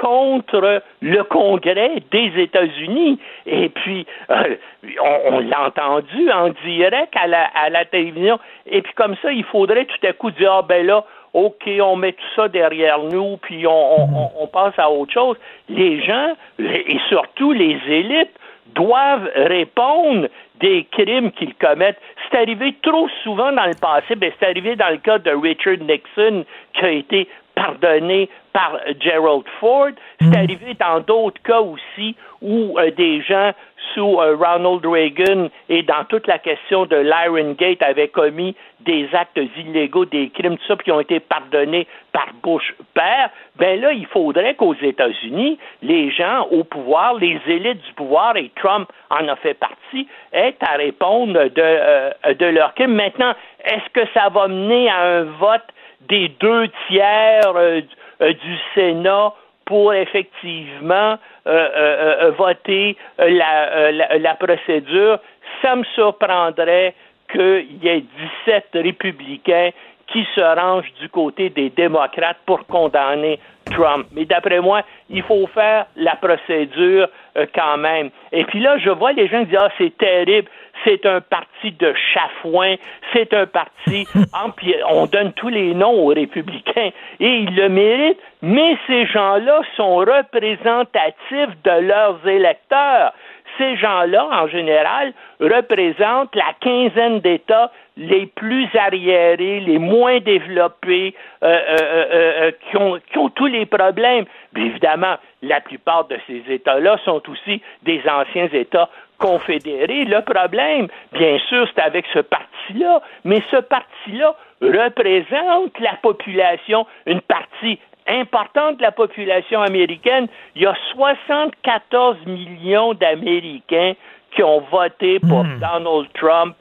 contre 0.00 0.82
le 1.00 1.22
Congrès 1.24 2.02
des 2.10 2.32
États-Unis. 2.36 3.18
Et 3.46 3.68
puis, 3.68 4.06
euh, 4.30 4.56
on, 5.02 5.40
l'a 5.40 5.66
entendu 5.66 6.30
en 6.30 6.50
direct 6.64 7.14
à 7.16 7.26
la, 7.26 7.44
à 7.54 7.70
la 7.70 7.84
télévision. 7.84 8.38
Et 8.66 8.82
puis, 8.82 8.92
comme 8.94 9.16
ça, 9.22 9.32
il 9.32 9.44
faudrait 9.44 9.86
tout 9.86 10.06
à 10.06 10.12
coup 10.12 10.30
dire, 10.32 10.52
ah 10.52 10.62
ben 10.62 10.84
là, 10.86 11.04
OK, 11.32 11.68
on 11.80 11.96
met 11.96 12.12
tout 12.12 12.24
ça 12.36 12.48
derrière 12.48 12.98
nous, 13.00 13.38
puis 13.38 13.66
on, 13.66 13.70
on, 13.70 14.30
on 14.40 14.46
passe 14.46 14.74
à 14.78 14.90
autre 14.90 15.12
chose. 15.12 15.36
Les 15.68 16.00
gens, 16.02 16.34
et 16.58 16.98
surtout 17.08 17.52
les 17.52 17.78
élites, 17.88 18.38
doivent 18.74 19.30
répondre 19.34 20.28
des 20.60 20.86
crimes 20.90 21.30
qu'ils 21.32 21.54
commettent. 21.54 22.00
C'est 22.30 22.38
arrivé 22.38 22.74
trop 22.82 23.08
souvent 23.22 23.52
dans 23.52 23.66
le 23.66 23.78
passé, 23.80 24.14
ben 24.16 24.32
c'est 24.38 24.46
arrivé 24.46 24.76
dans 24.76 24.90
le 24.90 24.98
cas 24.98 25.18
de 25.18 25.30
Richard 25.30 25.78
Nixon 25.78 26.44
qui 26.74 26.84
a 26.84 26.90
été 26.90 27.28
pardonné 27.54 28.28
par 28.54 28.78
Gerald 29.00 29.44
Ford. 29.60 29.90
C'est 30.20 30.28
hmm. 30.28 30.34
arrivé 30.34 30.74
dans 30.80 31.00
d'autres 31.00 31.42
cas 31.42 31.60
aussi 31.60 32.16
où 32.40 32.78
euh, 32.78 32.90
des 32.92 33.20
gens 33.22 33.52
sous 33.92 34.20
euh, 34.20 34.36
Ronald 34.36 34.86
Reagan 34.86 35.48
et 35.68 35.82
dans 35.82 36.04
toute 36.04 36.26
la 36.26 36.38
question 36.38 36.86
de 36.86 36.96
l'Iron 36.96 37.52
Gate 37.58 37.82
avaient 37.82 38.08
commis 38.08 38.54
des 38.80 39.08
actes 39.12 39.38
illégaux, 39.56 40.04
des 40.04 40.30
crimes, 40.30 40.56
tout 40.56 40.66
ça, 40.68 40.76
qui 40.76 40.92
ont 40.92 41.00
été 41.00 41.20
pardonnés 41.20 41.86
par 42.12 42.28
Bush 42.42 42.74
père, 42.94 43.30
ben 43.56 43.80
là, 43.80 43.92
il 43.92 44.06
faudrait 44.06 44.54
qu'aux 44.54 44.74
États-Unis, 44.74 45.58
les 45.82 46.10
gens 46.10 46.46
au 46.50 46.64
pouvoir, 46.64 47.14
les 47.14 47.40
élites 47.46 47.82
du 47.82 47.92
pouvoir, 47.94 48.36
et 48.36 48.50
Trump 48.56 48.88
en 49.10 49.26
a 49.26 49.36
fait 49.36 49.54
partie, 49.54 50.06
aient 50.32 50.56
à 50.60 50.76
répondre 50.76 51.32
de, 51.32 51.52
euh, 51.56 52.10
de 52.38 52.46
leurs 52.46 52.74
crimes. 52.74 52.94
Maintenant, 52.94 53.34
est-ce 53.64 53.90
que 53.92 54.06
ça 54.12 54.28
va 54.28 54.48
mener 54.48 54.88
à 54.90 55.02
un 55.02 55.22
vote 55.24 55.64
des 56.08 56.28
deux 56.40 56.68
tiers 56.88 57.52
euh, 57.56 57.80
euh, 57.80 57.80
du 58.20 58.56
Sénat 58.74 59.32
pour 59.64 59.94
effectivement 59.94 61.18
euh, 61.46 62.32
voter 62.36 62.96
la, 63.18 63.90
la, 63.92 64.34
procédure, 64.34 65.18
ça 65.62 65.76
me 65.76 65.84
surprendrait 65.94 66.94
qu'il 67.32 67.82
y 67.82 67.88
ait 67.88 68.04
17 68.46 68.68
républicains 68.74 69.70
qui 70.12 70.26
se 70.34 70.40
rangent 70.40 70.92
du 71.00 71.08
côté 71.08 71.48
des 71.48 71.70
démocrates 71.70 72.36
pour 72.44 72.66
condamner 72.66 73.40
Trump. 73.72 74.06
Mais 74.12 74.26
d'après 74.26 74.60
moi, 74.60 74.82
il 75.08 75.22
faut 75.22 75.46
faire 75.46 75.86
la 75.96 76.14
procédure 76.16 77.08
quand 77.54 77.78
même. 77.78 78.10
Et 78.30 78.44
puis 78.44 78.60
là, 78.60 78.76
je 78.78 78.90
vois 78.90 79.12
les 79.12 79.28
gens 79.28 79.40
qui 79.40 79.46
disent 79.46 79.58
Ah, 79.58 79.70
c'est 79.78 79.96
terrible 79.96 80.50
c'est 80.84 81.06
un 81.06 81.20
parti 81.20 81.72
de 81.72 81.94
chafouin, 82.12 82.74
c'est 83.12 83.32
un 83.34 83.46
parti, 83.46 84.06
on 84.90 85.06
donne 85.06 85.32
tous 85.32 85.48
les 85.48 85.74
noms 85.74 86.04
aux 86.04 86.14
républicains 86.14 86.90
et 87.20 87.36
ils 87.36 87.54
le 87.54 87.68
méritent, 87.68 88.20
mais 88.42 88.76
ces 88.86 89.06
gens-là 89.06 89.60
sont 89.76 89.96
représentatifs 89.96 91.62
de 91.64 91.80
leurs 91.80 92.26
électeurs. 92.26 93.12
Ces 93.58 93.76
gens-là, 93.76 94.26
en 94.32 94.48
général, 94.48 95.12
représentent 95.38 96.34
la 96.34 96.52
quinzaine 96.60 97.20
d'États 97.20 97.70
les 97.96 98.26
plus 98.26 98.66
arriérés, 98.74 99.60
les 99.60 99.78
moins 99.78 100.18
développés, 100.18 101.14
euh, 101.42 101.46
euh, 101.46 101.78
euh, 101.80 102.50
qui, 102.50 102.76
ont, 102.76 102.98
qui, 103.10 103.18
ont, 103.18 103.28
tous 103.28 103.46
les 103.46 103.66
problèmes. 103.66 104.24
Évidemment, 104.56 105.16
la 105.42 105.60
plupart 105.60 106.06
de 106.08 106.18
ces 106.26 106.42
États-là 106.48 106.98
sont 107.04 107.22
aussi 107.30 107.62
des 107.82 108.02
anciens 108.08 108.48
États 108.52 108.88
confédérés. 109.18 110.04
Le 110.04 110.20
problème, 110.22 110.88
bien 111.12 111.38
sûr, 111.48 111.68
c'est 111.74 111.82
avec 111.82 112.04
ce 112.12 112.20
parti-là, 112.20 113.00
mais 113.24 113.42
ce 113.50 113.56
parti-là 113.56 114.34
représente 114.60 115.78
la 115.80 115.94
population, 116.02 116.86
une 117.06 117.20
partie 117.20 117.78
importante 118.06 118.78
de 118.78 118.82
la 118.82 118.92
population 118.92 119.62
américaine. 119.62 120.28
Il 120.54 120.62
y 120.62 120.66
a 120.66 120.74
74 120.94 122.26
millions 122.26 122.94
d'Américains 122.94 123.94
qui 124.34 124.42
ont 124.42 124.60
voté 124.70 125.20
pour 125.20 125.44
hmm. 125.44 125.58
Donald 125.60 126.08
Trump 126.14 126.56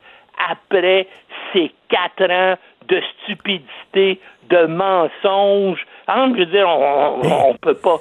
après 0.49 1.07
ces 1.51 1.71
quatre 1.89 2.29
ans 2.29 2.55
de 2.87 3.01
stupidité, 3.23 4.19
de 4.49 4.65
mensonges. 4.65 5.85
Hein, 6.07 6.33
je 6.33 6.39
veux 6.39 6.45
dire, 6.45 6.67
on, 6.67 7.53
ne 7.53 7.57
peut 7.57 7.75
pas. 7.75 7.97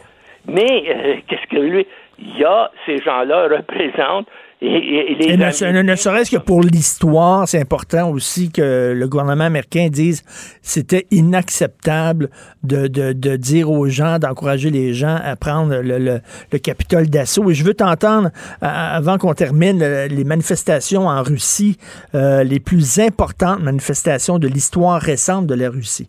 Mais 0.47 0.85
euh, 0.89 1.17
qu'est-ce 1.29 1.47
que 1.47 1.61
lui 1.61 1.87
il 2.25 2.39
y 2.39 2.45
a 2.45 2.71
ces 2.87 2.99
gens-là 2.99 3.49
représentent 3.57 4.29
et, 4.65 4.67
et- 4.67 5.13
et 5.13 5.15
les 5.17 5.37
ne, 5.37 5.83
ne- 5.83 5.97
serait-ce 5.97 6.31
que 6.31 6.41
pour 6.41 6.61
l'histoire, 6.61 7.49
c'est 7.49 7.61
important 7.61 8.09
aussi 8.11 8.53
que 8.53 8.93
le 8.95 9.09
gouvernement 9.09 9.43
américain 9.45 9.89
dise 9.91 10.23
c'était 10.63 11.07
inacceptable 11.11 12.31
de, 12.63 12.87
de, 12.87 13.13
de 13.13 13.35
dire 13.37 13.71
aux 13.73 13.89
gens, 13.89 14.19
d'encourager 14.21 14.71
les 14.71 14.95
gens 14.95 15.19
à 15.25 15.35
prendre 15.35 15.75
le, 15.77 15.99
le, 15.99 16.21
le 16.53 16.59
Capitole 16.59 17.09
d'assaut. 17.11 17.51
Et 17.51 17.55
je 17.55 17.65
veux 17.65 17.75
t'entendre, 17.75 18.31
à- 18.61 18.95
avant 18.95 19.19
qu'on 19.19 19.35
termine, 19.35 19.83
euh, 19.83 20.07
les 20.07 20.23
manifestations 20.25 21.09
en 21.09 21.23
Russie, 21.25 21.77
euh, 22.15 22.45
les 22.45 22.61
plus 22.61 23.01
importantes 23.01 23.61
manifestations 23.61 24.39
de 24.39 24.47
l'histoire 24.47 25.01
récente 25.01 25.47
de 25.49 25.55
la 25.55 25.71
Russie. 25.71 26.09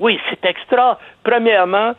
Oui, 0.00 0.18
c'est 0.30 0.48
extra. 0.48 0.98
Premièrement, 1.22 1.92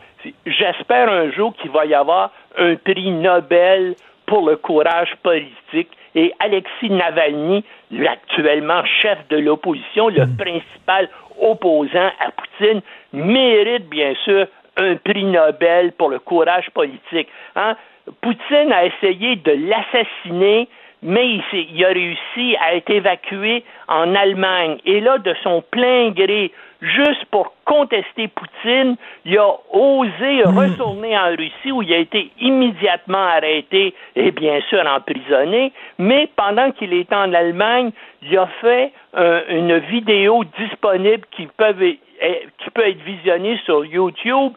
j'espère 0.46 1.10
un 1.10 1.32
jour 1.32 1.54
qu'il 1.56 1.72
va 1.72 1.86
y 1.86 1.94
avoir 1.94 2.32
un 2.58 2.76
prix 2.76 3.12
Nobel 3.12 3.96
pour 4.26 4.48
le 4.48 4.56
courage 4.58 5.14
politique. 5.24 5.90
Et 6.16 6.34
Alexis 6.40 6.90
Navalny, 6.90 7.64
actuellement 8.08 8.84
chef 9.02 9.18
de 9.30 9.38
l'opposition, 9.38 10.08
le 10.10 10.26
principal 10.38 11.10
opposant 11.40 12.12
à 12.20 12.32
Poutine, 12.32 12.82
mérite 13.12 13.90
bien 13.90 14.14
sûr 14.24 14.48
un 14.78 14.96
prix 14.96 15.26
Nobel 15.26 15.92
pour 15.94 16.10
le 16.10 16.20
courage 16.20 16.70
politique. 16.72 17.28
Hein? 17.56 17.76
Poutine 18.22 18.72
a 18.72 18.86
essayé 18.86 19.36
de 19.38 19.52
l'assassiner, 19.52 20.68
mais 21.02 21.40
il 21.54 21.86
a 21.86 21.90
réussi 21.90 22.56
à 22.62 22.76
être 22.76 22.90
évacué 22.90 23.64
en 23.88 24.16
Allemagne. 24.16 24.78
Et 24.86 25.02
là, 25.02 25.18
de 25.18 25.36
son 25.44 25.62
plein 25.70 26.12
gré, 26.12 26.52
juste 26.86 27.26
pour 27.32 27.54
contester 27.66 28.28
Poutine, 28.28 28.96
il 29.26 29.38
a 29.38 29.50
osé 29.72 30.44
retourner 30.44 31.18
en 31.18 31.36
Russie 31.36 31.72
où 31.72 31.82
il 31.82 31.94
a 31.94 31.98
été 31.98 32.32
immédiatement 32.40 33.18
arrêté 33.18 33.94
et 34.16 34.32
bien 34.32 34.62
sûr 34.70 34.84
emprisonné. 34.86 35.72
Mais 35.98 36.30
pendant 36.36 36.72
qu'il 36.72 36.94
était 36.94 37.16
en 37.16 37.34
Allemagne, 37.34 37.92
il 38.22 38.38
a 38.38 38.48
fait 38.62 38.92
euh, 39.18 39.42
une 39.50 39.78
vidéo 39.78 40.44
disponible 40.60 41.26
qui 41.32 41.48
peut, 41.58 41.74
qui 41.74 42.70
peut 42.74 42.88
être 42.88 43.04
visionnée 43.04 43.60
sur 43.66 43.86
YouTube 43.86 44.54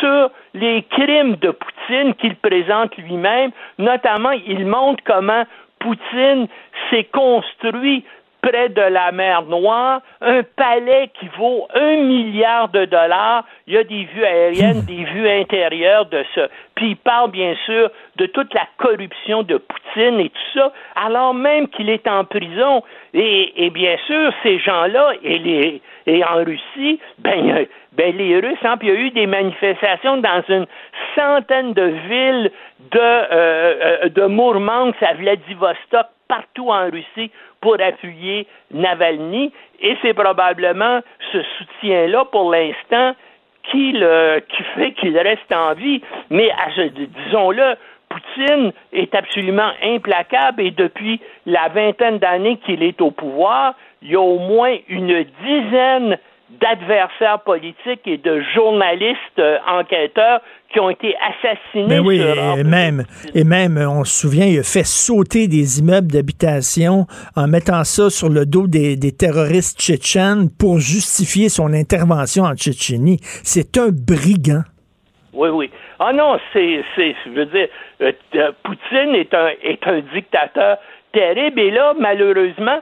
sur 0.00 0.30
les 0.54 0.82
crimes 0.90 1.36
de 1.36 1.50
Poutine 1.50 2.14
qu'il 2.14 2.36
présente 2.36 2.96
lui-même. 2.96 3.50
Notamment, 3.78 4.32
il 4.46 4.66
montre 4.66 5.02
comment 5.04 5.44
Poutine 5.78 6.46
s'est 6.90 7.08
construit 7.12 8.04
près 8.42 8.68
de 8.68 8.82
la 8.82 9.12
mer 9.12 9.42
Noire, 9.42 10.02
un 10.20 10.42
palais 10.42 11.10
qui 11.18 11.28
vaut 11.38 11.68
un 11.74 11.96
milliard 11.96 12.68
de 12.68 12.84
dollars. 12.84 13.44
Il 13.66 13.74
y 13.74 13.78
a 13.78 13.84
des 13.84 14.04
vues 14.04 14.24
aériennes, 14.24 14.84
des 14.84 15.04
vues 15.04 15.28
intérieures 15.28 16.06
de 16.06 16.24
ça. 16.34 16.48
Puis 16.74 16.90
il 16.90 16.96
parle 16.96 17.30
bien 17.30 17.54
sûr 17.64 17.90
de 18.16 18.26
toute 18.26 18.52
la 18.52 18.66
corruption 18.78 19.42
de 19.44 19.58
Poutine 19.58 20.20
et 20.20 20.28
tout 20.30 20.58
ça, 20.58 20.72
alors 20.96 21.34
même 21.34 21.68
qu'il 21.68 21.88
est 21.88 22.06
en 22.08 22.24
prison. 22.24 22.82
Et, 23.14 23.66
et 23.66 23.70
bien 23.70 23.96
sûr, 24.06 24.32
ces 24.42 24.58
gens-là, 24.58 25.12
et, 25.22 25.38
les, 25.38 25.82
et 26.06 26.24
en 26.24 26.44
Russie, 26.44 26.98
ben, 27.18 27.66
ben 27.92 28.16
les 28.16 28.40
Russes, 28.40 28.58
hein, 28.64 28.76
puis 28.76 28.88
il 28.88 28.94
y 28.94 28.96
a 28.96 29.00
eu 29.00 29.10
des 29.10 29.26
manifestations 29.26 30.16
dans 30.16 30.42
une 30.48 30.66
centaine 31.14 31.74
de 31.74 31.94
villes 32.08 32.50
de, 32.90 32.98
euh, 32.98 33.26
euh, 34.04 34.08
de 34.08 34.26
Mourmansk 34.26 35.00
à 35.02 35.14
Vladivostok, 35.14 36.06
partout 36.28 36.70
en 36.70 36.90
Russie, 36.90 37.30
pour 37.62 37.80
appuyer 37.80 38.46
Navalny. 38.72 39.50
Et 39.80 39.96
c'est 40.02 40.12
probablement 40.12 41.00
ce 41.32 41.38
soutien-là, 41.58 42.26
pour 42.26 42.52
l'instant, 42.52 43.14
qui, 43.70 43.92
le, 43.92 44.40
qui 44.40 44.62
fait 44.74 44.92
qu'il 44.92 45.16
reste 45.16 45.50
en 45.50 45.72
vie. 45.72 46.02
Mais 46.28 46.50
disons-le, 47.26 47.76
Poutine 48.10 48.72
est 48.92 49.14
absolument 49.14 49.70
implacable 49.82 50.60
et 50.60 50.70
depuis 50.70 51.18
la 51.46 51.68
vingtaine 51.68 52.18
d'années 52.18 52.58
qu'il 52.58 52.82
est 52.82 53.00
au 53.00 53.10
pouvoir, 53.10 53.74
il 54.02 54.10
y 54.10 54.16
a 54.16 54.20
au 54.20 54.38
moins 54.38 54.76
une 54.88 55.24
dizaine 55.42 56.18
d'adversaires 56.60 57.40
politiques 57.44 58.06
et 58.06 58.18
de 58.18 58.42
journalistes 58.54 59.38
euh, 59.38 59.58
enquêteurs 59.66 60.40
qui 60.72 60.80
ont 60.80 60.90
été 60.90 61.14
assassinés. 61.16 61.88
Ben 61.88 62.00
oui, 62.00 62.18
sur 62.18 62.58
et 62.58 62.64
même, 62.64 63.04
et 63.34 63.44
même, 63.44 63.76
euh, 63.76 63.88
on 63.88 64.04
se 64.04 64.22
souvient, 64.22 64.46
il 64.46 64.58
a 64.58 64.62
fait 64.62 64.86
sauter 64.86 65.48
des 65.48 65.80
immeubles 65.80 66.10
d'habitation 66.10 67.06
en 67.36 67.46
mettant 67.46 67.84
ça 67.84 68.10
sur 68.10 68.28
le 68.28 68.46
dos 68.46 68.66
des, 68.66 68.96
des 68.96 69.12
terroristes 69.12 69.78
tchétchènes 69.80 70.48
pour 70.58 70.78
justifier 70.78 71.48
son 71.48 71.72
intervention 71.72 72.44
en 72.44 72.54
Tchétchénie. 72.54 73.18
C'est 73.22 73.76
un 73.78 73.88
brigand. 73.90 74.62
Oui, 75.32 75.48
oui. 75.48 75.70
Ah 75.98 76.12
non, 76.12 76.38
c'est, 76.52 76.84
c'est, 76.96 77.14
je 77.26 77.30
veux 77.30 77.46
dire, 77.46 77.68
euh, 78.02 78.52
Poutine 78.64 79.14
est 79.14 79.32
un, 79.34 79.50
est 79.62 79.86
un 79.86 80.00
dictateur 80.14 80.78
terrible. 81.12 81.60
Et 81.60 81.70
là, 81.70 81.94
malheureusement, 81.98 82.80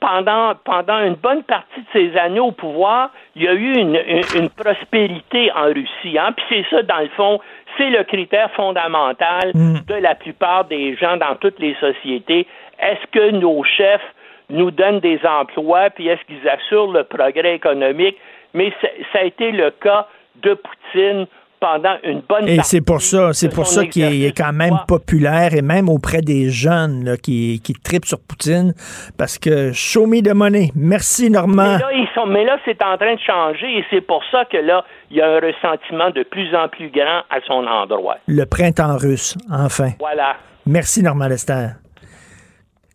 pendant, 0.00 0.54
pendant 0.64 0.98
une 1.00 1.14
bonne 1.14 1.42
partie 1.42 1.80
de 1.80 1.86
ses 1.92 2.16
années 2.16 2.40
au 2.40 2.52
pouvoir, 2.52 3.10
il 3.36 3.42
y 3.42 3.48
a 3.48 3.52
eu 3.54 3.74
une, 3.74 3.96
une, 3.96 4.42
une 4.42 4.50
prospérité 4.50 5.50
en 5.52 5.66
Russie. 5.66 6.18
Hein? 6.18 6.32
Puis 6.36 6.44
c'est 6.48 6.66
ça, 6.70 6.82
dans 6.82 6.98
le 6.98 7.08
fond, 7.08 7.40
c'est 7.76 7.90
le 7.90 8.02
critère 8.04 8.50
fondamental 8.52 9.52
de 9.54 9.94
la 9.94 10.14
plupart 10.14 10.64
des 10.64 10.96
gens 10.96 11.16
dans 11.16 11.34
toutes 11.36 11.58
les 11.58 11.74
sociétés. 11.74 12.46
Est-ce 12.80 13.06
que 13.12 13.30
nos 13.30 13.62
chefs 13.64 14.14
nous 14.50 14.70
donnent 14.70 15.00
des 15.00 15.20
emplois, 15.24 15.90
puis 15.90 16.08
est-ce 16.08 16.24
qu'ils 16.24 16.48
assurent 16.48 16.92
le 16.92 17.04
progrès 17.04 17.54
économique? 17.54 18.16
Mais 18.54 18.72
ça 19.12 19.20
a 19.20 19.24
été 19.24 19.52
le 19.52 19.70
cas 19.70 20.08
de 20.42 20.54
Poutine 20.54 21.26
pendant 21.60 21.96
une 22.04 22.20
bonne 22.28 22.48
Et 22.48 22.56
partie 22.56 22.70
c'est 22.70 22.80
pour 22.80 23.00
ça, 23.02 23.32
c'est 23.32 23.48
pour 23.48 23.66
ça 23.66 23.86
qu'il 23.86 24.24
est, 24.24 24.36
quand 24.36 24.52
même 24.52 24.78
populaire 24.86 25.54
et 25.54 25.62
même 25.62 25.88
auprès 25.88 26.20
des 26.20 26.50
jeunes 26.50 27.04
là, 27.04 27.16
qui, 27.16 27.60
qui 27.62 27.72
tripent 27.74 28.04
sur 28.06 28.20
Poutine 28.20 28.74
parce 29.16 29.38
que 29.38 29.72
show 29.72 30.06
me 30.06 30.20
the 30.20 30.34
money. 30.34 30.70
Merci 30.74 31.30
Normand. 31.30 31.62
Mais 31.74 31.78
là, 31.78 31.92
ils 31.92 32.08
sont, 32.14 32.26
mais 32.26 32.44
là, 32.44 32.58
c'est 32.64 32.80
en 32.82 32.96
train 32.96 33.14
de 33.14 33.20
changer 33.20 33.78
et 33.78 33.84
c'est 33.90 34.00
pour 34.00 34.22
ça 34.30 34.44
que 34.44 34.56
là, 34.58 34.84
il 35.10 35.16
y 35.16 35.20
a 35.20 35.26
un 35.28 35.40
ressentiment 35.40 36.10
de 36.10 36.22
plus 36.22 36.54
en 36.54 36.68
plus 36.68 36.90
grand 36.90 37.22
à 37.30 37.40
son 37.46 37.66
endroit. 37.66 38.16
Le 38.26 38.44
printemps 38.44 38.96
russe, 38.96 39.36
enfin. 39.50 39.90
Voilà. 39.98 40.36
Merci 40.66 41.02
Normand 41.02 41.28
Lester. 41.28 41.68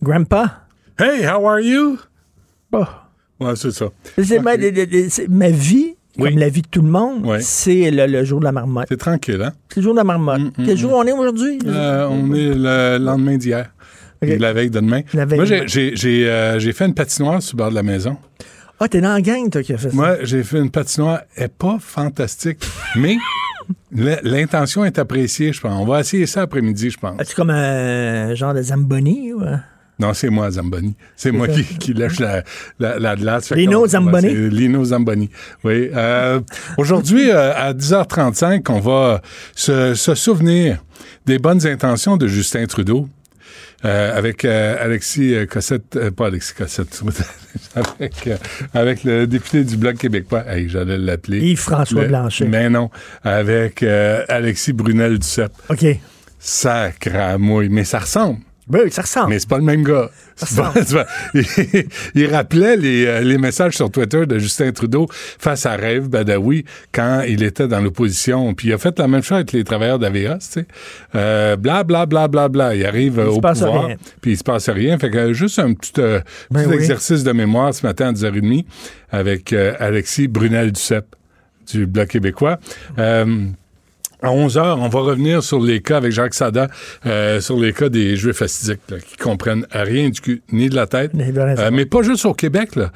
Grandpa? 0.01 0.45
Hey, 0.99 1.25
how 1.25 1.45
are 1.47 1.59
you? 1.59 1.97
Bon. 2.71 2.85
Ouais, 3.39 3.55
c'est 3.55 3.71
ça. 3.71 3.85
C'est 4.17 4.39
ma, 4.39 4.55
de- 4.57 5.09
c'est- 5.09 5.27
ma 5.27 5.49
vie, 5.49 5.92
comme 6.17 6.37
la 6.37 6.49
vie 6.49 6.61
de 6.61 6.67
tout 6.67 6.81
le 6.81 6.89
monde, 6.89 7.21
Oui. 7.25 7.37
c'est 7.41 7.89
le, 7.91 8.05
le 8.07 8.23
jour 8.23 8.39
de 8.39 8.45
la 8.45 8.51
marmotte. 8.51 8.85
C'est 8.89 8.97
tranquille, 8.99 9.41
hein? 9.41 9.53
C'est 9.69 9.77
le 9.77 9.83
jour 9.83 9.93
de 9.93 9.97
la 9.99 10.03
marmotte. 10.03 10.41
Quel 10.65 10.77
jour 10.77 10.93
on 10.93 11.03
est 11.05 11.11
aujourd'hui? 11.11 11.59
Euh, 11.65 12.07
on 12.09 12.33
est 12.33 12.53
le 12.53 12.97
lendemain 13.03 13.37
d'hier. 13.37 13.69
Et 14.21 14.37
La 14.37 14.53
veille 14.53 14.69
de 14.69 14.79
demain. 14.79 15.01
La 15.13 15.25
veille 15.25 15.39
Moi, 15.39 15.45
de 15.45 15.49
j'ai- 15.49 15.57
demain. 15.57 15.67
j'ai 15.67 15.95
j'ai, 15.95 16.29
euh, 16.29 16.57
j'ai 16.59 16.71
fait 16.71 16.85
une 16.85 16.93
patinoire 16.93 17.41
sur 17.41 17.57
le 17.57 17.63
bord 17.63 17.69
de 17.71 17.75
la 17.75 17.83
maison. 17.83 18.15
Ah, 18.79 18.87
t'es 18.87 19.01
dans 19.01 19.13
la 19.13 19.21
gang, 19.21 19.49
toi, 19.49 19.61
qui 19.63 19.73
a 19.73 19.77
fait 19.77 19.89
ça. 19.89 19.95
Moi, 19.95 20.17
j'ai 20.23 20.43
fait 20.43 20.59
une 20.59 20.69
patinoire. 20.71 21.21
Elle 21.35 21.45
est 21.45 21.47
pas 21.47 21.77
fantastique, 21.79 22.59
mais 22.95 23.17
l'intention 23.91 24.83
est 24.85 24.97
appréciée, 24.99 25.53
je 25.53 25.61
pense. 25.61 25.73
On 25.79 25.85
va 25.85 25.99
essayer 26.01 26.25
ça 26.25 26.41
après-midi, 26.41 26.89
je 26.89 26.97
pense. 26.97 27.15
C'est 27.23 27.35
comme 27.35 27.49
un 27.49 28.33
genre 28.35 28.53
de 28.53 28.61
Zamboni? 28.61 29.33
ou, 29.33 29.41
euh? 29.41 29.55
Non, 29.99 30.13
c'est 30.13 30.29
moi, 30.29 30.49
Zamboni. 30.51 30.95
C'est 31.15 31.31
moi 31.31 31.47
qui, 31.47 31.63
qui 31.63 31.93
lâche 31.95 32.19
la, 32.19 32.43
la, 32.79 32.97
la 32.99 33.15
glace. 33.15 33.51
Lino 33.51 33.85
Zamboni? 33.87 34.49
Lino 34.49 34.83
Zamboni. 34.83 35.29
Oui. 35.63 35.89
Euh, 35.95 36.39
Aujourd'hui, 36.77 37.29
euh, 37.29 37.53
à 37.55 37.73
10h35, 37.73 38.63
on 38.69 38.79
va 38.79 39.21
se, 39.55 39.93
se 39.93 40.15
souvenir 40.15 40.83
des 41.25 41.37
bonnes 41.39 41.65
intentions 41.67 42.17
de 42.17 42.27
Justin 42.27 42.65
Trudeau. 42.65 43.07
euh, 43.85 44.17
avec 44.17 44.45
euh, 44.45 44.77
Alexis 44.79 45.33
euh, 45.35 45.45
Cossette, 45.45 45.95
euh, 45.97 46.09
pas 46.09 46.27
Alexis 46.27 46.53
Cossette, 46.57 47.01
avec, 47.75 48.27
euh, 48.27 48.37
avec 48.73 49.03
le 49.03 49.27
député 49.27 49.63
du 49.65 49.75
Bloc 49.77 49.97
québécois, 49.97 50.43
hey, 50.47 50.69
j'allais 50.69 50.97
l'appeler. 50.97 51.39
Yves-François 51.51 52.05
Blanchet. 52.05 52.45
Mais 52.45 52.69
non, 52.69 52.89
avec 53.23 53.83
euh, 53.83 54.23
Alexis 54.29 54.71
Brunel-Duceppe. 54.73 55.51
OK. 55.69 55.85
Sacramouille, 56.39 57.69
mais 57.69 57.83
ça 57.83 57.99
ressemble. 57.99 58.39
Oui, 58.71 58.79
ça 58.91 59.01
ressemble. 59.01 59.29
Mais 59.31 59.39
c'est 59.39 59.49
pas 59.49 59.57
le 59.57 59.63
même 59.63 59.83
gars. 59.83 60.09
C'est 60.35 60.55
pas- 60.55 61.05
il, 61.33 61.43
il 62.15 62.25
rappelait 62.33 62.75
les, 62.77 63.05
euh, 63.05 63.19
les 63.21 63.37
messages 63.37 63.75
sur 63.75 63.91
Twitter 63.91 64.25
de 64.25 64.39
Justin 64.39 64.71
Trudeau 64.71 65.07
face 65.11 65.65
à 65.65 65.75
Rêve 65.75 66.07
Badawi 66.07 66.63
quand 66.91 67.21
il 67.27 67.43
était 67.43 67.67
dans 67.67 67.81
l'opposition. 67.81 68.53
Puis 68.53 68.69
il 68.69 68.73
a 68.73 68.77
fait 68.77 68.97
la 68.99 69.07
même 69.07 69.21
chose 69.21 69.35
avec 69.35 69.51
les 69.51 69.63
travailleurs 69.63 69.99
d'AVA, 69.99 70.35
tu 70.39 70.45
sais. 70.47 70.65
Euh, 71.13 71.55
bla, 71.57 71.83
bla, 71.83 72.05
bla, 72.05 72.27
bla, 72.27 72.47
bla. 72.47 72.73
Il 72.75 72.85
arrive 72.85 73.19
euh, 73.19 73.23
Il 73.25 73.37
au 73.37 73.41
pouvoir, 73.41 73.85
rien. 73.87 73.97
puis 74.21 74.31
il 74.31 74.37
se 74.37 74.43
passe 74.43 74.69
rien. 74.69 74.97
Fait 74.97 75.09
que 75.11 75.17
euh, 75.17 75.33
juste 75.33 75.59
un 75.59 75.73
petit, 75.73 75.91
euh, 75.99 76.19
Ben 76.49 76.61
petit 76.63 76.69
oui. 76.69 76.75
exercice 76.75 77.23
de 77.23 77.31
mémoire 77.33 77.73
ce 77.73 77.85
matin 77.85 78.07
à 78.09 78.11
10h30 78.13 78.65
avec 79.11 79.51
euh, 79.53 79.73
Alexis 79.79 80.27
Brunel-Duceppe 80.29 81.15
du 81.71 81.85
Bloc 81.85 82.07
québécois. 82.07 82.59
À 84.23 84.31
11 84.31 84.57
heures, 84.57 84.79
on 84.79 84.87
va 84.87 85.01
revenir 85.01 85.43
sur 85.43 85.61
les 85.61 85.81
cas 85.81 85.97
avec 85.97 86.11
Jacques 86.11 86.33
Sada, 86.33 86.69
euh, 87.05 87.41
sur 87.41 87.59
les 87.59 87.73
cas 87.73 87.89
des 87.89 88.15
Juifs 88.15 88.37
fastidiques 88.37 88.79
là, 88.89 88.97
qui 88.99 89.17
comprennent 89.17 89.67
rien 89.71 90.09
du 90.09 90.21
cul 90.21 90.41
ni 90.51 90.69
de 90.69 90.75
la 90.75 90.87
tête. 90.87 91.11
Euh, 91.13 91.69
mais 91.71 91.85
pas 91.85 92.01
juste 92.01 92.25
au 92.25 92.33
Québec. 92.33 92.75
Là. 92.75 92.91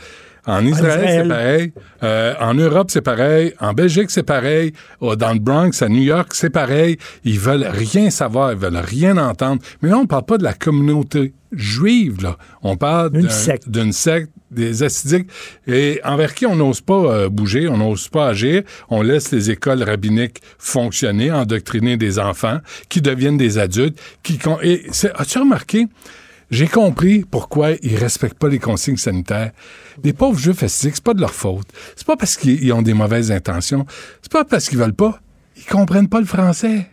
En 0.48 0.65
Israël, 0.65 0.99
Israël. 1.02 1.22
c'est 1.24 1.30
pareil. 1.30 1.74
Euh, 2.03 2.34
en 2.40 2.53
Europe, 2.53 2.90
c'est 2.90 3.02
pareil. 3.02 3.53
En 3.60 3.74
Belgique, 3.74 4.10
c'est 4.11 4.24
pareil. 4.24 4.74
Dans 5.02 5.34
le 5.34 5.40
Bronx, 5.40 5.82
à 5.82 5.90
New 5.90 6.02
York, 6.03 6.30
c'est 6.34 6.49
pareil. 6.49 6.98
Ils 7.26 7.40
veulent 7.40 7.68
rien 7.69 8.10
savoir, 8.10 8.53
ils 8.53 8.57
veulent 8.57 8.78
rien 8.78 9.18
entendre. 9.18 9.61
Mais 9.82 9.90
là, 9.90 9.98
on 9.98 10.07
parle 10.07 10.26
pas 10.26 10.38
de 10.38 10.44
la 10.44 10.53
communauté 10.53 11.34
juive, 11.52 12.22
là. 12.24 12.38
On 12.64 12.78
parle 12.78 13.11
D'une 13.11 13.24
d'un- 13.24 13.30
secte. 13.30 13.69
d'une 13.69 13.91
secte 13.94 14.30
des 14.49 14.84
assidiques 14.84 15.30
et 15.68 15.99
envers 16.06 16.34
qui 16.34 16.45
on 16.45 16.56
n'ose 16.56 16.80
pas 16.80 16.94
euh, 16.94 17.30
bouger, 17.30 17.68
on 17.68 17.78
n'ose 17.78 18.07
pas 18.07 18.28
agir. 18.30 18.64
On 18.90 19.02
laisse 19.02 19.32
les 19.34 19.52
écoles 19.52 19.84
rabbiniques 19.84 20.41
fonctionner, 20.57 21.32
endoctriner 21.32 21.98
des 21.98 22.19
enfants 22.19 22.60
qui 22.88 23.02
deviennent 23.02 23.38
des 23.38 23.57
adultes. 23.57 23.99
Qui 24.24 24.38
con- 24.38 24.60
et 24.61 24.86
c'est- 24.91 25.11
as-tu 25.15 25.40
remarqué? 25.40 25.88
J'ai 26.49 26.68
compris 26.68 27.26
pourquoi 27.30 27.72
ils 27.82 27.95
respectent 27.98 28.38
pas 28.40 28.48
les 28.48 28.60
consignes 28.60 28.98
sanitaires. 28.98 29.52
Les 30.03 30.14
pauvres 30.14 30.40
juifs 30.40 30.64
assidiques, 30.64 30.95
c'est 30.95 31.03
pas 31.03 31.14
de 31.14 31.19
leur 31.22 31.34
faute. 31.34 31.68
C'est 31.95 32.07
pas 32.07 32.15
parce 32.15 32.38
qu'ils 32.38 32.64
ils 32.64 32.72
ont 32.72 32.82
des 32.82 32.94
mauvaises 32.94 33.32
intentions. 33.32 33.86
C'est 34.22 34.32
pas 34.32 34.45
parce 34.45 34.69
qu'ils 34.69 34.78
veulent 34.78 34.94
pas. 34.94 35.19
Ils 35.57 35.65
comprennent 35.65 36.07
pas 36.07 36.19
le 36.19 36.26
français. 36.26 36.88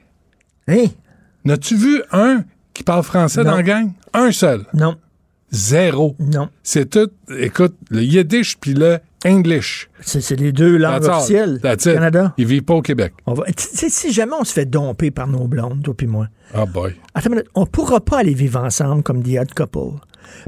Hein? 0.66 0.86
N'as-tu 1.44 1.76
vu 1.76 2.02
un 2.10 2.44
qui 2.72 2.82
parle 2.82 3.04
français 3.04 3.44
Non. 3.44 3.50
dans 3.52 3.56
la 3.58 3.62
gang? 3.62 3.92
Un 4.12 4.32
seul. 4.32 4.64
Non. 4.74 4.96
Zéro. 5.52 6.16
Non. 6.18 6.48
C'est 6.64 6.90
tout, 6.90 7.10
écoute, 7.38 7.76
le 7.90 8.02
yiddish 8.02 8.56
puis 8.58 8.74
le 8.74 8.98
english. 9.24 9.88
C'est 10.00 10.38
les 10.38 10.52
deux 10.52 10.76
langues 10.76 11.04
officielles 11.04 11.58
du. 11.60 11.76
Canada. 11.94 12.34
Ils 12.38 12.46
vivent 12.46 12.62
pas 12.64 12.74
au 12.74 12.82
Québec. 12.82 13.14
On 13.26 13.34
va, 13.34 13.44
si 13.56 14.12
jamais 14.12 14.34
on 14.38 14.44
se 14.44 14.52
fait 14.52 14.66
domper 14.66 15.10
par 15.10 15.26
nos 15.26 15.46
blondes, 15.46 15.82
toi 15.82 15.94
puis 15.96 16.06
moi, 16.06 16.28
Ah 16.54 16.66
boy. 16.66 16.94
Attends 17.14 17.30
on 17.54 17.66
pourra 17.66 18.00
pas 18.00 18.18
aller 18.18 18.34
vivre 18.34 18.60
ensemble 18.62 19.02
comme 19.02 19.22
des 19.22 19.38
hot 19.38 19.44
couples. 19.54 19.98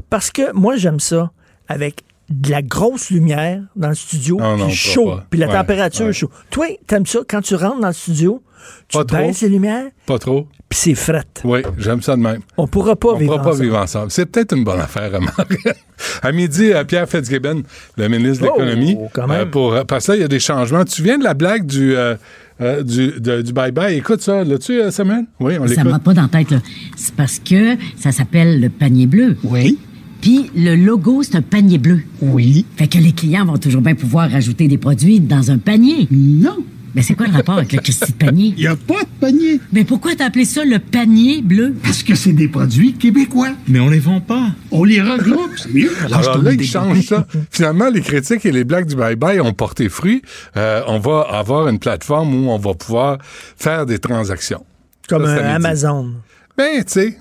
Parce 0.09 0.31
que 0.31 0.53
moi, 0.53 0.75
j'aime 0.75 0.99
ça 0.99 1.31
avec 1.67 2.01
de 2.29 2.51
la 2.51 2.61
grosse 2.61 3.09
lumière 3.09 3.61
dans 3.75 3.89
le 3.89 3.95
studio, 3.95 4.37
puis 4.65 4.73
chaud, 4.75 5.13
puis 5.29 5.39
la 5.39 5.47
Ouais, 5.47 5.53
température 5.53 6.07
ouais. 6.07 6.13
chaud. 6.13 6.29
Toi, 6.49 6.65
t'aimes 6.85 7.05
ça 7.05 7.19
quand 7.27 7.41
tu 7.41 7.55
rentres 7.55 7.79
dans 7.79 7.87
le 7.87 7.93
studio, 7.93 8.43
tu 8.89 8.97
Pas 8.97 9.05
trop. 9.05 9.17
baisses 9.17 9.41
les 9.41 9.49
lumières, 9.49 9.85
Pas 10.05 10.19
trop. 10.19 10.47
Puis 10.69 10.79
c'est 10.79 10.95
fret. 10.95 11.23
Oui, 11.43 11.59
j'aime 11.77 12.01
ça 12.01 12.15
de 12.15 12.21
même. 12.21 12.41
On 12.57 12.67
pourra 12.67 12.95
pas 12.95 13.09
On 13.09 13.17
vivre 13.17 13.31
pourra 13.33 13.43
pas 13.43 13.49
ensemble. 13.51 13.63
vivre 13.63 13.77
ensemble. 13.77 14.11
C'est 14.11 14.25
peut-être 14.25 14.55
une 14.55 14.63
bonne 14.63 14.79
affaire, 14.81 15.11
remarque. 15.11 15.55
à 16.21 16.31
midi, 16.31 16.71
euh, 16.73 16.83
Pierre 16.83 17.07
Fitzgibbon, 17.07 17.63
le 17.97 18.07
ministre 18.09 18.43
de 18.43 18.49
Oh, 18.53 18.59
l'Économie, 18.59 18.97
quand 19.13 19.27
même. 19.27 19.41
euh, 19.41 19.45
pour, 19.45 19.73
euh, 19.73 19.83
parce 19.83 20.07
que 20.07 20.11
là, 20.11 20.17
il 20.17 20.21
y 20.21 20.25
a 20.25 20.27
des 20.27 20.39
changements. 20.39 20.83
Tu 20.83 21.01
viens 21.03 21.17
de 21.17 21.23
la 21.23 21.33
blague 21.33 21.65
du, 21.65 21.95
euh, 21.95 22.15
euh, 22.61 22.83
du, 22.83 23.13
de- 23.19 23.41
du 23.41 23.53
bye-bye. 23.53 23.93
Écoute 23.97 24.21
ça, 24.21 24.43
l'as-tu, 24.43 24.79
Samuel? 24.91 25.25
Oui, 25.39 25.53
on 25.59 25.63
Ça 25.63 25.69
l'écoute. 25.69 25.85
me 25.85 25.91
rentre 25.91 26.03
pas 26.03 26.13
dans 26.13 26.21
la 26.23 26.27
tête, 26.27 26.51
là. 26.51 26.57
C'est 26.97 27.13
parce 27.15 27.39
que 27.39 27.75
ça 27.97 28.11
s'appelle 28.11 28.59
le 28.59 28.69
panier 28.69 29.05
bleu. 29.07 29.37
Oui. 29.43 29.77
Puis 30.19 30.49
le 30.55 30.75
logo, 30.75 31.21
c'est 31.23 31.35
un 31.35 31.41
panier 31.43 31.77
bleu. 31.77 31.99
Oui. 32.21 32.65
Fait 32.75 32.87
que 32.87 32.97
les 32.97 33.11
clients 33.11 33.45
vont 33.45 33.57
toujours 33.57 33.81
bien 33.83 33.93
pouvoir 33.95 34.29
rajouter 34.31 34.67
des 34.67 34.79
produits 34.79 35.19
dans 35.19 35.51
un 35.51 35.59
panier. 35.59 36.07
Non. 36.11 36.57
Mais 36.97 37.03
c'est 37.03 37.13
quoi 37.13 37.27
le 37.27 37.33
rapport 37.33 37.59
avec 37.59 37.71
le 37.73 37.79
Christy 37.79 38.11
de 38.11 38.17
panier? 38.17 38.53
Il 38.57 38.61
n'y 38.61 38.65
a 38.65 38.75
pas 38.75 39.03
de 39.03 39.19
panier. 39.21 39.61
Mais 39.71 39.83
pourquoi 39.83 40.15
t'as 40.15 40.25
appelé 40.25 40.45
ça 40.45 40.65
le 40.65 40.79
panier 40.79 41.43
bleu? 41.43 41.75
Parce 41.83 42.01
que 42.01 42.15
c'est 42.15 42.33
des 42.33 42.47
produits 42.47 42.93
québécois. 42.93 43.51
Mais 43.67 43.79
on 43.79 43.87
les 43.87 43.99
vend 43.99 44.19
pas. 44.19 44.47
On 44.71 44.83
les 44.83 44.99
regroupe, 44.99 45.51
c'est 45.57 45.71
mieux. 45.71 45.91
Alors 46.11 46.41
là, 46.41 46.53
ils 46.53 46.65
changent 46.65 47.05
ça. 47.05 47.27
Finalement, 47.51 47.91
les 47.91 48.01
critiques 48.01 48.47
et 48.47 48.51
les 48.51 48.63
blagues 48.63 48.87
du 48.87 48.95
bye-bye 48.95 49.39
ont 49.41 49.53
porté 49.53 49.89
fruit. 49.89 50.23
Euh, 50.55 50.81
on 50.87 50.97
va 50.97 51.21
avoir 51.21 51.67
une 51.67 51.77
plateforme 51.77 52.33
où 52.33 52.49
on 52.49 52.57
va 52.57 52.73
pouvoir 52.73 53.19
faire 53.21 53.85
des 53.85 53.99
transactions. 53.99 54.65
Comme 55.07 55.27
Ça. 55.27 55.53
Amazon. 55.53 56.15
Ben, 56.57 56.83
tu 56.83 56.93
sais, 56.93 57.17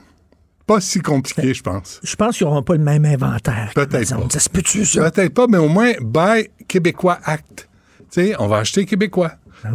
pas 0.67 0.81
si 0.81 1.01
compliqué, 1.01 1.53
je 1.53 1.63
pense. 1.63 2.01
Je 2.03 2.17
pense 2.17 2.39
qu'ils 2.39 2.47
n'auront 2.47 2.63
pas 2.63 2.77
le 2.77 2.83
même 2.83 3.05
inventaire. 3.05 3.73
Peut-être 3.75 4.17
pas. 4.17 4.31
Ça 4.31 4.41
se 4.41 4.49
peut-tu, 4.49 4.87
ça? 4.87 5.11
Peut-être 5.11 5.35
pas, 5.35 5.47
mais 5.47 5.59
au 5.59 5.69
moins, 5.69 5.93
Buy 6.01 6.49
Québécois 6.67 7.19
Act. 7.27 7.69
Tu 8.11 8.23
sais, 8.29 8.35
on 8.39 8.47
va 8.47 8.57
acheter 8.57 8.87
québécois. 8.87 9.33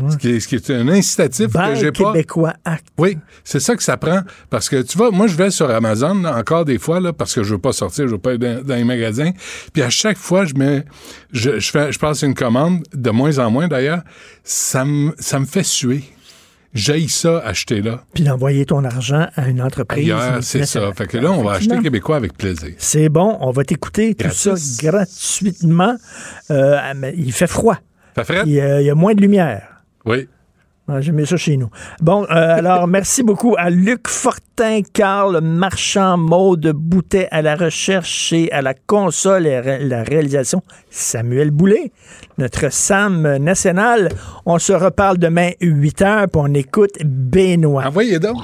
Ce, 0.10 0.18
qui 0.18 0.30
est, 0.30 0.40
ce 0.40 0.48
qui 0.48 0.56
est 0.56 0.70
un 0.70 0.88
incitatif 0.88 1.48
que 1.48 1.58
Buy 1.58 1.80
j'ai 1.80 1.92
pas. 1.92 2.12
Québécois 2.12 2.54
Act. 2.64 2.88
Oui, 2.98 3.18
c'est 3.44 3.60
ça 3.60 3.76
que 3.76 3.84
ça 3.84 3.98
prend. 3.98 4.22
Parce 4.50 4.70
que 4.70 4.82
tu 4.82 4.98
vois, 4.98 5.12
moi, 5.12 5.28
je 5.28 5.36
vais 5.36 5.52
sur 5.52 5.70
Amazon 5.70 6.16
là, 6.16 6.38
encore 6.38 6.66
des 6.66 6.78
fois, 6.78 7.00
là, 7.00 7.14
parce 7.14 7.34
que 7.34 7.44
je 7.44 7.54
veux 7.54 7.62
pas 7.62 7.74
sortir, 7.74 8.08
je 8.08 8.14
veux 8.14 8.20
pas 8.20 8.34
être 8.34 8.42
dans, 8.42 8.64
dans 8.64 8.76
les 8.76 8.84
magasins. 8.84 9.32
Puis 9.74 9.82
à 9.82 9.90
chaque 9.90 10.18
fois, 10.18 10.46
je 10.46 10.54
mets, 10.56 10.86
je, 11.32 11.60
je, 11.60 11.72
fais, 11.72 11.92
je 11.92 12.00
passe 12.00 12.22
une 12.22 12.36
commande, 12.36 12.84
de 12.94 13.10
moins 13.10 13.40
en 13.40 13.52
moins 13.52 13.68
d'ailleurs, 13.68 14.02
ça 14.44 14.86
me, 14.86 15.14
ça 15.20 15.40
me 15.40 15.46
fait 15.46 15.64
suer. 15.64 16.04
J'aille 16.74 17.10
ça 17.10 17.40
acheter 17.40 17.82
là. 17.82 18.04
Puis 18.14 18.24
d'envoyer 18.24 18.66
ton 18.66 18.86
argent 18.86 19.28
à 19.36 19.50
une 19.50 19.62
entreprise. 19.62 20.14
C'est 20.42 20.66
ça. 20.66 20.92
Fait 20.94 21.06
que 21.06 21.18
là, 21.18 21.32
on 21.32 21.44
va 21.44 21.54
acheter 21.54 21.78
québécois 21.80 22.16
avec 22.16 22.38
plaisir. 22.38 22.74
C'est 22.78 23.10
bon, 23.10 23.38
on 23.42 23.52
va 23.52 23.66
t'écouter 23.66 24.16
tout 24.16 24.32
ça 24.32 24.54
gratuitement. 24.80 25.96
Euh, 26.50 26.78
mais 26.96 27.14
il 27.18 27.34
fait 27.34 27.48
froid. 27.48 27.78
Fait? 28.16 28.44
Il 28.46 28.60
a, 28.60 28.82
il 28.82 28.86
y 28.86 28.90
a 28.90 28.96
moins 28.96 29.14
de 29.14 29.22
lumière. 29.22 29.71
Oui. 30.06 30.28
Ah, 30.88 31.00
J'ai 31.00 31.12
mis 31.14 31.26
ça 31.26 31.38
chez 31.38 31.56
nous. 31.56 31.70
Bon, 32.02 32.24
euh, 32.24 32.28
alors, 32.30 32.86
merci 32.98 33.24
beaucoup 33.24 33.56
à 33.58 33.70
Luc 33.70 34.08
Fortin, 34.10 34.82
Carl 34.94 35.40
Marchand, 35.42 36.18
Maude 36.18 36.74
Boutet 36.76 37.28
à 37.32 37.42
la 37.42 37.56
recherche 37.56 38.34
et 38.34 38.52
à 38.52 38.62
la 38.62 38.74
console 38.74 39.48
et 39.48 39.60
ré- 39.60 39.80
la 39.88 40.04
réalisation, 40.04 40.62
Samuel 40.90 41.52
Boulet, 41.52 41.92
notre 42.38 42.72
Sam 42.74 43.38
national. 43.38 44.10
On 44.46 44.60
se 44.60 44.74
reparle 44.74 45.18
demain 45.18 45.52
8 45.62 46.02
heures, 46.02 46.26
puis 46.30 46.42
on 46.44 46.54
écoute 46.54 46.92
Benoît. 47.06 47.86
Envoyez 47.86 48.20
donc. 48.20 48.38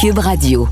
Cube 0.00 0.18
Radio. 0.18 0.68